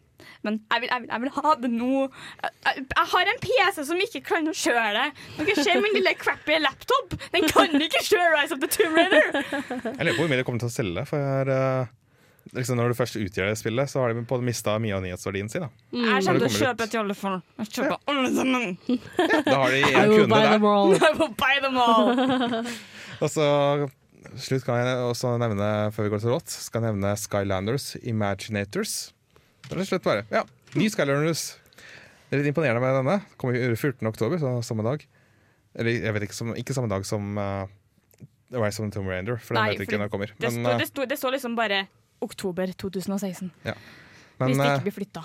Men 0.46 0.60
jeg 0.70 0.82
vil, 0.84 0.88
jeg, 0.92 1.02
vil, 1.02 1.08
jeg 1.12 1.22
vil 1.24 1.32
ha 1.36 1.54
det 1.62 1.70
nå. 1.72 2.02
Jeg, 2.42 2.52
jeg, 2.66 2.84
jeg 2.94 3.08
har 3.14 3.30
en 3.32 3.40
PC 3.42 3.82
som 3.88 4.02
ikke 4.04 4.20
kan 4.28 4.46
å 4.50 4.54
kjøre 4.54 4.92
det. 4.98 5.08
Dere 5.40 5.64
ser 5.66 5.82
min 5.82 5.96
lille 5.96 6.12
crappy 6.20 6.58
laptop. 6.62 7.16
Den 7.34 7.48
kan 7.50 7.74
ikke 7.78 8.04
kjøre 8.06 8.28
Rise 8.36 8.54
of 8.56 8.62
the 8.62 8.70
Tomb 8.70 8.98
Raider. 8.98 9.26
Jeg 9.42 10.06
lurer 10.06 10.14
på 10.14 10.22
hvor 10.22 10.30
mye 10.30 10.40
de 10.40 10.46
kommer 10.46 10.62
til 10.62 10.70
å 10.70 10.74
selge. 10.76 11.04
For 11.10 11.52
eh, 11.56 11.90
liksom 12.50 12.78
når 12.78 12.92
du 12.92 12.98
først 12.98 13.16
utgjør 13.20 13.52
det 13.52 13.58
spillet, 13.60 13.90
så 13.90 14.02
har 14.02 14.12
de 14.12 14.24
på 14.28 14.38
mista 14.44 14.74
mye 14.82 14.96
av 14.96 15.04
nyhetsverdien 15.04 15.48
sin. 15.52 15.64
Da, 15.64 15.70
Jeg 15.94 16.26
kommer 16.26 16.42
til 16.42 16.48
å 16.48 16.60
kjøpe 16.66 16.86
et 16.88 16.96
i 16.96 17.00
alle 17.00 17.16
fall. 17.18 17.38
Jeg 17.62 17.72
kjøper 17.76 18.12
alle 18.12 18.32
sammen. 18.36 18.68
da 19.48 19.56
har 19.62 19.74
de 19.74 19.82
en 19.86 20.14
kunde 20.16 20.42
der. 20.42 20.52
I 20.58 21.12
will 21.18 21.34
buy 21.38 21.62
them 21.62 21.80
all. 21.80 22.12
Og 23.22 23.30
så 23.30 23.46
slutt 24.42 24.66
kan 24.66 24.80
jeg 24.80 25.00
også 25.06 25.36
nevne, 25.42 25.70
før 25.94 26.08
vi 26.08 26.12
går 26.14 26.22
til 26.24 26.34
rått, 26.34 26.52
skal 26.52 26.82
jeg 26.82 26.92
nevne 26.92 27.14
Skylanders 27.20 27.92
Imaginators. 28.02 28.96
Det 29.68 29.78
er 29.78 29.88
slett 29.88 30.04
bare, 30.04 30.24
ja, 30.32 30.42
Ny 30.74 30.88
Skylanders. 30.90 31.52
Det 32.32 32.38
er 32.38 32.40
litt 32.40 32.52
imponerende 32.54 32.80
med 32.80 32.96
denne. 32.96 33.18
Kommer 33.36 33.58
i 33.60 33.74
14. 33.76 34.00
oktober, 34.08 34.40
så 34.40 34.56
samme 34.64 34.84
dag. 34.86 35.04
Eller 35.76 36.04
jeg 36.06 36.14
vet 36.16 36.26
ikke, 36.26 36.36
som, 36.36 36.52
ikke 36.56 36.76
samme 36.76 36.88
dag 36.88 37.04
som 37.08 37.36
uh, 37.36 37.68
Rise 38.52 38.80
of 38.80 38.88
the 38.88 38.94
Tomb 38.94 39.08
Raider, 39.08 39.36
for 39.40 39.56
den 39.56 39.62
Nei, 39.62 39.74
vet 39.74 39.82
vi 39.82 39.88
ikke 39.88 40.00
når 40.00 40.08
den 40.08 40.14
kommer. 40.14 40.32
Det, 40.32 40.48
Men, 40.48 40.62
står, 40.64 40.72
eh, 40.72 40.80
det, 40.80 40.88
står, 40.88 41.10
det 41.12 41.18
står 41.20 41.36
liksom 41.36 41.56
bare 41.56 41.82
oktober 42.22 42.72
2016. 42.78 43.50
ja. 43.68 43.74
Hvis 44.42 44.56
Men 44.56 44.58
det 44.58 44.66
eh, 44.66 44.74
ikke 44.78 44.86
blir 44.88 44.94
flytta. 44.96 45.20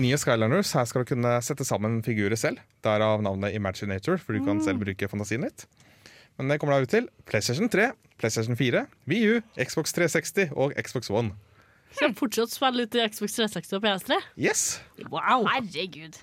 nye 0.00 0.16
Skylanders, 0.16 0.70
her 0.72 0.84
skal 0.88 1.02
du 1.04 1.08
kunne 1.10 1.32
sette 1.44 1.64
sammen 1.66 1.98
figurer 2.06 2.38
selv. 2.40 2.60
Derav 2.86 3.20
navnet 3.20 3.52
Imaginator, 3.58 4.16
for 4.22 4.32
du 4.32 4.38
kan 4.46 4.56
Mm. 4.60 4.64
selv 4.64 4.78
bruke 4.80 5.08
fantasien 5.10 5.42
litt. 5.44 5.66
Men 6.38 6.48
det 6.48 6.58
kommer 6.60 6.78
da 6.78 6.86
ut 6.86 6.88
til 6.88 7.08
PlayStation 7.26 7.68
3, 7.68 7.90
PlayStation 8.18 8.56
4, 8.56 8.86
VU, 9.10 9.40
Xbox 9.60 9.92
360 9.92 10.52
og 10.56 10.72
Xbox 10.80 11.10
One. 11.10 11.34
Skal 11.92 12.08
jeg 12.08 12.16
fortsatt 12.16 12.54
spille 12.54 12.86
ut 12.86 12.94
i 12.96 13.02
Xbox 13.12 13.34
360 13.36 13.72
og 13.76 13.82
PS3? 13.84 14.16
Yes! 14.40 14.80
Wow. 15.10 15.44
Herregud. 15.44 16.16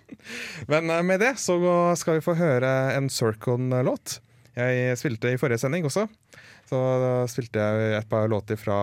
Men 0.67 0.89
eh, 0.89 1.03
med 1.05 1.19
det 1.21 1.35
så 1.37 1.59
skal 1.99 2.17
vi 2.17 2.25
få 2.25 2.33
høre 2.39 2.95
en 2.97 3.09
Circon-låt. 3.09 4.19
Jeg 4.57 4.97
spilte 4.97 5.29
i 5.31 5.37
forrige 5.37 5.59
sending 5.61 5.85
også. 5.85 6.07
Så 6.69 6.77
da 7.01 7.13
spilte 7.25 7.57
jeg 7.57 7.93
et 7.97 8.09
par 8.09 8.27
låter 8.29 8.57
fra 8.59 8.75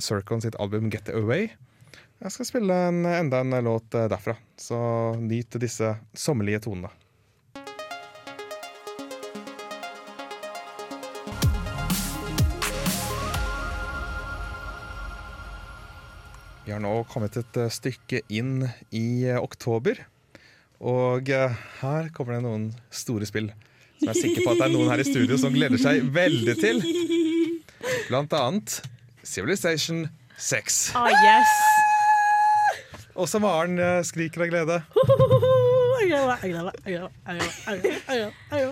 Circon 0.00 0.40
sitt 0.40 0.54
album 0.56 0.86
Get 0.88 1.10
Away. 1.12 1.50
Jeg 2.22 2.32
skal 2.32 2.48
spille 2.48 2.78
en, 2.88 3.02
enda 3.04 3.42
en 3.44 3.52
låt 3.66 3.92
eh, 3.92 4.06
derfra, 4.08 4.32
så 4.56 4.78
nyt 5.20 5.58
disse 5.60 5.90
sommerlige 6.16 6.62
tonene. 6.64 6.88
Vi 16.64 16.72
har 16.72 16.80
nå 16.80 16.96
kommet 17.12 17.36
et 17.36 17.60
eh, 17.60 17.68
stykke 17.68 18.24
inn 18.32 18.70
i 18.88 19.28
eh, 19.28 19.36
oktober. 19.36 20.00
Og 20.80 21.28
her 21.28 22.12
kommer 22.14 22.38
det 22.38 22.44
noen 22.46 22.70
store 22.94 23.28
spill 23.28 23.52
som 23.98 24.08
jeg 24.08 24.14
er 24.14 24.20
sikker 24.22 24.46
på 24.46 24.54
at 24.54 24.60
det 24.60 24.68
er 24.68 24.74
noen 24.76 24.92
her 24.92 25.02
i 25.02 25.08
studio 25.08 25.38
som 25.40 25.54
gleder 25.54 25.80
seg 25.82 26.06
veldig 26.14 26.54
til. 26.60 26.82
Blant 28.08 28.32
annet 28.38 28.80
Civilization 29.26 30.06
6. 30.38 30.80
Ah, 30.96 31.10
yes. 31.10 31.52
Også 33.18 33.40
Maren 33.42 33.78
eh, 33.82 34.00
skriker 34.06 34.44
av 34.46 34.50
glede. 34.52 34.78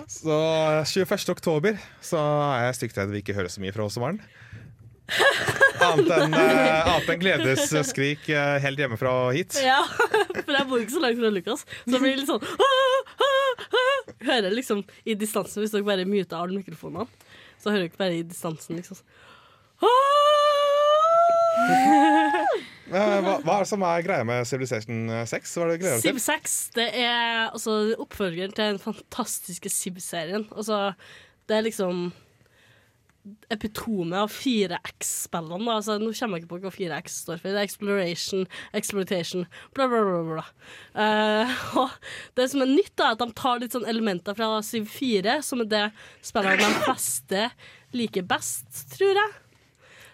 Så 0.07 0.37
eh, 0.39 0.85
21. 0.87 1.29
oktober 1.35 1.77
så 1.99 2.21
er 2.55 2.69
jeg 2.69 2.79
stygt 2.79 3.01
redd 3.01 3.11
vi 3.11 3.21
ikke 3.25 3.35
hører 3.35 3.51
så 3.51 3.63
mye 3.63 3.75
fra 3.75 3.87
oss, 3.89 3.99
Maren. 3.99 4.21
Annet 5.77 6.09
enn 6.11 6.33
uh, 6.35 7.09
en 7.13 7.21
gledesskrik 7.21 8.25
uh, 8.33 8.57
helt 8.63 8.79
hjemmefra 8.81 9.11
og 9.27 9.35
hit. 9.37 9.55
Ja, 9.63 9.83
for 10.45 10.55
jeg 10.55 10.67
bor 10.67 10.81
ikke 10.81 10.95
så 10.95 11.03
langt 11.03 11.21
fra 11.21 11.31
Lukas, 11.31 11.63
så 11.67 11.93
det 11.93 12.01
blir 12.01 12.17
litt 12.19 12.31
sånn. 12.31 12.43
Hører 14.25 14.53
liksom 14.53 14.83
i 15.05 15.15
distansen, 15.19 15.61
hvis 15.61 15.75
dere 15.75 15.85
bare 15.87 16.07
muter 16.09 16.39
alle 16.39 16.57
mikrofonene, 16.57 17.05
så 17.61 17.73
hører 17.73 17.87
dere 17.87 17.99
bare 17.99 18.19
i 18.19 18.27
distansen 18.27 18.79
liksom 18.79 19.03
Eh, 22.87 22.93
hva, 22.93 23.33
hva 23.43 23.55
er 23.57 23.65
det 23.65 23.67
som 23.67 23.81
er 23.83 24.03
greia 24.05 24.23
med 24.27 24.45
Civilization 24.47 25.09
6? 25.27 25.55
Hva 25.57 25.65
er 25.65 25.71
det 25.73 25.79
greia 25.81 25.97
Civ 25.99 26.19
6 26.23 26.53
det 26.77 26.85
er 27.01 27.49
altså, 27.49 27.73
oppfølgeren 27.99 28.53
til 28.55 28.77
den 28.77 28.79
fantastiske 28.79 29.71
Civ-serien. 29.73 30.45
Altså, 30.55 30.93
det 31.49 31.57
er 31.57 31.65
liksom 31.65 32.05
epitome 33.53 34.17
av 34.19 34.31
4X-spillene. 34.33 35.69
Altså, 35.73 35.97
nå 36.01 36.11
kommer 36.17 36.37
jeg 36.37 36.45
ikke 36.45 36.51
på 36.53 36.59
hva 36.63 36.73
4X 36.73 37.17
står 37.23 37.41
for. 37.41 37.49
Det 37.49 37.61
er 37.61 37.67
Exploration, 37.67 38.45
Exploitation, 38.77 39.47
bla, 39.77 39.87
bla, 39.91 40.03
bla. 40.05 40.21
bla. 40.29 40.45
Uh, 40.93 41.97
det 42.39 42.47
som 42.51 42.63
er 42.63 42.71
nytt, 42.71 42.93
da, 42.95 43.09
er 43.09 43.17
at 43.17 43.23
de 43.23 43.37
tar 43.37 43.59
litt 43.63 43.75
sånn 43.77 43.89
elementer 43.89 44.37
fra 44.37 44.61
Siv 44.65 44.87
4, 44.93 45.39
som 45.45 45.65
er 45.65 45.73
det 45.73 45.83
spillene 46.25 46.61
de 46.61 46.85
fleste 46.85 47.43
liker 47.95 48.25
best, 48.27 48.69
tror 48.95 49.21
jeg. 49.23 49.35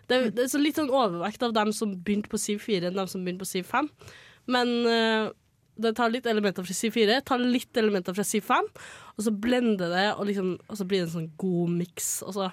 Det, 0.10 0.20
det 0.36 0.46
er 0.46 0.52
så 0.52 0.60
litt 0.60 0.78
sånn 0.78 0.92
overvekt 0.92 1.46
av 1.46 1.56
dem 1.56 1.72
som 1.76 1.96
begynte 2.04 2.32
på 2.32 2.42
Siv 2.42 2.60
4 2.66 2.90
enn 2.90 3.00
dem 3.00 3.08
som 3.10 3.24
begynte 3.24 3.46
på 3.46 3.54
Siv 3.54 3.70
5. 3.70 3.88
Men 4.52 4.74
uh, 4.84 5.32
det 5.82 5.96
tar 5.98 6.12
litt 6.14 6.28
elementer 6.30 6.66
fra 6.66 6.76
Siv 6.76 6.94
4, 6.98 7.22
tar 7.26 7.42
litt 7.42 7.78
elementer 7.80 8.16
fra 8.16 8.26
Siv 8.28 8.46
5, 8.50 8.70
og 9.16 9.26
så 9.26 9.34
blender 9.34 9.94
det, 9.94 10.08
og, 10.14 10.26
liksom, 10.30 10.56
og 10.68 10.80
så 10.80 10.88
blir 10.90 11.02
det 11.02 11.08
en 11.10 11.16
sånn 11.16 11.32
god 11.42 11.78
miks. 11.80 12.10
Og 12.28 12.36
så 12.38 12.50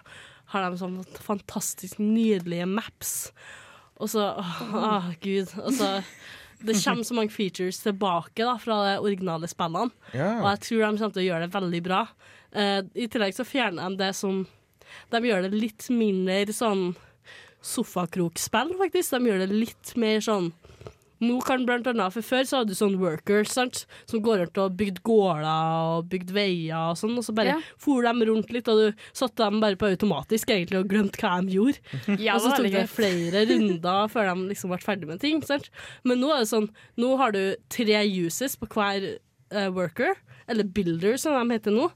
har 0.51 0.67
de 0.71 0.79
sånn 0.81 0.99
fantastisk 1.23 1.99
nydelige 2.03 2.67
maps. 2.69 3.31
Og 4.01 4.09
så 4.13 4.31
Å, 4.41 4.45
åh, 4.75 5.11
gud. 5.23 5.51
Og 5.65 5.73
så 5.77 5.91
Det 6.61 6.75
kommer 6.85 7.07
så 7.09 7.15
mange 7.17 7.33
features 7.33 7.79
tilbake 7.81 8.45
da, 8.45 8.57
fra 8.61 8.75
de 8.85 8.97
originale 9.01 9.49
spillene, 9.49 9.91
Yeah. 10.13 10.43
og 10.43 10.49
jeg 10.51 10.61
tror 10.67 10.81
de 10.81 10.99
kommer 10.99 11.15
til 11.15 11.23
å 11.23 11.29
gjøre 11.29 11.47
det 11.47 11.55
veldig 11.55 11.83
bra. 11.87 12.01
Uh, 12.53 12.81
I 12.99 13.07
tillegg 13.09 13.33
så 13.37 13.47
fjerner 13.49 13.89
de 13.95 13.97
det 14.03 14.11
som 14.19 14.43
De 15.11 15.21
gjør 15.23 15.47
det 15.47 15.55
litt 15.55 15.87
mindre 15.95 16.53
sånn 16.53 16.97
sofakrokspill, 17.63 18.73
faktisk. 18.81 19.13
De 19.15 19.31
gjør 19.31 19.43
det 19.45 19.51
litt 19.55 19.93
mer 20.01 20.21
sånn 20.25 20.51
nå 21.21 21.37
kan 21.45 21.67
blant 21.69 21.87
annet, 21.91 22.13
for 22.15 22.25
Før 22.25 22.47
så 22.49 22.61
hadde 22.61 22.73
du 22.73 22.79
sånn 22.79 22.95
workers 23.01 23.51
sant? 23.53 23.83
som 24.09 24.23
går 24.25 24.39
rundt 24.45 24.61
og 24.63 24.77
bygd 24.79 25.03
gårder 25.05 25.45
og 25.51 26.09
bygd 26.13 26.31
veier 26.33 26.91
og 26.91 26.97
sånn, 26.97 27.17
og 27.21 27.25
så 27.27 27.35
bare 27.37 27.55
Ja. 27.55 27.59
for 27.79 28.03
dem 28.07 28.23
rundt 28.29 28.51
litt, 28.55 28.69
og 28.73 28.79
du 28.81 29.05
satte 29.13 29.45
dem 29.45 29.61
bare 29.61 29.77
på 29.77 29.91
automatisk 29.91 30.49
egentlig 30.55 30.79
og 30.81 30.89
glemte 30.89 31.21
hva 31.21 31.41
de 31.45 31.59
gjorde. 31.59 31.79
Ja, 32.25 32.35
og 32.37 32.41
så 32.47 32.55
tok 32.57 32.71
det 32.73 32.87
flere 32.89 33.45
runder 33.51 34.09
før 34.09 34.33
de 34.35 34.49
liksom 34.55 34.73
ble 34.73 34.81
ferdig 34.83 35.07
med 35.11 35.21
ting. 35.21 35.43
Sant? 35.45 35.69
Men 36.05 36.21
nå 36.23 36.33
er 36.33 36.45
det 36.45 36.51
sånn, 36.55 36.71
nå 36.97 37.13
har 37.21 37.33
du 37.37 37.43
tre 37.69 38.01
uses 38.09 38.57
på 38.57 38.67
hver 38.73 39.19
uh, 39.53 39.69
worker, 39.77 40.17
eller 40.49 40.65
builder 40.65 41.17
som 41.21 41.37
de 41.37 41.55
heter 41.59 41.71
nå, 41.75 41.91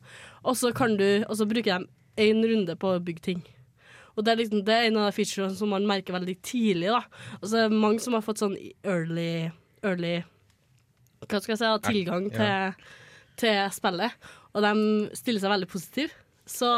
og 0.44 0.56
så, 0.56 0.70
kan 0.76 0.96
du, 1.00 1.24
og 1.28 1.36
så 1.40 1.46
bruker 1.48 1.80
de 1.80 2.28
én 2.28 2.44
runde 2.44 2.76
på 2.76 2.92
å 2.94 3.00
bygge 3.02 3.22
ting. 3.32 3.42
Og 4.16 4.24
det 4.24 4.32
er, 4.32 4.36
liksom, 4.42 4.60
det 4.64 4.74
er 4.74 4.84
en 4.88 4.96
av 5.00 5.08
de 5.10 5.16
featurene 5.16 5.56
som 5.58 5.68
man 5.74 5.86
merker 5.90 6.14
veldig 6.14 6.36
tidlig. 6.46 6.88
da. 6.92 7.00
Altså, 7.40 7.52
det 7.56 7.62
er 7.64 7.74
mange 7.82 8.00
som 8.04 8.14
har 8.14 8.22
fått 8.22 8.38
sånn 8.42 8.54
early, 8.84 9.50
early 9.82 10.22
Hva 11.24 11.40
skal 11.40 11.54
jeg 11.56 11.58
si, 11.58 11.70
tilgang 11.90 12.28
til, 12.30 12.44
Ja. 12.44 12.72
til 13.40 13.70
spillet. 13.72 14.12
Og 14.54 14.62
de 14.62 14.74
stiller 15.16 15.40
seg 15.40 15.50
veldig 15.50 15.68
positive. 15.72 16.10
Så 16.46 16.68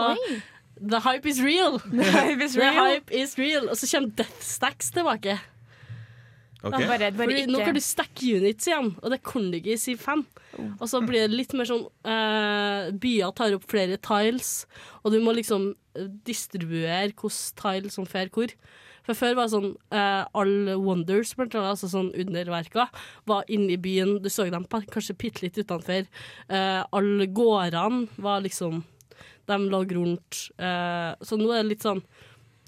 the 0.81 1.01
hype 1.01 1.27
is 1.27 1.41
real. 1.43 1.79
The 1.81 2.05
hype 2.15 2.41
is 2.45 2.55
The 2.61 2.71
hype 2.73 3.11
is 3.13 3.37
real. 3.39 3.69
Og 3.69 3.77
så 3.77 3.91
kommer 3.91 4.15
Death 4.17 4.41
Stacks 4.41 4.91
tilbake. 4.95 5.39
Ok. 6.63 6.73
Da 6.73 6.79
bare- 6.89 7.11
bare 7.13 7.29
Fordi 7.29 7.47
Nå 7.53 7.61
kan 7.65 7.75
du 7.75 7.81
stacke 7.81 8.37
units 8.39 8.67
igjen, 8.67 8.95
og 9.03 9.11
det 9.13 9.23
kunne 9.23 9.53
du 9.53 9.59
ikke 9.59 9.75
i 9.75 9.81
Siv 9.81 9.99
5. 9.99 10.25
Og 10.81 10.89
så 10.89 11.03
blir 11.05 11.27
det 11.29 11.37
litt 11.37 11.53
mer 11.53 11.69
sånn 11.69 11.85
uh, 12.09 12.91
Byer 12.97 13.35
tar 13.37 13.53
opp 13.55 13.67
flere 13.69 13.99
tiles, 14.01 14.65
og 15.05 15.13
du 15.13 15.21
må 15.21 15.35
liksom 15.37 15.75
eh, 15.95 16.09
distribuere 16.25 17.13
hvilke 17.13 17.31
tiles 17.61 17.95
som 17.99 18.07
fer 18.09 18.31
hvor. 18.33 18.49
For 19.07 19.15
før 19.15 19.37
var 19.39 19.47
det 19.47 19.55
sånn 19.55 19.69
uh, 19.95 20.25
All 20.35 20.75
Wonders, 20.83 21.35
blant 21.39 21.55
annet, 21.55 21.77
altså 21.77 21.91
sånn 21.93 22.11
underverka, 22.19 22.89
var 23.29 23.47
inne 23.53 23.77
i 23.77 23.81
byen. 23.81 24.17
Du 24.23 24.31
så 24.33 24.49
dem 24.51 24.67
kanskje 24.67 25.15
bitte 25.15 25.45
litt 25.45 25.61
utenfor. 25.61 26.09
Uh, 26.51 26.83
alle 26.91 27.29
gårdene 27.31 28.09
var 28.19 28.43
liksom 28.43 28.83
De 29.47 29.57
lå 29.63 29.85
rundt. 29.93 30.49
Uh, 30.59 31.15
så 31.23 31.39
nå 31.39 31.53
er 31.53 31.63
det 31.63 31.77
litt 31.77 31.85
sånn 31.87 32.03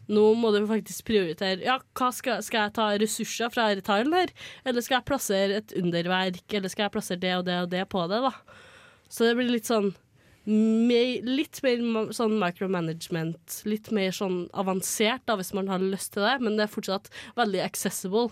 nå 0.09 0.25
må 0.41 0.51
du 0.55 0.63
faktisk 0.67 1.05
prioritere 1.09 1.63
Ja, 1.67 1.79
hva 1.99 2.09
skal, 2.17 2.43
skal 2.43 2.67
jeg 2.67 2.75
ta 2.79 2.87
ressurser 3.01 3.51
fra 3.53 3.69
denne 3.77 4.23
her? 4.23 4.33
Eller 4.65 4.81
skal 4.85 4.99
jeg 5.03 5.09
plassere 5.11 5.59
et 5.61 5.75
underverk? 5.77 6.43
Eller 6.57 6.73
skal 6.73 6.87
jeg 6.89 6.95
plassere 6.97 7.21
det 7.21 7.35
og 7.37 7.45
det 7.49 7.59
og 7.63 7.71
det 7.75 7.85
på 7.93 8.07
det, 8.09 8.23
da? 8.25 8.33
Så 9.09 9.25
det 9.29 9.37
blir 9.39 9.51
litt 9.53 9.69
sånn 9.69 9.91
me, 10.49 11.21
Litt 11.25 11.61
mer 11.65 12.11
sånn 12.17 12.39
micromanagement. 12.41 13.59
Litt 13.69 13.91
mer 13.93 14.11
sånn 14.17 14.47
avansert, 14.57 15.25
da, 15.29 15.37
hvis 15.37 15.53
man 15.57 15.69
har 15.69 15.83
lyst 15.85 16.15
til 16.15 16.25
det. 16.25 16.39
Men 16.41 16.57
det 16.57 16.65
er 16.67 16.73
fortsatt 16.73 17.11
veldig 17.37 17.61
accessible 17.67 18.31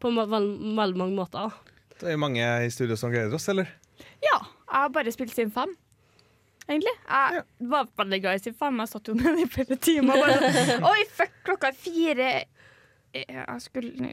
på 0.00 0.10
ma- 0.12 0.24
vel- 0.28 0.54
veldig 0.78 0.96
mange 1.02 1.16
måter. 1.18 1.52
Det 2.00 2.14
er 2.14 2.20
mange 2.20 2.40
i 2.64 2.70
studio 2.72 2.96
som 2.96 3.12
gleder 3.12 3.36
oss, 3.36 3.48
eller? 3.52 3.68
Ja, 4.24 4.38
jeg 4.40 4.72
har 4.72 4.88
bare 4.96 5.12
spilt 5.12 5.34
sin 5.36 5.52
5. 5.52 5.76
Egentlig. 6.64 6.94
Jeg 7.04 7.44
var 7.70 7.88
veldig 8.00 8.18
glad 8.24 8.40
i 8.40 8.42
Civ 8.46 8.56
5. 8.60 8.82
Jeg 8.82 8.92
satt 8.94 9.08
jo 9.10 9.14
med 9.18 9.40
i 9.42 9.46
flere 9.52 9.76
timer. 9.76 10.20
Bare. 10.24 10.50
Oi, 10.92 11.00
fuck, 11.12 11.34
klokka 11.46 11.70
er 11.70 11.78
fire. 11.78 12.28
Jeg 13.14 13.60
skulle 13.62 14.08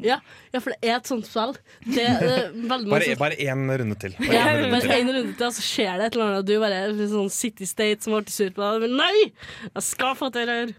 Ja, 0.00 0.14
ja, 0.54 0.60
for 0.62 0.72
det 0.72 0.88
er 0.88 0.94
et 0.96 1.08
sånt 1.10 1.26
spill. 1.28 1.52
Det, 1.84 2.06
det 2.16 2.30
er 2.32 3.18
Bare, 3.20 3.36
én 3.36 3.66
runde 3.82 3.98
til. 4.00 4.14
Bare 4.16 4.32
Ja, 4.32 4.46
én 4.54 4.62
runde 4.62 4.94
en 4.94 5.10
runde 5.18 5.34
til, 5.36 5.46
og 5.50 5.56
så 5.58 5.64
skjer 5.66 6.00
det 6.00 6.06
et 6.06 6.16
eller 6.16 6.30
annet, 6.30 6.46
du 6.48 6.54
bare 6.62 6.78
er 6.86 6.94
en 6.94 7.10
sånn 7.12 7.28
City 7.34 7.68
State 7.68 8.06
som 8.06 8.16
ble 8.16 8.24
sur 8.32 8.54
på 8.56 8.62
deg. 8.64 8.86
Men 8.86 8.96
nei! 9.02 9.26
Jeg 9.66 9.84
skal 9.84 10.16
få 10.16 10.30
til 10.32 10.48
det 10.48 10.56
her. 10.62 10.72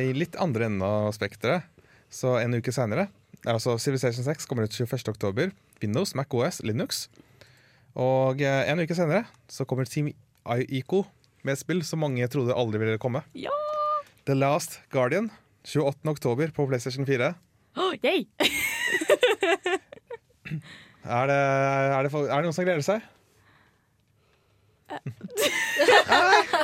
I 0.00 0.14
litt 0.16 0.38
andre 0.40 0.70
enden 0.70 0.86
av 0.88 1.10
spekteret, 1.12 1.68
så 2.08 2.38
en 2.40 2.56
uke 2.56 2.72
seinere 2.72 3.10
altså 3.48 3.76
Civilization 3.78 4.24
6 4.24 4.46
kommer 4.46 4.64
ut 4.64 4.74
21. 4.74 5.08
oktober. 5.08 5.52
Windows, 5.82 6.14
Mac 6.14 6.34
OS, 6.34 6.62
Linux. 6.62 7.08
Og 8.00 8.40
eh, 8.40 8.70
en 8.70 8.80
uke 8.80 8.96
senere 8.96 9.26
så 9.52 9.66
kommer 9.68 9.88
Team 9.88 10.10
Ico 10.68 11.04
med 11.42 11.56
et 11.56 11.62
spill 11.62 11.82
som 11.84 12.00
mange 12.02 12.26
trodde 12.32 12.56
aldri 12.56 12.80
ville 12.80 13.00
komme. 13.02 13.24
Ja! 13.36 13.52
The 14.26 14.36
Last 14.38 14.80
Guardian. 14.94 15.30
28. 15.66 16.08
oktober 16.10 16.50
på 16.54 16.66
PlayStation 16.66 17.06
4. 17.06 17.32
Oh, 17.78 17.92
yay. 18.02 18.26
Er 21.02 21.26
det, 21.26 21.34
er, 21.34 22.02
det, 22.06 22.12
er 22.14 22.36
det 22.36 22.44
noen 22.44 22.54
som 22.54 22.66
gleder 22.66 22.84
seg? 22.86 23.02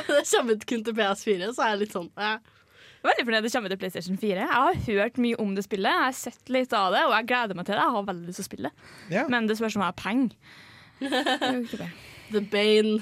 det 0.07 0.21
kommer 0.29 0.53
ut 0.55 0.63
kun 0.69 0.85
til 0.85 0.95
PS4, 0.95 1.49
så 1.51 1.65
er 1.65 1.73
jeg 1.73 1.79
litt 1.81 1.95
sånn 1.95 2.07
eh. 2.21 2.37
Veldig 3.03 3.25
fornøyd 3.25 3.45
det 3.47 3.51
kommer 3.51 3.71
til 3.71 3.79
PlayStation 3.81 4.19
4. 4.19 4.43
Jeg 4.43 4.51
har 4.51 4.79
hørt 4.85 5.19
mye 5.23 5.39
om 5.39 5.53
det 5.55 5.63
spillet, 5.65 5.91
jeg 5.91 6.05
har 6.05 6.15
sett 6.15 6.51
litt 6.51 6.73
av 6.75 6.91
det, 6.95 7.03
og 7.07 7.13
jeg 7.15 7.29
gleder 7.31 7.55
meg 7.55 7.67
til 7.67 7.75
det. 7.77 7.83
Jeg 7.83 7.95
har 7.95 8.07
veldig 8.09 8.27
lyst 8.27 8.41
til 8.41 8.45
å 8.45 8.49
spille. 8.49 8.71
yeah. 9.11 9.29
Men 9.31 9.47
det 9.47 9.55
spørs 9.59 9.75
om 9.79 9.83
jeg 9.83 9.91
har 9.93 9.99
penger. 9.99 10.57
The 12.29 12.41
bane 12.41 12.99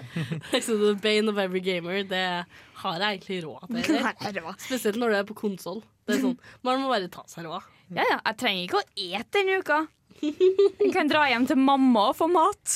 liksom, 0.52 0.80
The 0.80 0.94
bane 1.02 1.28
of 1.30 1.38
every 1.38 1.60
gamer. 1.60 2.02
Det 2.02 2.44
har 2.82 3.00
jeg 3.00 3.18
egentlig 3.20 3.44
råd 3.44 3.68
til. 3.70 4.00
Nei. 4.04 4.54
Spesielt 4.58 4.98
når 5.00 5.12
du 5.14 5.18
er 5.20 5.28
på 5.28 5.36
konsoll. 5.38 5.82
Sånn, 6.10 6.34
man 6.66 6.82
må 6.82 6.90
bare 6.90 7.08
ta 7.12 7.22
seg 7.30 7.46
råd. 7.46 7.70
Ja, 7.94 8.02
ja, 8.08 8.18
jeg 8.18 8.40
trenger 8.40 8.64
ikke 8.64 8.80
å 8.80 8.88
ete 8.96 9.38
denne 9.38 9.60
uka. 9.62 9.84
Jeg 10.24 10.90
kan 10.94 11.08
dra 11.10 11.26
hjem 11.28 11.46
til 11.48 11.60
mamma 11.60 12.08
og 12.10 12.18
få 12.18 12.28
mat. 12.32 12.74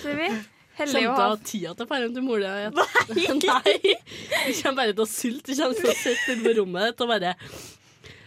Ser 0.00 0.18
vi? 0.18 0.28
Heldig 0.74 1.04
å 1.06 1.14
ha 1.14 1.26
tida 1.38 1.72
til 1.78 1.86
faren 1.86 2.14
til 2.16 2.24
mor 2.26 2.42
di. 2.42 2.48
Nei! 3.44 3.74
Du 3.94 4.50
kommer 4.58 4.78
bare 4.80 4.94
til 4.96 5.04
å 5.04 5.06
sulte. 5.06 5.52
Du 5.52 5.60
kommer 5.60 5.78
til 5.78 5.90
å 5.92 5.96
sitte 6.00 6.34
på 6.42 6.54
rommet 6.58 6.88
ditt 6.88 7.04
og 7.04 7.12
bare 7.12 7.34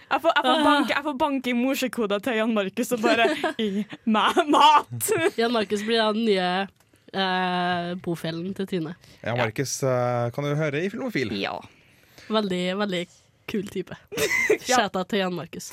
Jeg 0.08 0.22
får, 0.24 0.32
jeg 0.38 0.44
får, 0.48 0.64
banke, 0.64 0.94
jeg 0.96 1.04
får 1.04 1.16
banke 1.20 1.52
i 1.52 1.56
morsekoda 1.58 2.18
til 2.24 2.38
Jan 2.40 2.54
Markus 2.56 2.92
og 2.96 3.02
bare 3.04 3.26
Gi 3.60 3.84
meg 4.08 4.38
mat! 4.54 5.10
Jan 5.42 5.52
Markus 5.56 5.84
blir 5.84 6.00
den 6.14 6.22
nye 6.30 6.48
eh, 7.12 7.90
bofellen 8.06 8.54
til 8.56 8.70
Tine. 8.72 8.94
Ja, 9.20 9.36
Markus 9.36 9.78
eh, 9.84 10.30
kan 10.36 10.48
du 10.48 10.54
høre 10.56 10.84
i 10.86 10.92
Filmofil. 10.94 11.34
Ja. 11.42 11.58
Veldig, 12.32 12.62
veldig 12.80 13.02
kul 13.52 13.68
type. 13.72 13.96
Shout 14.68 14.96
til 15.12 15.22
Jan 15.26 15.36
Markus. 15.36 15.68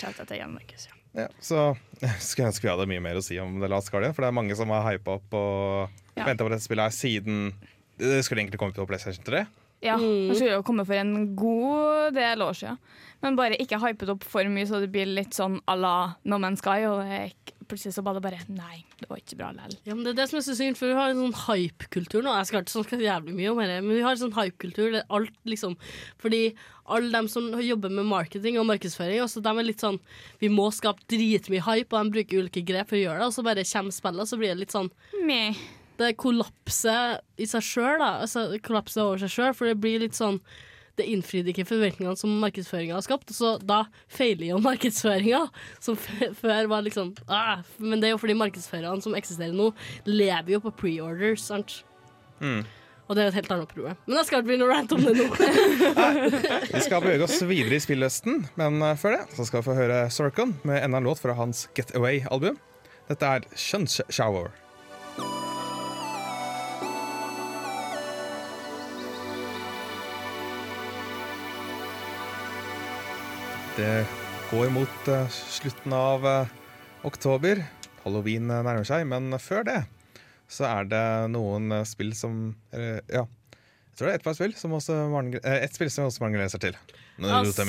Shout 0.00 0.20
til 0.24 0.40
Jan 0.40 0.54
Markus, 0.56 0.88
ja. 0.88 0.96
Ja, 1.14 1.28
så 1.38 1.60
jeg 2.02 2.10
skulle 2.26 2.48
ønske 2.50 2.66
vi 2.66 2.72
hadde 2.72 2.88
mye 2.90 3.02
mer 3.04 3.20
å 3.20 3.22
si 3.22 3.36
om 3.38 3.60
The 3.62 3.68
Last 3.70 3.92
Guardian, 3.92 4.16
for 4.16 4.24
det 4.24 4.32
er 4.32 4.34
mange 4.40 4.56
som 4.58 4.72
har 4.74 4.88
hypa 4.88 5.14
opp 5.20 5.36
og 5.38 6.00
Ja. 6.18 6.24
venta 6.26 6.42
på 6.46 6.50
dette 6.50 6.62
spillet 6.64 6.88
her 6.88 6.94
siden 6.94 7.52
Det 7.98 8.24
skulle 8.26 8.42
egentlig 8.42 8.58
komme 8.58 8.74
på 8.74 8.86
PlayStation 8.88 9.22
3. 9.26 9.44
Ja, 9.84 9.98
Det 10.00 10.36
skulle 10.38 10.56
jo 10.56 10.64
komme 10.66 10.86
for 10.88 10.96
en 10.98 11.34
god 11.36 12.14
del 12.16 12.44
år 12.44 12.56
siden. 12.56 12.78
Men 13.24 13.36
bare 13.38 13.56
ikke 13.60 13.78
hypet 13.80 14.10
opp 14.12 14.24
for 14.28 14.44
mye, 14.52 14.66
så 14.68 14.82
det 14.82 14.90
blir 14.92 15.08
litt 15.08 15.36
sånn 15.36 15.60
à 15.70 15.76
la 15.80 15.94
No 16.28 16.36
Man's 16.40 16.60
Sky. 16.60 16.82
Og 16.90 17.04
det 17.08 17.54
plutselig 17.68 17.94
så 17.96 18.02
bare 18.04 18.20
bare 18.20 18.40
Nei, 18.52 18.82
det 19.00 19.08
var 19.08 19.20
ikke 19.20 19.38
bra 19.40 19.50
likevel. 19.54 19.76
Ja, 19.88 19.94
men 19.96 20.04
det 20.04 20.12
er 20.12 20.18
det 20.20 20.26
som 20.30 20.38
er 20.40 20.44
så 20.46 20.56
synd, 20.58 20.78
for 20.78 20.90
vi 20.90 20.96
har 20.98 21.12
en 21.12 21.22
sånn 21.22 21.38
hype-kultur 21.46 22.24
nå. 22.24 22.34
Jeg 22.38 22.50
skal 22.50 22.64
ikke 22.64 22.74
snakke 22.74 22.98
så 22.98 23.06
jævlig 23.06 23.36
mye 23.38 23.52
om 23.52 23.62
dette, 23.62 23.78
men 23.84 23.96
vi 23.96 24.02
har 24.04 24.16
en 24.16 24.22
sånn 24.24 24.36
hype-kultur 24.36 24.98
alt 25.02 25.38
liksom 25.48 25.76
Fordi 26.22 26.42
alle 26.84 27.12
dem 27.14 27.30
som 27.32 27.48
jobber 27.64 27.92
med 27.96 28.08
marketing 28.10 28.58
og 28.60 28.68
markedsføring, 28.68 29.22
også, 29.24 29.42
de 29.44 29.54
er 29.54 29.68
litt 29.70 29.84
sånn 29.84 30.00
Vi 30.42 30.50
må 30.52 30.68
skape 30.76 31.06
dritmye 31.10 31.64
hype, 31.64 31.94
og 31.96 32.04
de 32.04 32.14
bruker 32.18 32.44
ulike 32.44 32.64
grep 32.66 32.92
for 32.92 33.00
å 33.00 33.04
gjøre 33.06 33.22
det, 33.22 33.30
og 33.30 33.36
så 33.38 33.46
bare 33.46 33.64
kommer 33.72 33.96
spillet, 33.96 34.20
og 34.26 34.28
så 34.28 34.40
blir 34.40 34.52
det 34.52 34.60
litt 34.66 34.76
sånn 34.76 34.92
Meh. 35.24 35.64
Det 36.00 36.14
kollapser 36.18 37.20
i 37.38 37.46
seg 37.48 37.64
sjøl, 37.64 37.98
da. 38.02 38.12
Altså, 38.24 38.46
kollapser 38.64 39.04
over 39.04 39.20
seg 39.22 39.32
sjøl, 39.34 39.52
for 39.56 39.70
det 39.70 39.78
blir 39.82 40.02
litt 40.02 40.18
sånn 40.18 40.40
det 40.98 41.06
innfridde 41.10 41.50
ikke 41.50 41.66
forventningene 41.66 42.18
som 42.18 42.36
markedsføringa 42.42 42.94
har 42.94 43.02
skapt, 43.02 43.32
så 43.34 43.56
da 43.58 43.84
feiler 44.12 44.52
jo 44.52 44.60
markedsføringa, 44.68 45.42
som 45.82 45.98
før 45.98 46.70
var 46.70 46.86
liksom 46.86 47.12
ah, 47.26 47.64
Men 47.78 48.00
det 48.00 48.10
er 48.10 48.14
jo 48.14 48.22
fordi 48.22 48.38
markedsførerne 48.38 49.02
som 49.04 49.16
eksisterer 49.18 49.54
nå, 49.56 49.72
lever 50.06 50.56
jo 50.56 50.62
på 50.64 50.74
pre-orders, 50.84 51.48
sant? 51.48 51.80
Mm. 52.38 52.62
Og 53.04 53.16
det 53.16 53.24
er 53.24 53.30
et 53.30 53.36
helt 53.36 53.52
annet 53.52 53.72
problem. 53.74 53.96
Men 54.06 54.16
jeg 54.16 54.28
skal 54.28 54.40
ikke 54.40 54.48
begynne 54.48 54.64
å 54.64 54.70
rante 54.70 54.96
om 54.96 55.02
det 55.04 55.12
nå. 55.18 55.26
Vi 56.72 56.84
skal 56.86 57.04
bevege 57.04 57.26
oss 57.26 57.36
videre 57.44 57.76
i 57.76 57.84
spillhøsten, 57.84 58.46
men 58.60 58.80
eh, 58.80 58.96
før 59.00 59.18
det 59.18 59.36
så 59.36 59.44
skal 59.50 59.60
vi 59.60 59.68
få 59.68 59.76
høre 59.76 60.00
Sorkon 60.14 60.56
med 60.64 60.80
enda 60.80 61.02
en 61.02 61.10
låt 61.10 61.20
fra 61.20 61.36
hans 61.36 61.66
Get 61.76 61.92
Away-album. 61.98 62.56
Dette 63.10 63.36
er 63.36 63.48
Kjønnsshower. 63.52 64.54
Det 73.76 74.06
går 74.50 74.68
mot 74.70 75.08
eh, 75.08 75.28
slutten 75.28 75.92
av 75.92 76.26
eh, 76.26 76.50
oktober. 77.02 77.58
Halloween 78.04 78.46
eh, 78.46 78.60
nærmer 78.62 78.86
seg, 78.86 79.02
men 79.10 79.34
før 79.42 79.64
det 79.66 79.80
så 80.46 80.66
er 80.68 80.86
det 80.86 81.06
noen 81.32 81.72
spill 81.88 82.12
som 82.14 82.52
Ja. 82.70 83.24
Jeg 83.24 83.98
tror 83.98 84.08
det 84.08 84.12
er 84.12 84.18
ett 84.18 84.26
par 84.26 84.34
spill 84.34 84.52
som 84.58 84.72
også 84.74 84.94
Maren, 85.10 85.32
eh, 85.40 85.64
spill 85.74 85.90
som 85.90 86.06
også 86.06 86.22
Maren 86.22 86.36
gleder 86.36 86.52
seg 86.52 86.62
til. 86.64 86.78
Altså, 87.18 87.64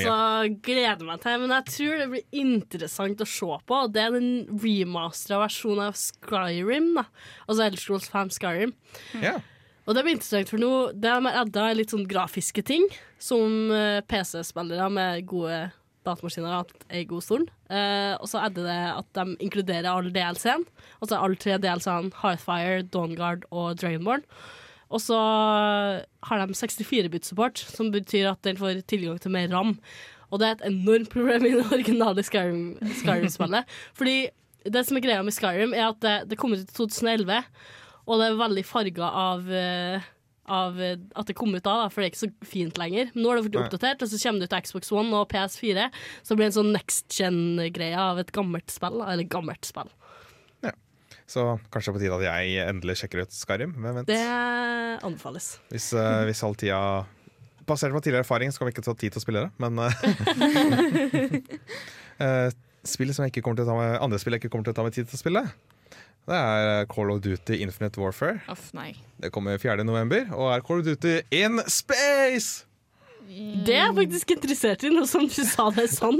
gleder 0.65 1.05
meg 1.05 1.23
til, 1.23 1.39
men 1.41 1.53
jeg 1.55 1.65
tror 1.69 2.01
det 2.01 2.07
blir 2.11 2.37
interessant 2.41 3.21
å 3.21 3.27
se 3.29 3.57
på. 3.69 3.79
Det 3.93 4.03
er 4.03 4.13
den 4.13 4.59
remastera 4.61 5.39
versjonen 5.43 5.87
av 5.87 5.97
Skyrim. 5.97 6.91
Da. 6.99 7.05
Altså 7.47 7.65
Elderscrolls 7.65 8.09
5 8.13 8.33
Skyrim. 8.37 8.75
Ja. 9.23 9.39
Og 9.85 9.97
det 9.97 10.05
blir 10.05 10.17
interessant, 10.17 10.53
for 10.53 10.61
nå 10.61 10.71
det 10.93 11.15
de 11.53 11.65
er 11.65 11.77
litt 11.77 11.93
sånn 11.93 12.05
grafiske 12.09 12.65
ting 12.65 12.85
som 13.21 13.73
PC-spillere 14.09 14.89
med 14.93 15.25
gode 15.29 15.63
datamaskiner 16.05 16.51
har 16.51 16.63
hatt 16.63 16.85
en 16.89 17.07
god 17.09 17.25
stund. 17.25 17.49
Uh, 17.69 18.13
og 18.19 18.29
så 18.31 18.43
er 18.43 18.53
det 18.55 18.65
det 18.67 18.81
at 18.93 19.09
de 19.17 19.37
inkluderer 19.43 19.89
all 19.91 20.11
DLC-en. 20.13 20.65
Altså 21.01 21.19
alle 21.19 21.39
tre 21.41 21.57
DLC-ene 21.61 22.13
Hearthfire, 22.21 22.85
Dawnguard 22.93 23.47
og 23.51 23.75
Dragonborn. 23.81 24.25
Og 24.93 25.01
så 25.01 25.17
har 25.17 26.41
de 26.45 26.55
64-bit-support, 26.55 27.57
som 27.57 27.89
betyr 27.93 28.29
at 28.31 28.43
den 28.45 28.59
får 28.59 28.83
tilgang 28.87 29.17
til 29.21 29.33
mer 29.33 29.49
ram. 29.51 29.75
Og 30.29 30.41
det 30.41 30.47
er 30.47 30.57
et 30.57 30.67
enormt 30.69 31.11
problem 31.13 31.45
i 31.47 31.53
det 31.57 31.65
originale 31.73 32.23
Skyrim- 32.25 32.77
Skyrim-spillet. 33.01 33.65
Fordi 33.97 34.17
det 34.65 34.85
som 34.85 34.97
er 34.97 35.05
greia 35.05 35.23
med 35.25 35.35
Skyrim, 35.35 35.73
er 35.73 35.89
at 35.91 36.01
det, 36.01 36.15
det 36.31 36.37
kom 36.41 36.53
ut 36.53 36.61
i 36.61 36.69
2011, 36.77 37.43
og 38.05 38.21
det 38.21 38.27
er 38.29 38.39
veldig 38.39 38.63
farga 38.65 39.09
av, 39.09 39.49
eh, 39.49 40.05
av 40.51 40.79
eh, 40.81 40.97
at 41.15 41.29
det 41.29 41.37
kom 41.37 41.53
ut 41.55 41.63
da, 41.65 41.75
da, 41.83 41.89
for 41.91 42.01
det 42.01 42.09
er 42.09 42.13
ikke 42.13 42.23
så 42.25 42.49
fint 42.49 42.79
lenger. 42.81 43.11
Men 43.13 43.25
nå 43.25 43.31
er 43.31 43.39
det 43.39 43.49
blitt 43.49 43.61
oppdatert, 43.63 44.05
og 44.05 44.11
så 44.11 44.21
kommer 44.21 44.43
det 44.43 44.49
ut 44.49 44.55
til 44.55 44.65
Xbox 44.69 44.91
One 44.95 45.19
og 45.19 45.29
PS4. 45.33 45.89
Så 46.21 46.33
det 46.33 46.39
blir 46.41 46.49
en 46.49 46.57
sånn 46.59 46.73
next 46.75 47.19
gen-greie 47.19 47.99
av 47.99 48.21
et 48.21 48.33
gammelt 48.35 48.73
spill. 48.73 49.01
Eller 49.05 49.29
gammelt 49.29 49.67
spill. 49.67 49.91
Så 51.25 51.41
kanskje 51.73 51.89
det 51.89 51.93
er 51.93 51.95
på 51.95 52.01
tide 52.03 52.17
at 52.19 52.25
jeg 52.27 52.65
endelig 52.69 52.99
sjekker 52.99 53.23
ut 53.25 53.33
Skyrim. 53.33 53.73
Men 53.81 53.99
vent. 53.99 54.09
Det 54.09 54.21
anbefales. 55.05 55.55
Hvis, 55.73 55.89
uh, 55.97 56.21
hvis 56.27 56.43
all 56.45 56.57
tida 56.59 56.79
Basert 57.65 57.95
på 57.95 57.99
tidligere 58.05 58.21
erfaring 58.21 58.51
så 58.53 58.61
kan 58.61 58.67
vi 58.67 58.75
ikke 58.75 58.85
ta 58.85 58.93
tid 58.93 59.15
til 59.15 59.17
å 59.17 59.23
spille 59.23 59.41
det, 59.41 59.49
men 59.57 59.79
uh, 59.81 59.89
uh, 62.21 62.51
Spill 62.85 63.09
som 63.09 63.25
jeg 63.25 63.33
ikke 63.33 63.41
kommer 63.41 63.57
til 63.57 63.65
å 63.65 63.71
ta 63.71 63.77
med 63.79 63.95
andre 64.05 64.19
spill 64.21 64.35
jeg 64.37 64.43
ikke 64.43 64.51
kommer 64.53 64.67
til 64.67 64.75
å 64.75 64.77
ta 64.77 64.85
meg 64.85 64.93
tid 64.93 65.09
til 65.09 65.17
å 65.17 65.21
spille, 65.23 65.41
det 66.25 66.37
er 66.37 66.85
Call 66.89 67.11
of 67.13 67.19
Duty 67.21 67.59
Infinite 67.61 68.01
Warfare. 68.01 68.39
Uff, 68.49 68.71
nei. 68.73 68.95
Det 69.21 69.29
kommer 69.33 69.59
4. 69.61 69.83
november, 69.85 70.25
og 70.33 70.49
er 70.55 70.63
Call 70.65 70.81
of 70.81 70.87
Duty 70.87 71.19
in 71.35 71.61
space! 71.69 72.65
Det 73.25 73.73
er 73.73 73.87
jeg 73.87 73.95
faktisk 73.97 74.31
interessert 74.35 74.83
i, 74.85 74.89
nå 74.93 75.05
som 75.09 75.25
du 75.25 75.39
sa 75.49 75.65
det 75.73 75.87
sånn. 75.89 76.19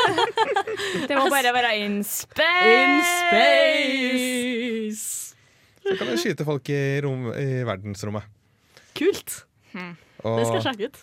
Det 1.08 1.14
må 1.14 1.28
bare 1.30 1.52
være 1.54 1.76
in 1.84 2.00
space! 2.06 2.66
In 2.66 2.98
space! 3.10 5.04
Så 5.80 5.94
kan 5.98 6.10
du 6.10 6.16
skyte 6.20 6.46
folk 6.46 6.70
i, 6.70 6.80
rom, 7.04 7.30
i 7.34 7.62
verdensrommet. 7.66 8.26
Kult. 8.98 9.44
Hmm. 9.72 9.94
Og 10.26 10.38
Det 10.40 10.46
skal 10.48 10.58
jeg 10.58 10.66
sjekke 10.66 10.90
ut. 10.90 10.98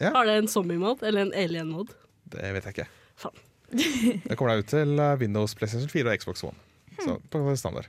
Ja. 0.00 0.10
Har 0.16 0.28
det 0.28 0.38
en 0.42 0.48
zombie-mode 0.50 1.06
eller 1.06 1.28
en 1.28 1.34
alien-mode? 1.36 1.92
det 2.32 2.48
vet 2.56 2.64
jeg 2.66 2.74
ikke. 2.74 2.88
Faen. 3.22 3.44
Det 3.70 4.36
kommer 4.36 4.56
deg 4.56 4.64
ut 4.64 4.72
til 4.72 4.98
eh, 4.98 5.14
Windows, 5.20 5.54
PlayStation 5.58 5.88
4 5.90 6.10
og 6.10 6.20
Xbox 6.20 6.42
One. 6.46 6.65
Så 7.04 7.18
på 7.32 7.42
standard. 7.58 7.88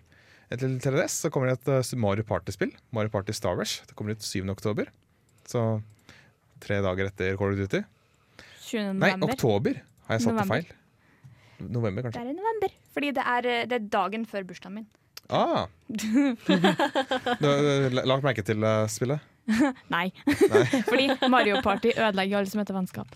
Til 0.56 0.78
3DS 0.80 1.16
så 1.26 1.32
kommer 1.34 1.52
det 1.52 1.58
et 1.60 1.70
eh, 1.76 2.00
Mario 2.00 2.24
Party-spill. 2.28 2.72
Mario 2.96 3.12
Party 3.12 3.36
Star 3.36 3.58
Rush. 3.60 3.84
Det 3.88 3.96
kommer 3.96 4.16
ut 4.16 4.24
7. 4.24 4.48
oktober. 4.54 4.92
Så 5.48 5.64
tre 6.64 6.80
dager 6.84 7.10
etter 7.12 7.36
Call 7.40 7.56
of 7.56 7.60
Duty. 7.60 7.84
20. 8.68 8.94
Nei, 8.96 9.12
november. 9.16 9.34
oktober! 9.34 9.82
Har 10.08 10.18
jeg 10.18 10.28
satt 10.28 10.40
det 10.40 10.48
feil? 10.48 10.70
November, 11.58 12.08
Det 12.12 12.22
er 12.22 12.30
i 12.32 12.36
november. 12.38 12.74
Fordi 12.94 13.12
det 13.18 13.24
er, 13.26 13.48
eh, 13.52 13.66
det 13.68 13.76
er 13.82 13.90
dagen 13.92 14.26
før 14.30 14.48
bursdagen 14.48 14.80
min. 14.82 14.88
Ah! 15.30 15.68
Du 16.48 17.48
har 17.48 17.68
eh, 17.68 17.92
lagt 17.92 18.24
merke 18.24 18.44
til 18.46 18.64
spillet? 18.92 19.20
Nei. 19.96 20.08
Nei. 20.28 20.64
Fordi 20.90 21.10
Mario 21.32 21.62
Party 21.64 21.92
ødelegger 21.96 22.40
alle 22.40 22.52
som 22.52 22.64
heter 22.64 22.78
vennskap. 22.78 23.12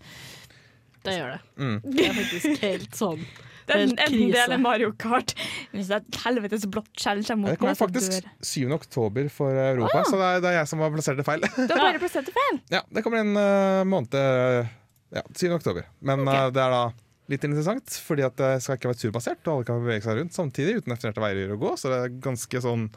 Det 1.06 1.16
gjør 1.16 1.32
det. 1.36 1.42
Mm. 1.58 1.78
Det 1.96 2.06
er 2.06 2.14
faktisk 2.20 2.68
helt 2.68 3.00
sånn. 3.00 3.24
Det 3.68 3.76
er 3.78 3.84
en 3.86 4.32
del 4.34 4.56
Mario 4.62 4.92
Kart. 5.00 5.34
Hvis 5.72 5.88
det 5.92 5.98
er 6.00 6.04
et 6.06 6.20
helvetes 6.26 6.66
blått 6.72 6.90
skjell 6.98 7.22
kommer 7.28 7.52
Det 7.54 7.60
kommer 7.62 7.76
meg, 7.76 7.80
faktisk 7.80 8.28
7. 8.42 8.72
oktober 8.76 9.30
for 9.30 9.52
Europa, 9.54 10.02
Ah. 10.02 10.10
så 10.10 10.18
det 10.20 10.28
er, 10.32 10.42
det 10.42 10.50
er 10.52 10.58
jeg 10.62 10.68
som 10.72 10.80
har 10.84 10.92
plassert 10.96 11.18
det 11.22 11.26
feil. 11.28 11.42
Du 11.46 11.74
har 11.76 11.86
bare 11.86 12.00
plassert 12.02 12.26
det 12.26 12.34
feil. 12.36 12.60
Ja, 12.74 12.82
det 12.92 13.04
kommer 13.06 13.22
en 13.22 13.36
uh, 13.38 13.84
måned 13.88 14.14
eh, 14.18 14.68
Ja, 15.14 15.24
7. 15.36 15.48
oktober. 15.60 15.86
Men 16.02 16.26
eh, 16.28 16.50
det 16.56 16.62
er 16.64 16.72
da 16.78 16.84
litt 17.32 17.44
interessant, 17.48 17.94
fordi 18.04 18.24
at 18.28 18.36
det 18.42 18.50
skal 18.64 18.76
ikke 18.80 18.90
være 18.92 19.00
turbasert, 19.06 19.46
og 19.48 19.54
alle 19.62 19.68
kan 19.70 19.84
bevege 19.86 20.04
seg 20.04 20.18
rundt 20.20 20.36
samtidig 20.36 20.80
uten 20.82 20.92
definerte 20.96 21.22
veier 21.24 21.54
å 21.54 21.60
gå, 21.62 21.76
så 21.80 21.92
det 21.94 22.00
er 22.06 22.16
ganske 22.24 22.62
sånn 22.64 22.90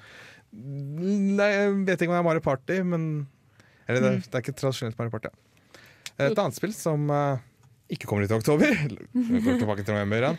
Nei, 0.55 1.49
Jeg 1.51 1.71
vet 1.87 2.03
ikke 2.03 2.12
om 2.12 2.15
det 2.15 2.21
er 2.21 2.27
Mario 2.29 2.43
Party, 2.45 2.77
men 2.87 3.07
Eller 3.89 4.01
det, 4.01 4.11
Mm. 4.15 4.21
det 4.31 4.35
er 4.39 4.43
ikke 4.45 4.55
tradisjonelt 4.59 4.99
Mario 4.99 5.11
Party. 5.11 5.29
Et 6.19 6.39
annet 6.39 6.55
spill 6.57 6.73
som 6.73 7.11
eh, 7.11 7.39
ikke 7.93 8.09
kommer 8.09 8.24
ut 8.24 8.32
i 8.32 8.37
oktober, 8.39 8.76
vi 9.12 9.41
går 9.45 9.59
tilbake 9.61 9.85
til 9.85 9.93
november 9.95 10.24
igjen, 10.24 10.39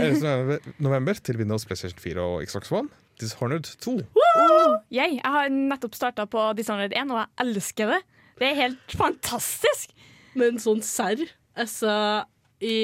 11. 0.00 0.20
november, 0.24 0.70
november 0.80 1.20
til 1.20 1.36
Windows, 1.40 1.66
PlayStation 1.68 2.00
4 2.00 2.24
og 2.24 2.46
Xbox 2.48 2.72
One, 2.72 2.88
Dishonored 3.20 3.68
2. 3.84 3.98
Jeg, 4.90 5.18
jeg 5.18 5.34
har 5.36 5.52
nettopp 5.52 5.98
starta 5.98 6.24
på 6.30 6.46
Dishonored 6.56 6.96
1, 6.96 7.12
og 7.12 7.20
jeg 7.20 7.46
elsker 7.46 7.92
det. 7.94 8.00
Det 8.40 8.48
er 8.48 8.60
helt 8.62 8.96
fantastisk. 8.96 9.92
Men 10.38 10.60
sånn 10.62 10.80
serr 10.86 11.26
altså, 11.58 11.92
i, 12.62 12.76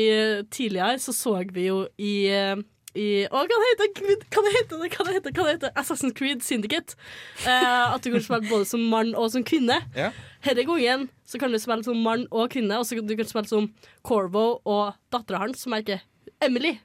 Tidligere 0.52 0.98
så 1.00 1.14
så 1.14 1.36
vi 1.54 1.68
jo 1.68 1.84
i, 1.96 2.26
eh, 2.32 2.56
i 2.96 3.08
Å, 3.28 3.42
kan 3.48 3.62
det 3.62 3.68
hete 3.70 3.88
Gud, 3.98 4.24
det 4.24 4.52
heter 4.56 4.80
det? 4.80 4.88
Hva 4.94 5.04
det 5.06 5.14
heter, 5.18 5.34
hva 5.36 5.44
det 5.46 5.54
heter? 5.56 5.74
Assassin's 5.78 6.16
Creed 6.16 6.42
Syndicate. 6.46 6.96
Uh, 7.44 7.94
at 7.94 8.02
du 8.04 8.10
kan 8.14 8.24
spille 8.24 8.48
både 8.48 8.68
som 8.68 8.82
mann 8.92 9.12
og 9.18 9.30
som 9.34 9.44
kvinne. 9.46 9.78
Ja. 9.96 10.10
Denne 10.46 10.66
gangen 10.68 11.06
så 11.28 11.40
kan 11.42 11.52
du 11.52 11.60
spille 11.60 11.84
som 11.86 12.00
mann 12.02 12.26
og 12.30 12.50
kvinne, 12.54 12.78
og 12.80 12.88
så 12.88 12.98
kan 12.98 13.08
du 13.08 13.16
kan 13.18 13.28
spille 13.28 13.50
som 13.50 13.70
Corvo 14.06 14.46
og 14.64 14.96
dattera 15.12 15.44
hans, 15.44 15.64
som 15.64 15.76
er 15.76 15.84
ikke 15.84 16.00
Emily. 16.44 16.76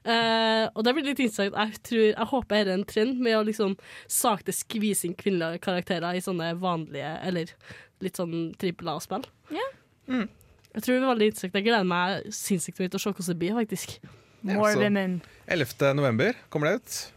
Uh, 0.00 0.70
og 0.72 0.84
det 0.86 0.94
blir 0.96 1.10
litt 1.10 1.20
interessant. 1.20 1.52
Jeg, 1.52 1.82
tror, 1.84 2.04
jeg 2.08 2.30
håper 2.32 2.56
dette 2.56 2.72
er 2.72 2.78
en 2.78 2.88
trend 2.88 3.20
med 3.20 3.36
å 3.36 3.44
liksom 3.44 3.76
sakte 4.08 4.54
skvise 4.56 5.08
inn 5.08 5.18
kvinnelige 5.18 5.60
karakterer 5.66 6.16
i 6.16 6.24
sånne 6.24 6.54
vanlige, 6.60 7.12
eller 7.28 7.52
litt 8.00 8.16
sånn 8.16 8.54
trippel 8.60 8.94
A-spill. 8.94 9.26
Ja. 9.52 9.66
Jeg 10.10 10.82
tror 10.84 10.94
det 10.94 11.00
blir 11.02 11.10
veldig 11.10 11.28
interessant. 11.30 11.58
Jeg 11.58 11.66
gleder 11.66 11.86
meg 11.88 12.32
sinnssykt 12.34 12.80
mye 12.80 12.90
til 12.90 13.00
å 13.00 13.02
se 13.02 13.12
hvordan 13.12 13.30
det 13.32 13.40
blir, 13.42 13.56
faktisk. 13.58 13.98
More 14.42 14.72
så- 14.72 14.82
women. 14.82 15.20
11. 15.46 15.94
november 15.94 16.36
kommer 16.48 16.70
det 16.70 16.80
ut. 16.80 17.12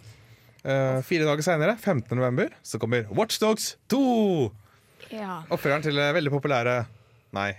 Uh, 0.63 1.01
fire 1.03 1.28
dager 1.28 1.43
seinere, 1.43 1.78
15. 1.78 2.15
november, 2.17 2.49
så 2.63 2.80
kommer 2.80 3.05
Watchdogs 3.11 3.76
2! 3.91 4.51
Ja. 5.11 5.43
Oppfølgeren 5.51 5.84
til 5.84 5.99
veldig 6.15 6.32
populære 6.32 6.86
Nei. 7.36 7.51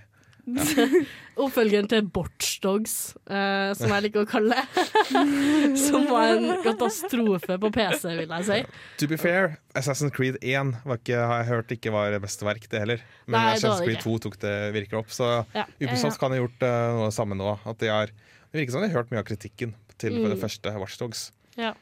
Oppfølgeren 1.40 1.86
til 1.88 2.04
Borchdogs, 2.14 3.14
uh, 3.26 3.72
som 3.74 3.90
jeg 3.90 4.04
liker 4.06 4.22
å 4.22 4.28
kalle 4.28 4.58
det. 4.60 4.84
som 5.86 6.04
var 6.10 6.34
en 6.36 6.60
katastrofe 6.62 7.56
på 7.60 7.70
PC, 7.74 8.04
vil 8.20 8.34
jeg 8.36 8.46
si. 8.46 8.58
To 9.00 9.08
be 9.10 9.18
fair, 9.20 9.56
Assassin's 9.74 10.12
Creed 10.14 10.38
1 10.42 10.74
var 10.84 11.00
ikke, 11.00 11.18
har 11.18 11.42
jeg 11.42 11.48
hørt 11.50 11.74
ikke 11.74 11.94
var 11.94 12.18
beste 12.22 12.46
verk, 12.46 12.68
det 12.70 12.84
heller. 12.84 13.02
Men 13.26 13.38
Nei, 13.38 13.56
Assassin's 13.56 13.88
Creed 13.88 14.04
2 14.04 14.18
tok 14.26 14.38
det 14.44 14.54
virkelig 14.76 15.00
opp. 15.00 15.16
Så 15.16 15.32
Ja. 15.56 15.66
Ubisoft 15.80 16.20
kan 16.22 16.34
ha 16.34 16.38
gjort 16.42 16.62
uh, 16.68 17.00
noe 17.00 17.10
samme 17.14 17.38
nå. 17.40 17.56
At 17.64 17.80
de 17.82 17.90
har, 17.90 18.12
det 18.54 18.60
virker 18.62 18.76
som 18.76 18.84
de 18.84 18.88
har 18.92 19.00
hørt 19.00 19.10
mye 19.10 19.18
av 19.24 19.26
kritikken 19.26 19.74
til 19.98 20.14
Mm. 20.14 20.28
det 20.30 20.38
første 20.38 20.70
Watchdogs. 20.78 21.32
Ja. 21.58 21.72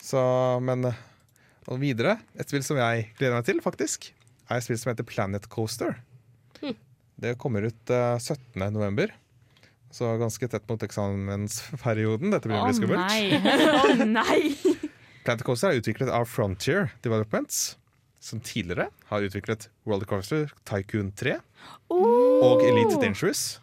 Så, 0.00 0.20
men 0.64 0.84
eh, 0.90 0.98
og 1.68 1.80
videre, 1.80 2.18
et 2.36 2.48
spill 2.52 2.62
som 2.64 2.76
jeg 2.80 3.08
gleder 3.18 3.36
meg 3.38 3.46
til, 3.48 3.60
faktisk, 3.64 4.10
er 4.50 4.58
et 4.60 4.64
spill 4.66 4.76
som 4.80 4.90
heter 4.92 5.04
Planet 5.08 5.48
Coaster. 5.48 5.96
Mm. 6.62 6.76
Det 7.20 7.34
kommer 7.38 7.64
ut 7.68 7.92
uh, 7.92 8.18
17. 8.20 8.60
november. 8.72 9.12
Så 9.92 10.06
ganske 10.20 10.48
tett 10.48 10.68
mot 10.70 10.82
eksamensperioden. 10.82 12.30
Dette 12.32 12.48
blir 12.48 12.58
Å 12.60 12.64
veldig 12.68 12.78
skummelt. 12.78 13.00
nei. 13.08 13.40
Å 14.00 14.06
nei. 14.06 14.40
Planet 15.24 15.44
Coaster 15.46 15.70
er 15.72 15.80
utviklet 15.82 16.10
av 16.14 16.24
Frontier 16.30 16.90
Developments, 17.04 17.76
som 18.20 18.40
tidligere 18.44 18.88
har 19.10 19.24
utviklet 19.24 19.68
World 19.88 20.06
Coaster 20.10 20.50
Tycoon 20.68 21.12
3 21.16 21.38
og 21.92 22.62
Elite 22.64 22.98
Dangerous. 23.00 23.60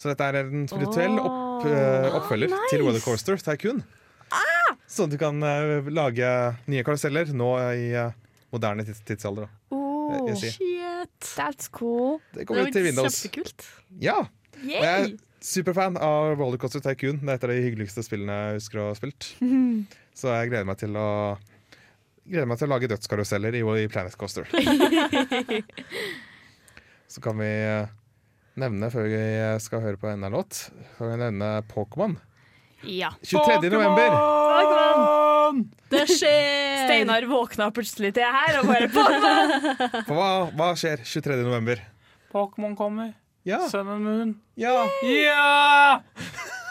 Så 0.00 0.08
dette 0.08 0.24
er 0.30 0.40
en 0.40 0.64
spirituell 0.70 1.18
opp, 1.60 1.70
eh, 1.70 2.18
oppfølger 2.18 2.52
nice. 2.52 2.70
til 2.72 2.84
Weather 2.86 3.04
Coaster 3.04 3.40
Tycoon. 3.40 3.82
at 5.04 5.10
du 5.10 5.16
kan 5.20 5.42
uh, 5.42 5.86
lage 5.86 6.28
nye 6.70 6.84
karuseller 6.84 7.30
nå 7.36 7.50
i 7.78 7.90
eh, 7.94 8.12
moderne 8.52 8.84
tids 8.84 9.00
tidsalder. 9.06 9.46
Oh, 9.70 10.26
Shit. 10.34 10.58
that's 11.36 11.70
cool. 11.70 12.18
Det 12.34 12.46
kommer 12.48 12.72
til 12.74 12.88
Windows. 12.88 13.22
Kjempekult. 13.22 13.66
Ja! 14.02 14.18
Og 14.60 14.72
jeg 14.72 15.04
er 15.04 15.12
superfan 15.40 15.94
av 15.96 16.34
Rollercoaster 16.34 16.82
Tycoon. 16.84 17.22
Det 17.22 17.30
er 17.30 17.38
et 17.38 17.46
av 17.46 17.52
de 17.54 17.62
hyggeligste 17.62 18.02
spillene 18.04 18.34
jeg 18.34 18.58
husker 18.58 18.82
å 18.82 18.88
ha 18.90 18.98
spilt. 18.98 19.30
Så 20.18 20.34
jeg 20.34 20.50
gleder 20.50 20.66
meg 20.68 20.82
til 20.82 20.98
å 20.98 21.08
Gleder 22.30 22.46
meg 22.46 22.60
til 22.60 22.68
å 22.68 22.70
lage 22.70 22.86
dødskaruseller 22.92 23.56
i, 23.58 23.60
i 23.80 23.88
Planet 23.90 24.14
Coaster. 24.20 24.46
Så 27.10 27.18
kan 27.24 27.34
vi 27.40 27.48
nevne, 28.58 28.90
før 28.92 29.06
vi 29.10 29.22
skal 29.62 29.84
høre 29.84 30.00
på 30.00 30.10
enda 30.10 30.30
en 30.30 30.36
låt, 30.38 30.66
kan 30.96 31.12
vi 31.12 31.20
nevne 31.20 31.52
Pokémon. 31.70 32.16
Ja. 32.82 33.12
23. 33.22 33.70
november. 33.70 34.10
Pokémon! 34.16 35.64
Det 35.90 36.06
skjer! 36.08 36.86
Steinar 36.86 37.26
våkna 37.28 37.70
plutselig 37.74 38.14
til 38.16 38.24
her 38.24 38.60
og 38.60 38.70
bare 38.70 38.88
Pokémon! 38.94 40.06
Hva, 40.10 40.30
hva 40.56 40.70
skjer 40.78 41.02
23. 41.04 41.42
november? 41.44 41.82
Pokémon 42.32 42.76
kommer. 42.78 43.12
Ja. 43.44 43.60
Sun 43.68 43.88
and 43.88 44.04
Moon. 44.04 44.32
Ja! 44.60 44.86
Ja! 45.10 46.08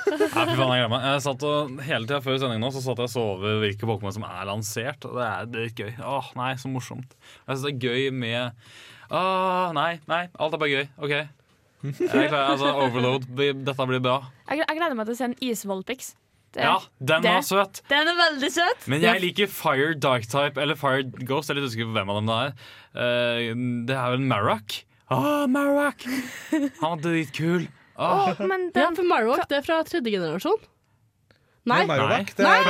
Fy 0.10 0.16
faen, 0.26 0.72
jeg. 0.74 0.90
Jeg 0.90 1.22
satt 1.22 1.44
og, 1.46 1.74
hele 1.86 2.08
tida 2.08 2.18
før 2.24 2.38
sendingen 2.42 2.64
nå 2.64 2.70
Så 2.74 2.82
satt 2.82 2.98
jeg 2.98 3.10
og 3.12 3.12
så 3.14 3.24
over 3.36 3.60
hvilke 3.62 3.86
Pokémon 3.86 4.16
som 4.16 4.26
er 4.26 4.48
lansert. 4.50 5.06
Og 5.06 5.20
det 5.20 5.26
er, 5.28 5.50
det 5.50 5.60
er 5.60 5.68
litt 5.68 5.82
gøy. 5.84 5.92
Åh, 6.02 6.32
nei, 6.40 6.54
så 6.58 6.72
morsomt. 6.72 7.14
Jeg 7.44 7.52
syns 7.52 7.66
det 7.68 7.74
er 7.76 7.84
gøy 7.84 8.08
med 8.16 8.64
Åh, 9.10 9.70
nei, 9.78 9.92
nei. 10.10 10.24
Alt 10.38 10.56
er 10.56 10.62
bare 10.64 10.74
gøy. 10.74 10.88
OK. 11.06 11.14
Jeg 11.84 12.10
er 12.12 12.28
klar, 12.32 12.50
altså, 12.54 12.72
overload. 12.86 13.28
Dette 13.38 13.86
blir 13.88 14.02
bra. 14.04 14.18
Jeg, 14.50 14.64
jeg 14.66 14.78
gleder 14.80 14.98
meg 15.00 15.08
til 15.08 15.16
å 15.16 15.20
se 15.22 15.28
en 15.30 15.36
Isvollpix. 15.42 16.14
Det- 16.52 16.64
Ja, 16.66 16.80
den 17.00 17.22
det- 17.22 17.32
var 17.32 17.42
søt. 17.46 17.82
Den 17.88 18.08
er 18.10 18.16
veldig 18.18 18.50
søt. 18.52 18.88
Men 18.90 19.02
jeg 19.06 19.22
liker 19.22 19.48
Fire 19.48 19.94
Dark-type 19.94 20.58
eller 20.58 20.76
Fire 20.76 21.04
Ghost. 21.04 21.50
Jeg 21.50 21.56
er 21.58 21.62
litt 21.62 21.70
usikker 21.70 21.92
på 21.92 21.94
hvem 22.00 22.10
av 22.10 22.18
dem 22.20 22.26
det 22.32 22.40
er. 22.42 22.54
Uh, 22.98 23.86
det 23.86 23.96
er 23.96 24.10
vel 24.16 24.26
Marrock. 24.32 24.80
Ah, 25.12 25.46
Marrock! 25.48 26.04
Han 26.52 26.72
var 26.82 26.98
dritkul. 27.06 27.68
Ah. 27.98 28.32
Oh, 28.32 28.46
men 28.48 28.72
Ja, 28.76 28.90
for 28.96 29.04
Marrock, 29.04 29.48
det 29.50 29.58
er 29.60 29.62
fra 29.66 29.84
tredje 29.84 30.12
generasjon. 30.14 30.58
Nei. 31.68 31.84
Det 31.86 32.46
er 32.46 32.64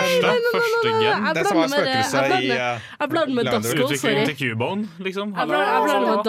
første, 0.54 0.90
gen. 0.90 1.28
Det 1.36 1.46
som 1.48 1.58
er 1.58 1.62
med- 1.62 1.70
spøkelset 1.70 2.32
i 2.42 2.50
eh, 2.52 2.80
Jeg 3.00 3.10
blander 3.10 3.36
med. 3.36 3.46
Duskull, 3.54 3.98
sorry. 3.98 4.26
Til 4.26 4.38
Cubone, 4.40 4.88
liksom. 5.00 5.34
Jeg 5.38 5.48
blander, 5.48 5.68
med 5.70 6.24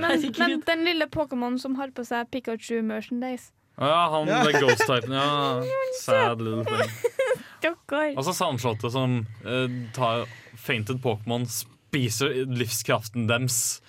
nei, 0.00 0.16
men, 0.38 0.60
den 0.66 0.84
lille 0.84 1.06
Pokémon 1.06 1.58
som 1.58 1.74
har 1.80 1.88
på 1.96 2.04
seg 2.06 2.30
Pikachu 2.30 2.82
merchandise. 2.82 3.50
Ja, 3.80 4.08
han 4.10 4.28
Ja. 4.28 4.42
Ghost-typen. 4.60 5.12
Ja. 5.12 5.62
Sad 6.04 6.40
little 6.40 6.64
thing. 6.64 8.16
Altså 8.16 8.32
Sandslottet 8.36 8.92
som 8.92 9.26
eh, 9.44 9.68
tar 9.96 10.26
fainted 10.56 11.00
Pokémon, 11.02 11.46
spiser 11.48 12.44
livskraften 12.46 13.26
deres. 13.30 13.80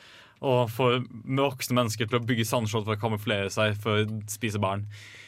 Og 0.45 0.69
får 0.69 1.05
voksne 1.37 1.75
mennesker 1.79 2.09
til 2.09 2.19
å 2.19 2.25
bygge 2.25 2.45
sandslott 2.45 2.85
for 2.85 2.95
å 2.97 2.99
kamuflere 3.01 3.49
seg 3.53 3.77
for 3.81 4.03
å 4.03 4.19
spise 4.29 4.59
barn. 4.61 4.83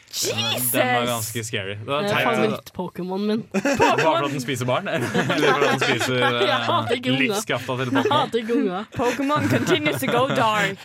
Den, 0.07 0.37
den 0.71 0.87
var 0.95 1.05
ganske 1.05 1.43
scary. 1.43 1.75
Det 1.75 1.85
var 1.91 2.05
Det 2.07 2.13
er 2.15 2.25
favoritt-Pokémon 2.25 3.25
min. 3.27 3.41
Bare 3.51 3.97
fordi 3.99 4.31
den 4.37 4.41
spiser 4.45 4.65
barn? 4.69 4.87
Eller 4.93 5.51
fordi 5.51 5.67
den 5.67 5.83
spiser 5.87 6.23
eh, 6.23 7.19
livskrafta 7.19 7.75
til 7.81 7.91
Pokémon? 7.91 8.87
Pokémon 8.95 9.49
continues 9.51 9.99
to 10.01 10.07
go 10.11 10.23
dark. 10.31 10.79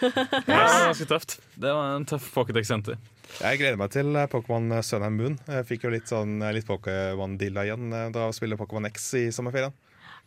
Det 0.00 0.12
var 0.52 0.86
ganske 0.90 1.08
tøft. 1.08 1.38
Det 1.56 1.72
var 1.72 1.94
en 1.96 2.04
tøff 2.06 2.28
pocket-eksenter. 2.34 3.00
Jeg 3.40 3.58
gleder 3.62 3.80
meg 3.80 3.90
til 3.96 4.12
eh, 4.16 4.28
Pokémon 4.30 4.76
Sun 4.86 5.02
and 5.08 5.18
Moon. 5.18 5.38
Jeg 5.48 5.66
fikk 5.72 5.88
jo 5.88 5.94
litt, 5.96 6.06
sånn, 6.12 6.36
eh, 6.44 6.52
litt 6.56 6.68
Pokémon-dilla 6.68 7.64
igjen 7.66 7.88
eh, 7.96 8.06
da 8.14 8.28
jeg 8.28 8.36
spiller 8.38 8.60
Pokémon 8.60 8.86
X 8.92 9.08
i 9.18 9.24
sommerferien. 9.34 9.72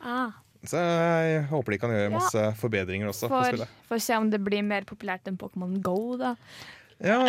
Ah, 0.01 0.33
Så 0.67 0.81
jeg 0.81 1.45
håper 1.53 1.75
de 1.77 1.79
kan 1.85 1.93
gjøre 1.95 2.11
masse 2.17 2.43
forbedringer 2.59 3.13
også. 3.13 3.29
for, 3.31 3.63
for 3.87 4.01
å 4.01 4.03
se 4.03 4.17
om 4.19 4.27
det 4.33 4.41
blir 4.43 4.65
mer 4.67 4.89
populært 4.89 5.29
enn 5.29 5.37
Pokémon 5.39 5.77
Go, 5.85 6.17
da. 6.19 6.33
Ja, 6.99 7.21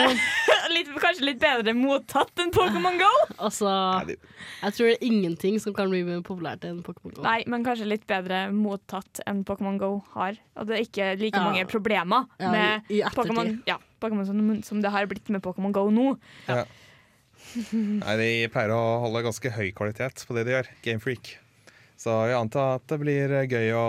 litt, 0.73 0.89
kanskje 1.03 1.25
litt 1.27 1.41
bedre 1.43 1.75
mottatt 1.77 2.41
enn 2.43 2.51
Pokémon 2.55 2.99
Go? 3.01 3.11
Altså, 3.47 3.71
jeg 4.07 4.75
tror 4.77 4.87
det 4.91 4.97
er 4.99 5.05
ingenting 5.07 5.59
som 5.63 5.75
kan 5.77 5.91
bli 5.93 6.03
mer 6.07 6.21
populært 6.27 6.65
enn 6.69 6.83
Pokémon 6.87 7.15
Go. 7.17 7.23
Nei, 7.27 7.41
men 7.51 7.65
kanskje 7.67 7.89
litt 7.89 8.07
bedre 8.11 8.47
mottatt 8.55 9.23
enn 9.27 9.45
Pokémon 9.49 9.79
Go 9.81 9.93
har. 10.15 10.37
Og 10.57 10.69
det 10.69 10.77
er 10.79 10.85
ikke 10.87 11.09
like 11.21 11.37
Ja. 11.39 11.45
mange 11.47 11.65
problemer 11.71 12.27
Ja, 12.41 12.51
med 12.53 12.91
i- 12.91 13.01
i. 13.01 13.15
Pokémon 13.17 13.63
ja, 13.67 13.79
Pokémon 14.01 14.27
som, 14.27 14.63
som 14.63 14.81
det 14.83 14.91
har 14.95 15.07
blitt 15.07 15.29
med 15.31 15.43
Pokémon 15.43 15.73
Go 15.73 15.89
nå. 15.91 16.19
Ja. 16.49 16.65
Nei, 17.75 18.17
De 18.21 18.31
pleier 18.53 18.73
å 18.77 19.01
holde 19.05 19.23
ganske 19.25 19.51
høy 19.55 19.71
kvalitet 19.77 20.25
på 20.29 20.37
det 20.37 20.45
de 20.47 20.53
gjør. 20.59 20.69
Gamefreak. 20.85 21.35
Så 22.01 22.13
jeg 22.29 22.37
antar 22.37 22.77
at 22.79 22.87
det 22.89 22.99
blir 23.01 23.33
gøy 23.49 23.73
å 23.77 23.87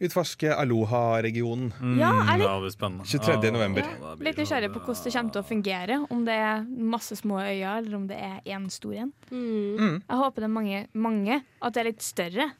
utforske 0.00 0.50
Aloha-regionen. 0.54 1.70
Ja, 1.98 2.10
er 2.34 2.38
litt- 2.38 2.48
det 2.48 2.60
blir 2.64 2.74
spennende. 2.74 3.04
23. 3.06 3.50
november. 3.52 3.82
Ja, 3.82 4.14
Litt 4.18 4.36
nysgjerrig 4.36 4.72
på 4.74 4.80
hvordan 4.80 5.04
det 5.04 5.12
kommer 5.14 5.32
til 5.32 5.42
å 5.42 5.48
fungere. 5.52 6.06
Om 6.10 6.24
det 6.24 6.34
er 6.34 6.64
masse 6.66 7.16
små 7.16 7.38
øyer, 7.40 7.78
eller 7.78 7.96
om 7.96 8.06
det 8.06 8.16
er 8.18 8.40
én 8.46 8.70
stor 8.70 8.94
en. 8.94 9.12
Mm. 9.30 9.78
Mm. 9.78 10.02
Jeg 10.08 10.18
håper 10.18 10.34
det 10.36 10.44
er 10.44 10.48
mange, 10.58 10.86
mange 10.94 11.42
at 11.62 11.72
det 11.74 11.80
er 11.80 11.90
litt 11.92 12.02
større. 12.02 12.52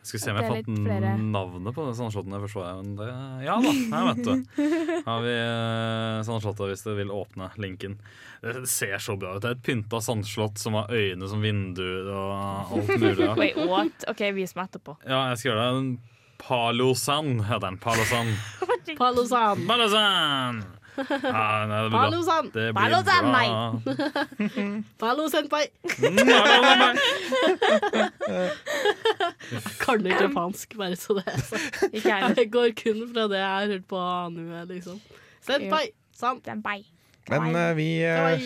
Jeg 0.00 0.06
skal 0.08 0.20
se 0.20 0.30
om 0.30 0.36
jeg 0.38 0.44
har 0.48 0.56
fått 0.56 0.64
flere- 0.80 1.18
navnet 1.20 1.74
på 1.76 1.84
den 1.84 1.94
sandslåtten 1.94 2.32
jeg 2.32 2.40
forsvarer. 2.48 2.82
Men 2.82 2.96
det, 2.96 3.08
ja 3.44 3.56
da, 3.60 3.72
her 3.92 4.14
vet 4.14 4.24
du. 4.24 4.44
Har 5.10 5.20
vi 5.20 5.34
uh, 5.36 6.22
sandslottet 6.24 6.70
hvis 6.72 6.84
du 6.86 6.94
vil 6.96 7.10
åpne 7.12 7.50
linken. 7.60 7.98
Det 8.40 8.66
ser 8.66 8.96
så 8.96 9.18
bra 9.20 9.34
ut. 9.36 9.42
Det 9.42 9.50
er 9.50 9.58
et 9.58 9.62
pynta 9.62 10.00
sandslott 10.00 10.56
som 10.56 10.72
har 10.72 10.88
øyne 10.88 11.28
som 11.28 11.42
vinduer 11.44 12.08
og 12.16 12.72
alt 12.78 12.94
mulig. 12.98 13.28
Wait, 13.36 13.56
what? 13.68 14.08
OK, 14.08 14.24
vis 14.32 14.56
meg 14.56 14.70
etterpå. 14.70 14.96
ja 15.04 15.28
jeg 15.28 15.36
skal 15.42 15.52
gjøre 15.52 15.68
det. 15.68 15.98
Palosan 16.40 17.40
heter 17.44 17.66
den. 17.66 17.78
Palosan. 17.78 18.34
Palosan. 18.98 19.66
Palosan! 19.68 20.62
Ja, 21.00 21.66
nei, 21.66 21.82
det 21.82 21.88
blir. 21.90 21.98
Palosan. 21.98 22.50
Det 22.52 22.72
blir 22.72 22.82
Palosan, 22.82 23.24
bra. 23.24 23.32
nei. 23.38 23.48
Palo 25.00 25.28
senpai. 25.32 25.64
Jeg 29.50 29.62
kan 29.80 30.06
ikke 30.06 30.26
japansk, 30.26 30.76
bare 30.80 30.98
så 31.00 31.16
det 31.20 31.26
er 31.30 31.42
sagt. 31.46 31.80
Jeg 31.94 32.48
går 32.52 32.74
kun 32.78 33.04
fra 33.12 33.26
det 33.30 33.40
jeg 33.40 33.50
har 33.56 33.74
hørt 33.74 33.86
på 33.90 34.00
anime, 34.00 34.64
liksom. 34.70 35.00
Senpai. 35.46 35.86
Sant. 36.16 36.44
Senpai. 36.44 36.82
Men 37.30 37.54
uh, 37.54 37.70
vi 37.78 38.02
uh, 38.02 38.40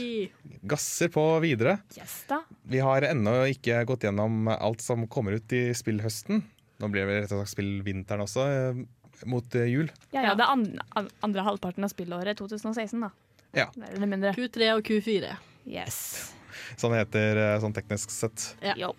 gasser 0.69 1.09
på 1.13 1.23
videre. 1.43 1.79
Yes, 1.97 2.25
da. 2.29 2.43
Vi 2.69 2.83
har 2.85 3.07
ennå 3.09 3.45
ikke 3.55 3.81
gått 3.89 4.05
gjennom 4.05 4.51
alt 4.53 4.85
som 4.85 5.07
kommer 5.09 5.39
ut 5.39 5.55
i 5.57 5.73
spillhøsten. 5.77 6.43
Nå 6.83 6.89
blir 6.91 7.07
det 7.07 7.21
rett 7.23 7.33
og 7.33 7.43
slett 7.45 7.53
spill 7.55 7.73
vinteren 7.87 8.25
også, 8.25 8.45
eh, 8.51 9.27
mot 9.31 9.55
eh, 9.55 9.69
jul. 9.71 9.91
Ja, 10.11 10.23
ja, 10.27 10.35
det 10.35 10.43
er 10.47 10.51
andre, 10.57 10.87
an- 10.99 11.11
andre 11.23 11.45
halvparten 11.47 11.85
av 11.87 11.93
spillåret 11.93 12.37
2016, 12.41 13.01
da. 13.01 13.11
Ja. 13.55 13.69
Mer 13.79 13.93
eller 13.95 14.11
mindre. 14.11 14.33
Q3 14.35 14.73
og 14.75 14.83
Q4. 14.89 15.37
Yes. 15.71 16.33
sånn 16.77 16.93
heter 16.97 17.39
eh, 17.39 17.61
sånn 17.63 17.73
teknisk 17.77 18.11
sett. 18.11 18.57
Ja. 18.61 18.91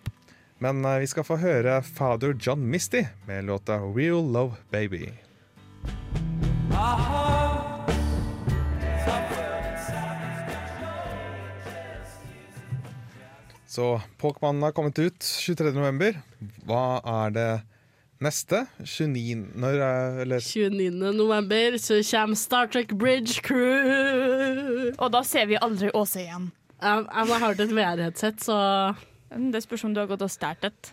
Men 0.63 0.79
eh, 0.87 0.99
vi 1.03 1.07
skal 1.11 1.27
få 1.27 1.35
høre 1.41 1.81
Father 1.83 2.31
John 2.39 2.63
Misty 2.71 3.03
med 3.27 3.43
låta 3.51 3.77
'Real 3.83 4.23
Love 4.31 4.55
Baby'. 4.71 5.11
Så 13.75 14.01
Pokémon 14.21 14.61
har 14.63 14.71
kommet 14.71 14.99
ut 14.99 15.19
23.11. 15.19 16.15
Hva 16.63 16.83
er 17.25 17.33
det 17.35 17.49
neste? 18.23 18.61
29. 18.79 19.49
Når 19.59 19.81
er 19.83 20.19
eller 20.23 20.43
29. 20.45 21.11
november 21.17 21.75
så 21.81 21.99
kommer 22.07 22.39
Star 22.39 22.69
Trek 22.71 22.93
Bridge 22.95 23.41
Crew. 23.43 24.93
Og 24.95 25.11
da 25.11 25.23
ser 25.27 25.49
vi 25.51 25.59
aldri 25.59 25.91
Åse 25.91 26.23
igjen. 26.23 26.53
Jeg, 26.79 27.03
jeg 27.03 27.33
har 27.33 27.43
hørt 27.43 27.63
et 27.63 27.73
VR-headset, 27.75 28.47
så 28.47 28.59
Det 29.51 29.63
spørs 29.63 29.83
om 29.83 29.93
du 29.95 29.99
har 29.99 30.07
gått 30.07 30.23
og 30.23 30.31
stært 30.31 30.63
et. 30.69 30.91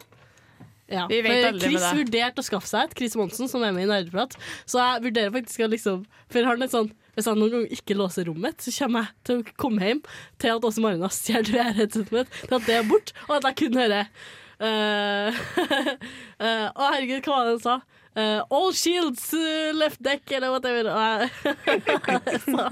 Ja. 0.92 1.06
Vi 1.10 1.20
vet 1.24 1.46
aldri 1.48 1.70
Chris 1.70 1.78
med 1.80 1.86
det. 1.86 2.00
vurderte 2.02 2.42
å 2.42 2.46
skaffe 2.46 2.70
seg 2.70 2.88
et, 2.88 2.98
Chris 2.98 3.16
Monsen, 3.18 3.50
som 3.50 3.64
er 3.64 3.72
med 3.76 3.86
i 3.86 3.90
Nerdeprat. 3.90 4.36
Så 4.68 4.80
jeg 4.80 5.06
vurderer 5.08 5.32
faktisk 5.34 5.64
å 5.64 5.70
liksom 5.72 6.04
For 6.32 6.48
han 6.48 6.64
er 6.64 6.72
sånn 6.72 6.92
hvis 7.12 7.26
jeg 7.28 7.36
noen 7.36 7.52
gang 7.52 7.64
ikke 7.76 7.94
låser 7.98 8.24
rommet 8.24 8.54
mitt, 8.54 8.62
så 8.64 8.72
kommer 8.72 9.02
jeg 9.04 9.26
til 9.28 9.40
å 9.42 9.56
komme 9.60 9.84
hjem 9.84 9.98
til 10.40 10.54
at 10.54 10.64
Åse 10.64 10.80
Marina 10.80 11.10
stjeler 11.12 11.50
VR-headsetet 11.58 12.14
mitt, 12.14 12.38
til 12.46 12.56
at 12.56 12.64
det 12.64 12.78
er 12.78 12.86
bort, 12.88 13.12
og 13.26 13.34
at 13.36 13.50
jeg 13.50 13.58
kun 13.66 13.76
hører 13.82 14.08
Uh, 14.62 15.34
uh, 16.38 16.68
Å, 16.78 16.90
herregud, 16.92 17.24
hva 17.26 17.40
var 17.40 17.48
det 17.48 17.54
han 17.56 17.62
sa? 17.64 17.80
Uh, 18.12 18.44
all 18.52 18.70
shields 18.76 19.24
left 19.74 19.98
deck, 20.04 20.22
eller 20.30 20.52
whatever. 20.52 20.86
Det, 20.86 22.36
er 22.36 22.44
så, 22.44 22.68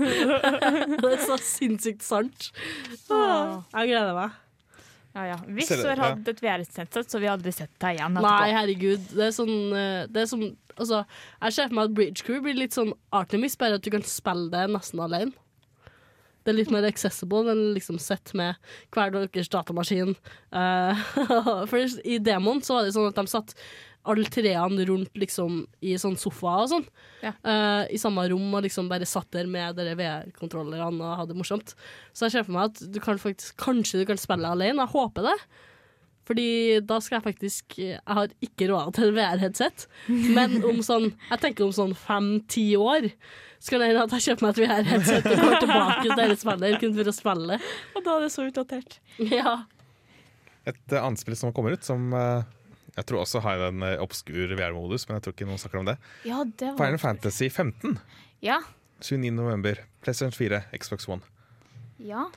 det 1.00 1.10
er 1.10 1.24
så 1.24 1.40
sinnssykt 1.42 2.06
sant. 2.06 2.52
Jeg 3.08 3.90
gleder 3.90 4.14
meg. 4.14 4.38
Ja, 5.10 5.24
ja. 5.26 5.36
Hvis 5.50 5.72
du 5.72 5.82
har 5.88 5.98
hatt 5.98 6.28
et 6.30 6.40
VR-headset, 6.42 6.98
så 7.10 7.18
vi 7.18 7.30
aldri 7.30 7.50
sett 7.54 7.72
deg 7.82 7.98
igjen 7.98 8.18
Nei, 8.22 8.50
herregud. 8.54 9.08
Det 9.10 9.26
er 9.26 9.34
sånn, 9.34 9.54
eh, 9.74 10.04
det 10.06 10.22
er 10.22 10.28
sånn 10.30 10.46
altså, 10.76 11.02
Jeg 11.40 11.56
ser 11.56 11.70
for 11.70 11.78
meg 11.80 11.88
at 11.88 11.96
Bridge 11.96 12.26
Crew 12.26 12.42
blir 12.44 12.58
litt 12.58 12.76
sånn 12.76 12.92
Artemis, 13.16 13.58
bare 13.58 13.80
at 13.80 13.86
du 13.86 13.90
kan 13.90 14.06
spille 14.06 14.50
det 14.54 14.68
nesten 14.70 15.02
alene. 15.02 15.34
Det 16.40 16.54
er 16.54 16.56
litt 16.56 16.70
mer 16.72 16.86
accessible 16.88 17.52
enn 17.52 17.74
liksom 17.76 17.98
sett 18.00 18.32
med 18.38 18.56
hver 18.94 19.12
deres 19.12 19.50
datamaskin. 19.52 20.14
Uh, 20.54 21.02
for 21.70 22.00
i 22.00 22.16
demoen 22.22 22.62
så 22.64 22.78
var 22.78 22.86
det 22.86 22.94
sånn 22.96 23.10
at 23.10 23.18
de 23.18 23.26
satt 23.28 23.52
alle 24.08 24.28
treene 24.32 24.84
rundt 24.88 25.16
liksom 25.20 25.64
i 25.84 25.96
sånn 26.00 26.16
sofa 26.20 26.54
og 26.62 26.70
sånn. 26.72 26.86
eh, 27.44 27.82
I 27.92 27.98
samme 28.00 28.24
rom 28.32 28.54
og 28.56 28.62
liksom 28.64 28.88
bare 28.88 29.08
satt 29.08 29.28
der 29.36 29.46
med 29.50 29.76
VR-kontrollerne 29.76 31.04
og 31.04 31.18
hadde 31.20 31.34
det 31.34 31.40
morsomt. 31.42 31.74
Så 32.14 32.26
jeg 32.26 32.38
ser 32.38 32.46
for 32.46 32.56
meg 32.56 32.70
at 32.70 32.80
du 32.94 33.00
kan 33.04 33.20
faktisk, 33.20 33.56
kanskje 33.60 34.00
du 34.00 34.06
kan 34.08 34.20
spille 34.20 34.48
alene. 34.48 34.80
Jeg 34.86 34.94
håper 34.94 35.28
det. 35.28 35.36
Fordi 36.30 36.48
da 36.86 37.00
skal 37.02 37.16
jeg 37.16 37.24
faktisk 37.24 37.76
Jeg 37.80 37.98
har 38.06 38.28
ikke 38.44 38.68
råd 38.70 38.92
til 38.94 39.10
VR-headset, 39.16 39.86
men 40.36 40.60
om 40.68 40.78
sånn 40.84 41.08
Jeg 41.30 41.40
tenker 41.42 41.64
om 41.64 41.72
sånn 41.74 41.94
fem-ti 41.98 42.68
år 42.78 43.08
så 43.60 43.74
kan 43.74 43.82
det 43.82 43.88
hende 43.90 44.04
at 44.06 44.12
jeg 44.16 44.24
kjøper 44.28 44.44
meg 44.46 44.52
et 44.54 44.60
VR-headset 44.62 45.26
og 45.28 45.40
går 45.42 45.56
tilbake 45.60 45.96
til 46.06 46.14
deres 46.16 46.38
spiller 46.40 46.76
kun 46.80 46.94
for 46.96 47.10
å 47.10 47.12
spille. 47.12 47.58
Og 47.92 48.06
da 48.06 48.14
er 48.14 48.22
det 48.24 48.30
så 48.32 48.46
utdatert. 48.46 48.94
Ja. 49.20 49.52
Et 50.64 50.94
uh, 50.94 51.02
annet 51.02 51.20
spill 51.20 51.36
som 51.36 51.52
kommer 51.52 51.76
ut, 51.76 51.84
som 51.84 52.06
eh, 52.16 52.46
jeg 53.00 53.08
tror 53.10 53.22
også 53.24 53.40
har 53.44 53.64
en 53.70 53.82
eh, 53.86 53.96
obskur 54.04 54.52
VR-modus, 54.58 55.06
men 55.08 55.18
jeg 55.18 55.24
tror 55.26 55.34
ikke 55.36 55.48
noen 55.48 55.60
snakker 55.62 55.80
om 55.82 55.88
det. 55.90 55.96
Ja, 56.28 56.42
det 56.44 56.70
var 56.74 56.78
Final 56.84 57.00
Fantasy 57.02 57.48
15. 57.50 57.96
Ja. 58.44 58.60
29. 59.00 59.30
november. 59.36 59.80
PlayStation 60.04 60.32
4, 60.36 60.62
Xbox 60.80 61.08
One. 61.08 61.24
Ja. 61.98 62.28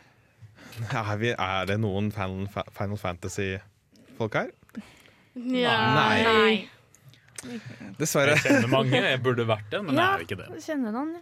Er, 0.90 1.18
vi, 1.22 1.30
er 1.38 1.68
det 1.70 1.76
noen 1.84 2.08
Final, 2.16 2.48
Final 2.74 2.98
Fantasy-folk 2.98 4.34
her? 4.40 4.48
Ja. 5.38 5.76
Nei. 5.94 6.70
Dessverre. 8.00 8.38
Jeg 8.38 8.46
kjenner 8.48 8.72
mange, 8.72 8.98
jeg 9.04 9.20
burde 9.26 9.46
vært 9.50 9.68
det, 9.74 9.82
men 9.86 9.98
jeg 10.00 10.06
er 10.08 10.24
ikke 10.26 10.38
det. 10.40 10.48
Jeg 10.58 10.66
kjenner 10.72 10.96
noen. 10.96 11.14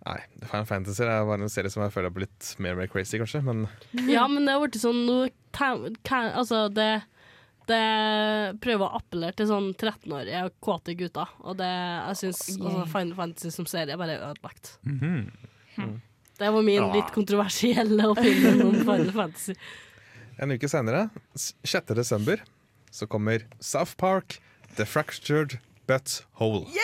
Nei, 0.00 0.16
Final 0.48 0.66
Fantasy 0.68 1.04
er 1.04 1.24
bare 1.28 1.44
en 1.46 1.52
serie 1.52 1.70
som 1.72 1.84
jeg 1.84 1.92
føler 1.94 2.08
har 2.10 2.16
blitt 2.16 2.50
mer 2.64 2.74
og 2.76 2.80
mer 2.82 2.90
crazy, 2.92 3.18
kanskje. 3.20 3.42
Men 3.46 3.66
Ja, 4.10 4.24
men 4.32 4.44
det 4.48 4.54
har 4.56 4.62
blitt 4.64 4.78
sånn 4.82 5.02
noe 5.06 5.28
ta- 5.56 5.76
ka- 6.08 6.32
Altså, 6.40 6.66
det 6.72 6.88
det 7.70 8.60
prøver 8.64 8.84
å 8.86 8.98
appellere 8.98 9.36
til 9.38 9.48
sånn 9.50 9.70
13-årige 9.78 10.42
og 10.48 10.56
kåte 10.66 10.94
gutter. 10.98 11.30
Og 11.46 11.56
det, 11.60 11.68
jeg 11.70 12.18
syns 12.24 12.42
altså, 12.58 12.84
Final 12.92 13.14
Fantasy 13.18 13.52
som 13.54 13.68
serie 13.70 13.96
bare 14.00 14.18
er 14.18 14.26
ødelagt. 14.30 14.74
Det 16.40 16.50
var 16.54 16.62
min 16.64 16.80
Ja. 16.82 16.92
litt 16.94 17.10
kontroversielle 17.14 18.06
opinion 18.10 18.62
om 18.68 18.78
Final 18.80 19.12
Fantasy. 19.12 19.54
en 20.40 20.54
uke 20.56 20.68
senere, 20.72 21.08
s- 21.36 21.52
6. 21.68 21.94
desember, 21.98 22.40
så 22.90 23.06
kommer 23.06 23.44
South 23.60 23.92
Park, 24.00 24.38
The 24.76 24.86
Fractured 24.88 25.58
But 25.90 26.20
Whole. 26.38 26.66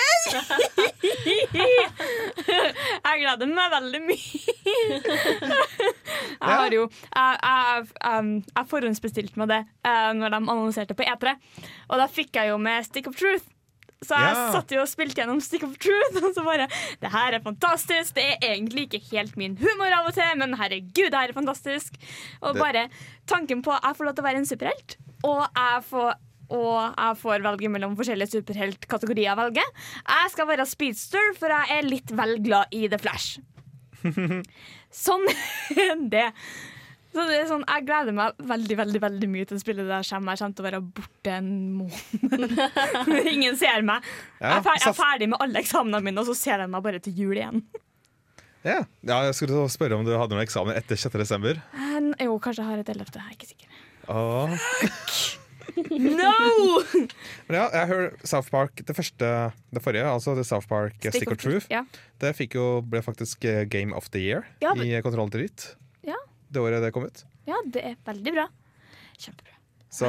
jeg 3.07 3.21
gleder 3.23 3.51
meg 3.51 3.75
veldig 3.75 4.01
mye. 4.03 4.41
jeg 6.41 6.57
har 6.61 6.75
jo 6.75 6.87
Jeg, 6.91 7.37
jeg, 7.43 7.85
um, 8.11 8.31
jeg 8.51 8.71
forhåndsbestilte 8.73 9.39
meg 9.43 9.53
det 9.53 9.61
uh, 9.87 10.11
når 10.19 10.35
de 10.35 10.41
annonserte 10.43 10.97
på 10.99 11.07
E3, 11.07 11.37
og 11.91 12.01
da 12.03 12.09
fikk 12.11 12.35
jeg 12.41 12.51
jo 12.53 12.59
med 12.63 12.87
Stick 12.89 13.07
of 13.11 13.17
Truth. 13.21 13.47
Så 14.05 14.13
jeg 14.13 14.35
Ja. 14.37 14.51
satt 14.53 14.73
jo 14.75 14.83
og 14.83 14.91
spilte 14.91 15.17
gjennom 15.23 15.39
Stick 15.41 15.63
of 15.65 15.79
Truth, 15.81 16.19
og 16.27 16.33
så 16.37 16.43
bare 16.45 16.67
Det 17.01 17.11
her 17.15 17.39
er 17.39 17.45
fantastisk. 17.47 18.15
Det 18.19 18.27
er 18.27 18.37
egentlig 18.53 18.83
ikke 18.91 19.01
helt 19.15 19.39
min 19.41 19.55
humor 19.63 19.89
av 19.97 20.11
og 20.11 20.15
til, 20.19 20.35
men 20.43 20.53
herregud, 20.61 21.09
det 21.15 21.17
her 21.17 21.31
er 21.33 21.39
fantastisk. 21.39 21.97
Og 22.43 22.55
Det- 22.55 22.63
bare 22.63 22.89
tanken 23.31 23.63
på 23.65 23.73
at 23.73 23.83
jeg 23.89 23.97
får 24.01 24.05
lov 24.11 24.15
til 24.19 24.25
å 24.25 24.29
være 24.29 24.43
en 24.43 24.51
superhelt, 24.53 24.99
og 25.25 25.47
jeg 25.49 25.83
får 25.91 26.11
og 26.53 26.79
jeg 26.95 27.19
får 27.23 27.43
velge 27.47 27.71
mellom 27.73 27.97
forskjellige 27.99 28.37
superheltkategorier 28.37 29.31
Jeg 29.31 29.39
velger. 29.41 29.75
Jeg 30.07 30.33
skal 30.35 30.49
være 30.51 30.67
speedster, 30.69 31.33
for 31.39 31.53
jeg 31.53 31.79
er 31.79 31.89
litt 31.91 32.13
vel 32.15 32.37
glad 32.45 32.73
i 32.77 32.87
The 32.93 33.01
Flash. 33.03 33.39
Sånn 35.07 35.27
det. 36.13 36.29
Så 37.17 37.25
det 37.31 37.37
er 37.39 37.47
sånn, 37.49 37.63
Jeg 37.65 37.87
gleder 37.89 38.13
meg 38.13 38.41
veldig 38.45 38.77
veldig, 38.77 39.01
veldig 39.01 39.29
mye 39.33 39.47
til 39.49 39.61
spillet 39.63 39.89
der 39.89 40.05
kommer. 40.05 40.37
Jeg 40.37 40.43
kommer 40.43 40.57
til 40.59 40.65
å 40.65 40.67
være 40.67 40.81
borte 40.99 41.33
en 41.33 41.49
måned. 41.79 42.59
Ingen 43.35 43.57
ser 43.57 43.87
meg. 43.89 44.05
Ja, 44.37 44.59
jeg, 44.59 44.67
er 44.75 44.91
er 44.91 44.97
ferdig 44.99 45.31
med 45.33 45.41
alle 45.41 45.63
eksamenene 45.63 46.05
mine, 46.05 46.21
og 46.21 46.29
så 46.29 46.37
ser 46.37 46.61
de 46.61 46.69
meg 46.75 46.85
bare 46.85 47.01
til 47.01 47.17
jul 47.17 47.33
igjen. 47.39 47.65
Ja. 48.67 48.83
ja, 49.07 49.21
jeg 49.29 49.39
skulle 49.39 49.65
spørre 49.73 49.97
om 49.97 50.05
du 50.05 50.13
hadde 50.13 50.35
noen 50.35 50.43
eksamen 50.45 50.77
etter 50.77 50.99
6. 50.99 51.17
desember. 51.23 51.63
Eh, 51.73 52.27
Jo, 52.27 52.37
kanskje 52.43 52.65
jeg 52.65 52.71
har 52.75 52.85
et 52.85 52.93
ellevte. 52.93 53.23
Jeg 53.23 53.33
er 53.33 53.39
ikke 53.39 53.51
sikker. 53.55 53.83
Åh. 54.13 55.43
No! 55.77 56.83
Men 57.49 57.57
ja, 57.59 57.65
jeg 57.73 57.89
hører 57.91 58.13
South 58.25 58.51
Park, 58.53 58.83
det 58.87 58.97
første, 58.97 59.31
det 59.75 59.83
forrige, 59.85 60.05
altså 60.09 60.35
The 60.37 60.45
South 60.47 60.69
Park 60.71 60.95
Stick, 61.01 61.19
Stick, 61.19 61.33
of 61.33 61.41
Truth. 61.43 61.67
Ja. 61.73 61.83
Det 62.23 62.33
jo, 62.55 62.81
ble 62.87 63.03
faktisk 63.05 63.45
eh, 63.45 63.65
Game 63.69 63.95
of 63.97 64.09
the 64.11 64.23
Year 64.23 64.47
Ja, 64.63 64.75
men- 64.75 64.87
i 64.87 65.03
Kontroll 65.03 65.31
Delete 65.31 65.75
Ja. 66.07 66.17
det 66.51 66.61
året 66.63 66.83
det 66.83 66.93
kom 66.93 67.05
ut. 67.05 67.25
ja, 67.47 67.57
det 67.67 67.83
er 67.85 67.97
veldig 68.07 68.33
bra. 68.33 68.49
Så 69.91 70.07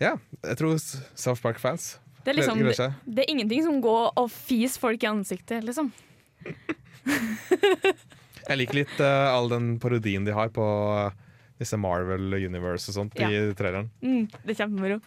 ja, 0.00 0.14
jeg 0.44 0.56
tror 0.56 0.78
South 1.14 1.42
Park-fans 1.42 1.98
Det 2.24 2.36
liksom, 2.36 2.58
det, 2.58 2.92
det 3.06 3.24
er 3.24 3.30
ingenting 3.30 3.64
som 3.64 3.80
går 3.82 4.12
og 4.16 4.30
fis 4.30 4.78
folk 4.78 5.02
i 5.02 5.06
ansiktet, 5.08 5.64
liksom. 5.64 5.92
Jeg 8.50 8.58
liker 8.58 8.80
litt 8.80 9.00
uh, 9.00 9.30
all 9.30 9.48
den 9.52 9.74
parodien 9.80 10.24
de 10.26 10.32
har 10.34 10.48
på 10.54 10.64
eh, 10.64 11.12
disse 11.60 11.78
Marvel 11.80 12.38
Universe 12.40 12.90
og 12.90 12.96
sånt 12.96 13.18
i 13.20 13.30
traileren. 13.56 13.90
Mm, 14.00 14.26
det 14.42 14.54
er 14.54 14.60
kjempemoro. 14.62 15.00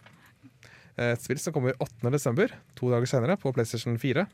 Et 1.04 1.22
spill 1.22 1.40
som 1.42 1.54
kommer 1.54 1.74
8. 1.82 2.10
desember, 2.14 2.54
to 2.78 2.90
dager 2.92 3.10
senere, 3.10 3.36
på 3.40 3.50
PlayStation 3.54 3.98
4. 3.98 4.26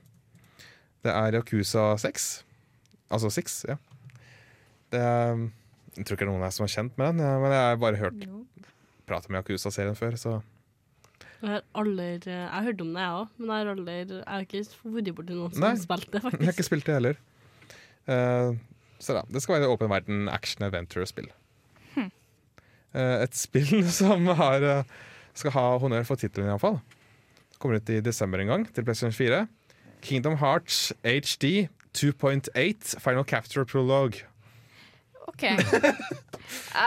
Det 1.00 1.14
er 1.14 1.38
Yakuza 1.38 1.94
6. 2.02 2.28
Altså 3.10 3.30
6, 3.32 3.56
ja. 3.70 3.78
Det 4.92 5.00
er, 5.00 5.46
jeg 5.96 6.04
tror 6.04 6.18
ikke 6.18 6.26
det 6.26 6.28
er 6.28 6.32
noen 6.34 6.44
her 6.44 6.54
som 6.54 6.66
er 6.66 6.72
kjent 6.74 6.98
med 7.00 7.14
den, 7.14 7.24
ja, 7.24 7.34
men 7.40 7.54
jeg 7.54 7.64
har 7.64 7.80
bare 7.80 8.00
hørt 8.00 8.26
prate 9.08 9.30
om 9.30 9.38
Yakuza-serien 9.38 9.98
før, 9.98 10.16
så 10.20 10.40
Jeg 11.40 11.48
har 11.48 11.62
aldri 11.80 12.08
Jeg 12.26 12.48
har 12.52 12.66
hørt 12.66 12.82
om 12.84 12.92
det, 12.94 13.00
jeg 13.00 13.20
òg, 13.22 13.28
men 13.38 13.48
jeg 13.48 13.56
har 13.56 13.70
aldri 13.72 13.94
Jeg 13.96 14.24
har 14.26 14.44
ikke 14.44 14.62
vært 14.96 15.14
borti 15.16 15.38
noen 15.38 15.54
som 15.54 15.64
Nei, 15.64 15.72
har 15.72 15.82
spilt 15.86 16.10
det, 16.12 16.22
jeg 16.26 16.44
har 16.44 16.54
ikke 16.54 16.68
spilt 16.68 16.86
det 16.90 16.98
heller. 16.98 17.20
Uh, 18.10 18.58
så 19.00 19.16
da, 19.16 19.24
det 19.32 19.40
skal 19.40 19.56
være 19.56 19.70
åpen 19.72 19.90
verden 19.90 20.28
action 20.28 20.66
adventure-spill. 20.66 21.30
Eh, 22.94 23.16
et 23.24 23.36
spill 23.38 23.84
som 24.00 24.26
har, 24.40 24.64
eh, 24.66 24.96
skal 25.34 25.54
ha 25.56 25.66
honnør 25.82 26.06
for 26.08 26.20
tittelen, 26.20 26.50
iallfall. 26.50 26.80
Kommer 27.60 27.80
ut 27.80 27.92
i 27.92 28.00
desember 28.04 28.40
en 28.42 28.50
gang, 28.54 28.66
til 28.72 28.86
PlayStation 28.86 29.14
4. 29.14 29.44
Kingdom 30.00 30.38
Hearts 30.40 30.94
HD 31.04 31.68
2.8 31.92 32.96
Final 33.02 33.26
Capture 33.28 33.66
Prologue. 33.66 34.24
OK. 35.28 35.44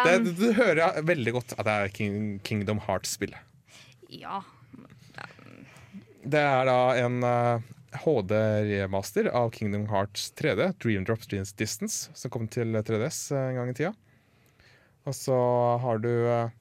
Det, 0.04 0.18
Um, 0.20 0.26
du, 0.36 0.50
hører 0.58 0.98
veldig 1.08 1.32
godt 1.38 1.54
at 1.56 1.64
det 1.64 1.74
er 1.74 1.92
King, 1.96 2.16
Kingdom 2.44 2.82
Hearts-spill. 2.84 3.32
ja. 4.12 4.42
Det 6.24 6.40
er 6.40 6.68
da 6.68 6.76
en 7.00 7.24
eh, 7.28 7.64
HD-remaster 8.04 9.28
av 9.36 9.50
Kingdom 9.56 9.86
Hearts 9.92 10.34
3D, 10.40 10.70
Dream 10.84 11.04
Drops 11.08 11.28
Dreams 11.32 11.52
Distance, 11.60 12.12
som 12.16 12.32
kom 12.32 12.48
til 12.52 12.76
3DS 12.76 13.26
en 13.36 13.60
gang 13.60 13.72
i 13.72 13.76
tida. 13.76 13.92
Og 15.04 15.16
så 15.18 15.38
har 15.84 16.00
du 16.04 16.10
eh, 16.10 16.52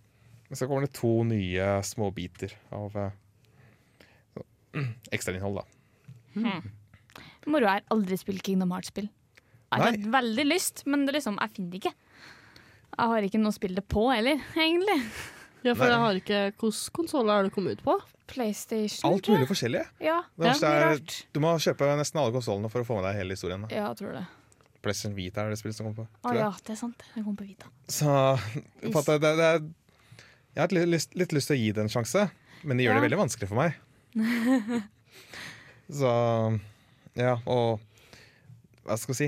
Så 0.53 0.67
kommer 0.67 0.87
det 0.87 0.93
to 0.97 1.23
nye 1.25 1.69
småbiter 1.87 2.55
av 2.75 2.97
eh, 2.99 3.13
så, 4.35 4.45
ekstrainnhold, 5.15 5.63
da. 5.63 5.67
Hmm. 6.35 6.71
Moro 7.53 7.69
er 7.69 7.85
aldri 7.93 8.19
spilt 8.21 8.45
Kingdom 8.47 8.73
Hearts-spill. 8.75 9.09
Jeg 9.73 9.81
har 9.81 9.95
hatt 9.95 10.09
veldig 10.13 10.45
lyst, 10.47 10.83
men 10.87 11.07
det 11.07 11.15
er 11.15 11.19
liksom, 11.21 11.39
jeg 11.41 11.55
finner 11.57 11.73
det 11.73 11.81
ikke. 11.81 11.95
Jeg 12.93 13.13
har 13.13 13.27
ikke 13.27 13.41
noe 13.41 13.53
å 13.53 13.57
spille 13.57 13.81
det 13.81 13.87
på 13.89 14.03
heller, 14.13 14.43
egentlig. 14.53 14.99
Ja, 15.63 15.77
for 15.79 15.87
jeg 15.87 16.01
har 16.03 16.19
ikke 16.19 16.41
Hvilke 16.59 16.93
konsoller 16.97 17.39
har 17.39 17.47
det 17.47 17.55
kommet 17.55 17.79
ut 17.79 17.85
på? 17.87 17.95
PlayStation. 18.33 19.07
Alt 19.09 19.29
mulig 19.31 19.49
forskjellig. 19.49 19.83
Ja, 20.03 20.23
Det 20.41 20.55
er, 20.67 21.01
du 21.33 21.41
må 21.43 21.55
kjøpe 21.61 21.89
nesten 21.99 22.21
alle 22.23 22.35
konsollene 22.35 22.71
for 22.73 22.83
å 22.83 22.89
få 22.89 22.99
med 22.99 23.07
deg 23.09 23.21
hele 23.21 23.37
historien. 23.37 23.67
Ja, 23.71 23.91
jeg 23.91 24.01
tror 24.01 24.17
det. 24.17 24.25
PlayStation 24.83 25.15
Vita 25.17 25.45
er 25.45 25.53
det 25.53 25.59
spillet 25.61 25.77
som 25.79 25.87
kommer 25.89 26.05
på. 26.05 26.09
Å 26.23 26.29
tror 26.31 26.41
ja, 26.41 26.51
det 26.67 26.75
er 26.75 26.81
sant. 26.81 27.05
Den 27.15 27.25
kom 27.27 27.37
på 27.39 27.47
Vita. 27.47 27.71
Så 27.91 28.11
at 28.99 29.11
det, 29.13 29.19
det, 29.23 29.33
det, 29.39 29.51
er- 29.55 29.71
Jeg 30.53 30.61
har 30.65 30.75
litt 30.77 30.91
lyst, 30.93 31.15
litt 31.17 31.33
lyst 31.33 31.49
til 31.53 31.57
å 31.57 31.61
gi 31.63 31.71
det 31.77 31.85
en 31.87 31.93
sjanse, 31.93 32.27
men 32.67 32.77
de 32.81 32.85
gjør 32.89 32.97
Ja. 32.97 33.01
det 33.01 33.07
veldig 33.09 33.21
vanskelig 33.23 33.49
for 33.51 33.63
meg. 33.63 33.79
Så 35.93 36.09
ja, 37.19 37.35
og 37.45 37.81
hva 38.87 38.97
skal 38.99 39.13
jeg 39.13 39.19
si 39.19 39.27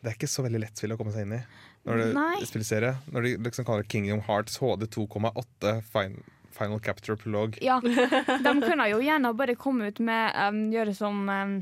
Det 0.00 0.10
er 0.10 0.16
ikke 0.16 0.30
så 0.30 0.44
veldig 0.46 0.60
lett 0.62 0.78
spill 0.80 0.94
å 0.94 0.98
komme 1.00 1.12
seg 1.14 1.26
inn 1.26 1.34
i. 1.36 1.40
Når 1.88 2.00
du 2.00 2.04
Nei. 2.16 2.38
spillserie 2.48 2.94
Når 3.12 3.26
de 3.26 3.32
liksom 3.48 3.66
kaller 3.68 3.84
det 3.84 3.92
Kingdom 3.92 4.22
Hearts 4.26 4.58
HD 4.62 4.86
2,8 4.94 5.74
fin, 5.92 6.18
Final 6.58 6.80
Capture 6.82 7.16
Prolog. 7.20 7.58
Ja, 7.62 7.76
de 8.46 8.52
kunne 8.64 8.88
jo 8.90 8.98
gjerne 9.04 9.30
bare 9.38 9.54
komme 9.60 9.90
ut 9.92 10.00
med 10.02 10.34
um, 10.48 10.62
Gjøre 10.74 10.94
som 10.96 11.20
um, 11.30 11.52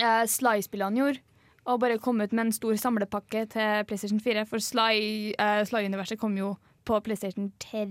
uh, 0.00 0.22
Sly-spillene 0.30 1.02
gjorde. 1.02 1.20
Og 1.66 1.80
bare 1.80 1.96
komme 1.98 2.24
ut 2.26 2.32
med 2.36 2.46
en 2.46 2.52
stor 2.52 2.74
samlepakke 2.76 3.46
til 3.48 3.84
PlayStation 3.88 4.20
4. 4.20 4.42
For 4.50 4.58
Sly, 4.60 5.32
uh, 5.40 5.62
Sly-universet 5.64 6.18
kom 6.20 6.34
jo 6.36 6.54
på 6.84 6.98
PlayStation 7.06 7.52
3. 7.62 7.84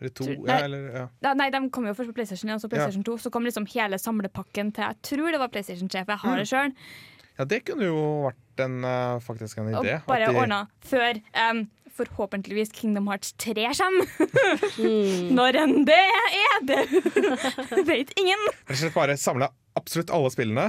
Eller 0.00 0.10
to, 0.10 0.24
Tror- 0.24 0.48
ja, 0.48 0.54
nei. 0.56 0.62
eller, 0.64 0.86
ja. 0.96 1.02
Da, 1.22 1.34
nei, 1.38 1.50
de 1.52 1.60
kom 1.70 1.84
jo 1.86 1.92
først 1.94 2.10
på 2.10 2.16
PlayStation 2.16 2.50
1, 2.50 2.56
og 2.56 2.64
så 2.64 2.70
PlayStation 2.72 3.04
2. 3.04 3.18
Så 3.26 3.30
kom 3.34 3.44
liksom 3.46 3.66
hele 3.74 3.98
samlepakken 4.00 4.72
til 4.74 4.82
Jeg 4.88 4.96
tror 5.10 5.30
det 5.36 5.40
var 5.44 5.52
PlayStation 5.52 5.88
3, 5.92 6.04
for 6.06 6.12
jeg 6.16 6.24
har 6.24 6.40
det 6.40 6.48
sjøl. 6.50 6.72
ja, 7.38 7.44
det 7.44 7.64
kunne 7.68 7.84
jo 7.90 8.00
vært 8.30 8.64
en, 8.64 8.80
uh, 8.84 9.20
faktisk 9.20 9.58
en 9.58 9.74
Og 9.74 9.84
idé. 9.84 10.00
bare 10.06 10.22
at 10.28 10.32
de- 10.34 10.40
ordna 10.40 10.62
før 10.80 11.20
um, 11.50 11.64
forhåpentligvis 11.94 12.72
Kingdom 12.74 13.06
Hearts 13.06 13.32
3 13.38 13.68
kommer. 13.76 14.06
Når 15.38 15.58
enn 15.62 15.84
det 15.86 16.00
er 16.00 16.64
det! 16.70 16.82
Vet 17.86 18.12
ingen. 18.18 18.40
Rett 18.64 18.74
og 18.74 18.80
slett 18.80 18.94
bare 18.96 19.16
samle 19.20 19.48
absolutt 19.78 20.10
alle 20.14 20.30
spillene, 20.30 20.68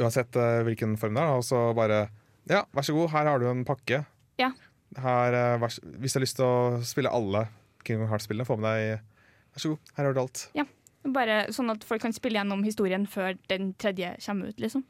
uansett 0.00 0.36
eh, 0.38 0.62
hvilken 0.66 0.96
form 1.00 1.18
det 1.18 1.24
er, 1.24 1.36
og 1.40 1.44
så 1.46 1.68
bare 1.76 2.08
Ja, 2.48 2.62
vær 2.72 2.86
så 2.86 2.94
god, 2.96 3.10
her 3.12 3.28
har 3.28 3.42
du 3.42 3.48
en 3.50 3.64
pakke. 3.68 4.02
Ja. 4.40 4.52
Her, 4.96 5.34
eh, 5.36 5.68
hvis 6.00 6.14
du 6.14 6.18
har 6.18 6.24
lyst 6.24 6.38
til 6.38 6.46
å 6.48 6.80
spille 6.86 7.12
alle 7.12 7.46
Kingdom 7.84 8.08
Hearts-spillene, 8.10 8.46
få 8.48 8.56
med 8.60 8.68
deg 8.70 9.02
Vær 9.54 9.64
så 9.64 9.72
god, 9.74 9.92
her 9.96 10.08
har 10.08 10.14
du 10.16 10.20
alt. 10.22 10.44
Ja, 10.56 10.64
Bare 11.08 11.36
sånn 11.54 11.70
at 11.72 11.84
folk 11.88 12.02
kan 12.02 12.12
spille 12.12 12.36
gjennom 12.40 12.64
historien 12.66 13.06
før 13.08 13.36
den 13.48 13.70
tredje 13.80 14.10
kommer 14.24 14.50
ut, 14.50 14.58
liksom. 14.60 14.82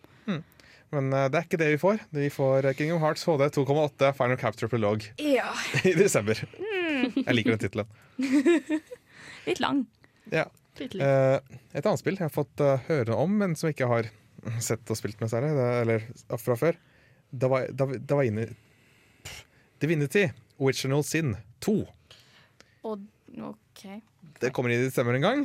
Men 0.88 1.10
eh, 1.12 1.26
det 1.28 1.36
er 1.36 1.44
ikke 1.44 1.58
det 1.60 1.66
vi 1.74 1.80
får. 1.82 1.98
Vi 2.16 2.28
får 2.32 2.70
King 2.70 2.78
Kingdom 2.78 3.02
Hearts 3.02 3.26
HD 3.28 3.44
2,8 3.58 4.08
Final 4.16 4.38
Capture 4.40 4.70
Prolog 4.72 5.04
Ja. 5.20 5.50
i 5.88 5.92
desember. 5.98 6.40
Mm. 6.56 7.12
Jeg 7.26 7.34
liker 7.36 7.54
den 7.56 7.60
tittelen. 7.66 7.90
Litt 9.48 9.60
lang. 9.60 9.82
Ja. 10.32 10.46
Litt. 10.80 10.96
Eh, 10.96 11.36
et 11.74 11.84
annet 11.84 12.00
spill 12.00 12.16
jeg 12.16 12.24
har 12.24 12.32
fått 12.32 12.62
høre 12.88 13.18
om, 13.20 13.36
men 13.40 13.56
som 13.58 13.68
jeg 13.68 13.76
ikke 13.76 13.90
har 13.90 14.08
sett 14.64 14.90
og 14.90 14.98
spilt 14.98 15.20
med 15.22 15.30
særlig, 15.32 15.54
det, 15.56 15.68
eller 15.82 16.38
fra 16.40 16.56
før, 16.58 16.78
da 17.30 17.50
var, 17.52 17.68
det, 17.68 18.00
det 18.08 18.16
var 18.16 18.26
inne 18.28 18.46
Pff, 19.24 19.40
Divinity 19.82 20.28
Original 20.58 21.04
Sin 21.06 21.34
2. 21.64 21.76
Og 22.88 23.02
OK. 23.44 23.84
Det 24.40 24.52
kommer 24.54 24.72
i 24.72 24.80
desember 24.80 25.16
en 25.16 25.26
gang. 25.26 25.42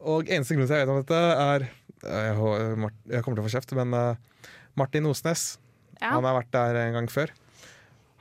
Og 0.00 0.30
eneste 0.32 0.56
grunn 0.56 0.66
til 0.66 0.74
at 0.74 0.82
jeg 0.82 0.88
vet 0.88 0.94
om 0.94 1.02
dette, 1.02 1.20
er 1.20 1.66
eh, 1.68 2.30
Jeg, 2.30 2.90
jeg 3.12 3.24
kommer 3.24 3.38
til 3.38 3.44
å 3.44 3.46
få 3.46 3.52
kjeft, 3.52 3.76
men 3.76 3.94
uh, 3.96 4.48
Martin 4.80 5.08
Osnes 5.10 5.52
Ja. 6.00 6.14
Han 6.16 6.24
har 6.24 6.38
vært 6.38 6.52
der 6.54 6.78
en 6.80 6.94
gang 6.96 7.10
før. 7.12 7.32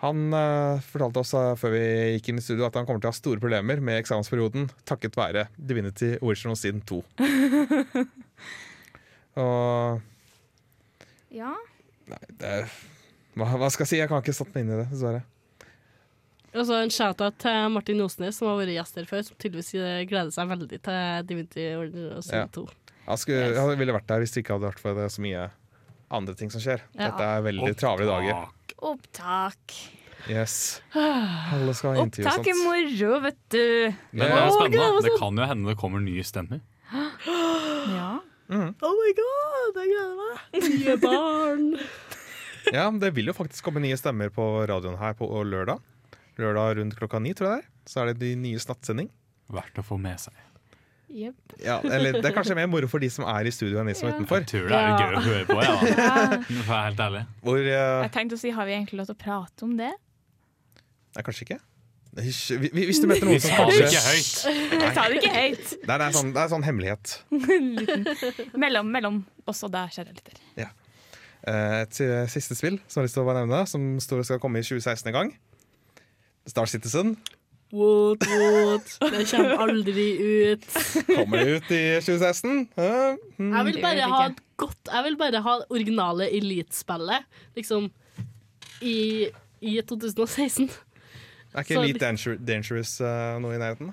Han 0.04 0.34
uh, 0.36 0.80
fortalte 0.84 1.22
oss 1.24 1.32
uh, 1.36 1.56
før 1.60 1.74
vi 1.76 1.84
gikk 2.16 2.32
inn 2.32 2.42
i 2.42 2.44
studio 2.44 2.68
at 2.68 2.76
han 2.76 2.88
kommer 2.88 3.00
til 3.04 3.10
å 3.10 3.14
ha 3.14 3.20
store 3.20 3.40
problemer 3.40 3.80
med 3.84 4.00
eksamensperioden 4.02 4.68
takket 4.88 5.16
være 5.20 5.48
Divinity 5.56 6.18
Original 6.20 6.60
Sin 6.60 6.84
2. 6.88 7.00
Og 9.38 10.02
Ja. 11.30 11.54
Nei, 12.10 12.24
det 12.40 12.54
er 12.62 12.72
hva, 13.38 13.46
hva 13.56 13.70
skal 13.72 13.86
jeg 13.86 13.92
si? 13.92 14.00
Jeg 14.02 14.10
kan 14.12 14.24
ikke 14.24 14.36
satt 14.36 14.50
meg 14.56 14.66
inn 14.66 14.74
i 14.74 14.80
det, 14.82 14.88
dessverre. 14.92 15.22
Og 16.50 16.66
så 16.66 16.80
en 16.82 16.92
shout-out 16.92 17.38
til 17.42 17.70
Martin 17.76 18.02
Osnes, 18.02 18.40
som 18.40 18.50
har 18.50 18.58
vært 18.58 18.74
gjest 18.74 18.98
her 18.98 19.08
før, 19.10 19.22
som 19.28 19.38
tydeligvis 19.38 19.70
eh, 19.78 20.02
gleder 20.10 20.34
seg 20.34 20.50
veldig 20.50 20.80
til 20.82 21.28
Divinity 21.30 21.68
Original 21.78 22.24
Sin 22.26 22.40
Ja. 22.42 22.48
2. 22.58 22.66
Han, 23.06 23.18
skulle, 23.22 23.46
jeg, 23.54 23.78
ville 23.80 23.94
vært 23.96 24.10
der 24.10 24.22
hvis 24.22 24.34
det 24.34 24.44
ikke 24.44 24.58
hadde 24.58 24.70
vært 24.70 24.82
for 24.82 24.98
det 24.98 25.08
så 25.14 25.22
mye 25.26 25.46
andre 26.14 26.36
ting 26.38 26.52
som 26.54 26.62
skjer. 26.62 26.84
Ja. 26.96 27.08
Dette 27.08 27.30
er 27.38 27.46
veldig 27.46 27.72
travle 27.78 28.10
dager. 28.10 28.50
Opptak. 28.90 29.78
Yes. 30.30 30.82
Alle 30.94 31.74
skal 31.78 31.96
ha 31.96 32.04
intervju 32.06 32.28
Opptak 32.28 32.50
er 32.52 32.60
moro, 32.60 33.20
vet 33.24 33.40
du. 33.54 33.64
Men 34.12 34.26
det 34.26 34.42
er 34.42 34.52
spennende. 34.58 35.04
Det 35.06 35.16
kan 35.22 35.42
jo 35.42 35.48
hende 35.54 35.72
det 35.72 35.78
kommer 35.80 36.04
nye 36.04 36.26
stemmer. 36.26 36.66
Ja. 36.90 38.12
Oh 38.50 38.96
my 38.98 39.12
god, 39.14 39.78
jeg 39.78 39.92
gleder 39.92 40.16
meg! 40.18 40.64
Nye 40.66 40.96
barn. 41.04 41.68
Ja, 42.70 42.84
det 42.92 43.14
vil 43.16 43.30
jo 43.32 43.34
faktisk 43.34 43.64
komme 43.66 43.82
nye 43.82 43.96
stemmer 43.98 44.30
på 44.30 44.44
radioen 44.70 44.98
her 45.00 45.16
på 45.18 45.26
lørdag. 45.48 45.80
Lørdag 46.38 46.76
rundt 46.78 46.98
klokka 47.00 47.18
ni, 47.24 47.32
tror 47.34 47.48
jeg 47.48 47.56
det 47.56 47.64
er. 47.64 47.72
Så 47.90 48.02
er 48.02 48.12
det 48.12 48.20
de 48.22 48.34
nye 48.38 48.60
nattsending. 48.70 49.08
Verdt 49.50 49.80
å 49.82 49.86
få 49.88 49.98
med 49.98 50.22
seg. 50.22 50.36
Yep. 51.10 51.56
Ja, 51.64 51.80
eller 51.82 52.20
det 52.20 52.28
er 52.30 52.36
kanskje 52.36 52.54
mer 52.60 52.68
moro 52.70 52.86
for 52.92 53.02
de 53.02 53.10
som 53.10 53.26
er 53.32 53.48
i 53.50 53.54
studio 53.54 53.80
enn 53.82 53.90
de 53.90 53.96
som 53.98 54.12
er 54.12 54.20
utenfor. 54.20 54.44
Jeg 54.44 54.52
tror 54.52 54.68
det 54.70 54.82
er 54.82 55.00
gøy 55.00 55.16
å 55.16 55.24
høre 55.26 55.48
på, 55.50 55.58
ja. 55.66 55.74
ja. 56.60 56.68
helt 56.70 57.02
ærlig. 57.08 57.24
Hvor 57.48 57.64
uh... 57.64 57.72
Jeg 57.72 58.14
tenkte 58.20 58.38
å 58.38 58.44
si, 58.44 58.54
Har 58.54 58.70
vi 58.70 58.76
egentlig 58.78 59.02
lov 59.02 59.10
til 59.10 59.18
å 59.18 59.24
prate 59.24 59.66
om 59.66 59.74
det? 59.80 59.90
Nei, 61.16 61.26
kanskje 61.26 61.48
ikke. 61.48 61.60
Hysj, 62.18 62.56
Hvis 62.74 63.00
du 63.04 63.06
møter 63.08 63.28
noen 63.30 63.42
som 63.44 63.54
kanskje 63.54 63.86
ikke 63.86 64.02
høyt. 64.02 64.30
Det 64.74 65.04
ikke 65.20 65.34
høyt. 65.36 65.74
Det 65.86 65.96
er 65.96 66.14
sånn, 66.16 66.32
det 66.34 66.42
er 66.42 66.52
sånn 66.52 66.66
hemmelighet. 66.66 67.12
Mellom, 68.64 68.90
mellom 68.90 69.20
oss 69.50 69.62
og 69.68 69.74
deg, 69.76 69.94
kjære 69.94 70.16
lytter. 70.16 70.40
Ja. 70.58 70.72
Eh, 71.48 71.84
Et 71.86 72.02
siste 72.34 72.58
spill 72.58 72.80
som 72.88 73.00
jeg 73.00 73.04
har 73.04 73.10
lyst 73.10 73.20
til 73.20 73.30
å 73.30 73.38
nevne, 73.38 73.62
som 73.70 73.92
står, 74.04 74.26
skal 74.28 74.42
komme 74.42 74.64
i 74.64 74.66
2016 74.66 75.12
en 75.12 75.18
gang. 75.20 75.36
Star 76.50 76.66
Citizen. 76.72 77.14
What, 77.70 78.26
what? 78.26 78.90
Det 79.14 79.28
kommer 79.30 79.62
aldri 79.62 80.08
ut. 80.18 80.66
Kommer 81.20 81.44
det 81.46 81.60
ut 81.60 81.72
i 81.72 81.82
2016? 82.02 82.64
Eh, 82.74 83.18
hmm. 83.38 83.52
Jeg 83.54 83.66
vil 83.68 83.78
bare 83.84 84.08
ha 84.10 84.22
et 84.32 84.40
godt 84.58 84.90
Jeg 84.90 85.06
vil 85.06 85.18
bare 85.20 85.42
ha 85.46 85.54
originale 85.70 86.32
Elite-spillet, 86.34 87.28
liksom, 87.60 87.92
i, 88.82 89.30
i 89.62 89.76
2016. 89.86 90.72
Er 91.54 91.64
ikke 91.66 91.78
Så- 91.78 91.84
Elite 91.84 92.00
Dangerous, 92.04 92.42
Dangerous 92.46 92.94
eh, 93.02 93.40
noe 93.42 93.56
i 93.56 93.62
nærheten? 93.62 93.92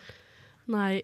Nei. 0.73 1.03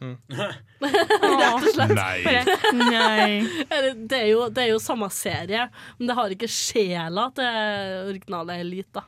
Mm. 0.00 0.16
Rett 0.84 1.44
og 1.48 1.66
slett. 1.74 1.94
Nei. 1.96 2.44
Nei. 2.76 3.28
Det 4.10 4.18
er, 4.18 4.26
jo, 4.32 4.48
det 4.52 4.64
er 4.66 4.70
jo 4.72 4.80
samme 4.82 5.08
serie, 5.14 5.68
men 5.98 6.10
det 6.10 6.16
har 6.18 6.32
ikke 6.34 6.48
sjela 6.50 7.28
til 7.36 8.08
originale 8.10 8.58
Elite. 8.64 9.00
da. 9.00 9.04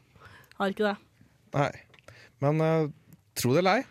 Har 0.61 0.73
ikke 0.73 0.87
det. 0.89 0.95
Nei. 1.57 1.71
Men 2.45 2.61
uh, 2.61 2.89
tro 3.37 3.53
det 3.57 3.63
eller 3.63 3.81
ei, 3.81 3.87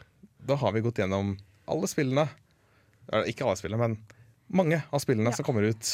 da 0.46 0.58
har 0.62 0.74
vi 0.76 0.82
gått 0.86 1.02
gjennom 1.02 1.34
alle 1.70 1.90
spillene. 1.90 2.28
Eller, 3.12 3.30
ikke 3.30 3.46
alle 3.46 3.58
spillene, 3.60 3.82
men 3.82 3.98
mange 4.56 4.82
av 4.94 5.02
spillene 5.02 5.34
som 5.34 5.46
kommer 5.46 5.66
ut 5.70 5.92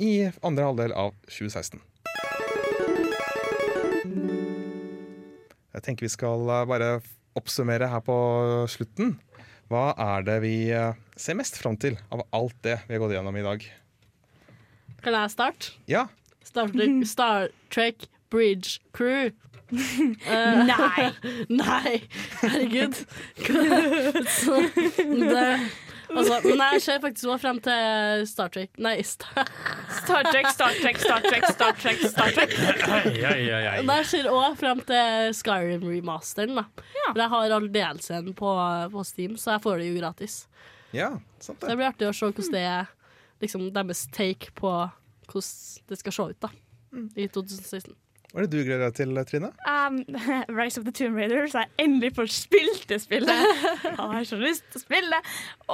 i 0.00 0.12
andre 0.44 0.64
halvdel 0.70 0.94
av 0.96 1.12
2016. 1.28 1.80
Jeg 5.80 5.86
tenker 5.86 6.04
vi 6.04 6.12
skal 6.12 6.42
eh, 6.44 6.66
bare 6.68 6.88
oppsummere 7.40 7.86
her 7.88 8.02
på 8.04 8.14
slutten. 8.68 9.14
Hva 9.72 9.94
er 9.96 10.26
det 10.26 10.34
vi 10.44 10.54
eh, 10.76 10.98
ser 11.16 11.38
mest 11.38 11.56
fram 11.56 11.78
til 11.80 11.96
av 12.12 12.26
alt 12.36 12.58
det 12.66 12.82
vi 12.84 12.98
har 12.98 13.00
gått 13.00 13.14
gjennom 13.16 13.38
i 13.40 13.44
dag? 13.46 13.64
Kan 15.00 15.16
jeg 15.16 15.32
starte? 15.32 15.72
Ja, 15.88 16.10
Star 16.44 16.68
Trek, 16.68 17.06
Star 17.14 17.48
Trek 17.72 18.04
Bridge 18.28 18.84
Crew. 18.92 19.32
Uh, 19.72 20.66
Nei. 20.68 21.08
Nei, 21.62 21.96
herregud. 22.42 23.00
Så, 24.28 24.60
det, 24.98 25.46
altså, 26.16 26.36
men 26.48 26.62
jeg 26.74 26.82
ser 26.84 27.00
faktisk 27.02 27.28
også 27.28 27.38
frem 27.42 27.58
til 27.64 28.24
Star 28.30 28.48
Trek 28.54 28.78
Nei, 28.82 28.96
Star, 29.06 29.48
Star 30.00 30.26
Trek, 30.30 30.48
Star 30.54 30.74
Trek, 30.80 30.98
Star 31.02 31.20
Trek, 31.26 31.46
Star 31.52 31.72
Trek. 31.78 32.02
Star 32.12 32.32
Trek. 32.36 32.54
Ja, 33.20 33.32
ja, 33.36 33.58
ja, 33.66 33.72
Men 33.82 34.00
jeg 34.02 34.08
ser 34.12 34.28
òg 34.32 34.56
frem 34.60 34.80
til 34.88 35.34
Skyrim-remasteren. 35.40 36.54
da 36.58 36.64
For 37.12 37.20
Jeg 37.22 37.32
har 37.34 37.54
all 37.56 37.68
DLC-en 37.74 38.32
på, 38.38 38.54
på 38.94 39.04
Steam, 39.06 39.36
så 39.40 39.54
jeg 39.56 39.64
får 39.66 39.78
det 39.82 39.90
jo 39.92 39.98
gratis. 40.00 40.38
ja 40.92 41.12
sant 41.40 41.60
Så 41.60 41.66
det. 41.66 41.68
det 41.70 41.76
blir 41.78 41.90
artig 41.92 42.08
å 42.10 42.14
se 42.16 42.26
hvordan 42.30 42.52
det 42.56 42.64
er 42.66 42.90
liksom, 43.40 43.68
deres 43.72 44.06
take 44.12 44.50
på 44.58 44.70
hvordan 45.30 45.86
det 45.88 45.98
skal 46.00 46.12
se 46.16 46.22
ut 46.34 46.40
da 46.42 46.50
i 47.16 47.28
2016. 47.30 47.94
Hva 48.30 48.38
er 48.44 48.46
det 48.46 48.52
du 48.52 48.62
gleder 48.62 48.84
deg 48.86 48.94
til, 48.94 49.20
Trine? 49.26 49.48
Um, 49.66 49.96
Rise 50.60 50.78
of 50.78 50.84
the 50.86 50.92
Tomb 50.94 51.16
Raider, 51.18 51.48
så 51.50 51.64
jeg 51.64 51.70
endelig 51.82 52.12
får 52.14 52.28
spilt 52.30 52.84
det 52.90 53.00
spillet. 53.02 53.40
Jeg 53.84 53.96
har 53.98 54.24
så 54.28 54.38
lyst 54.38 54.68
til 54.70 54.78
å 54.78 54.84
spille 54.84 55.10
det. 55.16 55.22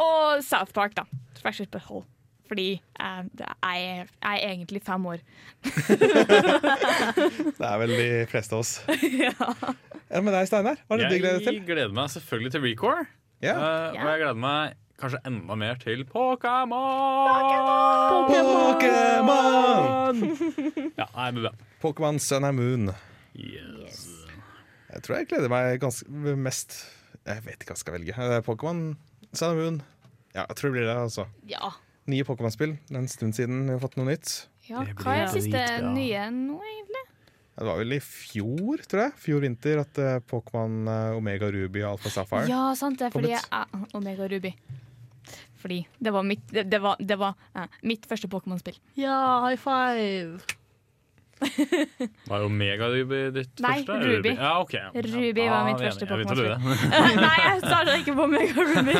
Og 0.00 0.40
South 0.46 0.72
Park, 0.76 0.94
da. 0.96 1.04
Fractured 1.42 1.68
Butthole. 1.74 2.06
Fordi 2.46 2.76
um, 3.02 3.26
det 3.34 3.46
er, 3.66 4.06
jeg 4.06 4.06
er 4.22 4.52
egentlig 4.52 4.78
fem 4.86 5.02
år. 5.10 5.18
Det 7.58 7.66
er 7.66 7.78
vel 7.80 7.90
de 7.98 8.08
fleste 8.30 8.54
av 8.54 8.62
oss. 8.62 8.72
ja. 9.10 9.48
Enn 10.14 10.22
med 10.22 10.30
deg, 10.36 10.46
Steinar? 10.46 10.78
Hva 10.86 10.94
er 10.96 11.02
det 11.02 11.08
du 11.10 11.16
gleder 11.18 11.40
deg 11.40 11.48
til? 11.48 11.58
Jeg 11.58 11.66
gleder 11.66 11.94
meg 11.96 12.12
selvfølgelig 12.14 12.52
til 12.54 12.62
Recore. 12.68 13.06
Yeah. 13.42 13.58
Uh, 13.58 13.96
Ja. 13.96 14.04
Og 14.04 14.10
jeg 14.12 14.22
gleder 14.22 14.38
meg 14.46 14.76
kanskje 15.00 15.20
enda 15.28 15.54
mer 15.58 15.76
til 15.80 16.04
Pokémon! 16.08 16.70
Pokémon! 18.22 20.16
Ja, 20.96 21.06
nei, 21.12 21.28
men 21.32 21.40
bra. 21.42 21.52
Pokémon 21.82 22.18
Sun 22.22 22.46
and 22.48 22.56
Moon. 22.60 22.84
Yes. 23.36 24.06
Jeg 24.92 25.02
tror 25.04 25.14
jeg 25.18 25.28
gleder 25.28 25.50
meg 25.52 25.80
ganske 25.82 26.06
mest 26.40 26.70
Jeg 27.26 27.42
vet 27.44 27.58
ikke 27.58 27.74
hva 27.74 27.76
jeg 27.76 27.82
skal 27.82 27.96
velge. 27.98 28.14
Eh, 28.16 28.38
Pokémon 28.46 28.80
Sun 29.32 29.50
and 29.52 29.60
Moon. 29.60 29.82
Ja, 30.32 30.46
jeg 30.46 30.56
tror 30.56 30.70
det 30.70 30.74
blir 30.78 30.86
det, 30.88 30.96
altså. 30.96 31.26
Ja. 31.50 31.72
Nye 32.06 32.24
Pokémon-spill. 32.24 32.76
Det 32.86 32.94
er 32.94 33.02
en 33.02 33.10
stund 33.10 33.34
siden 33.36 33.66
vi 33.66 33.74
har 33.74 33.82
fått 33.82 33.98
noe 33.98 34.06
nytt. 34.08 34.46
ja. 34.70 34.86
Hva 35.00 35.18
er 35.18 35.26
det 35.26 35.34
siste 35.42 35.60
ja. 35.60 35.82
nye 35.90 36.30
nå, 36.32 36.56
egentlig? 36.62 37.02
Det 37.56 37.64
var 37.64 37.78
vel 37.80 37.94
i 37.96 38.00
fjor, 38.04 38.82
tror 38.84 39.00
jeg. 39.06 39.12
Fjor 39.16 39.40
vinter 39.46 39.78
at 39.80 39.98
eh, 40.02 40.18
Pokémon 40.28 40.74
eh, 40.92 41.16
Omega 41.16 41.48
Ruby 41.52 41.80
og 41.86 41.94
Alpha 41.94 42.12
Sapphire 42.12 42.50
Ja, 42.52 42.66
sant 42.76 43.00
det. 43.00 43.08
Fordi 43.14 43.30
jeg 43.32 43.40
er 43.48 43.64
Omega 43.96 44.28
Ruby. 44.28 44.52
Fordi 45.60 45.80
det 45.98 46.12
var 46.12 46.26
mitt, 46.26 46.44
det, 46.52 46.66
det 46.72 46.82
var, 46.84 47.00
det 47.00 47.18
var 47.20 47.34
eh, 47.56 47.80
mitt 47.82 48.06
første 48.10 48.28
Pokémon-spill. 48.32 48.78
Ja, 49.00 49.16
high 49.46 49.60
five! 49.60 50.56
Var 51.36 52.40
jo 52.40 52.48
Megaruby 52.48 53.18
ditt 53.34 53.60
Nei, 53.60 53.82
første? 53.84 53.96
Ruby. 54.08 54.30
Ja, 54.38 54.52
ok. 54.62 54.72
Ruby 54.94 55.42
Ja, 55.44 55.50
var 55.52 55.66
mitt 55.66 55.82
vi 55.82 55.84
er 55.84 55.92
første 55.92 56.06
enige. 56.06 56.16
Jeg 56.16 56.28
begynte 56.30 56.46
Pokémon-spill. 56.56 57.20
Nei, 57.26 57.34
jeg 57.42 57.60
starta 57.66 57.96
ikke 58.00 58.14
på 58.16 58.26
Mega-Ruby. 58.32 58.94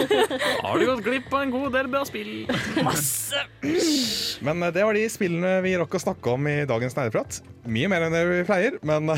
Har 0.64 0.80
du 0.80 0.86
gått 0.88 1.04
glipp 1.04 1.36
av 1.36 1.44
en 1.44 1.52
god 1.52 1.76
del 1.76 1.90
bra 1.92 2.02
spill? 2.08 2.32
Masse! 2.86 3.44
Men 4.46 4.64
eh, 4.64 4.72
det 4.72 4.86
var 4.88 4.96
de 4.96 5.04
spillene 5.12 5.52
vi 5.66 5.76
rakk 5.76 5.98
å 5.98 6.02
snakke 6.06 6.32
om 6.38 6.48
i 6.48 6.56
dagens 6.68 6.96
Nerdeprat. 6.96 7.42
Mye 7.68 7.92
mer 7.92 8.06
enn 8.08 8.16
det 8.16 8.24
vi 8.30 8.42
pleier, 8.48 8.80
men 8.86 9.12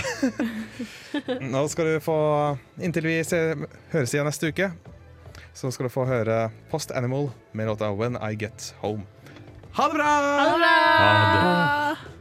nå 1.55 1.65
skal 1.71 1.93
du 1.95 1.97
få 2.03 2.19
Inntil 2.83 3.07
vi 3.07 3.19
se, 3.27 3.39
høres 3.93 4.15
igjen 4.15 4.27
neste 4.27 4.51
uke, 4.51 4.73
så 5.59 5.71
skal 5.75 5.89
du 5.89 5.91
få 5.91 6.05
høre 6.07 6.51
Post 6.71 6.93
Animal 6.95 7.33
med 7.53 7.67
låta 7.67 7.91
When 7.91 8.15
I 8.23 8.37
Get 8.39 8.75
Home. 8.79 9.03
Ha 9.75 9.89
det 9.89 9.95
bra! 9.95 10.13
Ha 10.39 10.45
det 10.55 10.61
bra! 11.43 12.18